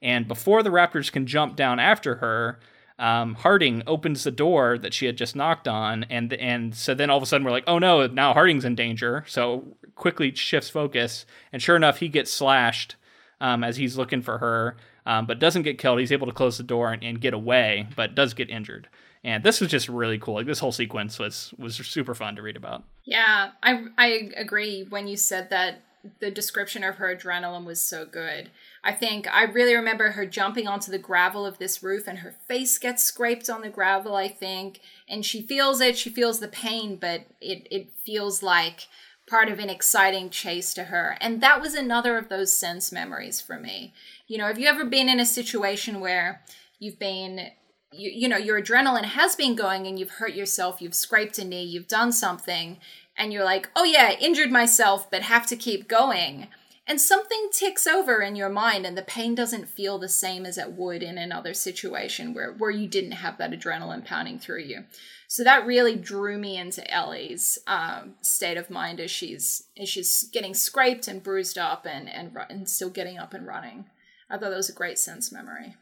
and 0.00 0.28
before 0.28 0.62
the 0.62 0.70
raptors 0.70 1.10
can 1.10 1.26
jump 1.26 1.56
down 1.56 1.78
after 1.80 2.16
her 2.16 2.60
um, 2.98 3.34
Harding 3.36 3.82
opens 3.86 4.24
the 4.24 4.30
door 4.30 4.78
that 4.78 4.92
she 4.92 5.06
had 5.06 5.16
just 5.16 5.36
knocked 5.36 5.68
on, 5.68 6.04
and 6.04 6.32
and 6.32 6.74
so 6.74 6.94
then 6.94 7.10
all 7.10 7.16
of 7.16 7.22
a 7.22 7.26
sudden 7.26 7.44
we're 7.44 7.52
like, 7.52 7.64
oh 7.66 7.78
no, 7.78 8.06
now 8.06 8.32
Harding's 8.32 8.64
in 8.64 8.74
danger. 8.74 9.24
So 9.28 9.76
quickly 9.94 10.34
shifts 10.34 10.70
focus, 10.70 11.26
and 11.52 11.62
sure 11.62 11.76
enough, 11.76 11.98
he 11.98 12.08
gets 12.08 12.32
slashed 12.32 12.96
um, 13.40 13.62
as 13.62 13.76
he's 13.76 13.96
looking 13.96 14.22
for 14.22 14.38
her 14.38 14.76
um, 15.08 15.24
but 15.24 15.38
doesn't 15.38 15.62
get 15.62 15.78
killed. 15.78 15.98
He's 15.98 16.12
able 16.12 16.26
to 16.26 16.32
close 16.32 16.58
the 16.58 16.62
door 16.62 16.92
and, 16.92 17.02
and, 17.02 17.18
get 17.18 17.32
away, 17.32 17.88
but 17.96 18.14
does 18.14 18.34
get 18.34 18.50
injured. 18.50 18.88
And 19.24 19.42
this 19.42 19.58
was 19.58 19.70
just 19.70 19.88
really 19.88 20.18
cool. 20.18 20.34
Like 20.34 20.46
this 20.46 20.60
whole 20.60 20.70
sequence 20.70 21.18
was 21.18 21.52
was 21.58 21.76
super 21.76 22.14
fun 22.14 22.36
to 22.36 22.42
read 22.42 22.56
about. 22.56 22.84
Yeah, 23.04 23.50
I 23.62 23.86
I 23.96 24.30
agree 24.36 24.86
when 24.88 25.08
you 25.08 25.16
said 25.16 25.50
that 25.50 25.80
the 26.20 26.30
description 26.30 26.84
of 26.84 26.96
her 26.96 27.16
adrenaline 27.16 27.64
was 27.64 27.80
so 27.80 28.04
good. 28.04 28.50
I 28.84 28.92
think 28.92 29.26
I 29.32 29.44
really 29.44 29.74
remember 29.74 30.12
her 30.12 30.26
jumping 30.26 30.68
onto 30.68 30.90
the 30.90 30.98
gravel 30.98 31.44
of 31.44 31.58
this 31.58 31.82
roof 31.82 32.06
and 32.06 32.18
her 32.18 32.36
face 32.46 32.78
gets 32.78 33.02
scraped 33.02 33.50
on 33.50 33.60
the 33.60 33.68
gravel, 33.68 34.14
I 34.14 34.28
think, 34.28 34.80
and 35.08 35.24
she 35.24 35.42
feels 35.42 35.80
it, 35.80 35.98
she 35.98 36.10
feels 36.10 36.40
the 36.40 36.48
pain, 36.48 36.96
but 36.96 37.26
it 37.40 37.66
it 37.70 37.90
feels 38.04 38.42
like 38.42 38.86
part 39.28 39.48
of 39.48 39.58
an 39.58 39.68
exciting 39.68 40.30
chase 40.30 40.72
to 40.74 40.84
her. 40.84 41.18
And 41.20 41.40
that 41.42 41.60
was 41.60 41.74
another 41.74 42.16
of 42.16 42.28
those 42.28 42.52
sense 42.52 42.90
memories 42.90 43.40
for 43.40 43.58
me. 43.58 43.92
You 44.26 44.38
know, 44.38 44.46
have 44.46 44.58
you 44.58 44.68
ever 44.68 44.84
been 44.84 45.08
in 45.08 45.20
a 45.20 45.26
situation 45.26 46.00
where 46.00 46.42
you've 46.78 46.98
been 46.98 47.50
you, 47.92 48.10
you 48.10 48.28
know 48.28 48.36
your 48.36 48.60
adrenaline 48.60 49.04
has 49.04 49.34
been 49.34 49.54
going 49.54 49.86
and 49.86 49.98
you've 49.98 50.10
hurt 50.10 50.34
yourself 50.34 50.80
you've 50.80 50.94
scraped 50.94 51.38
a 51.38 51.44
knee 51.44 51.64
you've 51.64 51.88
done 51.88 52.12
something 52.12 52.78
and 53.16 53.32
you're 53.32 53.44
like 53.44 53.70
oh 53.74 53.84
yeah 53.84 54.12
injured 54.20 54.50
myself 54.50 55.10
but 55.10 55.22
have 55.22 55.46
to 55.46 55.56
keep 55.56 55.88
going 55.88 56.48
and 56.88 57.00
something 57.00 57.48
ticks 57.52 57.86
over 57.86 58.22
in 58.22 58.34
your 58.34 58.48
mind 58.48 58.86
and 58.86 58.96
the 58.96 59.02
pain 59.02 59.34
doesn't 59.34 59.68
feel 59.68 59.98
the 59.98 60.08
same 60.08 60.44
as 60.46 60.58
it 60.58 60.72
would 60.72 61.02
in 61.02 61.18
another 61.18 61.54
situation 61.54 62.34
where, 62.34 62.52
where 62.52 62.70
you 62.70 62.88
didn't 62.88 63.12
have 63.12 63.38
that 63.38 63.52
adrenaline 63.52 64.04
pounding 64.04 64.38
through 64.38 64.62
you 64.62 64.84
so 65.28 65.44
that 65.44 65.66
really 65.66 65.94
drew 65.94 66.38
me 66.38 66.56
into 66.56 66.90
ellie's 66.90 67.58
um, 67.66 68.14
state 68.22 68.56
of 68.56 68.70
mind 68.70 68.98
as 68.98 69.10
she's 69.10 69.64
as 69.78 69.88
she's 69.88 70.28
getting 70.32 70.54
scraped 70.54 71.06
and 71.06 71.22
bruised 71.22 71.58
up 71.58 71.86
and, 71.86 72.08
and, 72.08 72.36
and 72.50 72.68
still 72.68 72.90
getting 72.90 73.18
up 73.18 73.32
and 73.34 73.46
running 73.46 73.84
I 74.30 74.36
thought 74.36 74.50
that 74.50 74.56
was 74.56 74.68
a 74.68 74.74
great 74.74 74.98
sense 74.98 75.32
memory. 75.32 75.76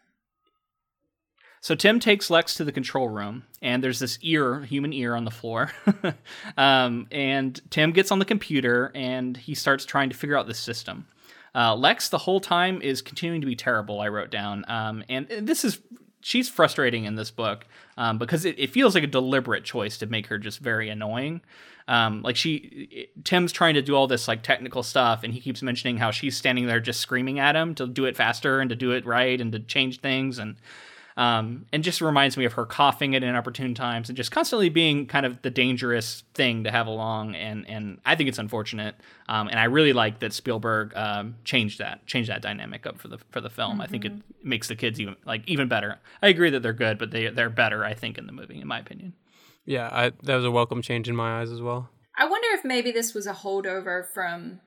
So 1.66 1.74
Tim 1.74 1.98
takes 1.98 2.30
Lex 2.30 2.54
to 2.54 2.64
the 2.64 2.70
control 2.70 3.08
room, 3.08 3.42
and 3.60 3.82
there's 3.82 3.98
this 3.98 4.20
ear, 4.22 4.60
human 4.60 4.92
ear, 4.92 5.16
on 5.16 5.24
the 5.24 5.32
floor. 5.32 5.72
um, 6.56 7.08
and 7.10 7.60
Tim 7.72 7.90
gets 7.90 8.12
on 8.12 8.20
the 8.20 8.24
computer 8.24 8.92
and 8.94 9.36
he 9.36 9.56
starts 9.56 9.84
trying 9.84 10.08
to 10.10 10.16
figure 10.16 10.38
out 10.38 10.46
the 10.46 10.54
system. 10.54 11.08
Uh, 11.56 11.74
Lex, 11.74 12.08
the 12.08 12.18
whole 12.18 12.38
time, 12.38 12.80
is 12.82 13.02
continuing 13.02 13.40
to 13.40 13.48
be 13.48 13.56
terrible. 13.56 14.00
I 14.00 14.06
wrote 14.06 14.30
down, 14.30 14.64
um, 14.68 15.02
and 15.08 15.26
this 15.26 15.64
is 15.64 15.80
she's 16.20 16.48
frustrating 16.48 17.04
in 17.04 17.16
this 17.16 17.32
book 17.32 17.66
um, 17.96 18.18
because 18.18 18.44
it, 18.44 18.56
it, 18.60 18.70
feels 18.70 18.94
like 18.94 19.02
a 19.02 19.08
deliberate 19.08 19.64
choice 19.64 19.98
to 19.98 20.06
make 20.06 20.28
her 20.28 20.38
just 20.38 20.60
very 20.60 20.88
annoying. 20.88 21.40
Um, 21.88 22.22
like 22.22 22.36
she, 22.36 23.08
Tim's 23.24 23.50
trying 23.50 23.74
to 23.74 23.82
do 23.82 23.96
all 23.96 24.06
this 24.06 24.28
like 24.28 24.44
technical 24.44 24.84
stuff, 24.84 25.24
and 25.24 25.34
he 25.34 25.40
keeps 25.40 25.62
mentioning 25.62 25.96
how 25.96 26.12
she's 26.12 26.36
standing 26.36 26.66
there 26.66 26.78
just 26.78 27.00
screaming 27.00 27.40
at 27.40 27.56
him 27.56 27.74
to 27.74 27.88
do 27.88 28.04
it 28.04 28.16
faster 28.16 28.60
and 28.60 28.70
to 28.70 28.76
do 28.76 28.92
it 28.92 29.04
right 29.04 29.40
and 29.40 29.50
to 29.50 29.58
change 29.58 29.98
things 29.98 30.38
and 30.38 30.54
um, 31.16 31.64
and 31.72 31.82
just 31.82 32.00
reminds 32.00 32.36
me 32.36 32.44
of 32.44 32.52
her 32.54 32.66
coughing 32.66 33.14
at 33.14 33.22
inopportune 33.22 33.74
times 33.74 34.10
and 34.10 34.16
just 34.16 34.30
constantly 34.30 34.68
being 34.68 35.06
kind 35.06 35.24
of 35.24 35.40
the 35.42 35.50
dangerous 35.50 36.24
thing 36.34 36.64
to 36.64 36.70
have 36.70 36.86
along. 36.86 37.34
And 37.34 37.66
and 37.68 37.98
I 38.04 38.16
think 38.16 38.28
it's 38.28 38.38
unfortunate. 38.38 38.96
Um, 39.28 39.48
and 39.48 39.58
I 39.58 39.64
really 39.64 39.94
like 39.94 40.18
that 40.20 40.32
Spielberg 40.32 40.94
um, 40.94 41.36
changed 41.44 41.78
that 41.78 42.06
changed 42.06 42.28
that 42.28 42.42
dynamic 42.42 42.86
up 42.86 42.98
for 42.98 43.08
the 43.08 43.18
for 43.30 43.40
the 43.40 43.50
film. 43.50 43.72
Mm-hmm. 43.72 43.80
I 43.80 43.86
think 43.86 44.04
it 44.04 44.12
mm-hmm. 44.12 44.48
makes 44.48 44.68
the 44.68 44.76
kids 44.76 45.00
even 45.00 45.16
like 45.24 45.42
even 45.46 45.68
better. 45.68 45.98
I 46.22 46.28
agree 46.28 46.50
that 46.50 46.62
they're 46.62 46.74
good, 46.74 46.98
but 46.98 47.10
they 47.10 47.28
they're 47.28 47.50
better. 47.50 47.84
I 47.84 47.94
think 47.94 48.18
in 48.18 48.26
the 48.26 48.32
movie, 48.32 48.60
in 48.60 48.68
my 48.68 48.78
opinion. 48.78 49.14
Yeah, 49.64 49.88
I, 49.90 50.12
that 50.22 50.36
was 50.36 50.44
a 50.44 50.50
welcome 50.50 50.80
change 50.80 51.08
in 51.08 51.16
my 51.16 51.40
eyes 51.40 51.50
as 51.50 51.60
well. 51.60 51.90
I 52.16 52.28
wonder 52.28 52.46
if 52.52 52.64
maybe 52.64 52.92
this 52.92 53.14
was 53.14 53.26
a 53.26 53.32
holdover 53.32 54.06
from 54.14 54.60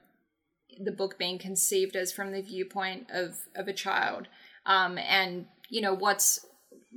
the 0.77 0.91
book 0.91 1.17
being 1.17 1.39
conceived 1.39 1.95
as 1.95 2.11
from 2.11 2.31
the 2.31 2.41
viewpoint 2.41 3.07
of 3.11 3.37
of 3.55 3.67
a 3.67 3.73
child 3.73 4.27
um, 4.65 4.97
and 4.97 5.45
you 5.69 5.81
know 5.81 5.93
what's 5.93 6.45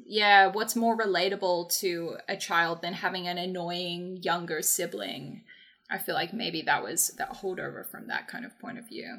yeah 0.07 0.47
what's 0.47 0.77
more 0.77 0.97
relatable 0.97 1.75
to 1.81 2.17
a 2.29 2.37
child 2.37 2.83
than 2.83 2.95
having 2.95 3.29
an 3.29 3.39
annoying 3.39 4.19
younger 4.23 4.63
sibling? 4.63 5.43
I 5.91 5.99
feel 5.99 6.15
like 6.15 6.33
maybe 6.33 6.63
that 6.63 6.83
was 6.83 7.09
that 7.19 7.43
holdover 7.43 7.87
from 7.87 8.09
that 8.09 8.29
kind 8.29 8.45
of 8.45 8.59
point 8.59 8.79
of 8.79 8.89
view. 8.89 9.19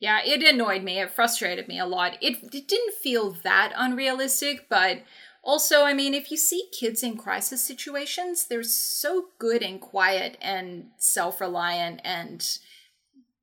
Yeah 0.00 0.20
it 0.24 0.42
annoyed 0.42 0.82
me. 0.82 1.00
It 1.00 1.10
frustrated 1.10 1.68
me 1.68 1.78
a 1.78 1.86
lot. 1.86 2.16
It, 2.20 2.38
it 2.54 2.68
didn't 2.68 2.94
feel 2.94 3.36
that 3.44 3.72
unrealistic 3.76 4.68
but 4.68 5.02
also 5.46 5.82
i 5.82 5.92
mean 5.92 6.14
if 6.14 6.30
you 6.30 6.38
see 6.38 6.70
kids 6.72 7.02
in 7.02 7.18
crisis 7.18 7.60
situations 7.60 8.46
they're 8.46 8.62
so 8.62 9.26
good 9.38 9.62
and 9.62 9.78
quiet 9.78 10.38
and 10.40 10.86
self-reliant 10.96 12.00
and 12.02 12.58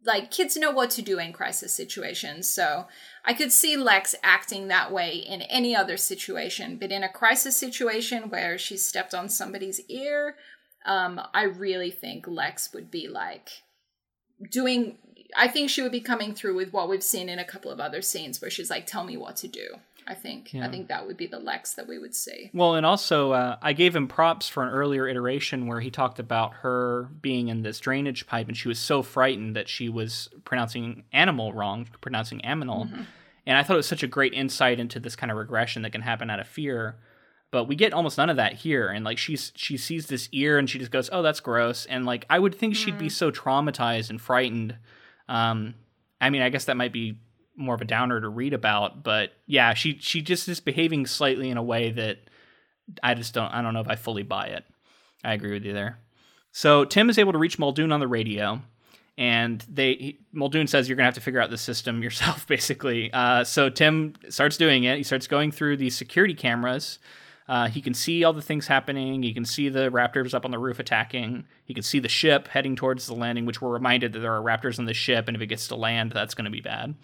like 0.05 0.32
kids 0.32 0.57
know 0.57 0.71
what 0.71 0.89
to 0.91 1.01
do 1.01 1.19
in 1.19 1.34
crisis 1.34 1.73
situations. 1.73 2.49
So 2.49 2.88
I 3.24 3.34
could 3.34 3.51
see 3.51 3.78
Lex 3.78 4.15
acting 4.24 4.67
that 4.67 4.91
way 4.91 5.15
in 5.15 5.41
any 5.43 5.76
other 5.76 5.97
situation, 5.97 6.78
but 6.78 6.91
in 6.91 7.03
a 7.03 7.09
crisis 7.09 7.55
situation 7.55 8.30
where 8.30 8.57
she 8.57 8.78
stepped 8.78 9.13
on 9.13 9.30
somebody's 9.30 9.80
ear, 9.88 10.36
um, 10.86 11.22
I 11.34 11.43
really 11.43 11.91
think 11.91 12.28
Lex 12.28 12.74
would 12.74 12.89
be 12.89 13.07
like 13.07 13.49
doing. 14.49 14.97
I 15.38 15.47
think 15.47 15.69
she 15.69 15.82
would 15.82 15.91
be 15.91 16.01
coming 16.01 16.34
through 16.34 16.55
with 16.55 16.74
what 16.74 16.89
we've 16.89 17.03
seen 17.03 17.30
in 17.30 17.39
a 17.39 17.45
couple 17.45 17.72
of 17.72 17.80
other 17.80 18.01
scenes 18.01 18.41
where 18.41 18.51
she's 18.51 18.69
like, 18.69 18.88
"Tell 18.88 19.03
me 19.03 19.15
what 19.17 19.36
to 19.38 19.47
do." 19.47 19.80
I 20.12 20.14
think 20.14 20.53
yeah. 20.53 20.68
I 20.68 20.70
think 20.70 20.89
that 20.89 21.07
would 21.07 21.16
be 21.16 21.26
the 21.26 21.39
Lex 21.39 21.74
that 21.76 21.88
we 21.88 21.97
would 21.97 22.14
see. 22.14 22.51
Well, 22.53 22.76
and 22.76 22.86
also 22.86 23.32
uh, 23.32 23.55
I 23.62 23.72
gave 23.72 23.95
him 23.95 24.09
props 24.09 24.49
for 24.49 24.62
an 24.62 24.70
earlier 24.70 25.07
iteration 25.07 25.68
where 25.68 25.80
he 25.80 25.89
talked 25.89 26.20
about 26.20 26.53
her 26.55 27.07
being 27.22 27.47
in 27.47 27.64
this 27.64 27.80
drainage 27.80 28.28
pipe 28.28 28.49
and 28.49 28.57
she 28.57 28.68
was 28.68 28.78
so 28.78 29.03
frightened 29.03 29.55
that 29.55 29.70
she 29.70 29.88
was 29.88 30.28
pronouncing 30.43 31.03
animal 31.14 31.53
wrong, 31.53 31.88
pronouncing 32.01 32.41
aminal. 32.41 32.88
Mm-hmm. 32.88 33.03
And 33.45 33.57
I 33.57 33.64
thought 33.64 33.76
it 33.76 33.78
was 33.78 33.88
such 33.88 34.03
a 34.03 34.07
great 34.07 34.34
insight 34.34 34.80
into 34.82 34.99
this 34.99 35.16
kind 35.16 35.32
of 35.32 35.38
regression 35.38 35.82
that 35.84 35.91
can 35.91 36.01
happen 36.01 36.30
out 36.30 36.41
of 36.41 36.47
fear. 36.47 36.97
But 37.49 37.66
we 37.66 37.76
get 37.76 37.93
almost 37.93 38.18
none 38.18 38.30
of 38.30 38.36
that 38.36 38.53
here. 38.53 38.89
And 38.89 39.05
like 39.05 39.18
she's 39.18 39.53
she 39.55 39.78
sees 39.78 40.07
this 40.07 40.28
ear 40.34 40.57
and 40.57 40.70
she 40.70 40.78
just 40.78 40.91
goes, 40.91 41.09
"Oh, 41.12 41.22
that's 41.22 41.39
gross." 41.39 41.86
And 41.86 42.05
like 42.05 42.26
I 42.30 42.38
would 42.38 42.53
think 42.53 42.74
mm-hmm. 42.74 42.84
she'd 42.84 42.97
be 42.97 43.05
mm-hmm. 43.05 43.09
so 43.09 43.32
traumatized 43.32 44.09
and 44.09 44.22
frightened. 44.22 44.76
Um, 45.30 45.76
I 46.20 46.30
mean, 46.30 46.41
I 46.41 46.49
guess 46.49 46.66
that 46.66 46.78
might 46.78 46.93
be 46.93 47.18
more 47.55 47.75
of 47.75 47.81
a 47.81 47.85
downer 47.85 48.19
to 48.21 48.29
read 48.29 48.53
about, 48.53 49.03
but 49.03 49.33
yeah, 49.45 49.73
she 49.73 49.97
she 49.99 50.21
just 50.21 50.47
is 50.47 50.59
behaving 50.59 51.05
slightly 51.05 51.49
in 51.49 51.57
a 51.57 51.63
way 51.63 51.91
that 51.91 52.19
I 53.03 53.13
just 53.13 53.33
don't 53.33 53.51
I 53.51 53.61
don't 53.61 53.73
know 53.73 53.81
if 53.81 53.89
I 53.89 53.95
fully 53.95 54.23
buy 54.23 54.47
it. 54.47 54.65
I 55.23 55.33
agree 55.33 55.51
with 55.51 55.63
you 55.63 55.73
there. 55.73 55.99
So 56.51 56.85
Tim 56.85 57.09
is 57.09 57.17
able 57.17 57.31
to 57.31 57.37
reach 57.37 57.59
Muldoon 57.59 57.91
on 57.91 57.99
the 57.99 58.07
radio, 58.07 58.61
and 59.17 59.63
they 59.69 59.93
he, 59.93 60.19
Muldoon 60.31 60.67
says 60.67 60.89
you're 60.89 60.95
gonna 60.95 61.05
have 61.05 61.15
to 61.15 61.21
figure 61.21 61.41
out 61.41 61.49
the 61.49 61.57
system 61.57 62.01
yourself, 62.03 62.47
basically. 62.47 63.11
Uh, 63.13 63.43
so 63.43 63.69
Tim 63.69 64.13
starts 64.29 64.57
doing 64.57 64.83
it. 64.83 64.97
He 64.97 65.03
starts 65.03 65.27
going 65.27 65.51
through 65.51 65.77
these 65.77 65.95
security 65.95 66.33
cameras. 66.33 66.99
Uh, 67.47 67.67
he 67.67 67.81
can 67.81 67.93
see 67.93 68.23
all 68.23 68.31
the 68.31 68.41
things 68.41 68.67
happening. 68.67 69.23
He 69.23 69.33
can 69.33 69.43
see 69.43 69.67
the 69.67 69.89
raptors 69.91 70.33
up 70.33 70.45
on 70.45 70.51
the 70.51 70.59
roof 70.59 70.79
attacking. 70.79 71.43
He 71.65 71.73
can 71.73 71.83
see 71.83 71.99
the 71.99 72.07
ship 72.07 72.47
heading 72.47 72.77
towards 72.77 73.07
the 73.07 73.13
landing, 73.13 73.45
which 73.45 73.61
we're 73.61 73.73
reminded 73.73 74.13
that 74.13 74.19
there 74.19 74.33
are 74.33 74.41
raptors 74.41 74.79
on 74.79 74.85
the 74.85 74.93
ship, 74.93 75.27
and 75.27 75.35
if 75.35 75.41
it 75.41 75.47
gets 75.47 75.67
to 75.67 75.75
land, 75.75 76.11
that's 76.11 76.33
going 76.33 76.45
to 76.45 76.51
be 76.51 76.61
bad. 76.61 76.95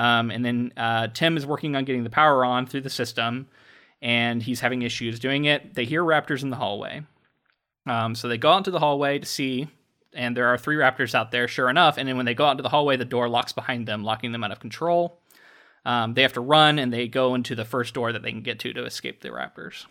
Um, 0.00 0.30
and 0.30 0.44
then 0.44 0.72
uh, 0.76 1.08
Tim 1.08 1.36
is 1.36 1.44
working 1.44 1.76
on 1.76 1.84
getting 1.84 2.04
the 2.04 2.10
power 2.10 2.44
on 2.44 2.66
through 2.66 2.82
the 2.82 2.90
system, 2.90 3.48
and 4.00 4.42
he's 4.42 4.60
having 4.60 4.82
issues 4.82 5.18
doing 5.18 5.44
it. 5.44 5.74
They 5.74 5.84
hear 5.84 6.02
raptors 6.02 6.42
in 6.42 6.50
the 6.50 6.56
hallway. 6.56 7.02
Um, 7.86 8.14
so 8.14 8.28
they 8.28 8.38
go 8.38 8.52
out 8.52 8.58
into 8.58 8.70
the 8.70 8.78
hallway 8.78 9.18
to 9.18 9.26
see 9.26 9.68
and 10.12 10.36
there 10.36 10.48
are 10.48 10.58
three 10.58 10.76
raptors 10.76 11.14
out 11.14 11.30
there, 11.30 11.48
sure 11.48 11.70
enough. 11.70 11.96
And 11.96 12.08
then 12.08 12.16
when 12.16 12.26
they 12.26 12.34
go 12.34 12.46
out 12.46 12.52
into 12.52 12.62
the 12.62 12.68
hallway, 12.68 12.96
the 12.96 13.04
door 13.04 13.28
locks 13.28 13.52
behind 13.52 13.86
them, 13.86 14.04
locking 14.04 14.32
them 14.32 14.44
out 14.44 14.52
of 14.52 14.60
control. 14.60 15.20
Um, 15.84 16.14
they 16.14 16.22
have 16.22 16.32
to 16.34 16.40
run, 16.40 16.78
and 16.78 16.92
they 16.92 17.08
go 17.08 17.34
into 17.34 17.54
the 17.54 17.64
first 17.64 17.94
door 17.94 18.12
that 18.12 18.22
they 18.22 18.32
can 18.32 18.42
get 18.42 18.58
to 18.60 18.72
to 18.72 18.84
escape 18.84 19.22
the 19.22 19.30
raptors. 19.30 19.86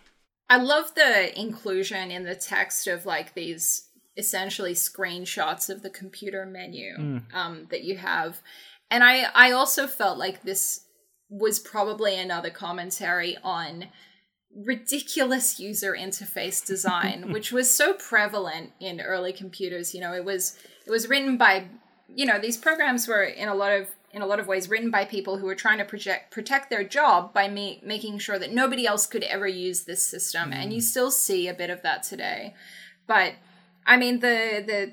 I 0.48 0.58
love 0.58 0.94
the 0.94 1.38
inclusion 1.38 2.10
in 2.10 2.24
the 2.24 2.34
text 2.34 2.86
of 2.86 3.06
like 3.06 3.34
these 3.34 3.88
essentially 4.16 4.74
screenshots 4.74 5.70
of 5.70 5.82
the 5.82 5.90
computer 5.90 6.44
menu 6.44 6.96
mm. 6.96 7.34
um, 7.34 7.66
that 7.70 7.84
you 7.84 7.96
have, 7.96 8.42
and 8.90 9.04
I 9.04 9.26
I 9.34 9.52
also 9.52 9.86
felt 9.86 10.18
like 10.18 10.42
this 10.42 10.84
was 11.28 11.58
probably 11.58 12.16
another 12.18 12.50
commentary 12.50 13.36
on 13.42 13.86
ridiculous 14.64 15.60
user 15.60 15.94
interface 15.96 16.66
design 16.66 17.30
which 17.32 17.52
was 17.52 17.72
so 17.72 17.94
prevalent 17.94 18.72
in 18.80 19.00
early 19.00 19.32
computers. 19.32 19.94
You 19.94 20.00
know 20.00 20.14
it 20.14 20.24
was 20.24 20.58
it 20.86 20.90
was 20.90 21.08
written 21.08 21.36
by 21.36 21.66
you 22.08 22.26
know 22.26 22.38
these 22.38 22.56
programs 22.56 23.06
were 23.06 23.22
in 23.22 23.48
a 23.48 23.54
lot 23.54 23.72
of 23.72 23.88
in 24.12 24.22
a 24.22 24.26
lot 24.26 24.40
of 24.40 24.48
ways 24.48 24.68
written 24.68 24.90
by 24.90 25.04
people 25.04 25.38
who 25.38 25.46
were 25.46 25.54
trying 25.54 25.78
to 25.78 25.84
project 25.84 26.32
protect 26.32 26.68
their 26.68 26.82
job 26.82 27.32
by 27.32 27.48
me, 27.48 27.80
making 27.84 28.18
sure 28.18 28.38
that 28.38 28.52
nobody 28.52 28.86
else 28.86 29.06
could 29.06 29.22
ever 29.22 29.46
use 29.46 29.84
this 29.84 30.02
system. 30.02 30.52
And 30.52 30.72
you 30.72 30.80
mm. 30.80 30.84
still 30.84 31.10
see 31.10 31.46
a 31.46 31.54
bit 31.54 31.70
of 31.70 31.82
that 31.82 32.02
today. 32.02 32.54
But 33.06 33.34
i 33.86 33.96
mean 33.96 34.20
the 34.20 34.62
the 34.66 34.92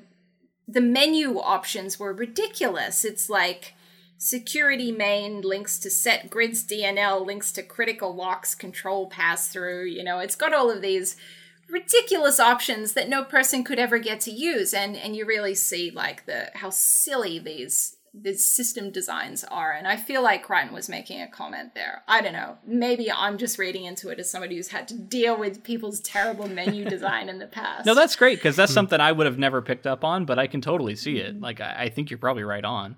the 0.66 0.80
menu 0.80 1.38
options 1.38 1.98
were 1.98 2.12
ridiculous. 2.12 3.04
It's 3.04 3.28
like 3.28 3.74
security 4.18 4.90
main 4.90 5.40
links 5.40 5.78
to 5.78 5.88
set 5.88 6.28
grids 6.28 6.64
dnl 6.64 7.24
links 7.24 7.52
to 7.52 7.62
critical 7.62 8.14
locks 8.14 8.54
control 8.54 9.06
pass 9.06 9.48
through 9.48 9.84
you 9.84 10.02
know 10.02 10.18
it's 10.18 10.34
got 10.34 10.52
all 10.52 10.70
of 10.70 10.82
these 10.82 11.16
ridiculous 11.68 12.40
options 12.40 12.94
that 12.94 13.08
no 13.08 13.24
person 13.24 13.62
could 13.64 13.78
ever 13.78 13.98
get 13.98 14.20
to 14.20 14.30
use. 14.30 14.72
And 14.72 14.96
and 14.96 15.14
you 15.14 15.26
really 15.26 15.54
see 15.54 15.90
like 15.90 16.26
the 16.26 16.50
how 16.54 16.70
silly 16.70 17.38
these 17.38 17.96
these 18.14 18.44
system 18.44 18.90
designs 18.90 19.44
are. 19.44 19.72
And 19.72 19.86
i 19.86 19.96
feel 19.96 20.22
like 20.22 20.42
crichton 20.42 20.72
was 20.72 20.88
making 20.88 21.20
a 21.20 21.28
comment 21.28 21.74
there. 21.74 22.02
I 22.08 22.20
don't 22.20 22.32
know. 22.32 22.56
Maybe 22.66 23.12
i'm 23.12 23.38
just 23.38 23.58
reading 23.58 23.84
into 23.84 24.08
it 24.08 24.18
as 24.18 24.30
somebody 24.30 24.56
who's 24.56 24.68
had 24.68 24.88
to 24.88 24.94
deal 24.94 25.38
with 25.38 25.62
people's 25.62 26.00
terrible 26.00 26.48
menu 26.48 26.84
design 26.88 27.28
in 27.28 27.38
the 27.38 27.46
past. 27.46 27.86
No, 27.86 27.94
that's 27.94 28.16
great 28.16 28.38
because 28.38 28.56
that's 28.56 28.72
hmm. 28.72 28.76
something 28.76 29.00
I 29.00 29.12
would 29.12 29.26
have 29.26 29.38
never 29.38 29.60
picked 29.60 29.86
up 29.86 30.04
on, 30.04 30.24
but 30.24 30.38
I 30.38 30.46
can 30.46 30.60
totally 30.60 30.96
see 30.96 31.18
it. 31.18 31.34
Mm-hmm. 31.34 31.44
Like, 31.44 31.60
I, 31.60 31.84
I 31.84 31.88
think 31.90 32.10
you're 32.10 32.18
probably 32.18 32.44
right 32.44 32.64
on. 32.64 32.96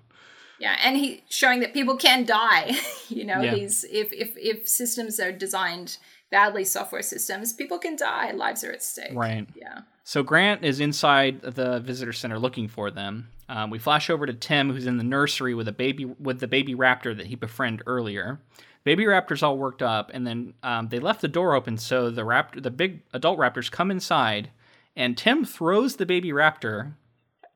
Yeah 0.61 0.75
and 0.85 0.95
he 0.97 1.23
showing 1.29 1.59
that 1.61 1.73
people 1.73 1.97
can 1.97 2.25
die 2.25 2.71
you 3.09 3.25
know 3.25 3.41
Yeah. 3.41 3.55
he's 3.55 3.83
if 3.85 4.13
if 4.13 4.29
if 4.37 4.67
systems 4.67 5.19
are 5.19 5.31
designed 5.31 5.97
badly 6.29 6.63
software 6.63 7.01
systems 7.01 7.51
people 7.53 7.77
can 7.79 7.95
die 7.95 8.31
lives 8.31 8.63
are 8.63 8.71
at 8.71 8.83
stake 8.83 9.13
Right. 9.13 9.47
yeah 9.55 9.81
So 10.03 10.23
Grant 10.23 10.63
is 10.63 10.79
inside 10.79 11.41
the 11.41 11.79
visitor 11.79 12.13
center 12.13 12.39
looking 12.39 12.67
for 12.67 12.91
them. 12.91 13.29
Um, 13.47 13.69
we 13.69 13.79
flash 13.79 14.09
over 14.09 14.25
to 14.25 14.33
Tim, 14.33 14.71
who's 14.71 14.87
in 14.87 14.97
the 14.97 15.03
nursery 15.17 15.53
with 15.53 15.67
a 15.67 15.71
baby 15.83 16.05
with 16.05 16.39
the 16.39 16.47
baby 16.47 16.73
raptor 16.75 17.15
that 17.17 17.27
he 17.27 17.35
befriended 17.35 17.83
earlier. 17.85 18.39
Baby 18.83 19.03
raptor's 19.05 19.43
all 19.43 19.57
worked 19.57 19.81
up, 19.83 20.09
and 20.13 20.25
then 20.25 20.53
um, 20.63 20.87
they 20.89 20.99
left 20.99 21.21
the 21.21 21.27
door 21.37 21.53
open 21.53 21.77
so 21.77 22.09
the 22.09 22.23
raptor, 22.23 22.63
the 22.63 22.71
big 22.71 23.01
adult 23.13 23.37
raptors, 23.39 23.69
come 23.69 23.91
inside, 23.91 24.49
and 24.95 25.17
Tim 25.17 25.45
throws 25.45 25.95
the 25.97 26.05
baby 26.05 26.31
raptor 26.31 26.93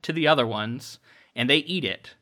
to 0.04 0.14
the 0.14 0.28
other 0.28 0.46
ones, 0.46 1.00
and 1.36 1.50
they 1.50 1.60
eat 1.76 1.84
it. 1.86 2.14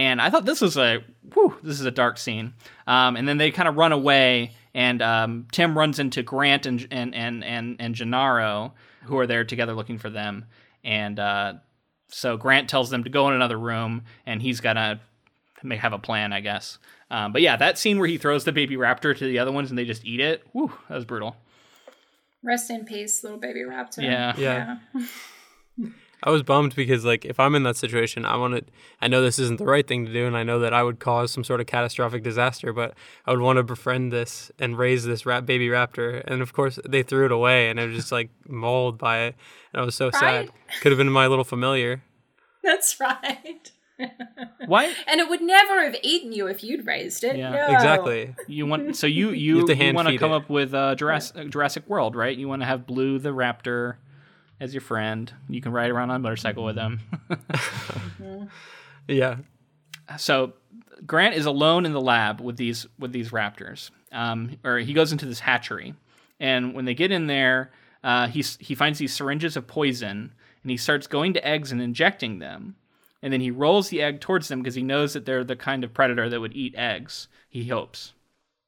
And 0.00 0.18
I 0.18 0.30
thought 0.30 0.46
this 0.46 0.62
was 0.62 0.78
a 0.78 1.04
whew, 1.34 1.58
this 1.62 1.78
is 1.78 1.84
a 1.84 1.90
dark 1.90 2.16
scene. 2.16 2.54
Um, 2.86 3.16
and 3.16 3.28
then 3.28 3.36
they 3.36 3.50
kind 3.50 3.68
of 3.68 3.76
run 3.76 3.92
away, 3.92 4.52
and 4.72 5.02
um, 5.02 5.46
Tim 5.52 5.76
runs 5.76 5.98
into 5.98 6.22
Grant 6.22 6.64
and 6.64 6.88
and 6.90 7.14
and 7.14 7.44
and 7.44 7.76
and 7.78 7.94
Gennaro, 7.94 8.72
who 9.04 9.18
are 9.18 9.26
there 9.26 9.44
together 9.44 9.74
looking 9.74 9.98
for 9.98 10.08
them. 10.08 10.46
And 10.82 11.20
uh, 11.20 11.54
so 12.08 12.38
Grant 12.38 12.70
tells 12.70 12.88
them 12.88 13.04
to 13.04 13.10
go 13.10 13.28
in 13.28 13.34
another 13.34 13.58
room, 13.58 14.04
and 14.24 14.40
he's 14.40 14.62
gonna 14.62 15.02
may 15.62 15.76
have 15.76 15.92
a 15.92 15.98
plan, 15.98 16.32
I 16.32 16.40
guess. 16.40 16.78
Um, 17.10 17.34
but 17.34 17.42
yeah, 17.42 17.56
that 17.56 17.76
scene 17.76 17.98
where 17.98 18.08
he 18.08 18.16
throws 18.16 18.44
the 18.44 18.52
baby 18.52 18.76
raptor 18.76 19.14
to 19.14 19.24
the 19.26 19.38
other 19.38 19.52
ones 19.52 19.68
and 19.68 19.78
they 19.78 19.84
just 19.84 20.06
eat 20.06 20.20
it. 20.20 20.42
Whew, 20.52 20.72
that 20.88 20.94
was 20.94 21.04
brutal. 21.04 21.36
rest 22.42 22.70
in 22.70 22.86
peace 22.86 23.22
little 23.22 23.38
baby 23.38 23.60
raptor 23.60 24.02
Yeah. 24.02 24.32
Yeah. 24.38 24.78
I 26.22 26.30
was 26.30 26.42
bummed 26.42 26.74
because 26.74 27.04
like 27.04 27.24
if 27.24 27.40
I'm 27.40 27.54
in 27.54 27.62
that 27.62 27.76
situation, 27.76 28.24
I 28.24 28.36
want 28.36 28.54
to 28.54 28.64
I 29.00 29.08
know 29.08 29.22
this 29.22 29.38
isn't 29.38 29.58
the 29.58 29.64
right 29.64 29.86
thing 29.86 30.06
to 30.06 30.12
do 30.12 30.26
and 30.26 30.36
I 30.36 30.42
know 30.42 30.58
that 30.60 30.72
I 30.72 30.82
would 30.82 31.00
cause 31.00 31.30
some 31.30 31.44
sort 31.44 31.60
of 31.60 31.66
catastrophic 31.66 32.22
disaster, 32.22 32.72
but 32.72 32.94
I 33.26 33.30
would 33.30 33.40
want 33.40 33.56
to 33.56 33.62
befriend 33.62 34.12
this 34.12 34.50
and 34.58 34.76
raise 34.76 35.04
this 35.04 35.24
rat 35.24 35.46
baby 35.46 35.68
raptor. 35.68 36.22
And 36.26 36.42
of 36.42 36.52
course, 36.52 36.78
they 36.86 37.02
threw 37.02 37.26
it 37.26 37.32
away 37.32 37.70
and 37.70 37.78
it 37.80 37.86
was 37.88 37.96
just 37.96 38.12
like 38.12 38.30
mauled 38.48 38.98
by 38.98 39.20
it. 39.20 39.36
And 39.72 39.82
I 39.82 39.84
was 39.84 39.94
so 39.94 40.10
sad. 40.10 40.50
Could 40.80 40.92
have 40.92 40.98
been 40.98 41.10
my 41.10 41.26
little 41.26 41.44
familiar. 41.44 42.02
that's 42.62 43.00
right 43.00 43.72
Why? 44.66 44.94
and 45.06 45.20
it 45.20 45.28
would 45.28 45.40
never 45.42 45.84
have 45.84 45.96
eaten 46.02 46.32
you 46.32 46.46
if 46.46 46.62
you'd 46.64 46.86
raised 46.86 47.24
it 47.24 47.36
Yeah. 47.36 47.50
No. 47.50 47.74
Exactly. 47.74 48.34
You 48.46 48.66
want 48.66 48.96
so 48.96 49.06
you 49.06 49.30
you, 49.30 49.58
have 49.58 49.66
to 49.66 49.76
you, 49.76 49.94
want 49.94 50.08
to 50.08 50.18
come 50.18 50.32
it. 50.32 50.36
up 50.36 50.50
with 50.50 50.74
uh, 50.74 50.94
Jurassic, 50.94 51.50
Jurassic 51.50 51.88
World, 51.88 52.16
right? 52.16 52.36
You 52.36 52.48
want 52.48 52.62
to 52.62 52.66
have 52.66 52.86
Blue 52.86 53.18
the 53.18 53.30
raptor 53.30 53.96
as 54.60 54.74
your 54.74 54.80
friend. 54.82 55.32
You 55.48 55.60
can 55.60 55.72
ride 55.72 55.90
around 55.90 56.10
on 56.10 56.16
a 56.16 56.20
motorcycle 56.20 56.64
with 56.64 56.76
him. 56.76 57.00
Yeah. 59.08 59.36
so 60.18 60.52
Grant 61.06 61.34
is 61.34 61.46
alone 61.46 61.84
in 61.86 61.92
the 61.92 62.00
lab 62.00 62.40
with 62.40 62.56
these 62.56 62.86
with 62.98 63.12
these 63.12 63.30
raptors. 63.30 63.90
Um, 64.12 64.56
or 64.64 64.78
he 64.78 64.92
goes 64.92 65.10
into 65.12 65.26
this 65.26 65.40
hatchery, 65.40 65.94
and 66.38 66.74
when 66.74 66.84
they 66.84 66.94
get 66.94 67.10
in 67.10 67.26
there, 67.26 67.72
uh, 68.04 68.28
he 68.28 68.44
he 68.60 68.74
finds 68.74 68.98
these 68.98 69.12
syringes 69.14 69.56
of 69.56 69.66
poison, 69.66 70.32
and 70.62 70.70
he 70.70 70.76
starts 70.76 71.06
going 71.06 71.32
to 71.34 71.46
eggs 71.46 71.72
and 71.72 71.80
injecting 71.80 72.38
them. 72.38 72.76
And 73.22 73.32
then 73.32 73.40
he 73.40 73.50
rolls 73.50 73.88
the 73.88 74.00
egg 74.00 74.20
towards 74.20 74.48
them 74.48 74.60
because 74.62 74.74
he 74.74 74.82
knows 74.82 75.12
that 75.12 75.26
they're 75.26 75.44
the 75.44 75.56
kind 75.56 75.84
of 75.84 75.92
predator 75.92 76.28
that 76.28 76.40
would 76.40 76.54
eat 76.54 76.74
eggs. 76.76 77.28
He 77.48 77.68
hopes. 77.68 78.12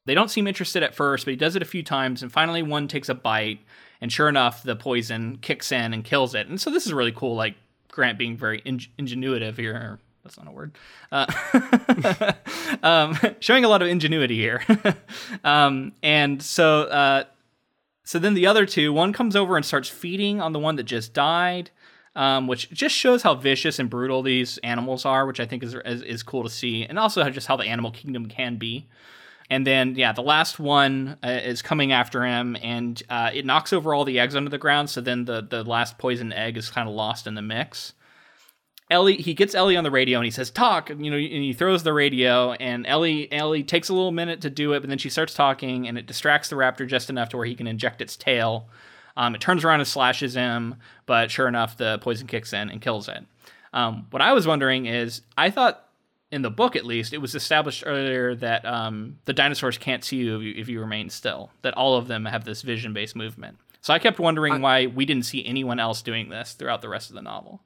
They 0.04 0.14
don't 0.14 0.30
seem 0.30 0.46
interested 0.46 0.82
at 0.82 0.94
first, 0.94 1.24
but 1.24 1.30
he 1.30 1.36
does 1.36 1.54
it 1.56 1.62
a 1.62 1.66
few 1.66 1.82
times, 1.82 2.22
and 2.22 2.32
finally 2.32 2.62
one 2.62 2.88
takes 2.88 3.08
a 3.08 3.14
bite, 3.14 3.60
and 4.02 4.12
sure 4.12 4.28
enough, 4.28 4.64
the 4.64 4.74
poison 4.74 5.38
kicks 5.40 5.70
in 5.70 5.94
and 5.94 6.04
kills 6.04 6.34
it. 6.34 6.48
And 6.48 6.60
so 6.60 6.70
this 6.70 6.86
is 6.86 6.92
really 6.92 7.12
cool, 7.12 7.36
like 7.36 7.54
Grant 7.88 8.18
being 8.18 8.36
very 8.36 8.58
ing- 8.64 8.88
ingenuitive 8.98 9.56
here. 9.56 10.00
That's 10.24 10.36
not 10.36 10.48
a 10.48 10.50
word. 10.50 10.72
Uh, 11.12 12.32
um, 12.82 13.16
showing 13.38 13.64
a 13.64 13.68
lot 13.68 13.80
of 13.80 13.86
ingenuity 13.86 14.36
here. 14.36 14.64
um, 15.44 15.92
and 16.02 16.42
so, 16.42 16.82
uh, 16.82 17.24
so 18.02 18.18
then 18.18 18.34
the 18.34 18.48
other 18.48 18.66
two, 18.66 18.92
one 18.92 19.12
comes 19.12 19.36
over 19.36 19.56
and 19.56 19.64
starts 19.64 19.88
feeding 19.88 20.40
on 20.40 20.52
the 20.52 20.58
one 20.58 20.74
that 20.76 20.84
just 20.84 21.14
died. 21.14 21.70
Um, 22.14 22.46
which 22.46 22.70
just 22.70 22.94
shows 22.94 23.22
how 23.22 23.34
vicious 23.34 23.78
and 23.78 23.88
brutal 23.88 24.20
these 24.20 24.58
animals 24.58 25.06
are, 25.06 25.24
which 25.24 25.40
I 25.40 25.46
think 25.46 25.62
is, 25.62 25.74
is 25.74 26.02
is 26.02 26.22
cool 26.22 26.42
to 26.42 26.50
see, 26.50 26.84
and 26.84 26.98
also 26.98 27.26
just 27.30 27.46
how 27.46 27.56
the 27.56 27.64
animal 27.64 27.90
kingdom 27.90 28.26
can 28.26 28.56
be. 28.56 28.86
And 29.52 29.66
then, 29.66 29.96
yeah, 29.96 30.12
the 30.12 30.22
last 30.22 30.58
one 30.58 31.18
uh, 31.22 31.28
is 31.28 31.60
coming 31.60 31.92
after 31.92 32.24
him, 32.24 32.56
and 32.62 33.02
uh, 33.10 33.32
it 33.34 33.44
knocks 33.44 33.70
over 33.74 33.92
all 33.92 34.06
the 34.06 34.18
eggs 34.18 34.34
under 34.34 34.48
the 34.48 34.56
ground. 34.56 34.88
So 34.88 35.02
then 35.02 35.26
the 35.26 35.42
the 35.42 35.62
last 35.62 35.98
poison 35.98 36.32
egg 36.32 36.56
is 36.56 36.70
kind 36.70 36.88
of 36.88 36.94
lost 36.94 37.26
in 37.26 37.34
the 37.34 37.42
mix. 37.42 37.92
Ellie, 38.90 39.16
he 39.16 39.34
gets 39.34 39.54
Ellie 39.54 39.76
on 39.76 39.84
the 39.84 39.90
radio 39.90 40.20
and 40.20 40.24
he 40.24 40.30
says, 40.30 40.50
"Talk," 40.50 40.88
you 40.88 41.10
know, 41.10 41.18
and 41.18 41.44
he 41.44 41.52
throws 41.52 41.82
the 41.82 41.92
radio, 41.92 42.52
and 42.52 42.86
Ellie 42.86 43.30
Ellie 43.30 43.62
takes 43.62 43.90
a 43.90 43.92
little 43.92 44.10
minute 44.10 44.40
to 44.40 44.48
do 44.48 44.72
it, 44.72 44.80
but 44.80 44.88
then 44.88 44.96
she 44.96 45.10
starts 45.10 45.34
talking, 45.34 45.86
and 45.86 45.98
it 45.98 46.06
distracts 46.06 46.48
the 46.48 46.56
raptor 46.56 46.88
just 46.88 47.10
enough 47.10 47.28
to 47.28 47.36
where 47.36 47.44
he 47.44 47.54
can 47.54 47.66
inject 47.66 48.00
its 48.00 48.16
tail. 48.16 48.70
Um, 49.18 49.34
it 49.34 49.42
turns 49.42 49.66
around 49.66 49.80
and 49.80 49.86
slashes 49.86 50.32
him, 50.32 50.76
but 51.04 51.30
sure 51.30 51.46
enough, 51.46 51.76
the 51.76 51.98
poison 51.98 52.26
kicks 52.26 52.54
in 52.54 52.70
and 52.70 52.80
kills 52.80 53.06
it. 53.06 53.22
Um, 53.74 54.06
what 54.12 54.22
I 54.22 54.32
was 54.32 54.46
wondering 54.46 54.86
is, 54.86 55.20
I 55.36 55.50
thought 55.50 55.91
in 56.32 56.42
the 56.42 56.50
book 56.50 56.74
at 56.74 56.84
least, 56.84 57.12
it 57.12 57.18
was 57.18 57.34
established 57.34 57.84
earlier 57.86 58.34
that 58.36 58.64
um, 58.64 59.18
the 59.26 59.34
dinosaurs 59.34 59.76
can't 59.78 60.02
see 60.02 60.16
you 60.16 60.36
if, 60.38 60.42
you 60.42 60.54
if 60.56 60.68
you 60.68 60.80
remain 60.80 61.10
still. 61.10 61.50
That 61.60 61.74
all 61.74 61.96
of 61.96 62.08
them 62.08 62.24
have 62.24 62.44
this 62.44 62.62
vision-based 62.62 63.14
movement. 63.14 63.58
So 63.82 63.92
I 63.92 63.98
kept 63.98 64.18
wondering 64.18 64.62
why 64.62 64.86
we 64.86 65.04
didn't 65.04 65.26
see 65.26 65.44
anyone 65.44 65.78
else 65.78 66.02
doing 66.02 66.30
this 66.30 66.54
throughout 66.54 66.80
the 66.82 66.88
rest 66.88 67.10
of 67.10 67.16
the 67.16 67.22
novel. 67.22 67.60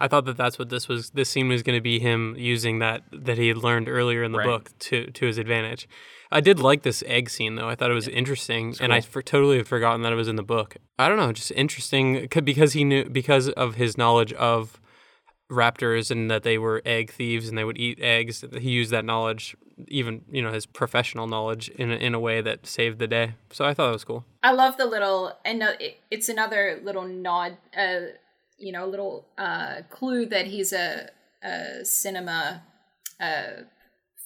I 0.00 0.06
thought 0.06 0.26
that 0.26 0.36
that's 0.36 0.58
what 0.58 0.68
this 0.68 0.86
was. 0.86 1.10
This 1.10 1.28
scene 1.28 1.48
was 1.48 1.62
going 1.64 1.76
to 1.76 1.80
be 1.82 1.98
him 1.98 2.36
using 2.38 2.78
that 2.78 3.02
that 3.10 3.36
he 3.36 3.48
had 3.48 3.56
learned 3.56 3.88
earlier 3.88 4.22
in 4.22 4.30
the 4.32 4.38
Right. 4.38 4.46
book 4.46 4.70
to 4.80 5.10
to 5.10 5.26
his 5.26 5.38
advantage. 5.38 5.88
I 6.30 6.40
did 6.40 6.60
like 6.60 6.82
this 6.82 7.02
egg 7.06 7.30
scene 7.30 7.56
though. 7.56 7.68
I 7.68 7.74
thought 7.74 7.90
it 7.90 7.94
was 7.94 8.06
interesting, 8.06 8.74
and 8.80 8.92
I 8.92 9.00
for, 9.00 9.22
totally 9.22 9.56
had 9.56 9.66
forgotten 9.66 10.02
that 10.02 10.12
it 10.12 10.16
was 10.16 10.28
in 10.28 10.36
the 10.36 10.44
book. 10.44 10.76
I 10.98 11.08
don't 11.08 11.16
know, 11.16 11.32
just 11.32 11.50
interesting 11.52 12.28
because 12.44 12.74
he 12.74 12.84
knew 12.84 13.06
because 13.06 13.48
of 13.48 13.74
his 13.74 13.96
knowledge 13.98 14.32
of 14.34 14.78
raptors 15.50 16.10
and 16.10 16.30
that 16.30 16.42
they 16.42 16.58
were 16.58 16.82
egg 16.84 17.10
thieves 17.10 17.48
and 17.48 17.56
they 17.56 17.64
would 17.64 17.78
eat 17.78 17.98
eggs. 18.00 18.44
He 18.58 18.70
used 18.70 18.90
that 18.90 19.04
knowledge, 19.04 19.56
even 19.86 20.24
you 20.30 20.42
know 20.42 20.52
his 20.52 20.66
professional 20.66 21.26
knowledge, 21.26 21.68
in 21.70 21.90
a, 21.90 21.96
in 21.96 22.14
a 22.14 22.20
way 22.20 22.40
that 22.40 22.66
saved 22.66 22.98
the 22.98 23.06
day. 23.06 23.34
So 23.50 23.64
I 23.64 23.74
thought 23.74 23.88
it 23.88 23.92
was 23.92 24.04
cool. 24.04 24.24
I 24.42 24.52
love 24.52 24.76
the 24.76 24.86
little, 24.86 25.38
and 25.44 25.62
it's 26.10 26.28
another 26.28 26.80
little 26.82 27.04
nod, 27.04 27.56
uh, 27.76 28.12
you 28.58 28.72
know, 28.72 28.84
a 28.84 28.90
little 28.90 29.26
uh, 29.38 29.82
clue 29.90 30.26
that 30.26 30.46
he's 30.46 30.72
a, 30.72 31.10
a 31.42 31.84
cinema 31.84 32.62
uh, 33.20 33.62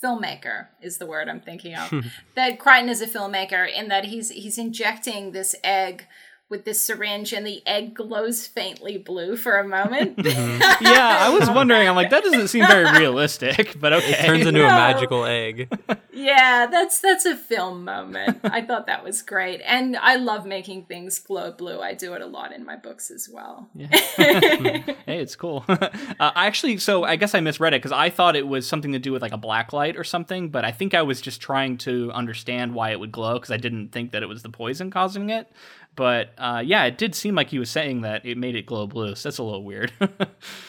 filmmaker 0.03 0.67
is 0.81 0.99
the 0.99 1.07
word 1.07 1.29
I'm 1.29 1.41
thinking 1.41 1.75
of. 1.75 1.93
that 2.35 2.59
Crichton 2.59 2.89
is 2.89 3.01
a 3.01 3.07
filmmaker, 3.07 3.73
in 3.73 3.89
that 3.89 4.07
he's 4.07 4.31
he's 4.31 4.59
injecting 4.59 5.33
this 5.33 5.55
egg 5.63 6.07
with 6.53 6.67
the 6.67 6.75
syringe, 6.75 7.33
and 7.33 7.47
the 7.47 7.67
egg 7.67 7.95
glows 7.95 8.47
faintly 8.47 8.99
blue 8.99 9.37
for 9.37 9.59
a 9.59 9.67
moment. 9.67 10.19
yeah, 10.25 11.19
I 11.21 11.37
was 11.37 11.49
wondering. 11.49 11.89
I'm 11.89 11.97
like, 11.97 12.11
that 12.11 12.23
doesn't 12.23 12.49
seem 12.49 12.67
very 12.67 12.99
realistic, 12.99 13.81
but 13.81 13.95
okay. 13.95 14.27
Turns 14.27 14.47
into 14.47 14.63
a 14.63 14.69
magical 14.69 15.25
egg. 15.25 15.73
Yeah, 16.13 16.67
that's 16.71 17.01
that's 17.01 17.25
a 17.25 17.37
film 17.37 17.85
moment. 17.85 18.41
I 18.45 18.61
thought 18.61 18.87
that 18.87 19.03
was 19.03 19.23
great, 19.23 19.63
and 19.65 19.97
I 19.97 20.17
love 20.17 20.45
making 20.45 20.85
things 20.85 21.19
glow 21.19 21.53
blue. 21.53 21.81
I 21.81 21.95
do 21.95 22.13
it 22.13 22.21
a 22.21 22.27
lot 22.27 22.53
in 22.53 22.67
my 22.67 22.77
books 22.77 23.11
as 23.11 23.31
well. 23.33 23.71
Yeah. 23.75 23.89
hey, 23.97 24.95
it's 25.07 25.35
cool. 25.35 25.65
uh, 25.69 25.89
I 26.21 26.47
actually, 26.47 26.77
so 26.77 27.05
I 27.05 27.17
guess 27.17 27.35
I 27.35 27.41
misread 27.41 27.73
it 27.73 27.79
because 27.79 27.93
I 27.93 28.11
thought 28.11 28.37
it 28.37 28.47
was 28.47 28.69
something 28.69 28.93
to 28.93 28.99
do 28.99 29.11
with 29.11 29.23
like 29.23 29.33
a 29.33 29.39
black 29.39 29.73
light 29.73 29.97
or 29.97 30.05
something, 30.05 30.51
but 30.51 30.67
I 30.67 30.71
think 30.71 30.93
I 30.93 31.01
was 31.01 31.23
just 31.23 31.41
trying 31.41 31.79
to 31.79 32.13
understand 32.13 32.75
why 32.75 32.91
it 32.91 33.01
would 33.01 33.11
glow 33.11 33.35
because 33.35 33.51
I 33.51 33.57
didn't 33.57 33.89
think 33.89 34.13
that 34.13 34.23
it 34.23 34.27
was 34.27 34.43
the 34.43 34.51
poison 34.51 34.91
causing 34.91 35.31
it. 35.31 35.51
But 35.95 36.33
uh, 36.39 36.63
yeah, 36.65 36.85
it 36.85 36.97
did 36.97 37.15
seem 37.15 37.35
like 37.35 37.51
he 37.51 37.59
was 37.59 37.71
saying 37.71 38.01
that 38.03 38.25
it 38.25 38.39
made 38.39 38.57
it 38.57 38.67
glow 38.67 38.87
blue. 38.87 39.15
So 39.15 39.29
that's 39.29 39.39
a 39.39 39.43
little 39.43 39.65
weird. 39.65 39.93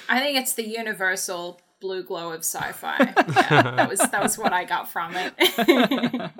I 0.10 0.20
think 0.20 0.38
it's 0.38 0.54
the 0.54 0.68
universal 0.68 1.62
blue 1.80 2.04
glow 2.04 2.32
of 2.32 2.40
sci-fi. 2.40 2.98
yeah, 3.00 3.62
that 3.76 3.90
was 3.90 4.00
that 4.00 4.24
was 4.24 4.38
what 4.38 4.54
I 4.54 4.64
got 4.64 4.90
from 4.90 5.14
it. 5.16 5.34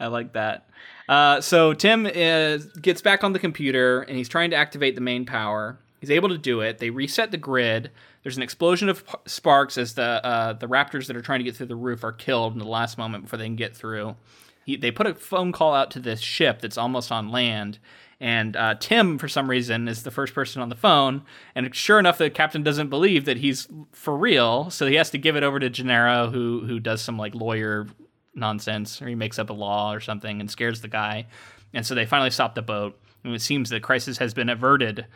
I 0.00 0.06
like 0.08 0.32
that. 0.32 0.68
Uh, 1.08 1.40
so 1.40 1.72
Tim 1.72 2.06
is, 2.06 2.66
gets 2.66 3.00
back 3.00 3.24
on 3.24 3.32
the 3.32 3.38
computer 3.38 4.02
and 4.02 4.16
he's 4.16 4.28
trying 4.28 4.50
to 4.50 4.56
activate 4.56 4.94
the 4.94 5.00
main 5.00 5.24
power. 5.24 5.78
He's 6.00 6.10
able 6.10 6.28
to 6.28 6.38
do 6.38 6.60
it. 6.60 6.78
They 6.78 6.90
reset 6.90 7.30
the 7.30 7.38
grid. 7.38 7.90
There's 8.22 8.36
an 8.36 8.42
explosion 8.42 8.88
of 8.88 9.06
p- 9.06 9.14
sparks 9.26 9.78
as 9.78 9.94
the 9.94 10.24
uh, 10.24 10.52
the 10.52 10.68
raptors 10.68 11.06
that 11.06 11.16
are 11.16 11.22
trying 11.22 11.40
to 11.40 11.44
get 11.44 11.56
through 11.56 11.66
the 11.66 11.76
roof 11.76 12.04
are 12.04 12.12
killed 12.12 12.52
in 12.52 12.58
the 12.58 12.66
last 12.66 12.98
moment 12.98 13.24
before 13.24 13.38
they 13.38 13.46
can 13.46 13.56
get 13.56 13.74
through. 13.74 14.16
He, 14.64 14.76
they 14.76 14.90
put 14.90 15.06
a 15.06 15.14
phone 15.14 15.50
call 15.50 15.74
out 15.74 15.90
to 15.92 16.00
this 16.00 16.20
ship 16.20 16.60
that's 16.60 16.76
almost 16.76 17.10
on 17.10 17.30
land, 17.30 17.78
and 18.20 18.56
uh, 18.56 18.74
Tim, 18.74 19.18
for 19.18 19.28
some 19.28 19.48
reason, 19.48 19.86
is 19.86 20.02
the 20.02 20.10
first 20.10 20.34
person 20.34 20.60
on 20.60 20.68
the 20.68 20.74
phone. 20.74 21.22
And 21.54 21.72
sure 21.74 22.00
enough, 22.00 22.18
the 22.18 22.30
captain 22.30 22.62
doesn't 22.64 22.90
believe 22.90 23.26
that 23.26 23.36
he's 23.36 23.68
for 23.92 24.16
real, 24.16 24.70
so 24.70 24.86
he 24.86 24.96
has 24.96 25.10
to 25.10 25.18
give 25.18 25.36
it 25.36 25.44
over 25.44 25.60
to 25.60 25.70
Gennaro, 25.70 26.30
who 26.30 26.64
who 26.66 26.80
does 26.80 27.00
some 27.00 27.16
like 27.16 27.34
lawyer 27.34 27.86
nonsense, 28.34 29.00
or 29.00 29.08
he 29.08 29.14
makes 29.14 29.38
up 29.38 29.50
a 29.50 29.52
law 29.52 29.92
or 29.92 30.00
something 30.00 30.40
and 30.40 30.50
scares 30.50 30.80
the 30.80 30.88
guy. 30.88 31.26
And 31.72 31.86
so 31.86 31.94
they 31.94 32.06
finally 32.06 32.30
stop 32.30 32.54
the 32.54 32.62
boat. 32.62 32.98
And 33.24 33.34
it 33.34 33.42
seems 33.42 33.70
the 33.70 33.80
crisis 33.80 34.18
has 34.18 34.32
been 34.32 34.48
averted, 34.48 35.06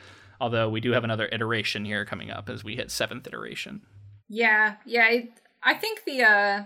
although 0.40 0.68
we 0.68 0.80
do 0.80 0.92
have 0.92 1.04
another 1.04 1.28
iteration 1.32 1.84
here 1.84 2.04
coming 2.04 2.30
up 2.30 2.48
as 2.48 2.62
we 2.62 2.76
hit 2.76 2.90
seventh 2.90 3.26
iteration. 3.26 3.82
Yeah, 4.28 4.76
yeah. 4.86 5.02
I, 5.02 5.28
I 5.62 5.74
think 5.74 6.04
the 6.04 6.22
uh, 6.22 6.62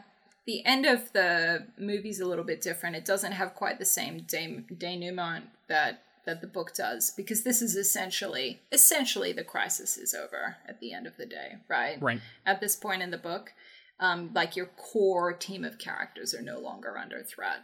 the 0.47 0.65
end 0.65 0.87
of 0.87 1.13
the 1.13 1.67
movie's 1.79 2.21
a 2.21 2.27
little 2.27 2.45
bit 2.45 2.61
different. 2.61 2.97
It 2.97 3.05
doesn't 3.05 3.33
have 3.33 3.55
quite 3.55 3.79
the 3.79 3.85
same 3.85 4.21
de- 4.21 4.65
denouement 4.77 5.45
that 5.69 6.03
that 6.27 6.41
the 6.41 6.47
book 6.47 6.75
does 6.75 7.11
because 7.11 7.43
this 7.43 7.63
is 7.63 7.77
essentially 7.77 8.61
essentially 8.71 9.33
the 9.33 9.45
crisis 9.45 9.97
is 9.97 10.15
over 10.15 10.57
at 10.69 10.81
the 10.81 10.93
end 10.93 11.07
of 11.07 11.17
the 11.17 11.27
day, 11.27 11.57
right? 11.69 12.01
Right. 12.01 12.21
At 12.45 12.61
this 12.61 12.77
point 12.77 13.03
in 13.03 13.11
the 13.11 13.19
book, 13.19 13.53
um, 13.99 14.31
like 14.35 14.57
your 14.57 14.67
core 14.67 15.33
team 15.33 15.65
of 15.65 15.79
characters 15.79 16.35
are 16.35 16.43
no 16.43 16.59
longer 16.59 16.99
under 16.99 17.23
threat. 17.23 17.61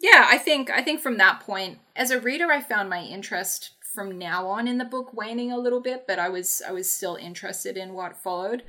Yeah, 0.00 0.26
I 0.28 0.38
think 0.38 0.70
I 0.70 0.82
think 0.82 1.00
from 1.00 1.18
that 1.18 1.40
point, 1.40 1.78
as 1.96 2.10
a 2.10 2.20
reader, 2.20 2.50
I 2.50 2.60
found 2.60 2.88
my 2.88 3.02
interest 3.02 3.70
from 3.92 4.18
now 4.18 4.46
on 4.46 4.68
in 4.68 4.78
the 4.78 4.84
book 4.84 5.12
waning 5.12 5.50
a 5.50 5.58
little 5.58 5.80
bit, 5.80 6.04
but 6.06 6.18
I 6.18 6.28
was 6.28 6.62
I 6.66 6.72
was 6.72 6.90
still 6.90 7.16
interested 7.16 7.76
in 7.76 7.92
what 7.92 8.22
followed. 8.22 8.62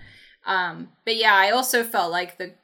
Um, 0.46 0.90
but 1.06 1.16
yeah, 1.16 1.36
I 1.36 1.52
also 1.52 1.84
felt 1.84 2.12
like 2.12 2.38
the 2.38 2.56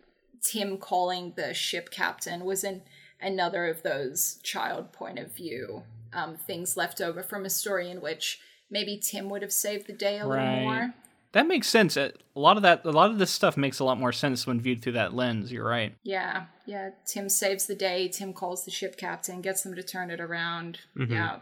Tim 0.42 0.78
calling 0.78 1.34
the 1.36 1.54
ship 1.54 1.92
captain 1.92 2.44
was 2.44 2.64
an 2.64 2.82
another 3.22 3.68
of 3.68 3.84
those 3.84 4.40
child 4.44 4.92
point 4.92 5.20
of 5.20 5.36
view 5.36 5.84
um, 6.14 6.36
things 6.38 6.76
left 6.78 7.02
over 7.02 7.22
from 7.24 7.46
a 7.46 7.50
story 7.50 7.90
in 7.90 8.02
which 8.02 8.40
maybe 8.70 8.98
Tim 8.98 9.30
would 9.30 9.42
have 9.42 9.52
saved 9.54 9.88
the 9.88 9.94
day 9.94 10.20
a 10.20 10.26
Right. 10.28 10.40
little 10.50 10.64
more. 10.64 10.94
That 11.34 11.48
makes 11.48 11.68
sense. 11.68 11.98
A 11.98 12.14
lot 12.36 12.58
of 12.58 12.64
that, 12.64 12.84
a 12.86 12.90
lot 12.92 13.12
of 13.12 13.20
this 13.20 13.30
stuff 13.32 13.58
makes 13.58 13.80
a 13.80 13.84
lot 13.84 14.00
more 14.00 14.12
sense 14.14 14.48
when 14.48 14.60
viewed 14.62 14.82
through 14.82 14.94
that 14.94 15.14
lens. 15.14 15.52
You're 15.52 15.68
right. 15.68 15.94
Yeah, 16.04 16.46
yeah. 16.66 16.92
Tim 17.06 17.30
saves 17.30 17.66
the 17.68 17.76
day. 17.76 18.08
Tim 18.08 18.34
calls 18.34 18.66
the 18.66 18.72
ship 18.72 18.98
captain, 18.98 19.42
gets 19.42 19.62
them 19.62 19.76
to 19.76 19.84
turn 19.84 20.10
it 20.10 20.20
around. 20.20 20.80
Yeah, 20.96 21.38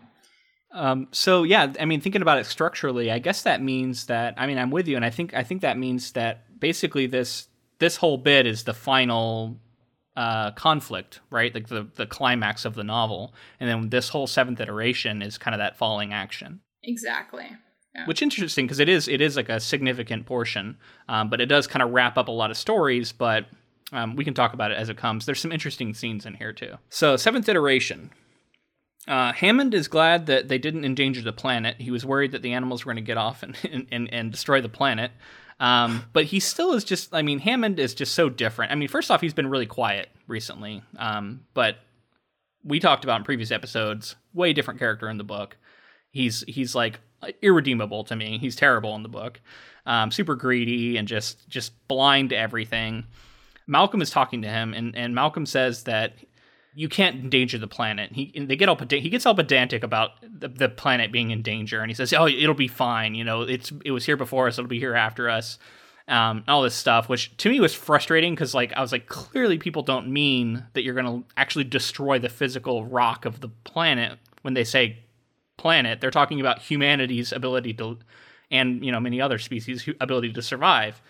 Um, 0.71 1.07
so 1.11 1.43
yeah, 1.43 1.71
I 1.79 1.85
mean, 1.85 2.01
thinking 2.01 2.21
about 2.23 2.39
it 2.39 2.45
structurally, 2.45 3.09
I 3.11 3.19
guess 3.19 3.43
that 3.43 3.61
means 3.61 4.07
that 4.07 4.33
I 4.37 4.47
mean, 4.47 4.57
I'm 4.57 4.71
with 4.71 4.87
you, 4.87 4.95
and 4.97 5.05
I 5.05 5.09
think 5.11 5.33
I 5.33 5.43
think 5.43 5.61
that 5.61 5.77
means 5.77 6.11
that 6.13 6.59
basically 6.59 7.05
this 7.05 7.47
this 7.79 7.95
whole 7.97 8.17
bit 8.17 8.45
is 8.45 8.63
the 8.63 8.73
final 8.73 9.57
uh, 10.15 10.51
conflict, 10.51 11.19
right? 11.29 11.53
Like 11.53 11.67
the 11.67 11.87
the 11.95 12.05
climax 12.05 12.65
of 12.65 12.75
the 12.75 12.83
novel, 12.83 13.33
and 13.59 13.69
then 13.69 13.89
this 13.89 14.09
whole 14.09 14.27
seventh 14.27 14.59
iteration 14.61 15.21
is 15.21 15.37
kind 15.37 15.53
of 15.53 15.59
that 15.59 15.77
falling 15.77 16.13
action. 16.13 16.61
exactly. 16.83 17.47
Yeah. 17.97 18.07
which 18.07 18.21
interesting 18.21 18.65
because 18.65 18.79
it 18.81 18.89
is 18.89 19.07
it 19.07 19.21
is 19.21 19.37
like 19.37 19.47
a 19.47 19.57
significant 19.57 20.25
portion 20.25 20.77
um, 21.07 21.29
but 21.29 21.39
it 21.39 21.45
does 21.45 21.65
kind 21.65 21.81
of 21.81 21.91
wrap 21.91 22.17
up 22.17 22.27
a 22.27 22.31
lot 22.31 22.51
of 22.51 22.57
stories 22.57 23.13
but 23.13 23.45
um, 23.93 24.17
we 24.17 24.25
can 24.25 24.33
talk 24.33 24.53
about 24.53 24.71
it 24.71 24.77
as 24.77 24.89
it 24.89 24.97
comes 24.97 25.25
there's 25.25 25.39
some 25.39 25.53
interesting 25.53 25.93
scenes 25.93 26.25
in 26.25 26.33
here 26.33 26.51
too 26.51 26.73
so 26.89 27.15
seventh 27.15 27.47
iteration 27.47 28.11
uh, 29.07 29.31
hammond 29.31 29.73
is 29.73 29.87
glad 29.87 30.25
that 30.25 30.49
they 30.49 30.57
didn't 30.57 30.83
endanger 30.83 31.21
the 31.21 31.31
planet 31.31 31.79
he 31.79 31.89
was 31.89 32.05
worried 32.05 32.33
that 32.33 32.41
the 32.41 32.51
animals 32.51 32.83
were 32.83 32.91
going 32.91 33.01
to 33.01 33.07
get 33.07 33.17
off 33.17 33.41
and, 33.43 33.55
and, 33.71 33.87
and, 33.93 34.13
and 34.13 34.29
destroy 34.29 34.59
the 34.59 34.67
planet 34.67 35.11
um, 35.59 36.03
but 36.13 36.25
he 36.25 36.39
still 36.39 36.73
is 36.73 36.83
just 36.83 37.13
i 37.13 37.21
mean 37.21 37.39
hammond 37.39 37.79
is 37.79 37.93
just 37.93 38.13
so 38.13 38.29
different. 38.29 38.71
I 38.71 38.75
mean 38.75 38.87
first 38.87 39.09
off 39.11 39.21
he's 39.21 39.33
been 39.33 39.47
really 39.47 39.65
quiet 39.65 40.09
recently. 40.27 40.83
Um, 40.97 41.45
but 41.53 41.77
we 42.63 42.79
talked 42.79 43.03
about 43.03 43.17
in 43.17 43.23
previous 43.23 43.51
episodes 43.51 44.15
way 44.33 44.53
different 44.53 44.79
character 44.79 45.09
in 45.09 45.17
the 45.17 45.23
book. 45.23 45.57
He's 46.11 46.43
he's 46.47 46.75
like 46.75 46.99
irredeemable 47.41 48.03
to 48.05 48.15
me. 48.15 48.37
He's 48.37 48.55
terrible 48.55 48.95
in 48.95 49.03
the 49.03 49.09
book. 49.09 49.39
Um, 49.85 50.11
super 50.11 50.35
greedy 50.35 50.97
and 50.97 51.07
just 51.07 51.47
just 51.47 51.87
blind 51.87 52.31
to 52.31 52.37
everything. 52.37 53.05
Malcolm 53.67 54.01
is 54.01 54.09
talking 54.09 54.41
to 54.43 54.47
him 54.47 54.73
and, 54.73 54.95
and 54.95 55.15
malcolm 55.15 55.45
says 55.45 55.83
that 55.83 56.13
you 56.75 56.89
can't 56.89 57.15
endanger 57.15 57.57
the 57.57 57.67
planet 57.67 58.11
he 58.13 58.31
they 58.47 58.55
get 58.55 58.69
all 58.69 58.77
he 58.89 59.09
gets 59.09 59.25
all 59.25 59.33
pedantic 59.33 59.83
about 59.83 60.11
the, 60.21 60.47
the 60.47 60.69
planet 60.69 61.11
being 61.11 61.31
in 61.31 61.41
danger 61.41 61.81
and 61.81 61.89
he 61.89 61.95
says 61.95 62.13
oh 62.13 62.27
it'll 62.27 62.53
be 62.53 62.67
fine 62.67 63.15
you 63.15 63.23
know 63.23 63.41
it's 63.41 63.71
it 63.83 63.91
was 63.91 64.05
here 64.05 64.17
before 64.17 64.47
us 64.47 64.57
it'll 64.59 64.67
be 64.67 64.79
here 64.79 64.95
after 64.95 65.29
us 65.29 65.57
um, 66.07 66.43
all 66.47 66.61
this 66.61 66.75
stuff, 66.75 67.09
which 67.09 67.35
to 67.37 67.49
me 67.49 67.59
was 67.59 67.73
frustrating 67.73 68.33
because 68.33 68.53
like 68.53 68.73
I 68.73 68.81
was 68.81 68.91
like, 68.91 69.07
clearly 69.07 69.57
people 69.57 69.81
don't 69.81 70.07
mean 70.07 70.65
that 70.73 70.83
you're 70.83 70.93
going 70.93 71.23
to 71.23 71.27
actually 71.35 71.63
destroy 71.63 72.19
the 72.19 72.29
physical 72.29 72.85
rock 72.85 73.25
of 73.25 73.41
the 73.41 73.49
planet 73.49 74.19
when 74.43 74.53
they 74.53 74.63
say 74.63 74.99
planet. 75.57 76.01
They're 76.01 76.11
talking 76.11 76.39
about 76.39 76.61
humanity's 76.61 77.31
ability 77.31 77.73
to, 77.75 77.97
and 78.51 78.85
you 78.85 78.91
know 78.91 78.99
many 78.99 79.19
other 79.19 79.39
species' 79.39 79.89
ability 79.99 80.33
to 80.33 80.41
survive. 80.41 81.01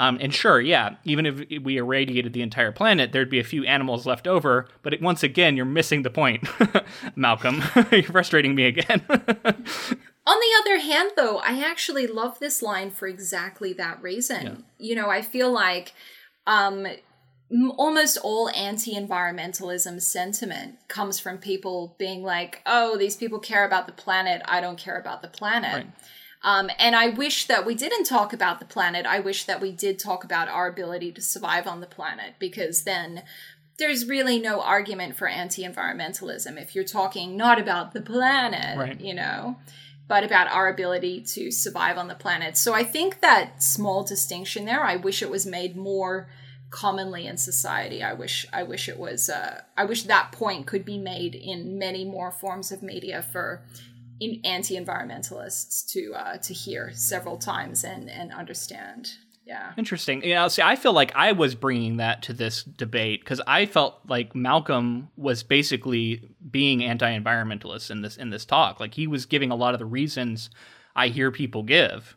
Um, 0.00 0.16
and 0.18 0.32
sure, 0.32 0.62
yeah, 0.62 0.94
even 1.04 1.26
if 1.26 1.62
we 1.62 1.76
irradiated 1.76 2.32
the 2.32 2.40
entire 2.40 2.72
planet, 2.72 3.12
there'd 3.12 3.28
be 3.28 3.38
a 3.38 3.44
few 3.44 3.66
animals 3.66 4.06
left 4.06 4.26
over. 4.26 4.66
But 4.82 4.94
it, 4.94 5.02
once 5.02 5.22
again, 5.22 5.58
you're 5.58 5.66
missing 5.66 6.04
the 6.04 6.10
point, 6.10 6.48
Malcolm. 7.16 7.62
you're 7.92 8.04
frustrating 8.04 8.54
me 8.54 8.64
again. 8.64 9.02
On 9.10 9.18
the 10.38 10.60
other 10.60 10.78
hand, 10.78 11.10
though, 11.16 11.36
I 11.44 11.62
actually 11.62 12.06
love 12.06 12.38
this 12.38 12.62
line 12.62 12.90
for 12.90 13.08
exactly 13.08 13.74
that 13.74 14.00
reason. 14.00 14.64
You 14.78 14.94
know, 14.94 15.10
I 15.10 15.20
feel 15.20 15.52
like 15.52 15.92
um, 16.46 16.86
m- 16.86 17.72
almost 17.76 18.16
all 18.22 18.48
anti 18.56 18.94
environmentalism 18.94 20.00
sentiment 20.00 20.76
comes 20.88 21.20
from 21.20 21.36
people 21.36 21.94
being 21.98 22.22
like, 22.22 22.62
oh, 22.64 22.96
these 22.96 23.16
people 23.16 23.38
care 23.38 23.66
about 23.66 23.86
the 23.86 23.92
planet. 23.92 24.40
I 24.46 24.62
don't 24.62 24.78
care 24.78 24.98
about 24.98 25.20
the 25.20 25.28
planet. 25.28 25.74
Right. 25.74 25.86
Um, 26.42 26.70
and 26.78 26.96
I 26.96 27.08
wish 27.08 27.46
that 27.46 27.66
we 27.66 27.74
didn't 27.74 28.04
talk 28.04 28.32
about 28.32 28.60
the 28.60 28.64
planet. 28.64 29.04
I 29.06 29.20
wish 29.20 29.44
that 29.44 29.60
we 29.60 29.72
did 29.72 29.98
talk 29.98 30.24
about 30.24 30.48
our 30.48 30.66
ability 30.68 31.12
to 31.12 31.20
survive 31.20 31.66
on 31.66 31.80
the 31.80 31.86
planet 31.86 32.34
because 32.38 32.84
then 32.84 33.22
there's 33.78 34.06
really 34.06 34.38
no 34.38 34.60
argument 34.62 35.16
for 35.16 35.28
anti 35.28 35.64
environmentalism 35.64 36.60
if 36.60 36.74
you're 36.74 36.84
talking 36.84 37.36
not 37.36 37.58
about 37.58 37.92
the 37.92 38.00
planet, 38.00 38.78
Right. 38.78 39.00
you 39.00 39.14
know, 39.14 39.56
but 40.08 40.24
about 40.24 40.48
our 40.48 40.68
ability 40.68 41.20
to 41.22 41.50
survive 41.50 41.96
on 41.98 42.08
the 42.08 42.14
planet. 42.14 42.56
So 42.56 42.74
I 42.74 42.84
think 42.84 43.20
that 43.20 43.62
small 43.62 44.02
distinction 44.02 44.64
there, 44.64 44.82
I 44.82 44.96
wish 44.96 45.22
it 45.22 45.30
was 45.30 45.46
made 45.46 45.76
more 45.76 46.28
commonly 46.70 47.26
in 47.26 47.36
society. 47.36 48.02
I 48.02 48.12
wish 48.12 48.46
I 48.52 48.62
wish 48.62 48.88
it 48.88 48.98
was 48.98 49.28
uh, 49.28 49.62
I 49.76 49.84
wish 49.84 50.04
that 50.04 50.32
point 50.32 50.66
could 50.66 50.84
be 50.84 50.98
made 50.98 51.34
in 51.34 51.78
many 51.78 52.04
more 52.04 52.30
forms 52.30 52.70
of 52.70 52.82
media 52.82 53.22
for 53.22 53.62
in 54.20 54.40
anti-environmentalists 54.44 55.90
to 55.92 56.12
uh, 56.14 56.36
to 56.38 56.54
hear 56.54 56.92
several 56.94 57.38
times 57.38 57.82
and 57.84 58.08
and 58.08 58.32
understand. 58.32 59.12
Yeah. 59.46 59.72
Interesting. 59.76 60.22
You 60.22 60.34
know, 60.34 60.46
see, 60.46 60.62
I 60.62 60.76
feel 60.76 60.92
like 60.92 61.10
I 61.16 61.32
was 61.32 61.56
bringing 61.56 61.96
that 61.96 62.22
to 62.24 62.32
this 62.32 62.62
debate 62.62 63.20
because 63.20 63.40
I 63.48 63.66
felt 63.66 63.98
like 64.06 64.32
Malcolm 64.32 65.08
was 65.16 65.42
basically 65.42 66.30
being 66.48 66.84
anti-environmentalist 66.84 67.90
in 67.90 68.02
this 68.02 68.16
in 68.16 68.30
this 68.30 68.44
talk. 68.44 68.78
Like 68.78 68.94
he 68.94 69.08
was 69.08 69.26
giving 69.26 69.50
a 69.50 69.56
lot 69.56 69.74
of 69.74 69.80
the 69.80 69.86
reasons 69.86 70.50
I 70.94 71.08
hear 71.08 71.32
people 71.32 71.64
give, 71.64 72.16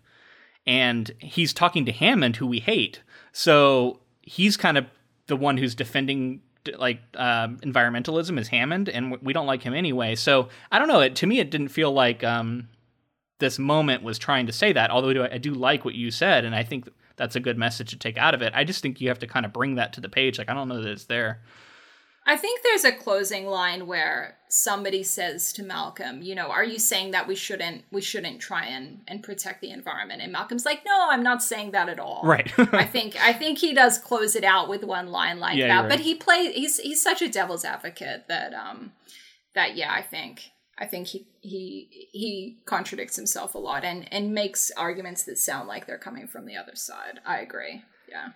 and 0.68 1.10
he's 1.18 1.54
talking 1.54 1.86
to 1.86 1.92
Hammond, 1.92 2.36
who 2.36 2.46
we 2.46 2.60
hate. 2.60 3.02
So 3.32 4.02
he's 4.22 4.56
kind 4.56 4.78
of 4.78 4.86
the 5.26 5.38
one 5.38 5.58
who's 5.58 5.74
defending 5.74 6.42
like 6.78 7.00
um, 7.16 7.58
environmentalism 7.58 8.40
is 8.40 8.48
Hammond, 8.48 8.90
and 8.90 9.18
we 9.22 9.34
don't 9.34 9.48
like 9.48 9.64
him 9.64 9.74
anyway. 9.74 10.16
So 10.16 10.50
I 10.72 10.80
don't 10.80 10.88
know. 10.88 11.02
It 11.02 11.16
to 11.18 11.28
me, 11.28 11.40
it 11.40 11.50
didn't 11.50 11.70
feel 11.70 11.92
like 11.92 12.24
um, 12.24 12.70
this 13.40 13.60
moment 13.60 14.04
was 14.04 14.18
trying 14.18 14.48
to 14.48 14.54
say 14.54 14.74
that. 14.74 14.90
Although 14.90 15.28
I 15.32 15.38
do 15.38 15.54
like 15.54 15.86
what 15.86 15.96
you 15.96 16.12
said, 16.12 16.46
and 16.46 16.56
I 16.56 16.64
think 16.64 16.90
that's 17.16 17.36
a 17.36 17.40
good 17.40 17.58
message 17.58 17.90
to 17.92 17.98
take 17.98 18.18
out 18.18 18.34
of 18.34 18.42
it. 18.42 18.54
I 18.56 18.64
just 18.64 18.82
think 18.82 19.02
you 19.02 19.10
have 19.10 19.20
to 19.20 19.28
kind 19.28 19.46
of 19.46 19.54
bring 19.54 19.76
that 19.76 19.94
to 19.94 20.02
the 20.02 20.10
page. 20.10 20.38
Like 20.38 20.50
I 20.50 20.54
don't 20.54 20.68
know 20.68 20.82
that 20.82 20.90
it's 20.90 21.06
there. 21.06 21.42
I 22.26 22.38
think 22.38 22.62
there's 22.64 22.86
a 22.86 22.92
closing 22.92 23.48
line 23.48 23.86
where 23.86 24.38
somebody 24.48 25.04
says 25.04 25.52
to 25.54 25.64
Malcolm, 25.64 26.22
you 26.22 26.36
know, 26.36 26.48
are 26.48 26.64
you 26.64 26.80
saying 26.80 27.12
that 27.12 27.28
we 27.28 27.36
shouldn't 27.36 27.84
we 27.92 28.02
shouldn't 28.02 28.40
try 28.40 28.66
and 28.66 29.02
and 29.08 29.22
protect 29.22 29.62
the 29.62 29.72
environment? 29.72 30.22
And 30.22 30.32
Malcolm's 30.32 30.66
like, 30.66 30.84
no, 30.86 31.08
I'm 31.10 31.24
not 31.24 31.44
saying 31.44 31.72
that 31.72 31.90
at 31.90 32.00
all. 32.00 32.22
Right. 32.24 32.52
I 32.74 32.86
think 32.86 33.18
I 33.22 33.34
think 33.34 33.58
he 33.58 33.74
does 33.74 33.98
close 33.98 34.36
it 34.36 34.44
out 34.46 34.70
with 34.70 34.84
one 34.84 35.08
line 35.08 35.40
like 35.40 35.58
Yeah, 35.58 35.68
that. 35.68 35.80
you're 35.82 35.90
But 35.90 36.00
he 36.00 36.16
plays 36.16 36.54
he's 36.56 36.80
he's 36.80 37.02
such 37.02 37.22
a 37.22 37.28
devil's 37.30 37.66
advocate 37.66 38.26
that 38.30 38.54
um 38.54 38.94
that 39.56 39.76
yeah, 39.76 39.94
I 39.94 40.02
think 40.02 40.52
I 40.80 40.86
think 40.86 41.08
he 41.08 41.28
he 41.42 42.10
he 42.14 42.58
contradicts 42.66 43.18
himself 43.18 43.54
a 43.54 43.60
lot 43.60 43.84
and 43.84 44.12
and 44.14 44.34
makes 44.34 44.72
arguments 44.78 45.24
that 45.24 45.38
sound 45.38 45.68
like 45.68 45.88
they're 45.88 45.98
coming 45.98 46.28
from 46.28 46.46
the 46.46 46.56
other 46.56 46.76
side. 46.76 47.20
I 47.26 47.40
agree. 47.40 47.82
Yeah. 48.10 48.30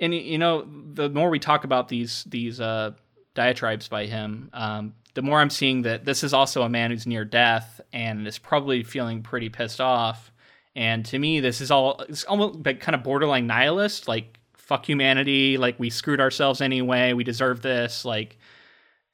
And 0.00 0.14
you 0.14 0.36
know, 0.36 0.66
the 0.92 1.08
more 1.08 1.30
we 1.30 1.38
talk 1.38 1.64
about 1.64 1.88
these 1.88 2.24
these 2.24 2.60
uh, 2.60 2.92
diatribes 3.36 3.86
by 3.86 4.06
him, 4.06 4.50
um, 4.52 4.94
the 5.14 5.22
more 5.22 5.40
I'm 5.40 5.50
seeing 5.50 5.82
that 5.82 6.04
this 6.04 6.24
is 6.24 6.34
also 6.34 6.62
a 6.62 6.68
man 6.68 6.90
who's 6.90 7.06
near 7.06 7.24
death 7.24 7.80
and 7.92 8.26
is 8.26 8.38
probably 8.38 8.82
feeling 8.82 9.22
pretty 9.22 9.48
pissed 9.48 9.80
off. 9.80 10.32
And 10.74 11.06
to 11.06 11.18
me, 11.18 11.40
this 11.40 11.60
is 11.60 11.70
all 11.70 12.00
it's 12.08 12.24
almost 12.24 12.66
like 12.66 12.80
kind 12.80 12.94
of 12.94 13.02
borderline 13.02 13.46
nihilist, 13.46 14.08
like 14.08 14.38
fuck 14.56 14.86
humanity, 14.86 15.56
like 15.56 15.78
we 15.78 15.88
screwed 15.88 16.20
ourselves 16.20 16.60
anyway, 16.60 17.12
we 17.12 17.24
deserve 17.24 17.62
this, 17.62 18.04
like. 18.04 18.38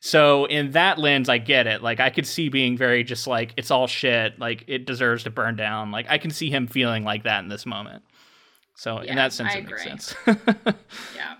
So 0.04 0.46
in 0.46 0.72
that 0.72 0.98
lens, 0.98 1.28
I 1.28 1.38
get 1.38 1.68
it. 1.68 1.80
Like 1.80 2.00
I 2.00 2.10
could 2.10 2.26
see 2.26 2.48
being 2.48 2.76
very 2.76 3.04
just 3.04 3.28
like 3.28 3.54
it's 3.56 3.70
all 3.70 3.86
shit, 3.86 4.36
like 4.40 4.64
it 4.66 4.84
deserves 4.84 5.22
to 5.22 5.30
burn 5.30 5.54
down. 5.54 5.92
Like 5.92 6.06
I 6.08 6.18
can 6.18 6.32
see 6.32 6.50
him 6.50 6.66
feeling 6.66 7.04
like 7.04 7.22
that 7.22 7.44
in 7.44 7.48
this 7.48 7.64
moment. 7.64 8.02
So 8.74 8.98
in 8.98 9.14
that 9.14 9.32
sense, 9.32 9.54
I 9.54 9.58
it 9.58 9.66
makes 9.66 9.84
sense. 9.84 10.14
Yeah. 11.14 11.36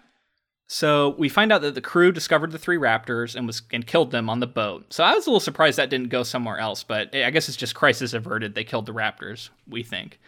So 0.73 1.11
we 1.19 1.29
find 1.29 1.53
out 1.53 1.61
that 1.61 1.75
the 1.75 1.83
crew 1.83 2.13
discovered 2.13 2.51
the 2.51 2.59
three 2.59 2.79
raptors 2.79 3.37
and 3.37 3.47
was 3.47 3.61
and 3.75 3.87
killed 3.87 4.11
them 4.11 4.31
on 4.31 4.41
the 4.41 4.47
boat. 4.47 4.91
So 4.91 5.05
I 5.05 5.13
was 5.13 5.27
a 5.27 5.29
little 5.29 5.39
surprised 5.39 5.77
that 5.77 5.91
didn't 5.91 6.09
go 6.09 6.23
somewhere 6.23 6.57
else, 6.57 6.83
but 6.83 7.15
I 7.15 7.29
guess 7.29 7.47
it's 7.47 7.59
just 7.59 7.75
crisis 7.75 8.15
averted. 8.15 8.55
They 8.55 8.65
killed 8.65 8.87
the 8.87 8.95
raptors, 8.95 9.51
we 9.69 9.83
think. 9.83 10.19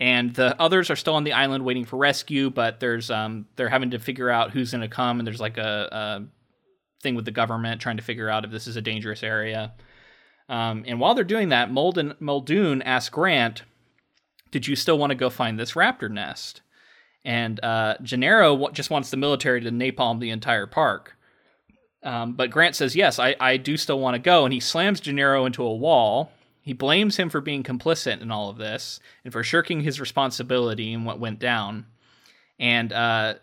And 0.00 0.34
the 0.34 0.60
others 0.60 0.90
are 0.90 0.96
still 0.96 1.14
on 1.14 1.22
the 1.22 1.34
island 1.34 1.64
waiting 1.64 1.84
for 1.84 1.98
rescue, 1.98 2.50
but 2.50 2.80
there's 2.80 3.12
um 3.12 3.46
they're 3.54 3.68
having 3.68 3.92
to 3.92 4.00
figure 4.00 4.28
out 4.28 4.50
who's 4.50 4.72
going 4.72 4.80
to 4.80 4.88
come 4.88 5.20
and 5.20 5.26
there's 5.26 5.40
like 5.40 5.56
a, 5.56 5.88
a 5.92 6.24
thing 7.00 7.14
with 7.14 7.24
the 7.24 7.30
government 7.30 7.80
trying 7.80 7.98
to 7.98 8.02
figure 8.02 8.28
out 8.28 8.44
if 8.44 8.50
this 8.50 8.66
is 8.66 8.74
a 8.74 8.82
dangerous 8.82 9.22
area. 9.22 9.72
Um, 10.48 10.82
and 10.84 10.98
while 10.98 11.14
they're 11.14 11.22
doing 11.22 11.50
that, 11.50 11.70
Muldoon, 11.70 12.16
Muldoon 12.18 12.82
asks 12.82 13.08
Grant, 13.08 13.62
"Did 14.50 14.66
you 14.66 14.74
still 14.74 14.98
want 14.98 15.10
to 15.12 15.14
go 15.14 15.30
find 15.30 15.60
this 15.60 15.74
raptor 15.74 16.10
nest?" 16.10 16.60
And 17.24 17.62
uh, 17.62 17.96
Gennaro 18.02 18.68
just 18.70 18.90
wants 18.90 19.10
the 19.10 19.16
military 19.16 19.60
to 19.60 19.70
napalm 19.70 20.20
the 20.20 20.30
entire 20.30 20.66
park. 20.66 21.16
Um, 22.02 22.32
but 22.32 22.50
Grant 22.50 22.74
says, 22.74 22.96
"Yes, 22.96 23.18
I, 23.18 23.36
I 23.38 23.56
do 23.56 23.76
still 23.76 24.00
want 24.00 24.14
to 24.14 24.18
go," 24.18 24.44
and 24.44 24.52
he 24.52 24.60
slams 24.60 25.00
Gennaro 25.00 25.46
into 25.46 25.62
a 25.62 25.74
wall. 25.74 26.32
He 26.60 26.72
blames 26.72 27.16
him 27.16 27.28
for 27.28 27.40
being 27.40 27.62
complicit 27.62 28.20
in 28.20 28.30
all 28.30 28.48
of 28.48 28.56
this 28.56 29.00
and 29.24 29.32
for 29.32 29.42
shirking 29.42 29.80
his 29.80 30.00
responsibility 30.00 30.92
in 30.92 31.04
what 31.04 31.18
went 31.18 31.40
down. 31.40 31.86
And 32.58 32.92
uh, 32.92 33.34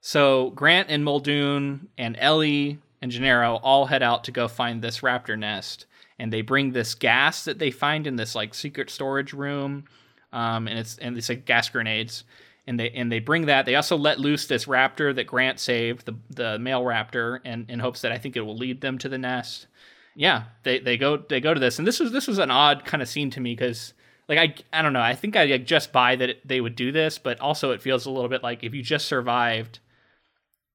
so 0.00 0.50
Grant 0.50 0.88
and 0.88 1.04
Muldoon 1.04 1.88
and 1.98 2.16
Ellie 2.18 2.78
and 3.00 3.10
Gennaro 3.10 3.56
all 3.56 3.86
head 3.86 4.02
out 4.02 4.24
to 4.24 4.32
go 4.32 4.46
find 4.46 4.80
this 4.80 5.00
raptor 5.00 5.38
nest, 5.38 5.86
and 6.18 6.32
they 6.32 6.42
bring 6.42 6.72
this 6.72 6.94
gas 6.94 7.44
that 7.44 7.58
they 7.58 7.70
find 7.70 8.06
in 8.06 8.16
this 8.16 8.34
like 8.34 8.54
secret 8.54 8.90
storage 8.90 9.32
room, 9.32 9.84
um, 10.32 10.68
and 10.68 10.78
it's 10.78 10.98
and 10.98 11.16
it's 11.16 11.28
like 11.28 11.44
gas 11.44 11.68
grenades, 11.68 12.24
and 12.66 12.78
they 12.78 12.90
and 12.90 13.10
they 13.10 13.18
bring 13.18 13.46
that. 13.46 13.66
They 13.66 13.74
also 13.74 13.96
let 13.96 14.18
loose 14.18 14.46
this 14.46 14.66
raptor 14.66 15.14
that 15.14 15.26
Grant 15.26 15.58
saved, 15.58 16.06
the 16.06 16.16
the 16.30 16.58
male 16.58 16.82
raptor, 16.82 17.40
and 17.44 17.68
in 17.70 17.80
hopes 17.80 18.02
that 18.02 18.12
I 18.12 18.18
think 18.18 18.36
it 18.36 18.42
will 18.42 18.56
lead 18.56 18.80
them 18.80 18.98
to 18.98 19.08
the 19.08 19.18
nest. 19.18 19.66
Yeah, 20.14 20.44
they 20.62 20.78
they 20.78 20.96
go 20.96 21.16
they 21.16 21.40
go 21.40 21.54
to 21.54 21.60
this, 21.60 21.78
and 21.78 21.86
this 21.86 22.00
was 22.00 22.12
this 22.12 22.28
was 22.28 22.38
an 22.38 22.50
odd 22.50 22.84
kind 22.84 23.02
of 23.02 23.08
scene 23.08 23.30
to 23.30 23.40
me 23.40 23.54
because. 23.54 23.94
Like 24.28 24.38
I, 24.38 24.78
I 24.78 24.82
don't 24.82 24.92
know. 24.92 25.00
I 25.00 25.14
think 25.16 25.34
I 25.34 25.44
like, 25.44 25.66
just 25.66 25.92
buy 25.92 26.14
that 26.14 26.30
it, 26.30 26.48
they 26.48 26.60
would 26.60 26.76
do 26.76 26.92
this, 26.92 27.18
but 27.18 27.40
also 27.40 27.72
it 27.72 27.82
feels 27.82 28.06
a 28.06 28.10
little 28.10 28.30
bit 28.30 28.42
like 28.42 28.62
if 28.62 28.72
you 28.72 28.80
just 28.80 29.06
survived, 29.06 29.80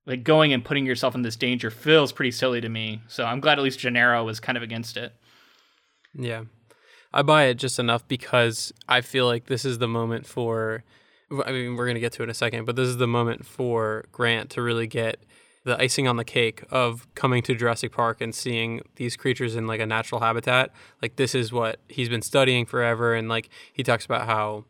like 0.06 0.24
going 0.24 0.54
and 0.54 0.64
putting 0.64 0.86
yourself 0.86 1.16
in 1.16 1.22
this 1.22 1.38
danger 1.38 1.72
feels 1.72 2.12
pretty 2.12 2.32
silly 2.32 2.62
to 2.62 2.70
me. 2.70 3.02
So 3.08 3.24
I'm 3.24 3.40
glad 3.40 3.58
at 3.58 3.64
least 3.64 3.80
Gennaro 3.80 4.24
was 4.26 4.42
kind 4.42 4.58
of 4.58 4.64
against 4.64 4.98
it. 4.98 5.14
Yeah. 6.14 6.44
I 7.14 7.22
buy 7.22 7.46
it 7.46 7.56
just 7.56 7.80
enough 7.80 8.08
because 8.08 8.74
I 8.88 9.02
feel 9.02 9.26
like 9.26 9.46
this 9.46 9.66
is 9.66 9.80
the 9.80 9.88
moment 9.88 10.28
for 10.28 10.84
I 11.32 11.52
mean 11.52 11.76
we're 11.76 11.86
going 11.86 11.96
to 11.96 12.02
get 12.02 12.14
to 12.14 12.24
it 12.24 12.26
in 12.26 12.30
a 12.30 12.34
second, 12.34 12.66
but 12.66 12.76
this 12.76 12.88
is 12.88 12.98
the 12.98 13.08
moment 13.08 13.46
for 13.46 14.06
Grant 14.12 14.50
to 14.52 14.62
really 14.62 14.88
get 14.88 15.20
the 15.64 15.80
icing 15.82 16.08
on 16.08 16.16
the 16.16 16.24
cake 16.24 16.64
of 16.72 17.14
coming 17.14 17.42
to 17.44 17.54
Jurassic 17.54 17.92
Park 17.92 18.22
and 18.22 18.34
seeing 18.34 18.82
these 18.96 19.18
creatures 19.18 19.56
in 19.56 19.68
like 19.68 19.82
a 19.82 19.86
natural 19.86 20.22
habitat. 20.22 20.72
Like 21.02 21.18
this 21.18 21.36
is 21.36 21.52
what 21.52 21.82
he's 21.90 22.08
been 22.08 22.22
studying 22.22 22.66
forever 22.66 23.14
and 23.14 23.28
like 23.28 23.50
he 23.74 23.84
talks 23.84 24.06
about 24.06 24.28
how 24.28 24.64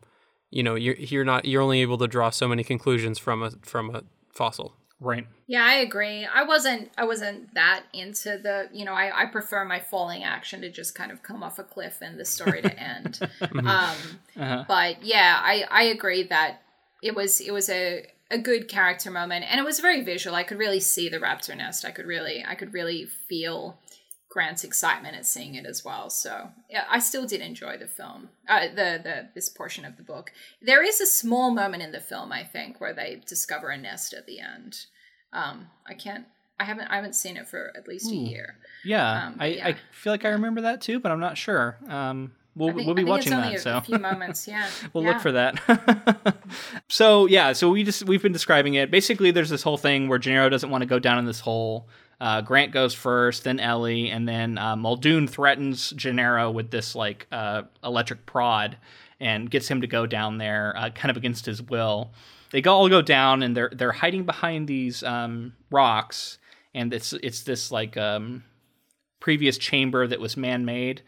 you 0.50 0.64
know 0.64 0.76
you're 0.76 0.96
you're 0.96 1.26
not 1.26 1.46
you're 1.46 1.62
only 1.62 1.82
able 1.82 1.98
to 2.00 2.08
draw 2.08 2.30
so 2.30 2.48
many 2.48 2.64
conclusions 2.64 3.20
from 3.20 3.44
a 3.44 3.52
from 3.62 3.94
a 3.94 4.04
fossil. 4.32 4.77
Right. 5.00 5.28
Yeah, 5.46 5.64
I 5.64 5.76
agree. 5.76 6.26
I 6.26 6.44
wasn't 6.44 6.92
I 6.98 7.06
wasn't 7.06 7.54
that 7.54 7.84
into 7.94 8.38
the 8.38 8.68
you 8.74 8.84
know, 8.84 8.94
I, 8.94 9.24
I 9.24 9.26
prefer 9.28 9.64
my 9.64 9.80
falling 9.80 10.24
action 10.24 10.62
to 10.62 10.70
just 10.72 10.96
kind 10.96 11.12
of 11.12 11.22
come 11.22 11.44
off 11.44 11.60
a 11.60 11.64
cliff 11.64 12.00
and 12.02 12.20
the 12.20 12.26
story 12.26 12.62
to 12.64 12.80
end. 12.80 13.20
um 13.66 13.96
Uh-huh. 14.38 14.66
but 14.68 15.04
yeah, 15.04 15.40
I, 15.44 15.66
I 15.70 15.84
agree 15.84 16.24
that 16.24 16.62
it 17.04 17.16
was 17.16 17.40
it 17.40 17.52
was 17.52 17.70
a, 17.70 18.08
a 18.32 18.40
good 18.40 18.68
character 18.68 19.12
moment 19.12 19.46
and 19.50 19.60
it 19.60 19.64
was 19.64 19.80
very 19.80 20.02
visual. 20.02 20.36
I 20.36 20.44
could 20.44 20.58
really 20.58 20.80
see 20.80 21.10
the 21.10 21.20
raptor 21.20 21.56
nest. 21.56 21.86
I 21.86 21.92
could 21.92 22.08
really 22.08 22.44
I 22.48 22.56
could 22.56 22.74
really 22.74 23.06
feel 23.06 23.78
Grant's 24.38 24.64
excitement 24.64 25.16
at 25.16 25.26
seeing 25.26 25.56
it 25.56 25.66
as 25.66 25.84
well. 25.84 26.12
So 26.12 26.50
yeah, 26.70 26.84
I 26.92 27.00
still 27.00 27.26
did 27.26 27.42
enjoy 27.42 27.76
the 27.78 27.88
film, 27.88 28.30
uh, 28.48 28.68
the 28.68 29.02
the 29.04 29.30
this 29.34 29.50
portion 29.50 29.84
of 29.84 29.98
the 29.98 30.04
book. 30.04 30.32
There 30.62 30.84
is 30.84 31.02
a 31.02 31.08
small 31.08 31.50
moment 31.50 31.82
in 31.82 31.92
the 31.92 32.00
film, 32.00 32.32
I 32.32 32.44
think, 32.44 32.80
where 32.80 32.94
they 32.94 33.20
discover 33.26 33.70
a 33.70 33.78
nest 33.78 34.14
at 34.14 34.28
the 34.28 34.40
end. 34.40 34.86
Um, 35.34 35.70
I 35.88 35.96
can't, 35.96 36.26
I 36.60 36.66
haven't, 36.66 36.86
I 36.86 36.98
haven't 36.98 37.16
seen 37.16 37.36
it 37.36 37.48
for 37.48 37.74
at 37.76 37.88
least 37.88 38.12
a 38.12 38.16
year. 38.16 38.58
Yeah, 38.86 39.26
Um, 39.26 39.38
I, 39.40 39.46
yeah. 39.48 39.68
I 39.70 39.76
feel 39.92 40.14
like 40.14 40.24
I 40.24 40.30
remember 40.30 40.62
that 40.62 40.82
too, 40.82 41.00
but 41.00 41.12
I'm 41.12 41.20
not 41.20 41.36
sure. 41.36 41.80
Um, 41.90 42.32
we'll 42.56 42.74
think, 42.76 42.86
we'll 42.86 42.94
be 42.96 43.04
watching 43.06 43.32
that. 43.32 43.56
a, 43.56 43.58
so 43.58 43.78
a 43.78 43.82
few 43.82 43.98
moments. 44.10 44.48
Yeah, 44.48 44.70
we'll 44.94 45.04
yeah. 45.04 45.14
look 45.14 45.22
for 45.22 45.32
that. 45.32 46.38
so 46.90 47.26
yeah, 47.26 47.54
so 47.54 47.72
we 47.72 47.84
just 47.84 48.06
we've 48.06 48.22
been 48.22 48.34
describing 48.34 48.76
it. 48.76 48.92
Basically, 48.92 49.32
there's 49.32 49.50
this 49.50 49.64
whole 49.64 49.78
thing 49.78 50.08
where 50.08 50.20
Gennaro 50.20 50.50
doesn't 50.50 50.70
want 50.70 50.84
to 50.84 50.86
go 50.88 51.00
down 51.00 51.18
in 51.18 51.26
this 51.26 51.40
hole. 51.40 51.88
Uh, 52.20 52.42
Grant 52.42 52.72
goes 52.72 52.94
first, 52.94 53.44
then 53.44 53.60
Ellie, 53.60 54.10
and 54.10 54.28
then 54.28 54.58
uh, 54.58 54.76
Muldoon 54.76 55.28
threatens 55.28 55.92
Gennaro 55.92 56.50
with 56.50 56.72
this 56.72 56.96
like 56.96 57.28
uh, 57.32 57.64
electric 57.84 58.26
prod 58.26 58.78
and 59.20 59.50
gets 59.50 59.68
him 59.68 59.82
to 59.82 59.88
go 59.88 60.06
down 60.06 60.38
there, 60.38 60.74
uh, 60.78 60.90
kind 60.90 61.12
of 61.12 61.18
against 61.18 61.46
his 61.46 61.62
will. 61.62 62.12
They 62.52 62.64
all 62.64 62.90
go 62.90 63.02
down, 63.02 63.44
and 63.44 63.56
they're 63.56 63.72
they're 63.74 63.92
hiding 63.92 64.24
behind 64.24 64.68
these 64.68 65.04
um, 65.04 65.54
rocks, 65.70 66.40
and 66.74 66.94
it's 66.94 67.14
it's 67.14 67.44
this 67.44 67.72
like 67.72 67.98
um, 67.98 68.44
previous 69.20 69.58
chamber 69.58 70.08
that 70.08 70.20
was 70.20 70.38
man-made. 70.38 71.02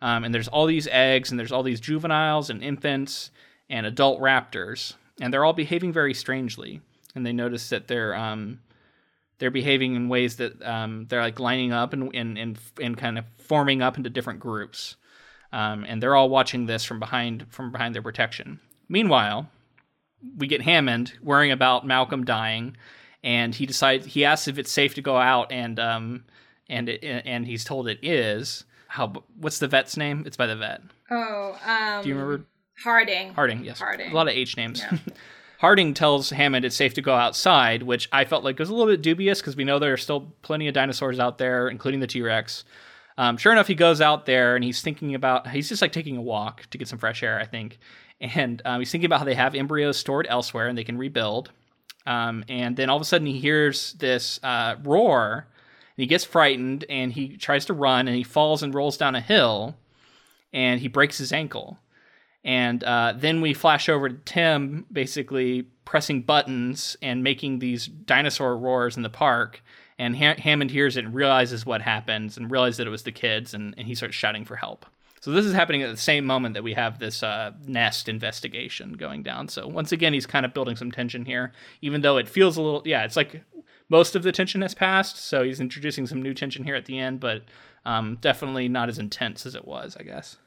Um, 0.00 0.24
and 0.24 0.34
there's 0.34 0.48
all 0.48 0.66
these 0.66 0.88
eggs, 0.88 1.30
and 1.30 1.38
there's 1.38 1.52
all 1.52 1.62
these 1.62 1.80
juveniles 1.80 2.50
and 2.50 2.62
infants 2.62 3.30
and 3.70 3.86
adult 3.86 4.20
raptors, 4.20 4.94
and 5.20 5.32
they're 5.32 5.44
all 5.44 5.52
behaving 5.52 5.92
very 5.92 6.14
strangely. 6.14 6.80
And 7.14 7.24
they 7.24 7.32
notice 7.32 7.68
that 7.70 7.88
they're 7.88 8.14
um, 8.14 8.60
they're 9.42 9.50
behaving 9.50 9.96
in 9.96 10.08
ways 10.08 10.36
that 10.36 10.62
um, 10.62 11.06
they're 11.08 11.20
like 11.20 11.40
lining 11.40 11.72
up 11.72 11.92
and 11.92 12.14
and, 12.14 12.38
and 12.38 12.58
and 12.80 12.96
kind 12.96 13.18
of 13.18 13.24
forming 13.38 13.82
up 13.82 13.96
into 13.96 14.08
different 14.08 14.38
groups. 14.38 14.94
Um, 15.52 15.84
and 15.84 16.00
they're 16.00 16.14
all 16.14 16.28
watching 16.28 16.66
this 16.66 16.84
from 16.84 17.00
behind 17.00 17.46
from 17.50 17.72
behind 17.72 17.92
their 17.92 18.02
protection. 18.02 18.60
Meanwhile, 18.88 19.50
we 20.36 20.46
get 20.46 20.62
Hammond 20.62 21.14
worrying 21.20 21.50
about 21.50 21.84
Malcolm 21.84 22.24
dying, 22.24 22.76
and 23.24 23.52
he 23.52 23.66
decides 23.66 24.06
he 24.06 24.24
asks 24.24 24.46
if 24.46 24.58
it's 24.58 24.70
safe 24.70 24.94
to 24.94 25.02
go 25.02 25.16
out, 25.16 25.50
and 25.50 25.80
um, 25.80 26.24
and 26.68 26.88
it, 26.88 27.02
and 27.02 27.44
he's 27.44 27.64
told 27.64 27.88
it 27.88 27.98
is. 28.00 28.62
How? 28.86 29.12
What's 29.40 29.58
the 29.58 29.66
vet's 29.66 29.96
name? 29.96 30.22
It's 30.24 30.36
by 30.36 30.46
the 30.46 30.54
vet. 30.54 30.82
Oh, 31.10 31.58
um, 31.66 32.04
Do 32.04 32.10
you 32.10 32.14
remember? 32.14 32.44
Harding? 32.84 33.34
Harding, 33.34 33.64
yes. 33.64 33.80
Harding. 33.80 34.12
A 34.12 34.14
lot 34.14 34.28
of 34.28 34.34
H 34.34 34.56
names. 34.56 34.80
Yeah. 34.80 34.98
Harding 35.62 35.94
tells 35.94 36.30
Hammond 36.30 36.64
it's 36.64 36.74
safe 36.74 36.94
to 36.94 37.02
go 37.02 37.14
outside, 37.14 37.84
which 37.84 38.08
I 38.10 38.24
felt 38.24 38.42
like 38.42 38.58
was 38.58 38.68
a 38.68 38.74
little 38.74 38.92
bit 38.92 39.00
dubious 39.00 39.40
because 39.40 39.54
we 39.54 39.62
know 39.62 39.78
there 39.78 39.92
are 39.92 39.96
still 39.96 40.32
plenty 40.42 40.66
of 40.66 40.74
dinosaurs 40.74 41.20
out 41.20 41.38
there, 41.38 41.68
including 41.68 42.00
the 42.00 42.08
T 42.08 42.20
Rex. 42.20 42.64
Um, 43.16 43.36
sure 43.36 43.52
enough, 43.52 43.68
he 43.68 43.76
goes 43.76 44.00
out 44.00 44.26
there 44.26 44.56
and 44.56 44.64
he's 44.64 44.82
thinking 44.82 45.14
about, 45.14 45.46
he's 45.46 45.68
just 45.68 45.80
like 45.80 45.92
taking 45.92 46.16
a 46.16 46.20
walk 46.20 46.66
to 46.70 46.78
get 46.78 46.88
some 46.88 46.98
fresh 46.98 47.22
air, 47.22 47.38
I 47.38 47.44
think. 47.44 47.78
And 48.20 48.60
um, 48.64 48.80
he's 48.80 48.90
thinking 48.90 49.06
about 49.06 49.20
how 49.20 49.24
they 49.24 49.36
have 49.36 49.54
embryos 49.54 49.96
stored 49.96 50.26
elsewhere 50.28 50.66
and 50.66 50.76
they 50.76 50.82
can 50.82 50.98
rebuild. 50.98 51.52
Um, 52.06 52.44
and 52.48 52.76
then 52.76 52.90
all 52.90 52.96
of 52.96 53.02
a 53.02 53.04
sudden 53.04 53.28
he 53.28 53.38
hears 53.38 53.92
this 53.92 54.40
uh, 54.42 54.74
roar 54.82 55.46
and 55.96 56.02
he 56.02 56.06
gets 56.06 56.24
frightened 56.24 56.86
and 56.90 57.12
he 57.12 57.36
tries 57.36 57.66
to 57.66 57.72
run 57.72 58.08
and 58.08 58.16
he 58.16 58.24
falls 58.24 58.64
and 58.64 58.74
rolls 58.74 58.96
down 58.96 59.14
a 59.14 59.20
hill 59.20 59.76
and 60.52 60.80
he 60.80 60.88
breaks 60.88 61.18
his 61.18 61.32
ankle. 61.32 61.78
And 62.44 62.82
uh, 62.82 63.14
then 63.16 63.40
we 63.40 63.54
flash 63.54 63.88
over 63.88 64.08
to 64.08 64.16
Tim 64.24 64.84
basically 64.90 65.62
pressing 65.84 66.22
buttons 66.22 66.96
and 67.00 67.22
making 67.22 67.58
these 67.58 67.86
dinosaur 67.86 68.56
roars 68.56 68.96
in 68.96 69.02
the 69.02 69.10
park. 69.10 69.62
And 69.98 70.16
ha- 70.16 70.34
Hammond 70.38 70.70
hears 70.70 70.96
it 70.96 71.04
and 71.04 71.14
realizes 71.14 71.64
what 71.64 71.82
happens 71.82 72.36
and 72.36 72.50
realizes 72.50 72.78
that 72.78 72.86
it 72.86 72.90
was 72.90 73.04
the 73.04 73.12
kids, 73.12 73.54
and, 73.54 73.74
and 73.78 73.86
he 73.86 73.94
starts 73.94 74.16
shouting 74.16 74.44
for 74.44 74.56
help. 74.56 74.86
So 75.20 75.30
this 75.30 75.46
is 75.46 75.52
happening 75.52 75.82
at 75.82 75.90
the 75.90 75.96
same 75.96 76.24
moment 76.24 76.54
that 76.54 76.64
we 76.64 76.74
have 76.74 76.98
this 76.98 77.22
uh, 77.22 77.52
nest 77.64 78.08
investigation 78.08 78.94
going 78.94 79.22
down. 79.22 79.46
So 79.46 79.68
once 79.68 79.92
again, 79.92 80.12
he's 80.12 80.26
kind 80.26 80.44
of 80.44 80.52
building 80.52 80.74
some 80.74 80.90
tension 80.90 81.24
here, 81.24 81.52
even 81.80 82.00
though 82.00 82.16
it 82.16 82.28
feels 82.28 82.56
a 82.56 82.62
little, 82.62 82.82
yeah, 82.84 83.04
it's 83.04 83.14
like 83.14 83.44
most 83.88 84.16
of 84.16 84.24
the 84.24 84.32
tension 84.32 84.62
has 84.62 84.74
passed. 84.74 85.18
So 85.18 85.44
he's 85.44 85.60
introducing 85.60 86.08
some 86.08 86.20
new 86.20 86.34
tension 86.34 86.64
here 86.64 86.74
at 86.74 86.86
the 86.86 86.98
end, 86.98 87.20
but 87.20 87.42
um, 87.84 88.18
definitely 88.20 88.68
not 88.68 88.88
as 88.88 88.98
intense 88.98 89.46
as 89.46 89.54
it 89.54 89.64
was, 89.64 89.96
I 89.96 90.02
guess. 90.02 90.38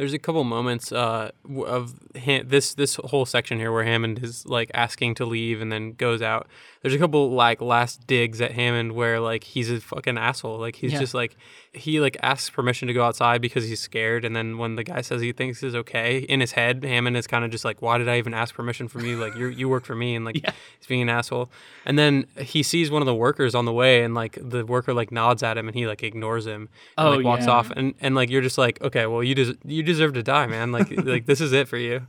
There's 0.00 0.14
a 0.14 0.18
couple 0.18 0.42
moments 0.44 0.92
uh, 0.92 1.30
of 1.66 1.94
this 2.14 2.72
this 2.72 2.94
whole 2.96 3.26
section 3.26 3.58
here 3.58 3.70
where 3.70 3.84
Hammond 3.84 4.24
is 4.24 4.46
like 4.46 4.70
asking 4.72 5.16
to 5.16 5.26
leave 5.26 5.60
and 5.60 5.70
then 5.70 5.92
goes 5.92 6.22
out. 6.22 6.48
There's 6.82 6.94
a 6.94 6.98
couple 6.98 7.30
like 7.32 7.60
last 7.60 8.06
digs 8.06 8.40
at 8.40 8.52
Hammond 8.52 8.92
where 8.92 9.20
like 9.20 9.44
he's 9.44 9.70
a 9.70 9.80
fucking 9.82 10.16
asshole. 10.16 10.58
Like 10.58 10.76
he's 10.76 10.94
Yeah. 10.94 11.00
just 11.00 11.12
like 11.12 11.36
he 11.74 12.00
like 12.00 12.16
asks 12.22 12.48
permission 12.48 12.88
to 12.88 12.94
go 12.94 13.04
outside 13.04 13.42
because 13.42 13.68
he's 13.68 13.80
scared, 13.80 14.24
and 14.24 14.34
then 14.34 14.56
when 14.56 14.76
the 14.76 14.82
guy 14.82 15.02
says 15.02 15.20
he 15.20 15.32
thinks 15.32 15.62
is 15.62 15.74
okay, 15.74 16.18
in 16.20 16.40
his 16.40 16.52
head, 16.52 16.82
Hammond 16.82 17.18
is 17.18 17.26
kind 17.26 17.44
of 17.44 17.50
just 17.50 17.66
like, 17.66 17.82
why 17.82 17.98
did 17.98 18.08
I 18.08 18.16
even 18.16 18.32
ask 18.32 18.54
permission 18.54 18.88
from 18.88 19.04
you? 19.04 19.18
Like 19.18 19.36
you 19.36 19.48
you 19.48 19.68
work 19.68 19.84
for 19.84 19.94
me, 19.94 20.14
and 20.16 20.24
like 20.24 20.36
Yeah. 20.42 20.52
he's 20.78 20.86
being 20.86 21.02
an 21.02 21.10
asshole. 21.10 21.50
And 21.84 21.98
then 21.98 22.24
he 22.38 22.62
sees 22.62 22.90
one 22.90 23.02
of 23.02 23.06
the 23.06 23.14
workers 23.14 23.54
on 23.54 23.66
the 23.66 23.72
way, 23.74 24.02
and 24.02 24.14
like 24.14 24.38
the 24.40 24.64
worker 24.64 24.94
like 24.94 25.12
nods 25.12 25.42
at 25.42 25.58
him, 25.58 25.68
and 25.68 25.74
he 25.76 25.86
like 25.86 26.02
ignores 26.02 26.46
him. 26.46 26.70
And, 26.96 27.08
Oh, 27.08 27.10
like 27.16 27.24
walks 27.26 27.44
yeah. 27.44 27.52
off, 27.52 27.70
and 27.72 27.92
and 28.00 28.14
like 28.14 28.30
you're 28.30 28.40
just 28.42 28.56
like, 28.58 28.80
okay, 28.80 29.04
well 29.04 29.22
you 29.22 29.34
des- 29.34 29.58
you 29.66 29.82
deserve 29.82 30.14
to 30.14 30.22
die, 30.22 30.46
man. 30.46 30.72
Like 30.72 30.90
like 31.04 31.26
this 31.26 31.42
is 31.42 31.52
it 31.52 31.68
for 31.68 31.76
you. 31.76 32.06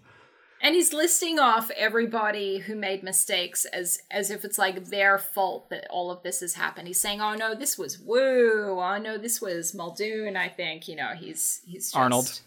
And 0.63 0.75
he's 0.75 0.93
listing 0.93 1.39
off 1.39 1.71
everybody 1.71 2.59
who 2.59 2.75
made 2.75 3.01
mistakes 3.01 3.65
as 3.65 4.03
as 4.11 4.29
if 4.29 4.45
it's 4.45 4.59
like 4.59 4.85
their 4.85 5.17
fault 5.17 5.69
that 5.71 5.87
all 5.89 6.11
of 6.11 6.21
this 6.21 6.41
has 6.41 6.53
happened. 6.53 6.87
He's 6.87 6.99
saying, 6.99 7.19
"Oh 7.19 7.33
no, 7.33 7.55
this 7.55 7.77
was 7.77 7.97
Wu. 7.99 8.79
Oh 8.79 8.97
no, 8.99 9.17
this 9.17 9.41
was 9.41 9.73
Muldoon." 9.73 10.37
I 10.37 10.49
think 10.49 10.87
you 10.87 10.95
know 10.95 11.13
he's 11.17 11.61
he's 11.65 11.85
just, 11.85 11.97
Arnold. 11.97 12.41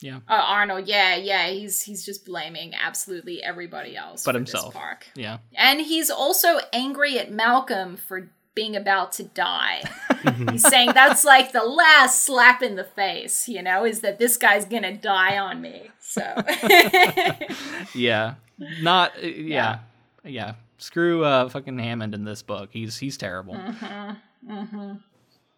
Yeah. 0.00 0.18
Uh, 0.28 0.34
Arnold, 0.34 0.86
yeah, 0.86 1.16
yeah. 1.16 1.48
He's 1.48 1.82
he's 1.82 2.04
just 2.04 2.26
blaming 2.26 2.74
absolutely 2.74 3.42
everybody 3.42 3.96
else 3.96 4.24
But 4.24 4.34
himself. 4.34 4.74
Park. 4.74 5.06
Yeah. 5.14 5.38
And 5.54 5.80
he's 5.80 6.10
also 6.10 6.60
angry 6.72 7.18
at 7.18 7.32
Malcolm 7.32 7.96
for 7.96 8.30
being 8.54 8.76
about 8.76 9.12
to 9.12 9.22
die. 9.22 9.82
he's 10.50 10.66
saying 10.66 10.90
that's 10.92 11.24
like 11.24 11.52
the 11.52 11.64
last 11.64 12.24
slap 12.24 12.62
in 12.62 12.76
the 12.76 12.84
face, 12.84 13.48
you 13.48 13.62
know, 13.62 13.84
is 13.84 14.00
that 14.00 14.18
this 14.18 14.36
guy's 14.36 14.64
gonna 14.64 14.96
die 14.96 15.38
on 15.38 15.62
me. 15.62 15.90
So 16.16 17.46
Yeah. 17.94 18.34
Not 18.80 19.12
uh, 19.22 19.26
yeah. 19.26 19.78
Yeah. 20.24 20.54
Screw 20.78 21.24
uh 21.24 21.48
fucking 21.48 21.78
Hammond 21.78 22.14
in 22.14 22.24
this 22.24 22.42
book. 22.42 22.70
He's 22.72 22.96
he's 22.98 23.16
terrible. 23.16 23.58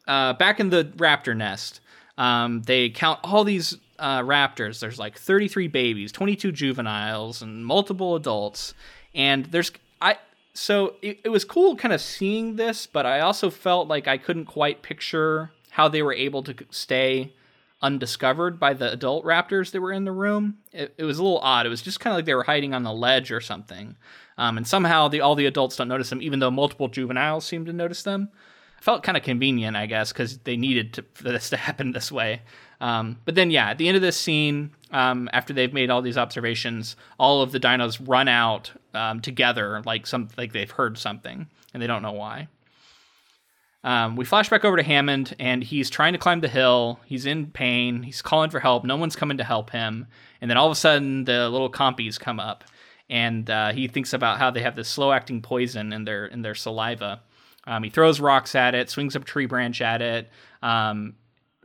Uh 0.07 0.33
back 0.35 0.61
in 0.61 0.71
the 0.71 0.85
raptor 0.97 1.37
nest, 1.37 1.81
um 2.17 2.63
they 2.63 2.91
count 2.91 3.21
all 3.23 3.45
these 3.45 3.77
uh 3.99 4.21
raptors. 4.21 4.81
There's 4.81 4.99
like 4.99 5.19
33 5.19 5.69
babies, 5.69 6.13
22 6.13 6.53
juveniles 6.53 7.43
and 7.43 7.65
multiple 7.65 8.17
adults. 8.17 8.75
And 9.15 9.47
there's 9.47 9.71
I 10.01 10.17
so 10.55 10.95
it, 11.03 11.21
it 11.25 11.29
was 11.29 11.45
cool 11.45 11.77
kind 11.77 11.95
of 11.95 12.01
seeing 12.01 12.57
this, 12.57 12.87
but 12.87 13.07
I 13.07 13.21
also 13.21 13.51
felt 13.51 13.87
like 13.89 14.09
I 14.09 14.19
couldn't 14.19 14.47
quite 14.47 14.83
picture 14.83 15.51
how 15.71 15.89
they 15.89 16.03
were 16.03 16.15
able 16.15 16.43
to 16.45 16.55
stay 16.71 17.33
undiscovered 17.81 18.59
by 18.59 18.75
the 18.75 18.91
adult 18.93 19.25
raptors 19.25 19.71
that 19.71 19.81
were 19.81 19.93
in 19.93 20.05
the 20.05 20.13
room. 20.13 20.59
It, 20.73 20.95
it 20.99 21.05
was 21.05 21.19
a 21.19 21.23
little 21.23 21.39
odd. 21.39 21.67
It 21.67 21.69
was 21.69 21.83
just 21.83 22.01
kind 22.01 22.13
of 22.13 22.19
like 22.19 22.25
they 22.25 22.35
were 22.35 22.43
hiding 22.43 22.75
on 22.75 22.83
the 22.83 22.93
ledge 22.93 23.31
or 23.31 23.41
something. 23.41 23.97
Um, 24.37 24.57
and 24.57 24.67
somehow 24.67 25.09
the 25.09 25.21
all 25.21 25.35
the 25.35 25.47
adults 25.47 25.77
don't 25.77 25.89
notice 25.89 26.11
them, 26.11 26.23
even 26.23 26.39
though 26.39 26.51
multiple 26.51 26.89
juveniles 26.89 27.45
seem 27.45 27.65
to 27.67 27.73
notice 27.73 28.03
them. 28.03 28.31
Felt 28.81 29.03
kind 29.03 29.17
of 29.17 29.25
convenient, 29.25 29.77
I 29.77 29.87
guess, 29.87 30.13
because 30.13 30.39
they 30.39 30.57
needed 30.57 30.93
to, 30.95 31.05
for 31.15 31.25
this 31.25 31.51
to 31.51 31.57
happen 31.57 31.93
this 31.93 32.13
way. 32.13 32.43
Um, 32.81 33.19
but 33.25 33.35
then, 33.35 33.51
yeah, 33.51 33.71
at 33.71 33.79
the 33.79 33.89
end 33.89 33.97
of 33.97 34.03
this 34.03 34.17
scene, 34.17 34.71
um, 34.93 35.29
after 35.33 35.53
they've 35.53 35.73
made 35.73 35.91
all 35.91 36.01
these 36.01 36.19
observations, 36.19 36.95
all 37.19 37.43
of 37.43 37.51
the 37.51 37.59
dinos 37.59 38.01
run 38.01 38.29
out 38.29 38.71
um, 38.95 39.21
together, 39.21 39.83
like 39.85 40.07
some 40.07 40.29
like 40.37 40.53
they've 40.53 40.71
heard 40.71 40.97
something, 40.97 41.49
and 41.75 41.83
they 41.83 41.89
don't 41.89 42.03
know 42.03 42.13
why. 42.13 42.49
Um, 43.85 44.17
we 44.17 44.25
flash 44.25 44.49
back 44.49 44.65
over 44.65 44.77
to 44.77 44.83
Hammond, 44.83 45.37
and 45.39 45.63
he's 45.63 45.89
trying 45.89 46.13
to 46.13 46.19
climb 46.19 46.41
the 46.41 46.49
hill. 46.49 46.99
He's 47.07 47.27
in 47.27 47.47
pain. 47.47 48.03
He's 48.03 48.23
calling 48.23 48.51
for 48.51 48.59
help. 48.59 48.85
No 48.85 48.97
one's 48.97 49.17
coming 49.17 49.39
to 49.39 49.45
help 49.45 49.71
him. 49.71 50.09
And 50.41 50.51
then 50.51 50.59
all 50.59 50.67
of 50.67 50.73
a 50.73 50.75
sudden, 50.75 51.25
the 51.25 51.49
little 51.49 51.71
compies 51.71 52.19
come 52.19 52.41
up, 52.41 52.65
and 53.09 53.49
uh, 53.49 53.73
he 53.73 53.89
thinks 53.89 54.13
about 54.13 54.39
how 54.39 54.51
they 54.51 54.63
have 54.63 54.77
this 54.77 54.89
slow-acting 54.89 55.43
poison 55.43 55.93
in 55.93 56.05
their 56.05 56.27
in 56.27 56.43
their 56.43 56.55
saliva. 56.55 57.23
Um, 57.67 57.83
he 57.83 57.91
throws 57.91 58.21
rocks 58.21 58.55
at 58.55 58.75
it, 58.75 58.91
swings 58.91 59.15
a 59.15 59.21
tree 59.21 59.47
branch 59.47 59.81
at 59.81 60.03
it. 60.03 60.31
Um, 60.63 61.15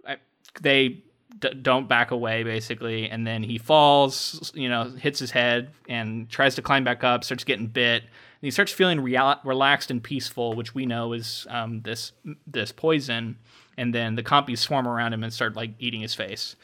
I, 0.06 0.18
they 0.62 1.04
d- 1.40 1.54
don't 1.62 1.88
back 1.88 2.12
away 2.12 2.44
basically, 2.44 3.10
and 3.10 3.26
then 3.26 3.42
he 3.42 3.58
falls. 3.58 4.52
You 4.54 4.70
know, 4.70 4.92
hits 4.92 5.20
his 5.20 5.32
head 5.32 5.72
and 5.90 6.30
tries 6.30 6.56
to 6.56 6.62
climb 6.62 6.84
back 6.84 7.04
up. 7.04 7.24
Starts 7.24 7.44
getting 7.44 7.68
bit. 7.68 8.04
He 8.44 8.52
starts 8.52 8.74
feeling 8.74 9.00
real- 9.00 9.40
relaxed 9.44 9.90
and 9.90 10.04
peaceful, 10.04 10.54
which 10.54 10.76
we 10.76 10.86
know 10.86 11.14
is 11.14 11.48
um, 11.50 11.82
this 11.82 12.12
this 12.46 12.72
poison. 12.72 13.38
And 13.78 13.96
then 13.96 14.16
the 14.16 14.24
compies 14.24 14.60
swarm 14.60 14.88
around 14.88 15.14
him 15.14 15.24
and 15.24 15.34
start 15.34 15.56
like 15.56 15.72
eating 15.80 16.02
his 16.02 16.14
face. 16.14 16.56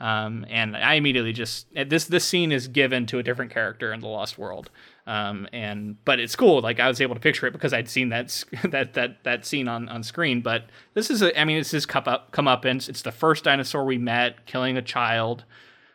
Um, 0.00 0.44
and 0.50 0.76
I 0.76 0.94
immediately 0.94 1.32
just 1.32 1.66
this 1.74 2.06
this 2.06 2.24
scene 2.24 2.52
is 2.52 2.68
given 2.68 3.06
to 3.06 3.18
a 3.18 3.22
different 3.22 3.50
character 3.50 3.92
in 3.92 4.00
the 4.00 4.08
Lost 4.08 4.38
World. 4.38 4.70
Um, 5.06 5.46
and 5.52 6.02
but 6.04 6.20
it's 6.20 6.36
cool. 6.36 6.60
Like 6.60 6.80
I 6.80 6.88
was 6.88 7.00
able 7.00 7.14
to 7.14 7.20
picture 7.20 7.46
it 7.46 7.52
because 7.52 7.72
I'd 7.72 7.88
seen 7.88 8.08
that 8.08 8.44
that 8.64 8.94
that 8.94 9.24
that 9.24 9.46
scene 9.46 9.68
on, 9.68 9.88
on 9.88 10.02
screen. 10.02 10.40
But 10.40 10.64
this 10.94 11.10
is 11.10 11.22
a, 11.22 11.38
I 11.38 11.44
mean, 11.44 11.58
this 11.58 11.74
is 11.74 11.84
come 11.84 12.04
up 12.06 12.32
come 12.32 12.48
up 12.48 12.64
and 12.64 12.86
it's 12.88 13.02
the 13.02 13.12
first 13.12 13.44
dinosaur 13.44 13.84
we 13.84 13.98
met 13.98 14.46
killing 14.46 14.76
a 14.76 14.82
child, 14.82 15.44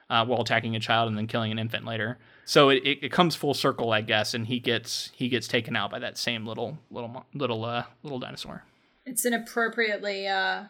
uh, 0.09 0.25
while 0.25 0.41
attacking 0.41 0.75
a 0.75 0.79
child 0.79 1.09
and 1.09 1.17
then 1.17 1.27
killing 1.27 1.51
an 1.51 1.57
infant 1.57 1.85
later. 1.85 2.19
So 2.45 2.69
it, 2.69 2.83
it, 2.83 2.99
it 3.03 3.11
comes 3.11 3.35
full 3.35 3.53
circle, 3.53 3.91
I 3.91 4.01
guess, 4.01 4.33
and 4.33 4.47
he 4.47 4.59
gets 4.59 5.11
he 5.15 5.29
gets 5.29 5.47
taken 5.47 5.75
out 5.75 5.91
by 5.91 5.99
that 5.99 6.17
same 6.17 6.45
little 6.45 6.77
little 6.89 7.25
little 7.33 7.63
uh, 7.65 7.83
little 8.03 8.19
dinosaur. 8.19 8.63
it's 9.05 9.25
an 9.25 9.33
appropriately 9.33 10.27
uh 10.27 10.65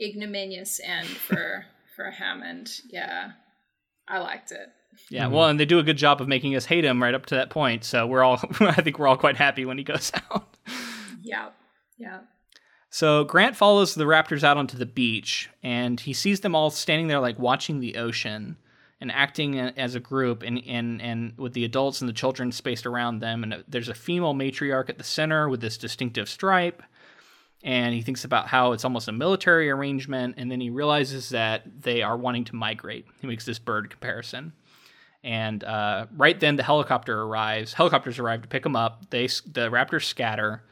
ignominious 0.00 0.80
end 0.84 1.06
for 1.08 1.66
for 1.96 2.10
Hammond. 2.10 2.80
Yeah. 2.90 3.32
I 4.08 4.18
liked 4.18 4.50
it. 4.50 4.68
Yeah, 5.08 5.28
well, 5.28 5.48
and 5.48 5.58
they 5.58 5.64
do 5.64 5.78
a 5.78 5.82
good 5.82 5.96
job 5.96 6.20
of 6.20 6.28
making 6.28 6.54
us 6.54 6.66
hate 6.66 6.84
him 6.84 7.02
right 7.02 7.14
up 7.14 7.24
to 7.26 7.34
that 7.36 7.48
point. 7.50 7.84
So 7.84 8.06
we're 8.06 8.22
all 8.22 8.40
I 8.60 8.80
think 8.82 8.98
we're 8.98 9.06
all 9.08 9.16
quite 9.16 9.36
happy 9.36 9.64
when 9.64 9.78
he 9.78 9.84
goes 9.84 10.10
out. 10.32 10.56
Yeah. 11.22 11.50
Yeah. 11.98 12.20
So 12.90 13.24
Grant 13.24 13.56
follows 13.56 13.94
the 13.94 14.04
raptors 14.04 14.42
out 14.42 14.58
onto 14.58 14.76
the 14.76 14.84
beach, 14.84 15.48
and 15.62 15.98
he 15.98 16.12
sees 16.12 16.40
them 16.40 16.54
all 16.54 16.68
standing 16.70 17.06
there, 17.06 17.20
like 17.20 17.38
watching 17.38 17.80
the 17.80 17.96
ocean 17.96 18.58
and 19.02 19.10
acting 19.10 19.58
as 19.58 19.96
a 19.96 20.00
group, 20.00 20.44
and 20.44 20.62
and 20.64 21.02
and 21.02 21.36
with 21.36 21.54
the 21.54 21.64
adults 21.64 22.00
and 22.00 22.08
the 22.08 22.14
children 22.14 22.52
spaced 22.52 22.86
around 22.86 23.18
them. 23.18 23.42
And 23.42 23.64
there's 23.66 23.88
a 23.88 23.94
female 23.94 24.32
matriarch 24.32 24.88
at 24.88 24.96
the 24.96 25.04
center 25.04 25.48
with 25.48 25.60
this 25.60 25.76
distinctive 25.76 26.28
stripe. 26.28 26.84
And 27.64 27.94
he 27.94 28.02
thinks 28.02 28.24
about 28.24 28.46
how 28.46 28.72
it's 28.72 28.84
almost 28.84 29.08
a 29.08 29.12
military 29.12 29.70
arrangement, 29.70 30.36
and 30.38 30.50
then 30.50 30.60
he 30.60 30.70
realizes 30.70 31.30
that 31.30 31.82
they 31.82 32.02
are 32.02 32.16
wanting 32.16 32.44
to 32.46 32.56
migrate. 32.56 33.06
He 33.20 33.26
makes 33.26 33.44
this 33.44 33.58
bird 33.58 33.90
comparison. 33.90 34.52
And 35.24 35.62
uh, 35.62 36.06
right 36.16 36.38
then, 36.38 36.56
the 36.56 36.62
helicopter 36.62 37.22
arrives. 37.22 37.72
Helicopters 37.72 38.20
arrive 38.20 38.42
to 38.42 38.48
pick 38.48 38.62
them 38.62 38.76
up. 38.76 39.10
They 39.10 39.26
the 39.26 39.68
raptors 39.68 40.04
scatter. 40.04 40.62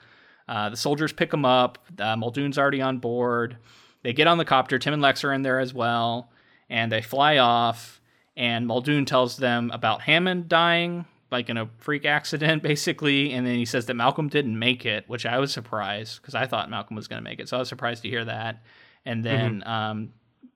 Uh, 0.48 0.70
the 0.70 0.76
soldiers 0.76 1.12
pick 1.12 1.32
them 1.32 1.44
up. 1.44 1.78
Uh, 1.98 2.16
Muldoon's 2.16 2.58
already 2.58 2.80
on 2.80 2.98
board. 2.98 3.56
They 4.02 4.12
get 4.12 4.28
on 4.28 4.38
the 4.38 4.44
copter. 4.44 4.78
Tim 4.78 4.92
and 4.92 5.02
Lex 5.02 5.24
are 5.24 5.32
in 5.32 5.42
there 5.42 5.58
as 5.58 5.74
well, 5.74 6.30
and 6.68 6.92
they 6.92 7.02
fly 7.02 7.38
off. 7.38 7.99
And 8.36 8.66
Muldoon 8.66 9.04
tells 9.04 9.36
them 9.36 9.70
about 9.72 10.02
Hammond 10.02 10.48
dying, 10.48 11.04
like 11.30 11.48
in 11.48 11.56
a 11.56 11.68
freak 11.78 12.04
accident, 12.04 12.62
basically. 12.64 13.32
And 13.32 13.46
then 13.46 13.56
he 13.56 13.64
says 13.64 13.86
that 13.86 13.94
Malcolm 13.94 14.28
didn't 14.28 14.58
make 14.58 14.86
it, 14.86 15.04
which 15.08 15.26
I 15.26 15.38
was 15.38 15.52
surprised 15.52 16.20
because 16.20 16.34
I 16.34 16.46
thought 16.46 16.70
Malcolm 16.70 16.96
was 16.96 17.08
going 17.08 17.22
to 17.22 17.28
make 17.28 17.40
it. 17.40 17.48
So 17.48 17.56
I 17.56 17.60
was 17.60 17.68
surprised 17.68 18.02
to 18.02 18.08
hear 18.08 18.24
that. 18.24 18.62
And 19.04 19.24
then 19.24 19.62
um, 19.66 20.12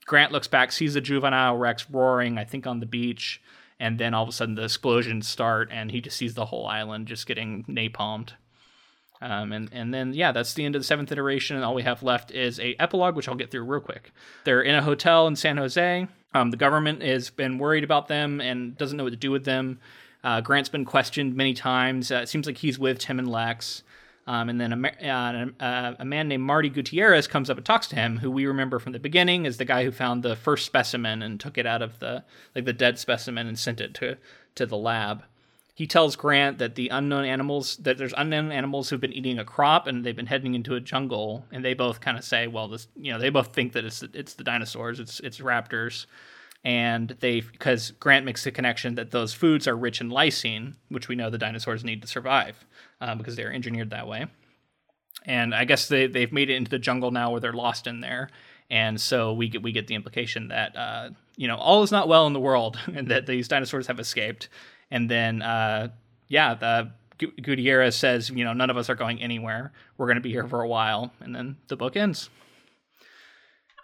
Grant 0.06 0.32
looks 0.32 0.48
back, 0.48 0.70
sees 0.72 0.94
the 0.94 1.00
juvenile 1.00 1.56
Rex 1.56 1.88
roaring, 1.90 2.38
I 2.38 2.44
think, 2.44 2.66
on 2.66 2.80
the 2.80 2.86
beach. 2.86 3.42
And 3.80 3.98
then 3.98 4.14
all 4.14 4.22
of 4.22 4.28
a 4.28 4.32
sudden 4.32 4.54
the 4.54 4.64
explosions 4.64 5.26
start, 5.28 5.68
and 5.72 5.90
he 5.90 6.00
just 6.00 6.16
sees 6.16 6.34
the 6.34 6.46
whole 6.46 6.66
island 6.66 7.08
just 7.08 7.26
getting 7.26 7.64
napalmed. 7.64 8.30
Um, 9.24 9.52
and 9.52 9.70
and 9.72 9.94
then 9.94 10.12
yeah, 10.12 10.32
that's 10.32 10.52
the 10.52 10.66
end 10.66 10.76
of 10.76 10.80
the 10.80 10.84
seventh 10.84 11.10
iteration. 11.10 11.56
And 11.56 11.64
all 11.64 11.74
we 11.74 11.82
have 11.82 12.02
left 12.02 12.30
is 12.30 12.60
a 12.60 12.76
epilogue, 12.78 13.16
which 13.16 13.26
I'll 13.26 13.34
get 13.34 13.50
through 13.50 13.64
real 13.64 13.80
quick. 13.80 14.12
They're 14.44 14.60
in 14.60 14.74
a 14.74 14.82
hotel 14.82 15.26
in 15.26 15.34
San 15.34 15.56
Jose. 15.56 16.06
Um, 16.34 16.50
the 16.50 16.58
government 16.58 17.02
has 17.02 17.30
been 17.30 17.56
worried 17.56 17.84
about 17.84 18.08
them 18.08 18.42
and 18.42 18.76
doesn't 18.76 18.98
know 18.98 19.04
what 19.04 19.14
to 19.14 19.16
do 19.16 19.30
with 19.30 19.46
them. 19.46 19.80
Uh, 20.22 20.42
Grant's 20.42 20.68
been 20.68 20.84
questioned 20.84 21.34
many 21.34 21.54
times. 21.54 22.12
Uh, 22.12 22.16
it 22.16 22.28
seems 22.28 22.46
like 22.46 22.58
he's 22.58 22.78
with 22.78 22.98
Tim 22.98 23.18
and 23.18 23.30
Lex. 23.30 23.82
Um, 24.26 24.48
and 24.48 24.60
then 24.60 24.84
a, 24.84 25.08
uh, 25.08 25.46
uh, 25.64 25.94
a 25.98 26.04
man 26.04 26.28
named 26.28 26.42
Marty 26.42 26.68
Gutierrez 26.68 27.26
comes 27.26 27.48
up 27.48 27.56
and 27.56 27.64
talks 27.64 27.86
to 27.88 27.96
him, 27.96 28.18
who 28.18 28.30
we 28.30 28.46
remember 28.46 28.78
from 28.78 28.92
the 28.92 28.98
beginning 28.98 29.46
is 29.46 29.56
the 29.56 29.64
guy 29.64 29.84
who 29.84 29.90
found 29.90 30.22
the 30.22 30.36
first 30.36 30.66
specimen 30.66 31.22
and 31.22 31.40
took 31.40 31.56
it 31.56 31.66
out 31.66 31.82
of 31.82 31.98
the 31.98 32.24
like 32.54 32.64
the 32.64 32.72
dead 32.72 32.98
specimen 32.98 33.46
and 33.46 33.58
sent 33.58 33.80
it 33.80 33.94
to 33.94 34.16
to 34.54 34.64
the 34.66 34.78
lab 34.78 35.24
he 35.74 35.88
tells 35.88 36.14
Grant 36.14 36.58
that 36.58 36.76
the 36.76 36.88
unknown 36.88 37.24
animals 37.24 37.76
that 37.78 37.98
there's 37.98 38.14
unknown 38.16 38.52
animals 38.52 38.88
who've 38.88 39.00
been 39.00 39.12
eating 39.12 39.40
a 39.40 39.44
crop 39.44 39.88
and 39.88 40.04
they've 40.04 40.14
been 40.14 40.26
heading 40.26 40.54
into 40.54 40.76
a 40.76 40.80
jungle. 40.80 41.44
And 41.50 41.64
they 41.64 41.74
both 41.74 42.00
kind 42.00 42.16
of 42.16 42.24
say 42.24 42.46
well 42.46 42.68
this 42.68 42.86
you 42.96 43.12
know 43.12 43.18
they 43.18 43.28
both 43.28 43.52
think 43.52 43.72
that 43.72 43.84
it's 43.84 44.02
it's 44.14 44.34
the 44.34 44.44
dinosaurs 44.44 45.00
it's 45.00 45.18
it's 45.20 45.40
raptors. 45.40 46.06
And 46.62 47.10
they 47.20 47.40
because 47.40 47.90
Grant 47.90 48.24
makes 48.24 48.44
the 48.44 48.52
connection 48.52 48.94
that 48.94 49.10
those 49.10 49.34
foods 49.34 49.66
are 49.66 49.76
rich 49.76 50.00
in 50.00 50.10
lysine 50.10 50.74
which 50.88 51.08
we 51.08 51.16
know 51.16 51.28
the 51.28 51.38
dinosaurs 51.38 51.82
need 51.82 52.02
to 52.02 52.08
survive 52.08 52.64
um, 53.00 53.18
because 53.18 53.34
they're 53.34 53.52
engineered 53.52 53.90
that 53.90 54.06
way. 54.06 54.26
And 55.26 55.52
I 55.52 55.64
guess 55.64 55.88
they 55.88 56.06
they've 56.06 56.32
made 56.32 56.50
it 56.50 56.54
into 56.54 56.70
the 56.70 56.78
jungle 56.78 57.10
now 57.10 57.32
where 57.32 57.40
they're 57.40 57.52
lost 57.52 57.88
in 57.88 58.00
there. 58.00 58.30
And 58.70 59.00
so 59.00 59.32
we 59.32 59.48
get 59.48 59.62
we 59.62 59.72
get 59.72 59.88
the 59.88 59.96
implication 59.96 60.48
that 60.48 60.76
uh, 60.76 61.10
you 61.36 61.48
know 61.48 61.56
all 61.56 61.82
is 61.82 61.90
not 61.90 62.06
well 62.06 62.28
in 62.28 62.32
the 62.32 62.40
world 62.40 62.78
and 62.94 63.08
that 63.08 63.26
these 63.26 63.48
dinosaurs 63.48 63.88
have 63.88 63.98
escaped. 63.98 64.48
And 64.90 65.10
then 65.10 65.42
uh, 65.42 65.88
yeah, 66.28 66.54
the 66.54 66.92
Gutierrez 67.18 67.96
says, 67.96 68.30
you 68.30 68.44
know, 68.44 68.52
none 68.52 68.70
of 68.70 68.76
us 68.76 68.90
are 68.90 68.94
going 68.94 69.20
anywhere. 69.20 69.72
We're 69.96 70.06
going 70.06 70.16
to 70.16 70.22
be 70.22 70.30
here 70.30 70.48
for 70.48 70.62
a 70.62 70.68
while, 70.68 71.12
and 71.20 71.34
then 71.34 71.56
the 71.68 71.76
book 71.76 71.96
ends. 71.96 72.30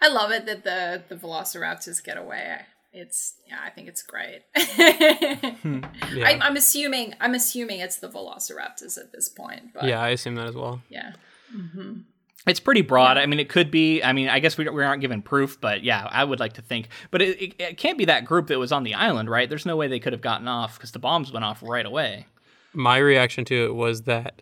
I 0.02 0.08
love 0.08 0.30
it 0.30 0.46
that 0.46 0.64
the 0.64 1.02
the 1.08 1.16
Velociraptors 1.16 2.02
get 2.02 2.16
away. 2.16 2.56
It's 2.92 3.34
yeah, 3.46 3.58
I 3.64 3.70
think 3.70 3.88
it's 3.88 4.02
great. 4.02 4.42
yeah. 4.56 6.26
I'm, 6.26 6.42
I'm, 6.42 6.56
assuming 6.56 7.14
I'm 7.20 7.34
assuming 7.34 7.78
it's 7.78 7.98
the 7.98 8.08
Velociraptors 8.08 8.98
at 8.98 9.12
this 9.12 9.28
point. 9.28 9.74
But 9.74 9.84
yeah, 9.84 10.00
I 10.00 10.08
assume 10.08 10.34
that 10.36 10.48
as 10.48 10.56
well. 10.56 10.82
Yeah. 10.88 11.12
Mm-hmm. 11.54 12.00
It's 12.46 12.60
pretty 12.60 12.80
broad. 12.80 13.18
I 13.18 13.26
mean, 13.26 13.38
it 13.38 13.48
could 13.48 13.70
be. 13.70 14.02
I 14.02 14.12
mean, 14.12 14.28
I 14.28 14.38
guess 14.38 14.56
we, 14.56 14.68
we 14.68 14.82
aren't 14.82 15.02
given 15.02 15.20
proof, 15.20 15.60
but 15.60 15.84
yeah, 15.84 16.08
I 16.10 16.24
would 16.24 16.40
like 16.40 16.54
to 16.54 16.62
think. 16.62 16.88
But 17.10 17.20
it, 17.20 17.42
it, 17.42 17.54
it 17.58 17.76
can't 17.76 17.98
be 17.98 18.06
that 18.06 18.24
group 18.24 18.46
that 18.46 18.58
was 18.58 18.72
on 18.72 18.82
the 18.82 18.94
island, 18.94 19.28
right? 19.28 19.48
There's 19.48 19.66
no 19.66 19.76
way 19.76 19.88
they 19.88 20.00
could 20.00 20.12
have 20.12 20.22
gotten 20.22 20.48
off 20.48 20.78
because 20.78 20.92
the 20.92 20.98
bombs 20.98 21.32
went 21.32 21.44
off 21.44 21.62
right 21.62 21.84
away. 21.84 22.26
My 22.72 22.98
reaction 22.98 23.44
to 23.46 23.64
it 23.64 23.74
was 23.74 24.02
that 24.02 24.40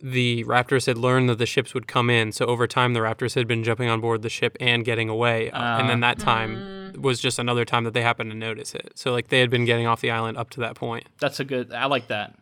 the 0.00 0.44
Raptors 0.44 0.86
had 0.86 0.96
learned 0.96 1.28
that 1.28 1.38
the 1.38 1.46
ships 1.46 1.74
would 1.74 1.88
come 1.88 2.08
in. 2.10 2.32
So 2.32 2.46
over 2.46 2.66
time, 2.66 2.92
the 2.92 3.00
Raptors 3.00 3.34
had 3.34 3.48
been 3.48 3.64
jumping 3.64 3.88
on 3.88 4.00
board 4.00 4.22
the 4.22 4.28
ship 4.28 4.56
and 4.60 4.84
getting 4.84 5.08
away. 5.08 5.50
Uh, 5.50 5.78
and 5.78 5.88
then 5.88 6.00
that 6.00 6.18
time 6.18 6.92
mm. 6.94 6.98
was 6.98 7.18
just 7.18 7.38
another 7.38 7.64
time 7.64 7.84
that 7.84 7.94
they 7.94 8.02
happened 8.02 8.30
to 8.30 8.36
notice 8.36 8.74
it. 8.74 8.92
So 8.94 9.10
like 9.12 9.28
they 9.28 9.40
had 9.40 9.50
been 9.50 9.64
getting 9.64 9.86
off 9.86 10.00
the 10.00 10.10
island 10.10 10.36
up 10.36 10.50
to 10.50 10.60
that 10.60 10.76
point. 10.76 11.06
That's 11.18 11.40
a 11.40 11.44
good. 11.44 11.72
I 11.72 11.86
like 11.86 12.08
that. 12.08 12.34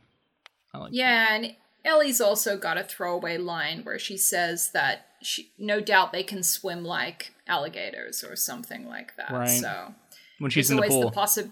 I 0.75 0.79
like 0.79 0.91
yeah, 0.93 1.27
that. 1.27 1.45
and 1.45 1.57
Ellie's 1.87 2.21
also 2.21 2.59
got 2.59 2.77
a 2.77 2.83
throwaway 2.83 3.39
line 3.39 3.85
where 3.85 3.99
she 3.99 4.17
says 4.17 4.73
that 4.73 5.07
she, 5.23 5.53
no 5.57 5.81
doubt 5.81 6.13
they 6.13 6.25
can 6.25 6.43
swim 6.43 6.85
like 6.85 7.33
alligators 7.47 8.25
or 8.25 8.35
something 8.35 8.89
like 8.89 9.17
that. 9.17 9.31
Right. 9.31 9.49
So 9.49 9.95
when 10.41 10.51
she's 10.51 10.71
in 10.71 10.77
the 10.77 10.83
pool, 10.83 11.11
the 11.11 11.17
possi- 11.17 11.51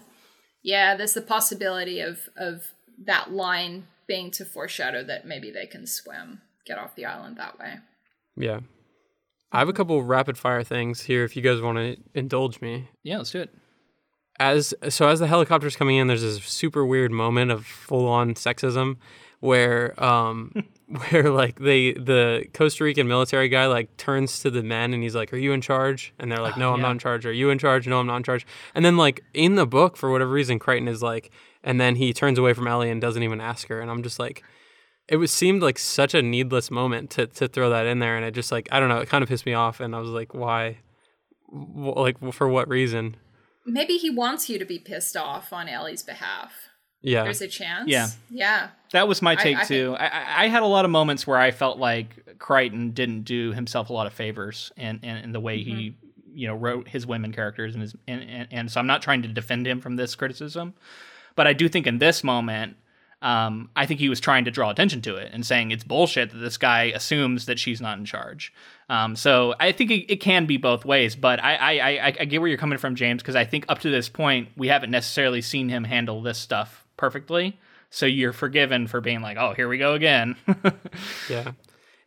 yeah, 0.61 0.95
there's 0.95 1.13
the 1.13 1.21
possibility 1.21 2.01
of 2.01 2.29
of 2.35 2.73
that 3.05 3.31
line 3.31 3.87
being 4.07 4.29
to 4.31 4.45
foreshadow 4.45 5.03
that 5.05 5.25
maybe 5.25 5.51
they 5.51 5.65
can 5.65 5.87
swim, 5.87 6.41
get 6.65 6.77
off 6.77 6.95
the 6.95 7.05
island 7.05 7.37
that 7.37 7.57
way. 7.57 7.75
Yeah. 8.35 8.59
I 9.51 9.59
have 9.59 9.69
a 9.69 9.73
couple 9.73 10.03
rapid 10.03 10.37
fire 10.37 10.63
things 10.63 11.03
here 11.03 11.23
if 11.23 11.37
you 11.37 11.41
guys 11.41 11.61
want 11.61 11.77
to 11.77 11.97
indulge 12.13 12.59
me. 12.59 12.89
Yeah, 13.03 13.19
let's 13.19 13.31
do 13.31 13.39
it. 13.39 13.55
As 14.37 14.73
so 14.89 15.07
as 15.07 15.19
the 15.19 15.27
helicopter's 15.27 15.77
coming 15.77 15.95
in, 15.95 16.07
there's 16.07 16.21
this 16.21 16.43
super 16.43 16.85
weird 16.85 17.11
moment 17.11 17.51
of 17.51 17.65
full 17.65 18.05
on 18.07 18.33
sexism 18.33 18.97
where 19.45 20.01
um 20.03 20.51
where 20.87 21.29
like 21.29 21.59
they 21.59 21.93
the 21.93 22.45
Costa 22.53 22.83
Rican 22.83 23.07
military 23.07 23.49
guy 23.49 23.67
like 23.67 23.95
turns 23.97 24.39
to 24.39 24.51
the 24.51 24.63
men 24.63 24.93
and 24.93 25.01
he's 25.01 25.15
like, 25.15 25.33
"Are 25.33 25.37
you 25.37 25.53
in 25.53 25.61
charge?" 25.61 26.13
And 26.19 26.31
they're 26.31 26.41
like, 26.41 26.57
"No, 26.57 26.73
I'm 26.73 26.79
yeah. 26.79 26.83
not 26.83 26.91
in 26.91 26.99
charge." 26.99 27.25
Are 27.25 27.33
you 27.33 27.49
in 27.49 27.57
charge? 27.57 27.87
No, 27.87 27.99
I'm 27.99 28.07
not 28.07 28.17
in 28.17 28.23
charge. 28.23 28.45
And 28.73 28.83
then 28.83 28.97
like 28.97 29.23
in 29.33 29.55
the 29.55 29.65
book, 29.65 29.97
for 29.97 30.11
whatever 30.11 30.31
reason, 30.31 30.59
Crichton 30.59 30.87
is 30.87 31.01
like, 31.01 31.31
and 31.63 31.79
then 31.79 31.95
he 31.95 32.13
turns 32.13 32.37
away 32.37 32.53
from 32.53 32.67
Ellie 32.67 32.89
and 32.89 33.01
doesn't 33.01 33.23
even 33.23 33.41
ask 33.41 33.67
her. 33.67 33.79
And 33.81 33.89
I'm 33.89 34.03
just 34.03 34.19
like, 34.19 34.43
it 35.07 35.17
was 35.17 35.31
seemed 35.31 35.61
like 35.61 35.79
such 35.79 36.13
a 36.13 36.21
needless 36.21 36.69
moment 36.71 37.09
to 37.11 37.27
to 37.27 37.47
throw 37.47 37.69
that 37.69 37.85
in 37.85 37.99
there, 37.99 38.15
and 38.15 38.25
it 38.25 38.31
just 38.31 38.51
like 38.51 38.67
I 38.71 38.79
don't 38.79 38.89
know, 38.89 38.99
it 38.99 39.09
kind 39.09 39.23
of 39.23 39.29
pissed 39.29 39.45
me 39.45 39.53
off, 39.53 39.79
and 39.79 39.95
I 39.95 39.99
was 39.99 40.09
like, 40.09 40.33
why, 40.33 40.79
like 41.51 42.17
for 42.33 42.47
what 42.47 42.67
reason? 42.67 43.17
Maybe 43.67 43.97
he 43.97 44.11
wants 44.11 44.49
you 44.49 44.59
to 44.59 44.65
be 44.65 44.77
pissed 44.77 45.17
off 45.17 45.51
on 45.51 45.67
Ellie's 45.67 46.03
behalf. 46.03 46.69
Yeah, 47.05 47.23
there's 47.23 47.41
a 47.41 47.47
chance. 47.47 47.89
Yeah, 47.89 48.07
yeah. 48.29 48.69
That 48.91 49.07
was 49.07 49.21
my 49.21 49.35
take 49.35 49.57
I, 49.57 49.61
I 49.61 49.63
too. 49.65 49.89
Think... 49.97 50.01
I, 50.01 50.45
I 50.45 50.47
had 50.47 50.63
a 50.63 50.67
lot 50.67 50.85
of 50.85 50.91
moments 50.91 51.25
where 51.25 51.37
I 51.37 51.51
felt 51.51 51.77
like 51.77 52.37
Crichton 52.39 52.91
didn't 52.91 53.21
do 53.21 53.53
himself 53.53 53.89
a 53.89 53.93
lot 53.93 54.07
of 54.07 54.13
favors, 54.13 54.71
and 54.77 55.03
in, 55.03 55.31
the 55.31 55.39
way 55.39 55.59
mm-hmm. 55.59 55.75
he 55.75 55.95
you 56.33 56.47
know 56.47 56.55
wrote 56.55 56.87
his 56.87 57.07
women 57.07 57.31
characters 57.31 57.73
and 57.73 57.81
his 57.81 57.95
and, 58.07 58.21
and, 58.21 58.47
and 58.51 58.71
so 58.71 58.79
I'm 58.79 58.87
not 58.87 59.01
trying 59.01 59.21
to 59.21 59.27
defend 59.27 59.65
him 59.65 59.79
from 59.79 59.95
this 59.95 60.15
criticism 60.15 60.73
but 61.35 61.47
I 61.47 61.53
do 61.53 61.69
think 61.69 61.85
in 61.85 61.99
this 61.99 62.23
moment, 62.23 62.77
um, 63.21 63.69
I 63.75 63.85
think 63.85 63.99
he 63.99 64.09
was 64.09 64.19
trying 64.19 64.45
to 64.45 64.51
draw 64.51 64.69
attention 64.69 65.01
to 65.03 65.15
it 65.15 65.31
and 65.33 65.45
saying 65.45 65.71
it's 65.71 65.83
bullshit 65.83 66.31
that 66.31 66.37
this 66.37 66.57
guy 66.57 66.85
assumes 66.95 67.45
that 67.45 67.59
she's 67.59 67.81
not 67.81 67.97
in 67.97 68.05
charge. 68.05 68.53
Um, 68.89 69.15
so 69.15 69.55
I 69.59 69.71
think 69.71 69.91
it, 69.91 70.11
it, 70.11 70.17
can 70.17 70.45
be 70.45 70.57
both 70.57 70.85
ways, 70.85 71.15
but 71.15 71.43
I 71.43 71.55
I, 71.55 71.71
I, 71.71 72.15
I 72.19 72.25
get 72.25 72.39
where 72.39 72.47
you're 72.47 72.57
coming 72.57 72.77
from, 72.77 72.95
James, 72.95 73.21
because 73.21 73.35
I 73.35 73.45
think 73.45 73.65
up 73.67 73.79
to 73.79 73.89
this 73.89 74.09
point 74.09 74.49
we 74.55 74.67
haven't 74.67 74.91
necessarily 74.91 75.41
seen 75.41 75.69
him 75.69 75.83
handle 75.83 76.21
this 76.21 76.37
stuff 76.37 76.84
perfectly. 76.97 77.59
So 77.89 78.05
you're 78.05 78.33
forgiven 78.33 78.87
for 78.87 78.99
being 78.99 79.21
like, 79.21 79.37
oh, 79.37 79.53
here 79.53 79.67
we 79.67 79.77
go 79.77 79.93
again. 79.93 80.35
yeah 81.29 81.51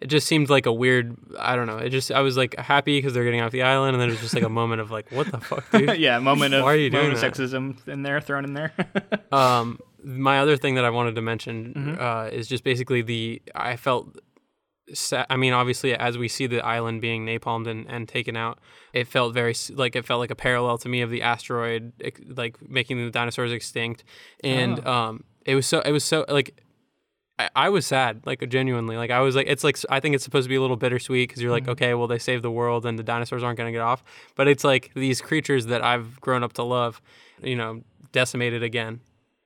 it 0.00 0.06
just 0.06 0.26
seemed 0.26 0.48
like 0.48 0.66
a 0.66 0.72
weird 0.72 1.16
i 1.38 1.56
don't 1.56 1.66
know 1.66 1.78
it 1.78 1.90
just 1.90 2.12
i 2.12 2.20
was 2.20 2.36
like 2.36 2.56
happy 2.56 2.98
because 2.98 3.14
they're 3.14 3.24
getting 3.24 3.40
off 3.40 3.50
the 3.50 3.62
island 3.62 3.94
and 3.94 4.00
then 4.00 4.08
it 4.08 4.12
was 4.12 4.20
just 4.20 4.34
like 4.34 4.44
a 4.44 4.48
moment 4.48 4.80
of 4.80 4.90
like 4.90 5.10
what 5.10 5.30
the 5.30 5.38
fuck 5.38 5.68
dude 5.72 5.98
yeah 5.98 6.18
moment 6.18 6.54
of 6.54 6.62
why 6.62 6.72
are 6.72 6.76
you 6.76 6.90
doing 6.90 7.12
sexism 7.12 7.86
in 7.88 8.02
there 8.02 8.20
thrown 8.20 8.44
in 8.44 8.54
there 8.54 8.72
um 9.32 9.78
my 10.02 10.38
other 10.38 10.56
thing 10.56 10.76
that 10.76 10.84
i 10.84 10.90
wanted 10.90 11.14
to 11.14 11.22
mention 11.22 11.74
mm-hmm. 11.74 12.00
uh, 12.00 12.26
is 12.26 12.46
just 12.46 12.62
basically 12.62 13.02
the 13.02 13.42
i 13.54 13.76
felt 13.76 14.16
I 15.12 15.36
mean, 15.36 15.52
obviously, 15.52 15.94
as 15.94 16.16
we 16.16 16.28
see 16.28 16.46
the 16.46 16.64
island 16.64 17.00
being 17.00 17.26
napalmed 17.26 17.66
and, 17.66 17.86
and 17.88 18.08
taken 18.08 18.36
out, 18.36 18.58
it 18.92 19.06
felt 19.06 19.34
very 19.34 19.54
like 19.74 19.96
it 19.96 20.04
felt 20.04 20.20
like 20.20 20.30
a 20.30 20.36
parallel 20.36 20.78
to 20.78 20.88
me 20.88 21.00
of 21.00 21.10
the 21.10 21.22
asteroid, 21.22 21.92
like 22.26 22.56
making 22.68 22.98
the 22.98 23.10
dinosaurs 23.10 23.52
extinct, 23.52 24.04
and 24.42 24.80
oh. 24.84 24.92
um, 24.92 25.24
it 25.44 25.54
was 25.54 25.66
so 25.66 25.80
it 25.80 25.92
was 25.92 26.04
so 26.04 26.24
like 26.28 26.60
I, 27.38 27.50
I 27.54 27.68
was 27.68 27.86
sad, 27.86 28.22
like 28.26 28.46
genuinely. 28.48 28.96
Like 28.96 29.10
I 29.10 29.20
was 29.20 29.36
like, 29.36 29.46
it's 29.46 29.64
like 29.64 29.78
I 29.90 30.00
think 30.00 30.14
it's 30.14 30.24
supposed 30.24 30.46
to 30.46 30.48
be 30.48 30.56
a 30.56 30.60
little 30.60 30.76
bittersweet 30.76 31.28
because 31.28 31.42
you're 31.42 31.52
like, 31.52 31.64
mm-hmm. 31.64 31.72
okay, 31.72 31.94
well 31.94 32.06
they 32.06 32.18
saved 32.18 32.42
the 32.42 32.50
world 32.50 32.84
and 32.86 32.98
the 32.98 33.02
dinosaurs 33.02 33.42
aren't 33.42 33.56
going 33.56 33.68
to 33.68 33.72
get 33.72 33.82
off, 33.82 34.02
but 34.34 34.48
it's 34.48 34.64
like 34.64 34.90
these 34.94 35.20
creatures 35.20 35.66
that 35.66 35.82
I've 35.82 36.20
grown 36.20 36.42
up 36.42 36.54
to 36.54 36.62
love, 36.62 37.00
you 37.42 37.56
know, 37.56 37.82
decimated 38.12 38.62
again. 38.62 39.00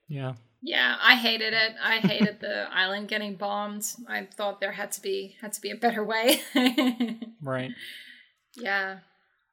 Yeah. 0.09 0.35
Yeah, 0.63 0.97
I 1.03 1.17
hated 1.17 1.53
it. 1.53 1.75
I 1.83 1.99
hated 1.99 2.41
the 2.41 2.69
island 2.73 3.09
getting 3.09 3.35
bombed. 3.35 3.85
I 4.09 4.29
thought 4.37 4.61
there 4.61 4.73
had 4.73 4.93
to 4.93 5.03
be 5.03 5.37
had 5.41 5.53
to 5.55 5.61
be 5.61 5.71
a 5.71 5.77
better 5.77 6.05
way. 6.05 6.41
right. 7.43 7.73
Yeah. 8.57 8.99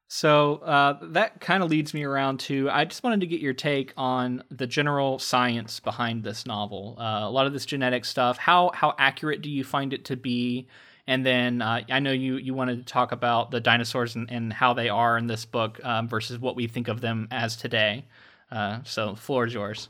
So 0.06 0.56
uh, 0.56 0.98
that 1.02 1.40
kind 1.40 1.62
of 1.62 1.70
leads 1.70 1.94
me 1.94 2.04
around 2.04 2.40
to 2.40 2.68
I 2.70 2.84
just 2.84 3.02
wanted 3.02 3.20
to 3.20 3.26
get 3.26 3.40
your 3.40 3.52
take 3.52 3.92
on 3.96 4.42
the 4.50 4.66
general 4.66 5.18
science 5.18 5.80
behind 5.80 6.24
this 6.24 6.46
novel. 6.46 6.96
Uh, 6.98 7.20
a 7.22 7.30
lot 7.30 7.46
of 7.46 7.52
this 7.52 7.66
genetic 7.66 8.04
stuff. 8.04 8.36
How 8.38 8.70
how 8.72 8.94
accurate 8.98 9.42
do 9.42 9.50
you 9.50 9.64
find 9.64 9.92
it 9.92 10.04
to 10.06 10.16
be? 10.16 10.68
And 11.08 11.26
then 11.26 11.60
uh, 11.60 11.82
I 11.88 11.98
know 11.98 12.12
you 12.12 12.36
you 12.36 12.54
wanted 12.54 12.78
to 12.78 12.92
talk 12.92 13.10
about 13.10 13.50
the 13.50 13.60
dinosaurs 13.60 14.14
and, 14.14 14.30
and 14.30 14.52
how 14.52 14.74
they 14.74 14.88
are 14.88 15.18
in 15.18 15.26
this 15.26 15.44
book 15.44 15.80
um, 15.84 16.06
versus 16.08 16.38
what 16.38 16.54
we 16.54 16.68
think 16.68 16.86
of 16.86 17.00
them 17.00 17.26
as 17.32 17.56
today. 17.56 18.04
Uh, 18.50 18.80
so 18.84 19.10
the 19.10 19.20
floor 19.20 19.46
is 19.46 19.54
yours. 19.54 19.88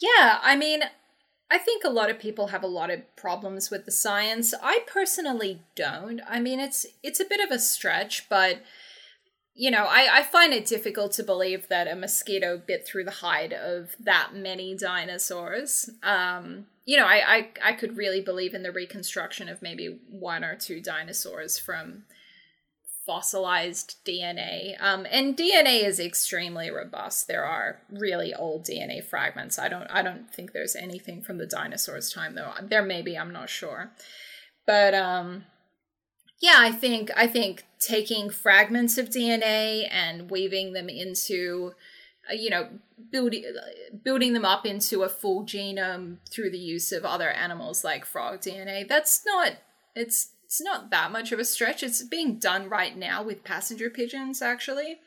Yeah, 0.00 0.38
I 0.42 0.56
mean, 0.56 0.82
I 1.50 1.58
think 1.58 1.84
a 1.84 1.90
lot 1.90 2.10
of 2.10 2.18
people 2.18 2.48
have 2.48 2.62
a 2.62 2.68
lot 2.68 2.90
of 2.90 3.00
problems 3.16 3.70
with 3.70 3.84
the 3.84 3.90
science. 3.90 4.54
I 4.62 4.80
personally 4.86 5.62
don't. 5.74 6.20
I 6.28 6.40
mean, 6.40 6.60
it's 6.60 6.86
it's 7.02 7.20
a 7.20 7.24
bit 7.24 7.40
of 7.40 7.50
a 7.50 7.58
stretch, 7.58 8.28
but 8.28 8.62
you 9.54 9.70
know, 9.70 9.84
I, 9.84 10.18
I 10.18 10.22
find 10.22 10.54
it 10.54 10.64
difficult 10.64 11.12
to 11.12 11.22
believe 11.22 11.68
that 11.68 11.86
a 11.86 11.96
mosquito 11.96 12.56
bit 12.64 12.86
through 12.86 13.04
the 13.04 13.10
hide 13.10 13.52
of 13.52 13.94
that 14.00 14.30
many 14.32 14.74
dinosaurs. 14.74 15.90
Um, 16.02 16.66
you 16.86 16.96
know, 16.96 17.04
I, 17.04 17.36
I, 17.36 17.48
I 17.62 17.72
could 17.74 17.96
really 17.96 18.20
believe 18.20 18.54
in 18.54 18.62
the 18.62 18.72
reconstruction 18.72 19.48
of 19.48 19.60
maybe 19.60 19.98
one 20.08 20.44
or 20.44 20.54
two 20.54 20.80
dinosaurs 20.80 21.58
from 21.58 22.04
fossilized 23.06 23.96
DNA. 24.06 24.76
Um, 24.80 25.06
and 25.10 25.36
DNA 25.36 25.84
is 25.84 25.98
extremely 25.98 26.70
robust. 26.70 27.26
There 27.26 27.44
are 27.44 27.80
really 27.90 28.34
old 28.34 28.64
DNA 28.64 29.02
fragments. 29.02 29.58
I 29.58 29.68
don't 29.68 29.88
I 29.90 30.02
don't 30.02 30.32
think 30.32 30.52
there's 30.52 30.76
anything 30.76 31.22
from 31.22 31.38
the 31.38 31.46
dinosaurs' 31.46 32.12
time 32.12 32.34
though. 32.34 32.52
There 32.62 32.82
may 32.82 33.02
be, 33.02 33.16
I'm 33.16 33.32
not 33.32 33.48
sure. 33.48 33.90
But 34.66 34.94
um 34.94 35.44
yeah, 36.40 36.56
I 36.58 36.72
think 36.72 37.10
I 37.16 37.26
think 37.26 37.64
taking 37.78 38.30
fragments 38.30 38.96
of 38.98 39.10
DNA 39.10 39.88
and 39.90 40.30
weaving 40.30 40.72
them 40.72 40.88
into, 40.88 41.72
uh, 42.30 42.34
you 42.34 42.50
know, 42.50 42.68
building 43.10 43.44
building 44.04 44.32
them 44.32 44.44
up 44.44 44.64
into 44.64 45.02
a 45.02 45.08
full 45.08 45.44
genome 45.44 46.18
through 46.30 46.50
the 46.50 46.58
use 46.58 46.92
of 46.92 47.04
other 47.04 47.30
animals 47.30 47.84
like 47.84 48.04
frog 48.04 48.40
DNA. 48.40 48.86
That's 48.88 49.22
not 49.26 49.52
it's 49.94 50.32
it's 50.50 50.60
not 50.60 50.90
that 50.90 51.12
much 51.12 51.30
of 51.30 51.38
a 51.38 51.44
stretch. 51.44 51.84
It's 51.84 52.02
being 52.02 52.40
done 52.40 52.68
right 52.68 52.96
now 52.96 53.22
with 53.22 53.44
passenger 53.44 53.88
pigeons, 53.88 54.42
actually. 54.42 54.98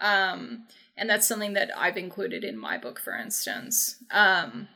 Um, 0.00 0.64
and 0.96 1.10
that's 1.10 1.28
something 1.28 1.52
that 1.52 1.70
I've 1.76 1.98
included 1.98 2.42
in 2.42 2.56
my 2.56 2.78
book, 2.78 2.98
for 2.98 3.14
instance. 3.14 3.96
Um, 4.10 4.68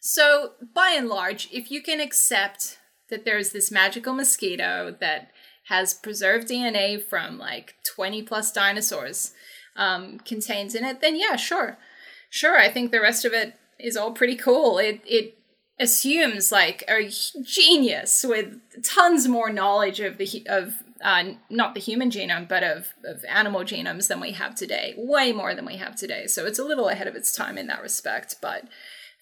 so, 0.00 0.52
by 0.74 0.94
and 0.96 1.10
large, 1.10 1.50
if 1.52 1.70
you 1.70 1.82
can 1.82 2.00
accept 2.00 2.78
that 3.10 3.26
there's 3.26 3.50
this 3.50 3.70
magical 3.70 4.14
mosquito 4.14 4.96
that 5.00 5.30
has 5.68 5.92
preserved 5.92 6.48
DNA 6.48 7.04
from 7.04 7.38
like 7.38 7.74
20 7.94 8.22
plus 8.22 8.50
dinosaurs 8.50 9.34
um, 9.76 10.20
contains 10.20 10.74
in 10.74 10.86
it, 10.86 11.02
then 11.02 11.16
yeah, 11.16 11.36
sure. 11.36 11.76
Sure, 12.30 12.58
I 12.58 12.70
think 12.70 12.90
the 12.90 13.00
rest 13.02 13.26
of 13.26 13.34
it 13.34 13.56
is 13.78 13.94
all 13.94 14.12
pretty 14.12 14.36
cool. 14.36 14.78
It 14.78 15.02
it 15.04 15.36
assumes 15.82 16.50
like 16.50 16.84
a 16.88 17.10
genius 17.42 18.24
with 18.26 18.60
tons 18.82 19.28
more 19.28 19.50
knowledge 19.50 20.00
of 20.00 20.16
the 20.16 20.46
of 20.48 20.82
uh, 21.02 21.24
not 21.50 21.74
the 21.74 21.80
human 21.80 22.10
genome, 22.10 22.48
but 22.48 22.62
of, 22.62 22.94
of 23.04 23.24
animal 23.28 23.62
genomes 23.62 24.06
than 24.06 24.20
we 24.20 24.32
have 24.32 24.54
today, 24.54 24.94
way 24.96 25.32
more 25.32 25.54
than 25.54 25.66
we 25.66 25.76
have 25.76 25.96
today. 25.96 26.26
So 26.28 26.46
it's 26.46 26.60
a 26.60 26.64
little 26.64 26.88
ahead 26.88 27.08
of 27.08 27.16
its 27.16 27.34
time 27.34 27.58
in 27.58 27.66
that 27.66 27.82
respect. 27.82 28.36
But 28.40 28.68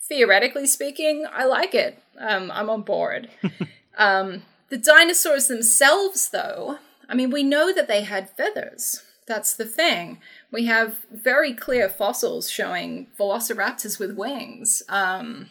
theoretically 0.07 0.67
speaking, 0.67 1.27
I 1.33 1.47
like 1.47 1.75
it. 1.75 1.99
Um, 2.19 2.51
I'm 2.51 2.69
on 2.69 2.83
board. 2.83 3.31
um, 3.97 4.43
the 4.69 4.77
dinosaurs 4.77 5.47
themselves, 5.47 6.29
though, 6.29 6.79
I 7.09 7.15
mean, 7.15 7.31
we 7.31 7.43
know 7.43 7.73
that 7.73 7.89
they 7.89 8.03
had 8.03 8.31
feathers. 8.31 9.03
That's 9.27 9.55
the 9.55 9.65
thing. 9.65 10.19
We 10.51 10.67
have 10.67 11.07
very 11.11 11.55
clear 11.55 11.89
fossils 11.89 12.51
showing 12.51 13.09
velociraptors 13.19 13.99
with 13.99 14.17
wings, 14.17 14.83
um, 14.89 15.49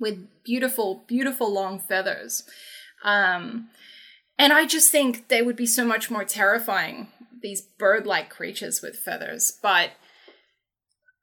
with 0.00 0.26
beautiful, 0.44 1.04
beautiful 1.06 1.52
long 1.52 1.78
feathers. 1.78 2.44
Um, 3.04 3.68
and 4.38 4.52
I 4.52 4.66
just 4.66 4.90
think 4.90 5.28
they 5.28 5.42
would 5.42 5.56
be 5.56 5.66
so 5.66 5.84
much 5.84 6.10
more 6.10 6.24
terrifying, 6.24 7.08
these 7.42 7.60
bird 7.60 8.06
like 8.06 8.30
creatures 8.30 8.82
with 8.82 8.96
feathers. 8.96 9.56
But 9.62 9.90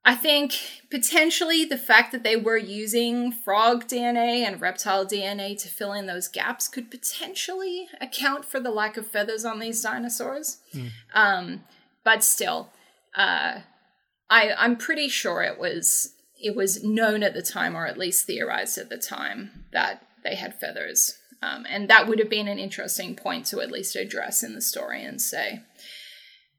I 0.03 0.15
think 0.15 0.55
potentially 0.89 1.63
the 1.65 1.77
fact 1.77 2.11
that 2.11 2.23
they 2.23 2.35
were 2.35 2.57
using 2.57 3.31
frog 3.31 3.87
DNA 3.87 4.45
and 4.45 4.59
reptile 4.59 5.05
DNA 5.05 5.61
to 5.61 5.67
fill 5.67 5.93
in 5.93 6.07
those 6.07 6.27
gaps 6.27 6.67
could 6.67 6.89
potentially 6.89 7.87
account 7.99 8.45
for 8.45 8.59
the 8.59 8.71
lack 8.71 8.97
of 8.97 9.05
feathers 9.05 9.45
on 9.45 9.59
these 9.59 9.81
dinosaurs. 9.81 10.57
Mm. 10.73 10.89
Um, 11.13 11.63
but 12.03 12.23
still, 12.23 12.69
uh, 13.15 13.59
I 14.29 14.53
I'm 14.57 14.75
pretty 14.75 15.07
sure 15.07 15.43
it 15.43 15.59
was 15.59 16.15
it 16.41 16.55
was 16.55 16.83
known 16.83 17.23
at 17.23 17.33
the 17.33 17.41
time, 17.41 17.75
or 17.75 17.85
at 17.85 17.97
least 17.97 18.25
theorized 18.25 18.77
at 18.77 18.89
the 18.89 18.97
time, 18.97 19.65
that 19.71 20.05
they 20.23 20.35
had 20.35 20.59
feathers. 20.59 21.17
Um, 21.41 21.65
and 21.67 21.89
that 21.89 22.07
would 22.07 22.19
have 22.19 22.29
been 22.29 22.47
an 22.47 22.59
interesting 22.59 23.15
point 23.15 23.45
to 23.47 23.61
at 23.61 23.71
least 23.71 23.95
address 23.95 24.43
in 24.43 24.53
the 24.53 24.61
story 24.61 25.03
and 25.03 25.21
say, 25.21 25.63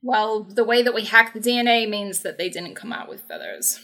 well, 0.02 0.42
the 0.42 0.64
way 0.64 0.82
that 0.82 0.94
we 0.94 1.04
hack 1.04 1.32
the 1.32 1.40
DNA 1.40 1.88
means 1.88 2.22
that 2.22 2.36
they 2.36 2.48
didn't 2.48 2.74
come 2.74 2.92
out 2.92 3.08
with 3.08 3.22
feathers. 3.22 3.80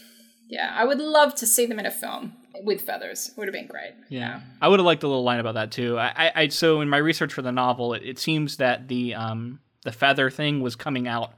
Yeah, 0.49 0.73
I 0.75 0.83
would 0.83 0.99
love 0.99 1.35
to 1.35 1.47
see 1.47 1.65
them 1.65 1.79
in 1.79 1.85
a 1.85 1.91
film 1.91 2.33
with 2.63 2.81
feathers. 2.81 3.29
It 3.29 3.37
would 3.37 3.47
have 3.47 3.53
been 3.53 3.67
great. 3.67 3.93
Yeah, 4.09 4.19
yeah. 4.19 4.41
I 4.61 4.67
would 4.67 4.79
have 4.79 4.85
liked 4.85 5.03
a 5.03 5.07
little 5.07 5.23
line 5.23 5.39
about 5.39 5.53
that 5.53 5.71
too. 5.71 5.97
I, 5.97 6.31
I 6.35 6.47
so 6.49 6.81
in 6.81 6.89
my 6.89 6.97
research 6.97 7.33
for 7.33 7.41
the 7.41 7.51
novel, 7.51 7.93
it, 7.93 8.03
it 8.03 8.19
seems 8.19 8.57
that 8.57 8.87
the 8.87 9.13
um 9.13 9.59
the 9.83 9.91
feather 9.91 10.29
thing 10.29 10.59
was 10.61 10.75
coming 10.75 11.07
out, 11.07 11.33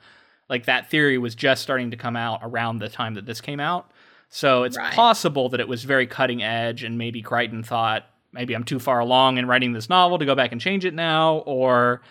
like 0.49 0.65
that 0.65 0.89
theory 0.89 1.17
was 1.17 1.35
just 1.35 1.61
starting 1.61 1.91
to 1.91 1.97
come 1.97 2.15
out 2.15 2.39
around 2.41 2.79
the 2.79 2.89
time 2.89 3.13
that 3.15 3.25
this 3.25 3.41
came 3.41 3.59
out. 3.59 3.90
So 4.33 4.63
it's 4.63 4.77
right. 4.77 4.93
possible 4.93 5.49
that 5.49 5.59
it 5.59 5.67
was 5.67 5.83
very 5.83 6.07
cutting 6.07 6.41
edge, 6.41 6.83
and 6.83 6.97
maybe 6.97 7.21
Crichton 7.21 7.63
thought 7.63 8.05
maybe 8.31 8.53
I'm 8.53 8.63
too 8.63 8.79
far 8.79 8.99
along 8.99 9.37
in 9.37 9.45
writing 9.45 9.73
this 9.73 9.89
novel 9.89 10.17
to 10.17 10.25
go 10.25 10.35
back 10.35 10.53
and 10.53 10.61
change 10.61 10.85
it 10.85 10.93
now, 10.93 11.39
or 11.39 12.01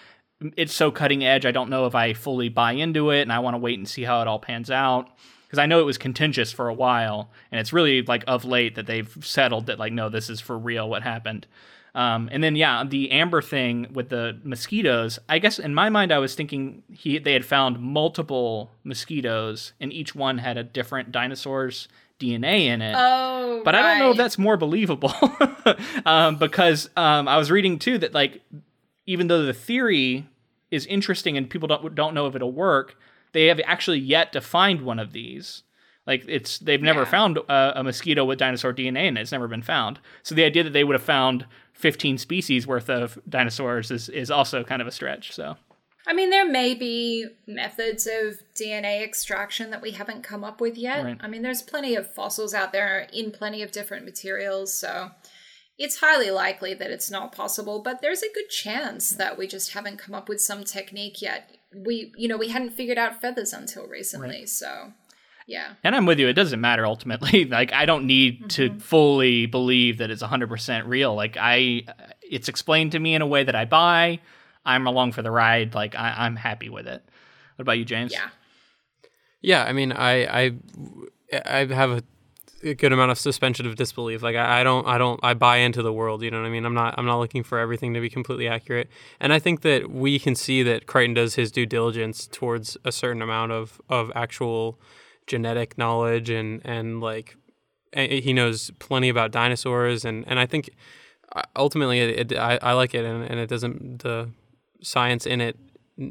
it's 0.54 0.74
so 0.74 0.90
cutting 0.90 1.24
edge. 1.24 1.46
I 1.46 1.50
don't 1.50 1.70
know 1.70 1.86
if 1.86 1.94
I 1.94 2.12
fully 2.12 2.50
buy 2.50 2.72
into 2.72 3.10
it, 3.10 3.22
and 3.22 3.32
I 3.32 3.38
want 3.38 3.54
to 3.54 3.58
wait 3.58 3.78
and 3.78 3.88
see 3.88 4.02
how 4.02 4.20
it 4.20 4.28
all 4.28 4.38
pans 4.38 4.70
out. 4.70 5.08
Because 5.46 5.58
I 5.58 5.66
know 5.66 5.80
it 5.80 5.86
was 5.86 5.98
contentious 5.98 6.52
for 6.52 6.68
a 6.68 6.74
while, 6.74 7.30
and 7.50 7.58
it's 7.58 7.72
really 7.72 8.02
like 8.02 8.22
of 8.28 8.44
late 8.44 8.74
that 8.74 8.86
they've 8.86 9.16
settled 9.22 9.66
that 9.66 9.78
like, 9.78 9.92
no, 9.92 10.10
this 10.10 10.28
is 10.28 10.40
for 10.40 10.58
real. 10.58 10.88
What 10.88 11.02
happened? 11.02 11.46
Um, 11.94 12.28
and 12.30 12.44
then 12.44 12.54
yeah, 12.54 12.84
the 12.84 13.10
amber 13.10 13.42
thing 13.42 13.88
with 13.92 14.10
the 14.10 14.38
mosquitoes. 14.44 15.18
I 15.28 15.38
guess 15.38 15.58
in 15.58 15.74
my 15.74 15.88
mind, 15.88 16.12
I 16.12 16.18
was 16.18 16.34
thinking 16.34 16.82
he 16.92 17.18
they 17.18 17.32
had 17.32 17.44
found 17.46 17.80
multiple 17.80 18.70
mosquitoes, 18.84 19.72
and 19.80 19.90
each 19.90 20.14
one 20.14 20.38
had 20.38 20.58
a 20.58 20.62
different 20.62 21.10
dinosaur's 21.10 21.88
DNA 22.20 22.66
in 22.66 22.82
it. 22.82 22.94
Oh, 22.96 23.62
but 23.64 23.74
right. 23.74 23.84
I 23.84 23.88
don't 23.88 23.98
know 23.98 24.10
if 24.10 24.16
that's 24.16 24.38
more 24.38 24.56
believable 24.56 25.12
um, 26.06 26.36
because 26.36 26.88
um, 26.96 27.26
I 27.26 27.38
was 27.38 27.50
reading 27.50 27.78
too 27.78 27.98
that 27.98 28.14
like 28.14 28.42
even 29.06 29.26
though 29.26 29.42
the 29.42 29.52
theory 29.52 30.28
is 30.70 30.86
interesting 30.86 31.36
and 31.36 31.50
people 31.50 31.66
don't 31.66 31.94
don't 31.94 32.14
know 32.14 32.26
if 32.26 32.36
it'll 32.36 32.52
work, 32.52 32.96
they 33.32 33.46
have 33.46 33.60
actually 33.64 33.98
yet 33.98 34.32
to 34.34 34.40
find 34.40 34.82
one 34.82 34.98
of 34.98 35.12
these. 35.12 35.62
Like 36.06 36.24
it's 36.28 36.58
they've 36.58 36.82
never 36.82 37.00
yeah. 37.00 37.10
found 37.10 37.38
a, 37.38 37.80
a, 37.80 37.84
mosquito 37.84 38.24
with 38.24 38.38
dinosaur 38.38 38.72
DNA 38.72 39.06
in 39.06 39.16
it. 39.16 39.20
It's 39.20 39.32
never 39.32 39.48
been 39.48 39.62
found. 39.62 40.00
So 40.22 40.34
the 40.34 40.44
idea 40.44 40.64
that 40.64 40.72
they 40.72 40.84
would 40.84 40.94
have 40.94 41.02
found 41.02 41.46
15 41.74 42.18
species 42.18 42.66
worth 42.66 42.88
of 42.90 43.18
dinosaurs 43.28 43.90
is 43.90 44.08
is 44.08 44.30
also 44.30 44.64
kind 44.64 44.82
of 44.82 44.88
a 44.88 44.92
stretch. 44.92 45.32
So 45.32 45.56
I 46.06 46.12
mean, 46.12 46.30
there 46.30 46.48
may 46.48 46.74
be 46.74 47.26
methods 47.46 48.06
of 48.06 48.40
DNA 48.54 49.02
extraction 49.02 49.70
that 49.70 49.82
we 49.82 49.92
haven't 49.92 50.22
come 50.22 50.44
up 50.44 50.60
with 50.60 50.76
yet. 50.76 51.04
Right. 51.04 51.18
I 51.20 51.28
mean, 51.28 51.42
there's 51.42 51.62
plenty 51.62 51.94
of 51.94 52.12
fossils 52.12 52.54
out 52.54 52.72
there 52.72 53.06
in 53.12 53.30
plenty 53.30 53.62
of 53.62 53.70
different 53.70 54.04
materials, 54.04 54.72
so 54.72 55.10
it's 55.78 56.00
highly 56.00 56.30
likely 56.30 56.74
that 56.74 56.90
it's 56.90 57.10
not 57.10 57.32
possible, 57.32 57.80
but 57.82 58.02
there's 58.02 58.22
a 58.22 58.32
good 58.34 58.48
chance 58.50 59.10
that 59.10 59.38
we 59.38 59.46
just 59.46 59.72
haven't 59.72 59.98
come 59.98 60.14
up 60.14 60.28
with 60.28 60.40
some 60.40 60.64
technique 60.64 61.22
yet. 61.22 61.56
We, 61.74 62.12
you 62.16 62.28
know, 62.28 62.36
we 62.36 62.48
hadn't 62.48 62.72
figured 62.72 62.98
out 62.98 63.20
feathers 63.20 63.52
until 63.52 63.86
recently, 63.86 64.40
right. 64.40 64.48
so 64.48 64.92
yeah. 65.46 65.72
And 65.82 65.96
I'm 65.96 66.06
with 66.06 66.20
you. 66.20 66.28
It 66.28 66.34
doesn't 66.34 66.60
matter 66.60 66.86
ultimately. 66.86 67.44
like 67.46 67.72
I 67.72 67.84
don't 67.84 68.06
need 68.06 68.38
mm-hmm. 68.38 68.48
to 68.48 68.78
fully 68.78 69.46
believe 69.46 69.98
that 69.98 70.10
it's 70.10 70.22
100% 70.22 70.86
real. 70.86 71.14
Like 71.14 71.36
I 71.38 71.82
it's 72.22 72.48
explained 72.48 72.92
to 72.92 72.98
me 72.98 73.14
in 73.14 73.22
a 73.22 73.26
way 73.26 73.42
that 73.44 73.56
I 73.56 73.64
buy. 73.64 74.20
I'm 74.74 74.86
along 74.86 75.12
for 75.12 75.22
the 75.22 75.30
ride. 75.30 75.74
Like 75.74 75.94
I, 75.94 76.26
am 76.26 76.36
happy 76.36 76.68
with 76.68 76.86
it. 76.86 77.02
What 77.56 77.62
about 77.62 77.78
you, 77.78 77.84
James? 77.84 78.12
Yeah. 78.12 78.28
Yeah, 79.42 79.64
I 79.64 79.72
mean, 79.72 79.92
I 79.92 80.44
I 80.44 80.52
I 81.44 81.66
have 81.66 81.90
a, 81.90 82.02
a 82.62 82.74
good 82.74 82.92
amount 82.92 83.10
of 83.10 83.18
suspension 83.18 83.66
of 83.66 83.76
disbelief. 83.76 84.22
Like 84.22 84.36
I, 84.36 84.60
I, 84.60 84.64
don't 84.64 84.86
I 84.86 84.98
don't 84.98 85.18
I 85.22 85.34
buy 85.34 85.58
into 85.58 85.82
the 85.82 85.92
world. 85.92 86.22
You 86.22 86.30
know 86.30 86.40
what 86.40 86.46
I 86.46 86.50
mean? 86.50 86.66
I'm 86.66 86.74
not 86.74 86.94
I'm 86.98 87.06
not 87.06 87.18
looking 87.18 87.42
for 87.42 87.58
everything 87.58 87.94
to 87.94 88.00
be 88.00 88.10
completely 88.10 88.48
accurate. 88.48 88.88
And 89.18 89.32
I 89.32 89.38
think 89.38 89.62
that 89.62 89.90
we 89.90 90.18
can 90.18 90.34
see 90.34 90.62
that 90.64 90.86
Crichton 90.86 91.14
does 91.14 91.36
his 91.36 91.50
due 91.50 91.66
diligence 91.66 92.26
towards 92.26 92.76
a 92.84 92.92
certain 92.92 93.22
amount 93.22 93.52
of 93.52 93.80
of 93.88 94.12
actual 94.14 94.78
genetic 95.26 95.78
knowledge 95.78 96.28
and 96.28 96.60
and 96.64 97.00
like 97.00 97.36
he 97.92 98.32
knows 98.32 98.70
plenty 98.78 99.08
about 99.08 99.30
dinosaurs 99.30 100.04
and 100.04 100.24
and 100.28 100.38
I 100.38 100.46
think 100.46 100.70
uh, 101.34 101.42
ultimately 101.56 102.00
it, 102.00 102.32
it 102.32 102.38
I, 102.38 102.58
I 102.62 102.72
like 102.74 102.94
it 102.94 103.04
and, 103.04 103.24
and 103.24 103.40
it 103.40 103.48
doesn't 103.48 104.02
the 104.02 104.30
science 104.82 105.26
in 105.26 105.40
it 105.40 105.56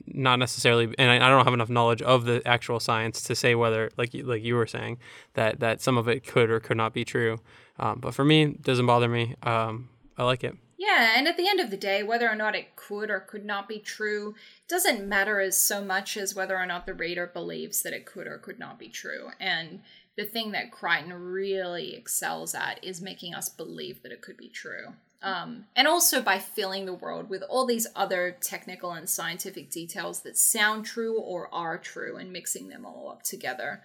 not 0.05 0.37
necessarily 0.37 0.93
and 0.99 1.09
I, 1.09 1.15
I, 1.25 1.29
don't 1.29 1.43
have 1.43 1.53
enough 1.53 1.69
knowledge 1.69 2.01
of 2.03 2.25
the 2.25 2.41
actual 2.45 2.79
science 2.79 3.23
to 3.23 3.35
say 3.35 3.55
whether 3.55 3.89
like 3.97 4.11
like 4.13 4.43
you 4.43 4.55
were 4.55 4.67
saying 4.67 4.99
that 5.33 5.59
that 5.61 5.81
some 5.81 5.97
of 5.97 6.07
it 6.07 6.25
could 6.25 6.51
or 6.51 6.59
could 6.59 6.77
not 6.77 6.93
be 6.93 7.03
true. 7.03 7.39
Um, 7.79 7.99
but 7.99 8.13
for 8.13 8.23
me 8.23 8.43
it 8.43 8.61
doesn't 8.61 8.85
bother 8.85 9.09
me. 9.09 9.35
Um, 9.41 9.89
i 10.17 10.23
like 10.23 10.43
it. 10.43 10.55
Yeah 10.77 11.13
and 11.17 11.27
at 11.27 11.37
the 11.37 11.47
end 11.47 11.59
of 11.59 11.71
the 11.71 11.77
day 11.77 12.03
whether 12.03 12.29
or 12.29 12.35
not 12.35 12.55
it 12.55 12.75
could 12.75 13.09
or 13.09 13.19
could 13.19 13.45
not 13.45 13.67
be 13.67 13.79
true 13.79 14.35
doesn't 14.67 15.07
matter 15.07 15.39
as 15.39 15.59
so 15.59 15.83
much 15.83 16.17
as 16.17 16.35
whether 16.35 16.57
or 16.57 16.67
not 16.67 16.85
the 16.85 16.93
reader 16.93 17.25
believes 17.25 17.81
that 17.81 17.93
it 17.93 18.05
could 18.05 18.27
or 18.27 18.37
could 18.37 18.59
not 18.59 18.77
be 18.77 18.89
true. 18.89 19.29
And 19.39 19.81
the 20.17 20.25
thing 20.25 20.51
that 20.51 20.71
crichton 20.71 21.13
really 21.13 21.95
excels 21.95 22.53
at 22.53 22.83
is 22.83 23.01
making 23.01 23.33
us 23.33 23.49
believe 23.49 24.03
that 24.03 24.11
it 24.11 24.21
could 24.21 24.37
be 24.37 24.49
true 24.49 24.93
um, 25.21 25.65
and 25.75 25.87
also 25.87 26.21
by 26.21 26.39
filling 26.39 26.85
the 26.85 26.93
world 26.93 27.29
with 27.29 27.43
all 27.49 27.65
these 27.65 27.87
other 27.95 28.37
technical 28.39 28.91
and 28.91 29.09
scientific 29.09 29.69
details 29.69 30.21
that 30.21 30.37
sound 30.37 30.85
true 30.85 31.19
or 31.19 31.53
are 31.53 31.77
true 31.77 32.15
and 32.15 32.31
mixing 32.31 32.69
them 32.69 32.85
all 32.85 33.09
up 33.09 33.23
together. 33.23 33.81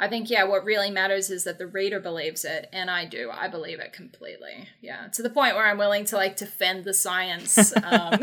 I 0.00 0.08
think, 0.08 0.30
yeah, 0.30 0.44
what 0.44 0.64
really 0.64 0.90
matters 0.90 1.28
is 1.28 1.44
that 1.44 1.58
the 1.58 1.66
reader 1.66 2.00
believes 2.00 2.44
it, 2.44 2.70
and 2.72 2.90
I 2.90 3.04
do. 3.04 3.30
I 3.30 3.48
believe 3.48 3.80
it 3.80 3.92
completely. 3.92 4.68
Yeah, 4.80 5.08
to 5.08 5.22
the 5.22 5.28
point 5.28 5.56
where 5.56 5.66
I'm 5.66 5.78
willing 5.78 6.06
to 6.06 6.16
like 6.16 6.36
defend 6.36 6.84
the 6.84 6.94
science, 6.94 7.74
um, 7.82 8.18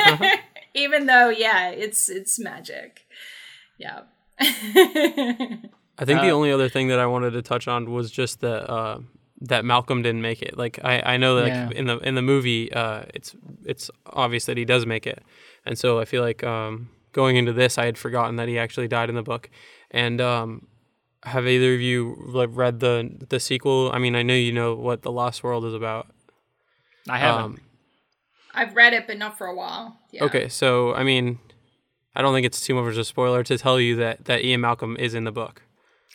even 0.74 1.06
though, 1.06 1.30
yeah, 1.30 1.70
it's 1.70 2.10
it's 2.10 2.38
magic. 2.38 3.06
Yeah. 3.78 4.02
I 4.40 6.04
think 6.04 6.18
uh, 6.18 6.22
the 6.22 6.30
only 6.30 6.50
other 6.52 6.68
thing 6.68 6.88
that 6.88 6.98
I 6.98 7.06
wanted 7.06 7.30
to 7.30 7.42
touch 7.42 7.66
on 7.66 7.90
was 7.90 8.10
just 8.10 8.40
that. 8.40 8.68
uh, 8.70 8.98
that 9.44 9.64
Malcolm 9.64 10.02
didn't 10.02 10.22
make 10.22 10.42
it. 10.42 10.56
Like 10.56 10.78
I, 10.82 11.14
I 11.14 11.16
know 11.16 11.36
that 11.36 11.46
yeah. 11.46 11.66
like, 11.68 11.76
in 11.76 11.86
the 11.86 11.98
in 11.98 12.14
the 12.14 12.22
movie, 12.22 12.72
uh, 12.72 13.04
it's 13.14 13.34
it's 13.64 13.90
obvious 14.06 14.46
that 14.46 14.56
he 14.56 14.64
does 14.64 14.86
make 14.86 15.06
it, 15.06 15.22
and 15.64 15.78
so 15.78 16.00
I 16.00 16.04
feel 16.04 16.22
like 16.22 16.42
um, 16.42 16.90
going 17.12 17.36
into 17.36 17.52
this, 17.52 17.78
I 17.78 17.86
had 17.86 17.98
forgotten 17.98 18.36
that 18.36 18.48
he 18.48 18.58
actually 18.58 18.88
died 18.88 19.08
in 19.08 19.14
the 19.14 19.22
book. 19.22 19.50
And 19.90 20.20
um, 20.20 20.66
have 21.22 21.46
either 21.46 21.74
of 21.74 21.80
you 21.80 22.16
like, 22.26 22.50
read 22.52 22.80
the 22.80 23.10
the 23.28 23.40
sequel? 23.40 23.90
I 23.92 23.98
mean, 23.98 24.14
I 24.14 24.22
know 24.22 24.34
you 24.34 24.52
know 24.52 24.74
what 24.74 25.02
the 25.02 25.12
Lost 25.12 25.42
World 25.42 25.64
is 25.64 25.74
about. 25.74 26.08
I 27.08 27.18
haven't. 27.18 27.44
Um, 27.44 27.60
I've 28.54 28.74
read 28.74 28.92
it, 28.92 29.06
but 29.06 29.18
not 29.18 29.36
for 29.36 29.46
a 29.46 29.54
while. 29.54 29.98
Yeah. 30.10 30.24
Okay, 30.24 30.48
so 30.48 30.94
I 30.94 31.04
mean, 31.04 31.38
I 32.14 32.22
don't 32.22 32.34
think 32.34 32.46
it's 32.46 32.64
too 32.64 32.74
much 32.74 32.92
of 32.92 32.98
a 32.98 33.04
spoiler 33.04 33.42
to 33.44 33.58
tell 33.58 33.80
you 33.80 33.96
that 33.96 34.26
that 34.26 34.44
Ian 34.44 34.60
Malcolm 34.60 34.96
is 34.98 35.14
in 35.14 35.24
the 35.24 35.32
book 35.32 35.62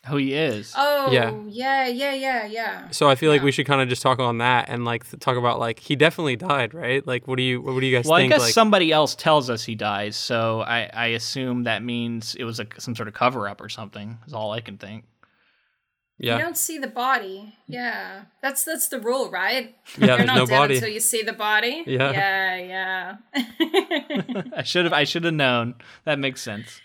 who 0.07 0.17
he 0.17 0.33
is. 0.33 0.73
Oh, 0.77 1.11
yeah, 1.11 1.33
yeah, 1.47 1.87
yeah, 1.87 2.13
yeah, 2.13 2.45
yeah. 2.45 2.89
So 2.91 3.09
I 3.09 3.15
feel 3.15 3.29
yeah. 3.29 3.35
like 3.35 3.43
we 3.43 3.51
should 3.51 3.65
kind 3.65 3.81
of 3.81 3.89
just 3.89 4.01
talk 4.01 4.19
on 4.19 4.37
that 4.37 4.69
and 4.69 4.85
like 4.85 5.03
talk 5.19 5.37
about 5.37 5.59
like 5.59 5.79
he 5.79 5.95
definitely 5.95 6.35
died, 6.35 6.73
right? 6.73 7.05
Like, 7.05 7.27
what 7.27 7.35
do 7.37 7.43
you 7.43 7.61
what 7.61 7.79
do 7.79 7.85
you 7.85 7.95
guys 7.95 8.05
well, 8.05 8.17
think? 8.17 8.31
I 8.31 8.37
guess 8.37 8.45
like, 8.45 8.53
somebody 8.53 8.91
else 8.91 9.15
tells 9.15 9.49
us 9.49 9.63
he 9.63 9.75
dies, 9.75 10.15
so 10.15 10.61
I 10.61 10.89
I 10.93 11.07
assume 11.07 11.63
that 11.63 11.83
means 11.83 12.35
it 12.35 12.43
was 12.45 12.59
a, 12.59 12.67
some 12.77 12.95
sort 12.95 13.07
of 13.07 13.13
cover 13.13 13.47
up 13.47 13.61
or 13.61 13.69
something. 13.69 14.17
Is 14.25 14.33
all 14.33 14.51
I 14.51 14.61
can 14.61 14.77
think. 14.77 15.05
Yeah. 16.19 16.37
You 16.37 16.43
don't 16.43 16.57
see 16.57 16.77
the 16.77 16.87
body. 16.87 17.55
Yeah. 17.67 18.23
That's 18.41 18.65
that's 18.65 18.89
the 18.89 18.99
rule, 18.99 19.31
right? 19.31 19.75
Yeah, 19.97 20.07
You're 20.07 20.17
there's 20.17 20.27
not 20.27 20.35
no 20.35 20.45
dead 20.45 20.57
body. 20.57 20.75
until 20.75 20.89
you 20.89 20.99
see 20.99 21.23
the 21.23 21.33
body. 21.33 21.83
Yeah. 21.87 22.11
Yeah, 22.11 23.17
yeah. 23.33 24.43
I 24.55 24.63
should 24.63 24.83
have 24.83 24.93
I 24.93 25.05
should 25.05 25.23
have 25.23 25.33
known. 25.33 25.75
That 26.03 26.19
makes 26.19 26.41
sense. 26.41 26.81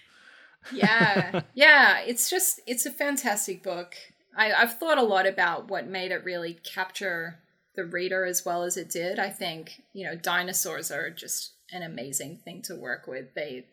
Yeah. 0.72 1.42
Yeah. 1.54 2.00
It's 2.00 2.28
just 2.30 2.60
it's 2.66 2.86
a 2.86 2.90
fantastic 2.90 3.62
book. 3.62 3.94
I, 4.36 4.52
I've 4.52 4.78
thought 4.78 4.98
a 4.98 5.02
lot 5.02 5.26
about 5.26 5.68
what 5.68 5.86
made 5.86 6.10
it 6.10 6.24
really 6.24 6.54
capture 6.54 7.38
the 7.76 7.84
reader 7.84 8.24
as 8.24 8.44
well 8.44 8.62
as 8.62 8.76
it 8.76 8.90
did. 8.90 9.18
I 9.18 9.30
think, 9.30 9.82
you 9.92 10.04
know, 10.04 10.16
dinosaurs 10.16 10.90
are 10.90 11.10
just 11.10 11.52
an 11.72 11.82
amazing 11.82 12.38
thing 12.44 12.62
to 12.62 12.74
work 12.74 13.06
with. 13.06 13.34
They 13.34 13.66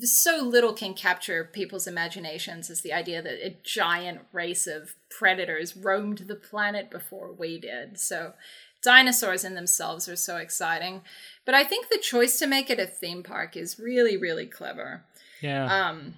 so 0.00 0.38
little 0.42 0.72
can 0.72 0.94
capture 0.94 1.44
people's 1.44 1.86
imaginations 1.86 2.70
as 2.70 2.82
the 2.82 2.92
idea 2.92 3.22
that 3.22 3.46
a 3.46 3.56
giant 3.62 4.20
race 4.32 4.66
of 4.66 4.94
predators 5.10 5.76
roamed 5.76 6.18
the 6.18 6.34
planet 6.34 6.90
before 6.90 7.32
we 7.32 7.58
did. 7.58 7.98
So 7.98 8.34
dinosaurs 8.82 9.44
in 9.44 9.54
themselves 9.54 10.08
are 10.08 10.16
so 10.16 10.36
exciting. 10.36 11.02
But 11.44 11.54
I 11.54 11.64
think 11.64 11.88
the 11.88 11.98
choice 11.98 12.38
to 12.38 12.46
make 12.46 12.70
it 12.70 12.80
a 12.80 12.86
theme 12.86 13.22
park 13.22 13.56
is 13.56 13.78
really, 13.78 14.16
really 14.16 14.46
clever. 14.46 15.04
Yeah. 15.40 15.88
Um, 15.88 16.14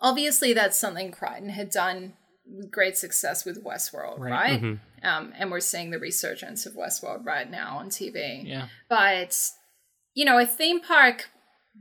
obviously, 0.00 0.52
that's 0.52 0.78
something 0.78 1.10
Crichton 1.10 1.48
had 1.50 1.70
done 1.70 2.14
with 2.46 2.70
great 2.70 2.96
success 2.96 3.44
with 3.44 3.64
Westworld, 3.64 4.18
Right. 4.18 4.30
right? 4.30 4.62
Mm-hmm. 4.62 5.06
Um, 5.06 5.32
and 5.36 5.50
we're 5.50 5.60
seeing 5.60 5.90
the 5.90 5.98
resurgence 5.98 6.64
of 6.66 6.74
Westworld 6.74 7.24
right 7.24 7.50
now 7.50 7.78
on 7.78 7.88
TV. 7.90 8.46
yeah. 8.46 8.68
But, 8.88 9.36
you 10.14 10.24
know, 10.24 10.38
a 10.38 10.46
theme 10.46 10.80
park 10.80 11.28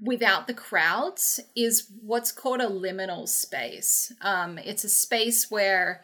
without 0.01 0.47
the 0.47 0.53
crowds 0.53 1.39
is 1.55 1.89
what's 2.01 2.31
called 2.31 2.59
a 2.61 2.67
liminal 2.67 3.27
space. 3.27 4.11
Um, 4.21 4.57
it's 4.57 4.83
a 4.83 4.89
space 4.89 5.49
where 5.49 6.01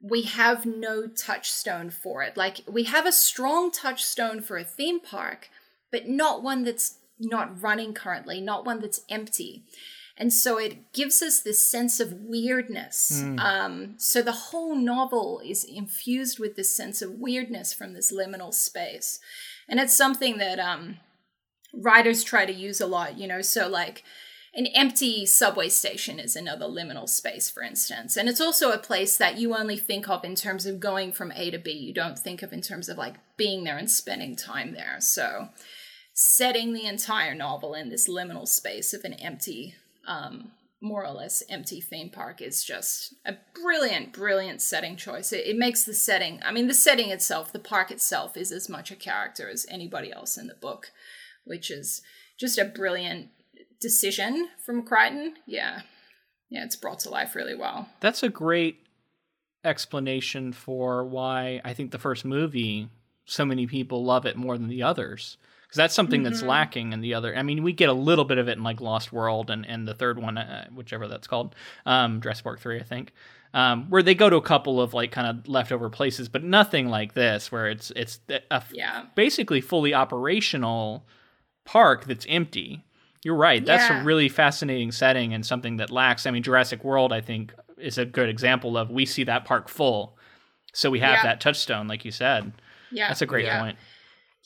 we 0.00 0.22
have 0.22 0.64
no 0.66 1.06
touchstone 1.08 1.90
for 1.90 2.22
it. 2.22 2.36
Like, 2.36 2.60
we 2.68 2.84
have 2.84 3.06
a 3.06 3.12
strong 3.12 3.70
touchstone 3.70 4.40
for 4.40 4.56
a 4.56 4.64
theme 4.64 5.00
park, 5.00 5.48
but 5.90 6.08
not 6.08 6.42
one 6.42 6.64
that's 6.64 6.98
not 7.18 7.62
running 7.62 7.94
currently, 7.94 8.40
not 8.40 8.64
one 8.64 8.80
that's 8.80 9.02
empty. 9.08 9.64
And 10.18 10.32
so 10.32 10.56
it 10.56 10.92
gives 10.92 11.20
us 11.20 11.40
this 11.40 11.68
sense 11.68 12.00
of 12.00 12.12
weirdness. 12.12 13.22
Um, 13.38 13.94
so 13.98 14.22
the 14.22 14.32
whole 14.32 14.74
novel 14.74 15.42
is 15.44 15.62
infused 15.62 16.38
with 16.38 16.56
this 16.56 16.74
sense 16.74 17.02
of 17.02 17.18
weirdness 17.18 17.74
from 17.74 17.92
this 17.92 18.12
liminal 18.12 18.54
space. 18.54 19.20
And 19.68 19.78
it's 19.78 19.96
something 19.96 20.38
that 20.38 20.58
um, 20.58 20.96
writers 21.74 22.24
try 22.24 22.46
to 22.46 22.52
use 22.52 22.80
a 22.80 22.86
lot, 22.86 23.18
you 23.18 23.26
know. 23.26 23.42
So, 23.42 23.68
like, 23.68 24.04
an 24.54 24.66
empty 24.68 25.26
subway 25.26 25.68
station 25.68 26.18
is 26.18 26.34
another 26.34 26.64
liminal 26.64 27.08
space, 27.08 27.50
for 27.50 27.62
instance. 27.62 28.16
And 28.16 28.26
it's 28.26 28.40
also 28.40 28.72
a 28.72 28.78
place 28.78 29.18
that 29.18 29.36
you 29.36 29.54
only 29.54 29.76
think 29.76 30.08
of 30.08 30.24
in 30.24 30.34
terms 30.34 30.64
of 30.64 30.80
going 30.80 31.12
from 31.12 31.32
A 31.32 31.50
to 31.50 31.58
B. 31.58 31.72
You 31.72 31.92
don't 31.92 32.18
think 32.18 32.42
of 32.42 32.54
in 32.54 32.62
terms 32.62 32.88
of 32.88 32.96
like 32.96 33.16
being 33.36 33.64
there 33.64 33.76
and 33.76 33.90
spending 33.90 34.34
time 34.34 34.72
there. 34.72 34.96
So, 35.00 35.48
setting 36.18 36.72
the 36.72 36.86
entire 36.86 37.34
novel 37.34 37.74
in 37.74 37.90
this 37.90 38.08
liminal 38.08 38.48
space 38.48 38.94
of 38.94 39.04
an 39.04 39.12
empty, 39.12 39.74
um, 40.08 40.50
more 40.80 41.04
or 41.04 41.10
less 41.12 41.42
empty 41.50 41.78
theme 41.78 42.08
park 42.08 42.40
is 42.40 42.64
just 42.64 43.12
a 43.26 43.34
brilliant, 43.54 44.14
brilliant 44.14 44.62
setting 44.62 44.96
choice. 44.96 45.30
It, 45.30 45.46
it 45.46 45.58
makes 45.58 45.84
the 45.84 45.92
setting, 45.92 46.40
I 46.42 46.52
mean, 46.52 46.68
the 46.68 46.74
setting 46.74 47.10
itself, 47.10 47.52
the 47.52 47.58
park 47.58 47.90
itself, 47.90 48.34
is 48.34 48.50
as 48.50 48.66
much 48.66 48.90
a 48.90 48.96
character 48.96 49.50
as 49.50 49.66
anybody 49.70 50.10
else 50.10 50.38
in 50.38 50.46
the 50.46 50.54
book, 50.54 50.90
which 51.44 51.70
is 51.70 52.00
just 52.40 52.56
a 52.56 52.64
brilliant 52.64 53.28
decision 53.78 54.48
from 54.64 54.84
Crichton. 54.84 55.34
Yeah. 55.44 55.82
Yeah, 56.48 56.64
it's 56.64 56.76
brought 56.76 57.00
to 57.00 57.10
life 57.10 57.34
really 57.34 57.54
well. 57.54 57.90
That's 58.00 58.22
a 58.22 58.30
great 58.30 58.78
explanation 59.64 60.52
for 60.54 61.04
why 61.04 61.60
I 61.62 61.74
think 61.74 61.90
the 61.90 61.98
first 61.98 62.24
movie 62.24 62.88
so 63.26 63.44
many 63.44 63.66
people 63.66 64.02
love 64.02 64.24
it 64.24 64.36
more 64.36 64.56
than 64.56 64.68
the 64.68 64.82
others 64.82 65.36
because 65.76 65.84
that's 65.84 65.94
something 65.94 66.22
that's 66.22 66.38
Mm-hmm. 66.38 66.48
lacking 66.48 66.92
in 66.92 67.00
the 67.00 67.14
other. 67.14 67.36
I 67.36 67.42
mean, 67.42 67.62
we 67.62 67.72
get 67.72 67.88
a 67.88 67.92
little 67.92 68.24
bit 68.24 68.38
of 68.38 68.48
it 68.48 68.56
in 68.56 68.64
like 68.64 68.80
Lost 68.80 69.12
World 69.12 69.50
and 69.50 69.66
and 69.66 69.86
the 69.86 69.94
third 69.94 70.18
one, 70.18 70.38
uh, 70.38 70.68
whichever 70.74 71.06
that's 71.08 71.26
called, 71.26 71.54
um, 71.84 72.20
Jurassic 72.20 72.44
Park 72.44 72.60
three, 72.60 72.80
I 72.80 72.82
think. 72.82 73.12
Um, 73.54 73.88
where 73.88 74.02
they 74.02 74.14
go 74.14 74.28
to 74.28 74.36
a 74.36 74.42
couple 74.42 74.80
of 74.82 74.92
like 74.92 75.12
kind 75.12 75.26
of 75.26 75.48
leftover 75.48 75.88
places, 75.88 76.28
but 76.28 76.42
nothing 76.44 76.88
like 76.88 77.14
this, 77.14 77.50
where 77.52 77.68
it's 77.68 77.90
it's 77.96 78.20
a 78.28 78.40
f- 78.54 78.70
Yeah. 78.74 79.04
basically 79.14 79.60
fully 79.60 79.94
operational 79.94 81.06
park 81.64 82.04
that's 82.04 82.26
empty. 82.28 82.84
You're 83.24 83.36
right. 83.36 83.64
That's 83.64 83.90
a 83.90 84.04
really 84.04 84.28
fascinating 84.28 84.92
setting 84.92 85.32
and 85.34 85.44
something 85.44 85.78
that 85.78 85.90
lacks. 85.90 86.26
I 86.26 86.30
mean, 86.30 86.42
Jurassic 86.42 86.84
World, 86.84 87.12
I 87.12 87.20
think, 87.20 87.52
is 87.78 87.98
a 87.98 88.04
good 88.04 88.28
example 88.28 88.76
of 88.76 88.90
we 88.90 89.04
see 89.06 89.24
that 89.24 89.44
park 89.44 89.68
full, 89.68 90.16
so 90.72 90.90
we 90.90 91.00
have 91.00 91.16
Yeah. 91.18 91.22
that 91.24 91.40
touchstone, 91.40 91.88
like 91.88 92.04
you 92.04 92.12
said. 92.12 92.52
Yeah. 92.92 93.08
That's 93.08 93.22
a 93.22 93.26
great 93.26 93.46
yeah. 93.46 93.60
point. 93.60 93.78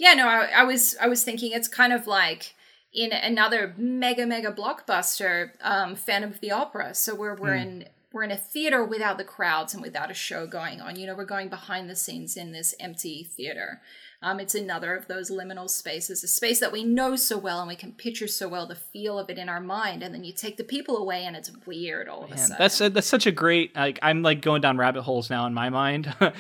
Yeah, 0.00 0.14
no, 0.14 0.26
I, 0.26 0.48
I 0.56 0.64
was 0.64 0.96
I 0.98 1.08
was 1.08 1.22
thinking 1.22 1.52
it's 1.52 1.68
kind 1.68 1.92
of 1.92 2.06
like 2.06 2.54
in 2.90 3.12
another 3.12 3.74
mega 3.76 4.24
mega 4.24 4.50
blockbuster, 4.50 5.50
um, 5.60 5.94
Phantom 5.94 6.30
of 6.30 6.40
the 6.40 6.50
Opera. 6.50 6.94
So 6.94 7.14
we're 7.14 7.34
we're 7.34 7.54
in 7.54 7.84
we're 8.10 8.22
in 8.22 8.30
a 8.30 8.36
theater 8.38 8.82
without 8.82 9.18
the 9.18 9.24
crowds 9.24 9.74
and 9.74 9.82
without 9.82 10.10
a 10.10 10.14
show 10.14 10.46
going 10.46 10.80
on. 10.80 10.96
You 10.96 11.06
know, 11.06 11.14
we're 11.14 11.26
going 11.26 11.50
behind 11.50 11.90
the 11.90 11.94
scenes 11.94 12.38
in 12.38 12.52
this 12.52 12.74
empty 12.80 13.24
theater. 13.24 13.82
Um, 14.22 14.38
it's 14.38 14.54
another 14.54 14.94
of 14.94 15.06
those 15.08 15.30
liminal 15.30 15.68
spaces, 15.70 16.22
a 16.22 16.28
space 16.28 16.60
that 16.60 16.72
we 16.72 16.84
know 16.84 17.16
so 17.16 17.38
well 17.38 17.60
and 17.60 17.68
we 17.68 17.74
can 17.74 17.92
picture 17.92 18.28
so 18.28 18.48
well 18.48 18.66
the 18.66 18.74
feel 18.74 19.18
of 19.18 19.30
it 19.30 19.38
in 19.38 19.48
our 19.48 19.60
mind, 19.62 20.02
and 20.02 20.14
then 20.14 20.24
you 20.24 20.32
take 20.34 20.58
the 20.58 20.64
people 20.64 20.98
away 20.98 21.24
and 21.24 21.34
it's 21.34 21.50
weird 21.66 22.06
all 22.06 22.24
of 22.24 22.30
a 22.30 22.36
sudden. 22.36 22.56
that's 22.58 22.78
that's 22.78 23.06
such 23.06 23.26
a 23.26 23.32
great 23.32 23.74
like 23.74 23.98
I'm 24.02 24.20
like 24.22 24.42
going 24.42 24.60
down 24.60 24.76
rabbit 24.76 25.02
holes 25.02 25.30
now 25.30 25.46
in 25.46 25.54
my 25.54 25.70
mind 25.70 26.14
um, 26.20 26.32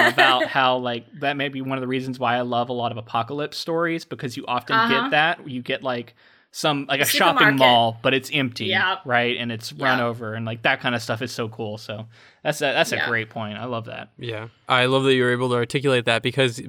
about 0.00 0.46
how 0.48 0.78
like 0.78 1.04
that 1.20 1.36
may 1.36 1.48
be 1.48 1.62
one 1.62 1.78
of 1.78 1.82
the 1.82 1.88
reasons 1.88 2.18
why 2.18 2.34
I 2.36 2.40
love 2.40 2.68
a 2.68 2.72
lot 2.72 2.90
of 2.90 2.98
apocalypse 2.98 3.56
stories 3.58 4.04
because 4.04 4.36
you 4.36 4.44
often 4.48 4.74
Uh-huh. 4.76 5.02
get 5.02 5.10
that 5.12 5.48
you 5.48 5.62
get 5.62 5.84
like 5.84 6.14
some 6.52 6.84
like 6.88 7.00
a 7.00 7.04
Supermarket. 7.04 7.40
shopping 7.42 7.56
mall 7.58 7.98
but 8.02 8.12
it's 8.12 8.28
empty 8.32 8.66
Yeah. 8.66 8.96
right 9.04 9.36
and 9.36 9.52
it's 9.52 9.72
run 9.72 10.00
over 10.00 10.34
and 10.34 10.44
like 10.44 10.62
that 10.62 10.80
kind 10.80 10.94
of 10.96 11.02
stuff 11.02 11.22
is 11.22 11.30
so 11.30 11.48
cool 11.48 11.78
so 11.78 12.06
that's 12.42 12.60
a, 12.60 12.64
that's 12.64 12.90
a 12.92 12.96
Yeah. 12.96 13.08
great 13.08 13.30
point 13.30 13.56
I 13.56 13.66
love 13.66 13.84
that 13.84 14.08
Yeah, 14.18 14.48
I 14.68 14.86
love 14.86 15.04
that 15.04 15.14
you 15.14 15.22
were 15.22 15.30
able 15.32 15.48
to 15.50 15.54
articulate 15.54 16.06
that 16.06 16.22
because, 16.22 16.60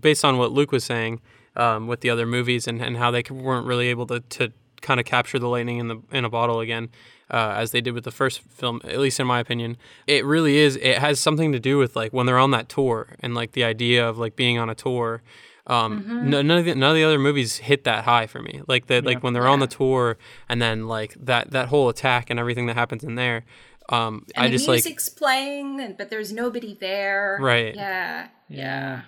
based 0.00 0.24
on 0.24 0.38
what 0.38 0.52
Luke 0.52 0.72
was 0.72 0.84
saying 0.84 1.20
um, 1.56 1.86
with 1.86 2.00
the 2.00 2.10
other 2.10 2.26
movies 2.26 2.66
and, 2.66 2.80
and 2.80 2.96
how 2.96 3.10
they 3.10 3.22
weren't 3.30 3.66
really 3.66 3.88
able 3.88 4.06
to, 4.06 4.20
to 4.20 4.52
kind 4.80 4.98
of 4.98 5.06
capture 5.06 5.38
the 5.38 5.48
lightning 5.48 5.78
in 5.78 5.88
the 5.88 6.00
in 6.10 6.24
a 6.24 6.30
bottle 6.30 6.60
again, 6.60 6.88
uh, 7.30 7.54
as 7.56 7.70
they 7.70 7.80
did 7.80 7.92
with 7.94 8.04
the 8.04 8.10
first 8.10 8.40
film, 8.40 8.80
at 8.84 8.98
least 8.98 9.20
in 9.20 9.26
my 9.26 9.38
opinion, 9.38 9.76
it 10.06 10.24
really 10.24 10.56
is. 10.56 10.76
It 10.76 10.98
has 10.98 11.20
something 11.20 11.52
to 11.52 11.60
do 11.60 11.78
with 11.78 11.94
like 11.94 12.12
when 12.12 12.26
they're 12.26 12.38
on 12.38 12.50
that 12.52 12.68
tour 12.68 13.14
and 13.20 13.34
like 13.34 13.52
the 13.52 13.64
idea 13.64 14.06
of 14.08 14.18
like 14.18 14.34
being 14.36 14.58
on 14.58 14.68
a 14.70 14.74
tour. 14.74 15.22
Um, 15.66 16.28
no, 16.28 16.42
none 16.42 16.58
of 16.58 16.64
the 16.64 16.74
none 16.74 16.90
of 16.90 16.96
the 16.96 17.04
other 17.04 17.18
movies 17.20 17.58
hit 17.58 17.84
that 17.84 18.04
high 18.04 18.26
for 18.26 18.42
me. 18.42 18.62
Like 18.66 18.86
the 18.88 19.00
like 19.00 19.22
when 19.22 19.32
they're 19.32 19.46
on 19.46 19.60
the 19.60 19.66
tour 19.68 20.18
and 20.48 20.60
then 20.60 20.88
like 20.88 21.14
that 21.20 21.52
that 21.52 21.68
whole 21.68 21.88
attack 21.88 22.30
and 22.30 22.40
everything 22.40 22.66
that 22.66 22.74
happens 22.76 23.04
in 23.04 23.14
there. 23.14 23.44
Um, 23.88 24.26
and 24.34 24.46
I 24.46 24.48
the 24.48 24.52
just 24.56 24.66
like 24.68 24.84
music's 24.84 25.08
playing, 25.08 25.94
but 25.98 26.10
there's 26.10 26.32
nobody 26.32 26.74
there. 26.74 27.38
Right. 27.40 27.74
Yeah. 27.74 28.28
Yeah. 28.48 29.02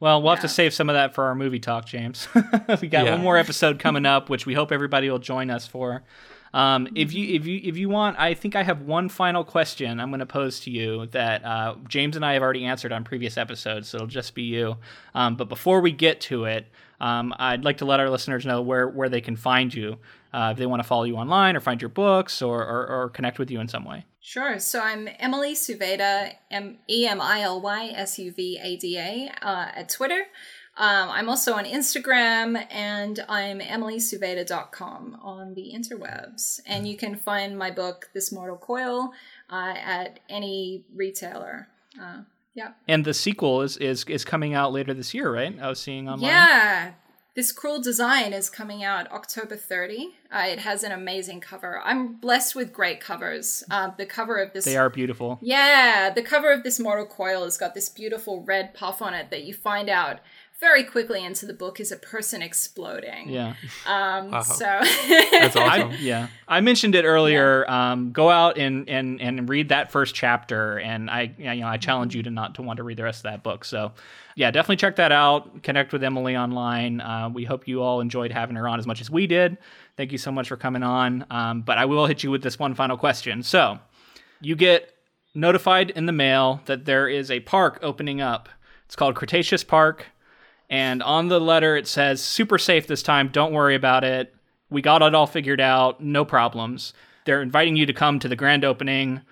Well, 0.00 0.22
we'll 0.22 0.30
have 0.32 0.40
to 0.40 0.48
save 0.48 0.72
some 0.72 0.88
of 0.88 0.94
that 0.94 1.14
for 1.14 1.24
our 1.24 1.34
movie 1.34 1.58
talk, 1.60 1.84
James. 1.86 2.26
we 2.80 2.88
got 2.88 3.04
Yeah. 3.04 3.12
one 3.12 3.20
more 3.20 3.36
episode 3.36 3.78
coming 3.78 4.06
up, 4.06 4.30
which 4.30 4.46
we 4.46 4.54
hope 4.54 4.72
everybody 4.72 5.10
will 5.10 5.18
join 5.18 5.50
us 5.50 5.66
for. 5.66 6.02
Um, 6.52 6.88
if 6.94 7.12
you 7.12 7.34
if 7.34 7.46
you 7.46 7.60
if 7.62 7.76
you 7.76 7.88
want, 7.88 8.18
I 8.18 8.34
think 8.34 8.56
I 8.56 8.62
have 8.62 8.82
one 8.82 9.08
final 9.08 9.44
question 9.44 10.00
I'm 10.00 10.10
going 10.10 10.20
to 10.20 10.26
pose 10.26 10.60
to 10.60 10.70
you 10.70 11.06
that 11.12 11.44
uh, 11.44 11.76
James 11.88 12.16
and 12.16 12.24
I 12.24 12.32
have 12.32 12.42
already 12.42 12.64
answered 12.64 12.92
on 12.92 13.04
previous 13.04 13.36
episodes, 13.38 13.88
so 13.88 13.98
it'll 13.98 14.08
just 14.08 14.34
be 14.34 14.42
you. 14.42 14.76
Um, 15.14 15.36
but 15.36 15.48
before 15.48 15.80
we 15.80 15.92
get 15.92 16.20
to 16.22 16.44
it, 16.46 16.66
um, 17.00 17.32
I'd 17.38 17.64
like 17.64 17.78
to 17.78 17.84
let 17.84 18.00
our 18.00 18.10
listeners 18.10 18.44
know 18.44 18.62
where 18.62 18.88
where 18.88 19.08
they 19.08 19.20
can 19.20 19.36
find 19.36 19.72
you 19.72 19.98
uh, 20.32 20.50
if 20.52 20.58
they 20.58 20.66
want 20.66 20.82
to 20.82 20.86
follow 20.86 21.04
you 21.04 21.16
online 21.16 21.56
or 21.56 21.60
find 21.60 21.80
your 21.80 21.88
books 21.88 22.42
or, 22.42 22.62
or 22.62 22.86
or 22.86 23.08
connect 23.10 23.38
with 23.38 23.50
you 23.50 23.60
in 23.60 23.68
some 23.68 23.84
way. 23.84 24.04
Sure. 24.20 24.58
So 24.58 24.80
I'm 24.80 25.08
Emily 25.18 25.54
Suvada, 25.54 26.34
M 26.50 26.78
E 26.88 27.06
M 27.06 27.20
I 27.20 27.42
L 27.42 27.60
Y 27.60 27.92
S 27.94 28.18
U 28.18 28.32
V 28.32 28.58
A 28.62 28.76
D 28.76 28.98
A, 28.98 29.32
uh, 29.40 29.68
at 29.74 29.88
Twitter. 29.88 30.26
Um, 30.76 31.10
I'm 31.10 31.28
also 31.28 31.54
on 31.54 31.64
Instagram 31.64 32.66
and 32.70 33.24
I'm 33.28 33.60
emilysuvada.com 33.60 35.18
on 35.22 35.54
the 35.54 35.72
interwebs. 35.74 36.60
And 36.66 36.88
you 36.88 36.96
can 36.96 37.16
find 37.16 37.58
my 37.58 37.70
book, 37.70 38.08
This 38.14 38.32
Mortal 38.32 38.56
Coil, 38.56 39.12
uh, 39.50 39.74
at 39.76 40.20
any 40.28 40.84
retailer. 40.94 41.68
Uh, 42.00 42.22
yeah. 42.54 42.72
And 42.88 43.04
the 43.04 43.14
sequel 43.14 43.62
is 43.62 43.76
is 43.76 44.04
is 44.04 44.24
coming 44.24 44.54
out 44.54 44.72
later 44.72 44.94
this 44.94 45.14
year, 45.14 45.32
right? 45.32 45.56
I 45.60 45.68
was 45.68 45.80
seeing 45.80 46.08
online. 46.08 46.30
Yeah. 46.30 46.92
This 47.34 47.52
Cruel 47.52 47.80
Design 47.80 48.32
is 48.32 48.50
coming 48.50 48.82
out 48.82 49.10
October 49.12 49.56
30. 49.56 50.14
Uh, 50.32 50.46
it 50.48 50.58
has 50.58 50.82
an 50.82 50.90
amazing 50.90 51.40
cover. 51.40 51.80
I'm 51.84 52.14
blessed 52.14 52.56
with 52.56 52.72
great 52.72 53.00
covers. 53.00 53.62
Uh, 53.70 53.92
the 53.96 54.04
cover 54.04 54.36
of 54.36 54.52
this 54.52 54.64
They 54.64 54.76
are 54.76 54.90
beautiful. 54.90 55.38
Yeah, 55.40 56.10
the 56.12 56.22
cover 56.22 56.50
of 56.50 56.64
this 56.64 56.80
Mortal 56.80 57.06
Coil 57.06 57.44
has 57.44 57.56
got 57.56 57.74
this 57.74 57.88
beautiful 57.88 58.42
red 58.42 58.74
puff 58.74 59.00
on 59.00 59.14
it 59.14 59.30
that 59.30 59.44
you 59.44 59.54
find 59.54 59.88
out 59.88 60.18
very 60.60 60.84
quickly 60.84 61.24
into 61.24 61.46
the 61.46 61.54
book 61.54 61.80
is 61.80 61.90
a 61.90 61.96
person 61.96 62.42
exploding. 62.42 63.30
Yeah. 63.30 63.54
Um, 63.86 64.30
Wow. 64.30 64.42
So 64.42 64.64
That's 65.30 65.56
awesome. 65.56 65.90
I, 65.90 65.96
yeah, 66.00 66.28
I 66.46 66.60
mentioned 66.60 66.94
it 66.94 67.04
earlier. 67.04 67.68
Um, 67.68 68.12
go 68.12 68.28
out 68.28 68.58
and, 68.58 68.88
and 68.88 69.20
and 69.20 69.48
read 69.48 69.70
that 69.70 69.90
first 69.90 70.14
chapter, 70.14 70.78
and 70.78 71.10
I 71.10 71.34
you 71.38 71.60
know 71.60 71.66
I 71.66 71.78
challenge 71.78 72.14
you 72.14 72.22
to 72.24 72.30
not 72.30 72.54
to 72.56 72.62
want 72.62 72.76
to 72.76 72.82
read 72.82 72.98
the 72.98 73.04
rest 73.04 73.20
of 73.20 73.22
that 73.24 73.42
book. 73.42 73.64
So, 73.64 73.92
yeah, 74.36 74.50
definitely 74.50 74.76
check 74.76 74.96
that 74.96 75.12
out. 75.12 75.62
Connect 75.62 75.92
with 75.92 76.04
Emily 76.04 76.36
online. 76.36 77.00
Uh, 77.00 77.30
we 77.32 77.44
hope 77.44 77.66
you 77.66 77.82
all 77.82 78.00
enjoyed 78.00 78.30
having 78.30 78.56
her 78.56 78.68
on 78.68 78.78
as 78.78 78.86
much 78.86 79.00
as 79.00 79.10
we 79.10 79.26
did. 79.26 79.56
Thank 79.96 80.12
you 80.12 80.18
so 80.18 80.30
much 80.30 80.48
for 80.48 80.56
coming 80.56 80.82
on. 80.82 81.24
Um, 81.30 81.62
but 81.62 81.78
I 81.78 81.86
will 81.86 82.06
hit 82.06 82.22
you 82.22 82.30
with 82.30 82.42
this 82.42 82.58
one 82.58 82.74
final 82.74 82.96
question. 82.96 83.42
So, 83.42 83.78
you 84.40 84.54
get 84.56 84.94
notified 85.34 85.90
in 85.90 86.06
the 86.06 86.12
mail 86.12 86.60
that 86.66 86.84
there 86.84 87.08
is 87.08 87.30
a 87.30 87.40
park 87.40 87.78
opening 87.82 88.20
up. 88.20 88.48
It's 88.86 88.96
called 88.96 89.14
Cretaceous 89.14 89.64
Park. 89.64 90.06
And 90.70 91.02
on 91.02 91.28
the 91.28 91.40
letter, 91.40 91.76
it 91.76 91.88
says, 91.88 92.22
super 92.22 92.56
safe 92.56 92.86
this 92.86 93.02
time. 93.02 93.28
Don't 93.28 93.52
worry 93.52 93.74
about 93.74 94.04
it. 94.04 94.32
We 94.70 94.80
got 94.80 95.02
it 95.02 95.14
all 95.14 95.26
figured 95.26 95.60
out. 95.60 96.00
No 96.00 96.24
problems. 96.24 96.94
They're 97.26 97.42
inviting 97.42 97.74
you 97.76 97.86
to 97.86 97.92
come 97.92 98.20
to 98.20 98.28
the 98.28 98.36
grand 98.36 98.64
opening. 98.64 99.22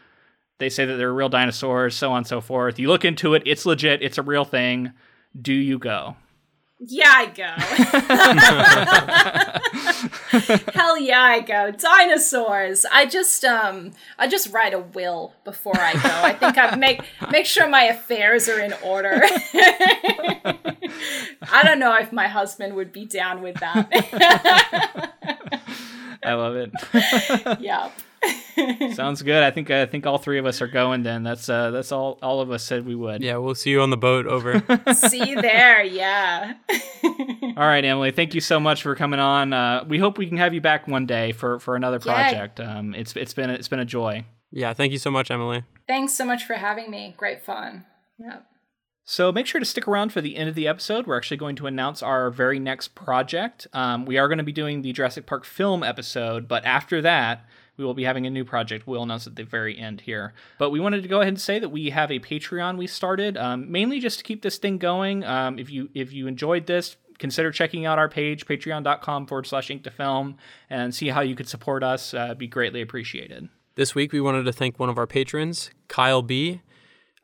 They 0.59 0.69
say 0.69 0.85
that 0.85 0.97
they're 0.97 1.15
real 1.15 1.28
dinosaurs, 1.28 1.94
so 1.94 2.10
on 2.10 2.19
and 2.19 2.27
so 2.27 2.40
forth. 2.40 2.81
You 2.81 2.89
look 2.89 3.05
into 3.05 3.35
it, 3.35 3.44
it's 3.47 3.65
legit, 3.65 4.02
it's 4.02 4.19
a 4.19 4.23
real 4.23 4.44
thing. 4.44 4.93
Do 5.40 5.52
you 5.52 5.78
go? 5.78 6.16
Yeah, 6.80 7.12
I 7.12 7.26
go. 7.26 7.55
Hell 10.72 10.96
yeah, 10.98 11.20
I 11.20 11.40
go. 11.40 11.72
Dinosaurs. 11.72 12.86
I 12.90 13.06
just 13.06 13.44
um 13.44 13.90
I 14.18 14.28
just 14.28 14.52
write 14.52 14.74
a 14.74 14.78
will 14.78 15.34
before 15.44 15.78
I 15.78 15.94
go. 15.94 16.00
I 16.05 16.34
think 16.34 16.56
I 16.56 16.76
make 16.76 17.02
make 17.32 17.46
sure 17.46 17.68
my 17.68 17.84
affairs 17.84 18.48
are 18.48 18.60
in 18.60 18.74
order. 18.84 19.20
I 21.50 21.62
don't 21.64 21.80
know 21.80 21.96
if 21.96 22.12
my 22.12 22.28
husband 22.28 22.74
would 22.76 22.92
be 22.92 23.06
down 23.06 23.42
with 23.42 23.56
that. 23.56 23.88
I 26.22 26.34
love 26.34 26.55
it. 26.56 26.70
yeah. 27.60 27.90
Sounds 28.95 29.23
good. 29.23 29.43
I 29.43 29.51
think 29.51 29.70
I 29.70 29.86
think 29.86 30.07
all 30.07 30.19
three 30.19 30.39
of 30.39 30.47
us 30.47 30.61
are 30.61 30.66
going 30.66 31.03
then. 31.03 31.23
That's 31.23 31.49
uh 31.49 31.70
that's 31.70 31.93
all 31.93 32.19
all 32.23 32.40
of 32.40 32.51
us 32.51 32.65
said 32.65 32.85
we 32.86 32.95
would. 32.95 33.23
Yeah, 33.23 33.36
we'll 33.36 33.55
see 33.55 33.70
you 33.70 33.81
on 33.81 33.90
the 33.90 33.97
boat 33.97 34.27
over. 34.27 34.62
See 34.95 35.28
you 35.28 35.40
there. 35.40 35.82
Yeah. 35.85 36.55
All 37.57 37.66
right, 37.66 37.85
Emily, 37.85 38.11
thank 38.11 38.35
you 38.35 38.40
so 38.40 38.59
much 38.59 38.82
for 38.82 38.95
coming 38.95 39.20
on. 39.20 39.53
Uh, 39.53 39.85
we 39.89 39.99
hope 39.99 40.19
we 40.19 40.27
can 40.27 40.36
have 40.39 40.55
you 40.55 40.61
back 40.61 40.89
one 40.89 41.07
day 41.07 41.32
for 41.32 41.59
for 41.61 41.77
another 41.77 41.99
Yeah. 42.05 42.15
project. 42.31 42.61
Um, 42.61 42.95
it's 42.95 43.15
it's 43.16 43.35
been 43.35 43.51
it's 43.51 43.69
been 43.69 43.81
a 43.81 43.85
joy. 43.85 44.24
yeah, 44.51 44.73
thank 44.74 44.93
you 44.93 44.99
so 44.99 45.11
much, 45.11 45.31
Emily. 45.31 45.62
Thanks 45.86 46.15
so 46.15 46.24
much 46.24 46.45
for 46.45 46.55
having 46.55 46.90
me. 46.90 47.15
Great 47.16 47.43
fun. 47.45 47.85
Yeah. 48.19 48.40
So 49.05 49.32
make 49.32 49.47
sure 49.47 49.59
to 49.59 49.65
stick 49.65 49.89
around 49.89 50.12
for 50.12 50.20
the 50.20 50.36
end 50.36 50.51
of 50.51 50.55
the 50.55 50.69
episode. 50.69 51.07
We're 51.07 51.16
actually 51.16 51.39
going 51.39 51.57
to 51.57 51.66
announce 51.66 52.03
our 52.03 52.28
very 52.31 52.59
next 52.59 52.89
project. 52.95 53.66
Um, 53.73 54.05
we 54.05 54.19
are 54.19 54.28
going 54.28 54.36
to 54.39 54.45
be 54.45 54.53
doing 54.53 54.82
the 54.82 54.93
Jurassic 54.93 55.24
Park 55.24 55.47
film 55.47 55.82
episode, 55.82 56.47
but 56.47 56.62
after 56.66 57.01
that, 57.01 57.47
we 57.78 57.84
will 57.84 57.94
be 57.94 58.05
having 58.05 58.26
a 58.26 58.30
new 58.30 58.44
project. 58.44 58.86
We'll 58.86 59.02
announce 59.02 59.26
at 59.26 59.36
the 59.36 59.44
very 59.44 59.78
end 59.78 60.02
here. 60.02 60.34
But 60.59 60.70
we 60.70 60.80
wanted 60.80 61.02
to 61.02 61.09
go 61.09 61.20
ahead 61.20 61.28
and 61.28 61.40
say 61.40 61.59
that 61.59 61.70
we 61.70 61.90
have 61.90 62.10
a 62.10 62.18
Patreon 62.18 62.76
we 62.76 62.86
started, 62.86 63.36
um, 63.36 63.70
mainly 63.70 64.00
just 64.00 64.18
to 64.18 64.24
keep 64.24 64.42
this 64.42 64.59
thing 64.59 64.78
going. 64.78 65.24
Um, 65.24 65.59
if 65.59 65.70
you 65.70 65.88
if 65.94 66.12
you 66.12 66.26
enjoyed 66.26 66.66
this, 66.66 66.96
consider 67.18 67.50
checking 67.50 67.86
out 67.86 67.98
our 67.98 68.09
page, 68.09 68.46
patreon.com 68.46 69.26
forward 69.26 69.46
slash 69.46 69.70
ink 69.70 69.84
to 69.84 69.90
film, 69.90 70.36
and 70.68 70.94
see 70.94 71.09
how 71.09 71.20
you 71.20 71.34
could 71.34 71.48
support 71.48 71.82
us. 71.82 72.12
Uh, 72.12 72.34
be 72.34 72.46
greatly 72.46 72.82
appreciated. 72.82 73.48
This 73.76 73.94
week, 73.94 74.12
we 74.12 74.20
wanted 74.20 74.42
to 74.42 74.52
thank 74.52 74.80
one 74.80 74.88
of 74.88 74.98
our 74.98 75.06
patrons, 75.06 75.70
Kyle 75.86 76.22
B. 76.22 76.62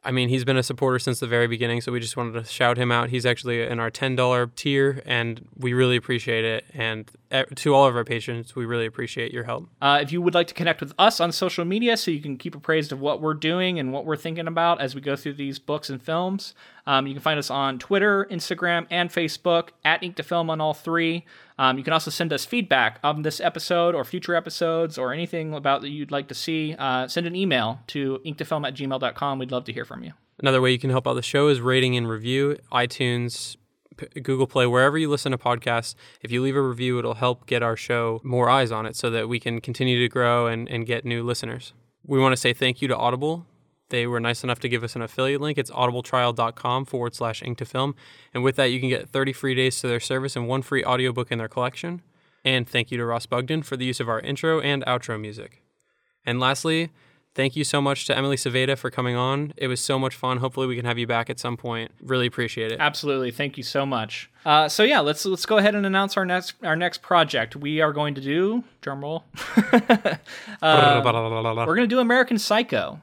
I 0.05 0.10
mean, 0.10 0.28
he's 0.28 0.44
been 0.44 0.59
a 0.59 0.62
supporter 0.62 0.98
since 0.98 1.20
the 1.20 1.26
very 1.26 1.47
beginning, 1.47 1.81
so 1.81 1.90
we 1.90 1.98
just 1.98 2.16
wanted 2.16 2.32
to 2.32 2.44
shout 2.44 2.76
him 2.76 2.93
out. 2.93 3.09
He's 3.09 3.24
actually 3.24 3.62
in 3.62 3.81
our 3.81 3.90
$10 3.90 4.55
tier, 4.55 5.02
and 5.06 5.48
we 5.56 5.72
really 5.72 5.97
appreciate 5.97 6.44
it. 6.44 6.64
And 6.74 7.10
eh, 7.31 7.44
to 7.55 7.74
all 7.74 7.86
of 7.86 7.97
our 7.97 8.05
patrons, 8.05 8.55
we 8.55 8.66
really 8.66 8.85
appreciate 8.85 9.32
your 9.32 9.44
help. 9.44 9.68
Uh, 9.81 10.01
if 10.02 10.12
you 10.12 10.20
would 10.20 10.35
like 10.35 10.47
to 10.48 10.55
connect 10.55 10.81
with 10.81 10.93
us 10.98 11.20
on 11.20 11.32
social 11.32 11.64
media 11.64 11.97
so 11.97 12.10
you 12.10 12.20
can 12.20 12.36
keep 12.36 12.55
appraised 12.55 12.93
of 12.93 13.01
what 13.01 13.22
we're 13.22 13.35
doing 13.35 13.78
and 13.78 13.93
what 13.93 14.05
we're 14.05 14.16
thinking 14.16 14.47
about 14.47 14.81
as 14.81 14.94
we 14.94 15.01
go 15.01 15.16
through 15.16 15.35
these 15.35 15.59
books 15.59 15.89
and 15.89 16.02
films, 16.02 16.55
um, 16.86 17.06
you 17.06 17.14
can 17.14 17.22
find 17.22 17.39
us 17.39 17.51
on 17.51 17.78
Twitter, 17.78 18.26
Instagram, 18.31 18.86
and 18.90 19.10
Facebook 19.10 19.70
at 19.85 20.02
Ink 20.02 20.16
to 20.16 20.22
Film 20.22 20.51
on 20.51 20.60
all 20.60 20.74
three. 20.74 21.24
Um, 21.59 21.78
you 21.78 21.85
can 21.85 21.93
also 21.93 22.10
send 22.10 22.32
us 22.32 22.44
feedback 22.44 22.98
on 23.05 23.22
this 23.22 23.40
episode 23.40 23.94
or 23.94 24.05
future 24.05 24.35
episodes 24.35 24.98
or 24.98 25.12
anything 25.12 25.55
about 25.55 25.82
that 25.82 25.90
you'd 25.90 26.10
like 26.10 26.28
to 26.28 26.35
see. 26.35 26.74
Uh, 26.78 27.06
send 27.06 27.26
an 27.26 27.36
email 27.36 27.81
to 27.89 28.20
inktofilm 28.24 28.64
at 28.64 28.74
gmail.com. 28.74 29.39
We'd 29.39 29.52
love 29.52 29.64
to 29.64 29.72
hear 29.72 29.85
from 29.85 30.02
you. 30.02 30.12
Another 30.40 30.60
way 30.60 30.72
you 30.72 30.78
can 30.78 30.90
help 30.90 31.06
out 31.06 31.14
the 31.14 31.22
show 31.22 31.48
is 31.48 31.60
rating 31.60 31.97
and 31.97 32.09
review 32.09 32.59
iTunes, 32.72 33.56
Google 34.22 34.48
Play, 34.48 34.66
wherever 34.66 34.98
you 34.98 35.09
listen 35.09 35.31
to 35.31 35.39
podcasts. 35.39 35.94
If 36.22 36.32
you 36.32 36.43
leave 36.43 36.56
a 36.56 36.62
review, 36.62 36.98
it'll 36.98 37.14
help 37.14 37.47
get 37.47 37.62
our 37.62 37.76
show 37.76 38.20
more 38.24 38.51
eyes 38.51 38.72
on 38.72 38.85
it 38.85 38.97
so 38.97 39.10
that 39.10 39.28
we 39.28 39.39
can 39.39 39.60
continue 39.60 40.01
to 40.01 40.09
grow 40.09 40.48
and, 40.48 40.68
and 40.68 40.86
get 40.86 41.05
new 41.05 41.22
listeners. 41.22 41.72
We 42.05 42.18
want 42.18 42.32
to 42.32 42.36
say 42.36 42.52
thank 42.52 42.82
you 42.82 42.89
to 42.89 42.97
Audible. 42.97 43.47
They 43.90 44.06
were 44.06 44.20
nice 44.20 44.43
enough 44.43 44.61
to 44.61 44.69
give 44.69 44.82
us 44.82 44.97
an 44.97 45.02
affiliate 45.02 45.40
link. 45.40 45.59
It's 45.59 45.70
audibletrial.com 45.70 46.86
forward 46.86 47.15
slash 47.15 47.43
ink 47.43 47.59
to 47.59 47.65
film. 47.65 47.94
And 48.32 48.43
with 48.43 48.56
that, 48.56 48.66
you 48.66 48.81
can 48.81 48.89
get 48.89 49.09
30 49.09 49.32
free 49.32 49.55
days 49.55 49.81
to 49.81 49.89
their 49.89 50.01
service 50.01 50.36
and 50.36 50.48
one 50.48 50.62
free 50.62 50.85
audiobook 50.85 51.31
in 51.31 51.39
their 51.39 51.48
collection. 51.48 52.02
And 52.44 52.69
thank 52.69 52.90
you 52.90 52.98
to 52.98 53.05
Ross 53.05 53.27
Bugden 53.27 53.62
for 53.62 53.77
the 53.77 53.85
use 53.85 54.01
of 54.01 54.09
our 54.09 54.20
intro 54.20 54.61
and 54.61 54.85
outro 54.85 55.20
music. 55.20 55.62
And 56.27 56.40
lastly, 56.40 56.90
thank 57.35 57.56
you 57.56 57.65
so 57.65 57.81
much 57.81 58.06
to 58.06 58.16
Emily 58.16 58.36
Suvada 58.36 58.77
for 58.77 58.90
coming 58.90 59.16
on. 59.16 59.52
It 59.56 59.69
was 59.69 59.81
so 59.81 59.98
much 59.98 60.15
fun. 60.15 60.39
Hopefully, 60.39 60.66
we 60.66 60.77
can 60.77 60.85
have 60.85 60.98
you 60.98 61.06
back 61.06 61.28
at 61.31 61.39
some 61.39 61.56
point. 61.56 61.90
Really 62.02 62.27
appreciate 62.27 62.73
it. 62.73 62.78
Absolutely, 62.81 63.31
thank 63.31 63.56
you 63.56 63.62
so 63.62 63.85
much. 63.85 64.31
Uh, 64.44 64.69
so 64.69 64.82
yeah, 64.82 65.01
let's 65.01 65.24
let's 65.24 65.47
go 65.47 65.59
ahead 65.59 65.74
and 65.74 65.86
announce 65.86 66.16
our 66.16 66.24
next 66.24 66.55
our 66.62 66.77
next 66.77 67.02
project. 67.02 67.56
We 67.56 67.81
are 67.81 67.93
going 67.93 68.15
to 68.15 68.20
do 68.20 68.65
drumroll. 68.82 69.23
uh, 70.62 71.02
we're 71.02 71.77
going 71.77 71.89
to 71.89 71.94
do 71.94 72.01
American 72.01 72.39
Psycho, 72.39 73.01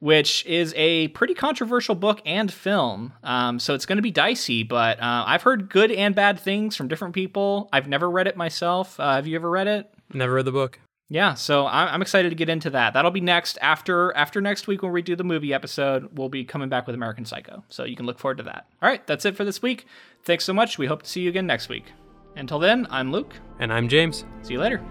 which 0.00 0.44
is 0.46 0.74
a 0.76 1.08
pretty 1.08 1.34
controversial 1.34 1.94
book 1.94 2.20
and 2.26 2.52
film. 2.52 3.12
Um, 3.22 3.58
so 3.58 3.74
it's 3.74 3.86
going 3.86 3.96
to 3.96 4.02
be 4.02 4.10
dicey, 4.10 4.62
but 4.62 4.98
uh, 5.00 5.24
I've 5.26 5.42
heard 5.42 5.70
good 5.70 5.90
and 5.90 6.14
bad 6.14 6.38
things 6.38 6.76
from 6.76 6.88
different 6.88 7.14
people. 7.14 7.68
I've 7.72 7.88
never 7.88 8.10
read 8.10 8.26
it 8.26 8.36
myself. 8.36 8.98
Uh, 9.00 9.14
have 9.14 9.26
you 9.26 9.36
ever 9.36 9.50
read 9.50 9.66
it? 9.66 9.90
Never 10.12 10.34
read 10.34 10.44
the 10.44 10.52
book. 10.52 10.78
Yeah, 11.08 11.34
so 11.34 11.66
I'm 11.66 11.88
I'm 11.88 12.02
excited 12.02 12.30
to 12.30 12.34
get 12.34 12.48
into 12.48 12.70
that. 12.70 12.94
That'll 12.94 13.12
be 13.12 13.20
next 13.20 13.58
after 13.62 14.12
after 14.16 14.40
next 14.40 14.66
week 14.66 14.82
when 14.82 14.90
we 14.90 15.02
do 15.02 15.14
the 15.14 15.22
movie 15.22 15.54
episode. 15.54 16.18
We'll 16.18 16.28
be 16.28 16.44
coming 16.44 16.68
back 16.68 16.86
with 16.86 16.96
American 16.96 17.24
Psycho, 17.24 17.62
so 17.68 17.84
you 17.84 17.94
can 17.94 18.06
look 18.06 18.18
forward 18.18 18.38
to 18.38 18.42
that. 18.44 18.66
All 18.82 18.88
right, 18.88 19.06
that's 19.06 19.24
it 19.24 19.36
for 19.36 19.44
this 19.44 19.62
week. 19.62 19.86
Thanks 20.24 20.44
so 20.44 20.52
much. 20.52 20.78
We 20.78 20.86
hope 20.86 21.02
to 21.02 21.08
see 21.08 21.20
you 21.20 21.28
again 21.30 21.46
next 21.46 21.68
week. 21.68 21.84
Until 22.34 22.58
then, 22.58 22.88
I'm 22.90 23.12
Luke. 23.12 23.34
And 23.60 23.72
I'm 23.72 23.88
James. 23.88 24.24
See 24.42 24.54
you 24.54 24.60
later. 24.60 24.82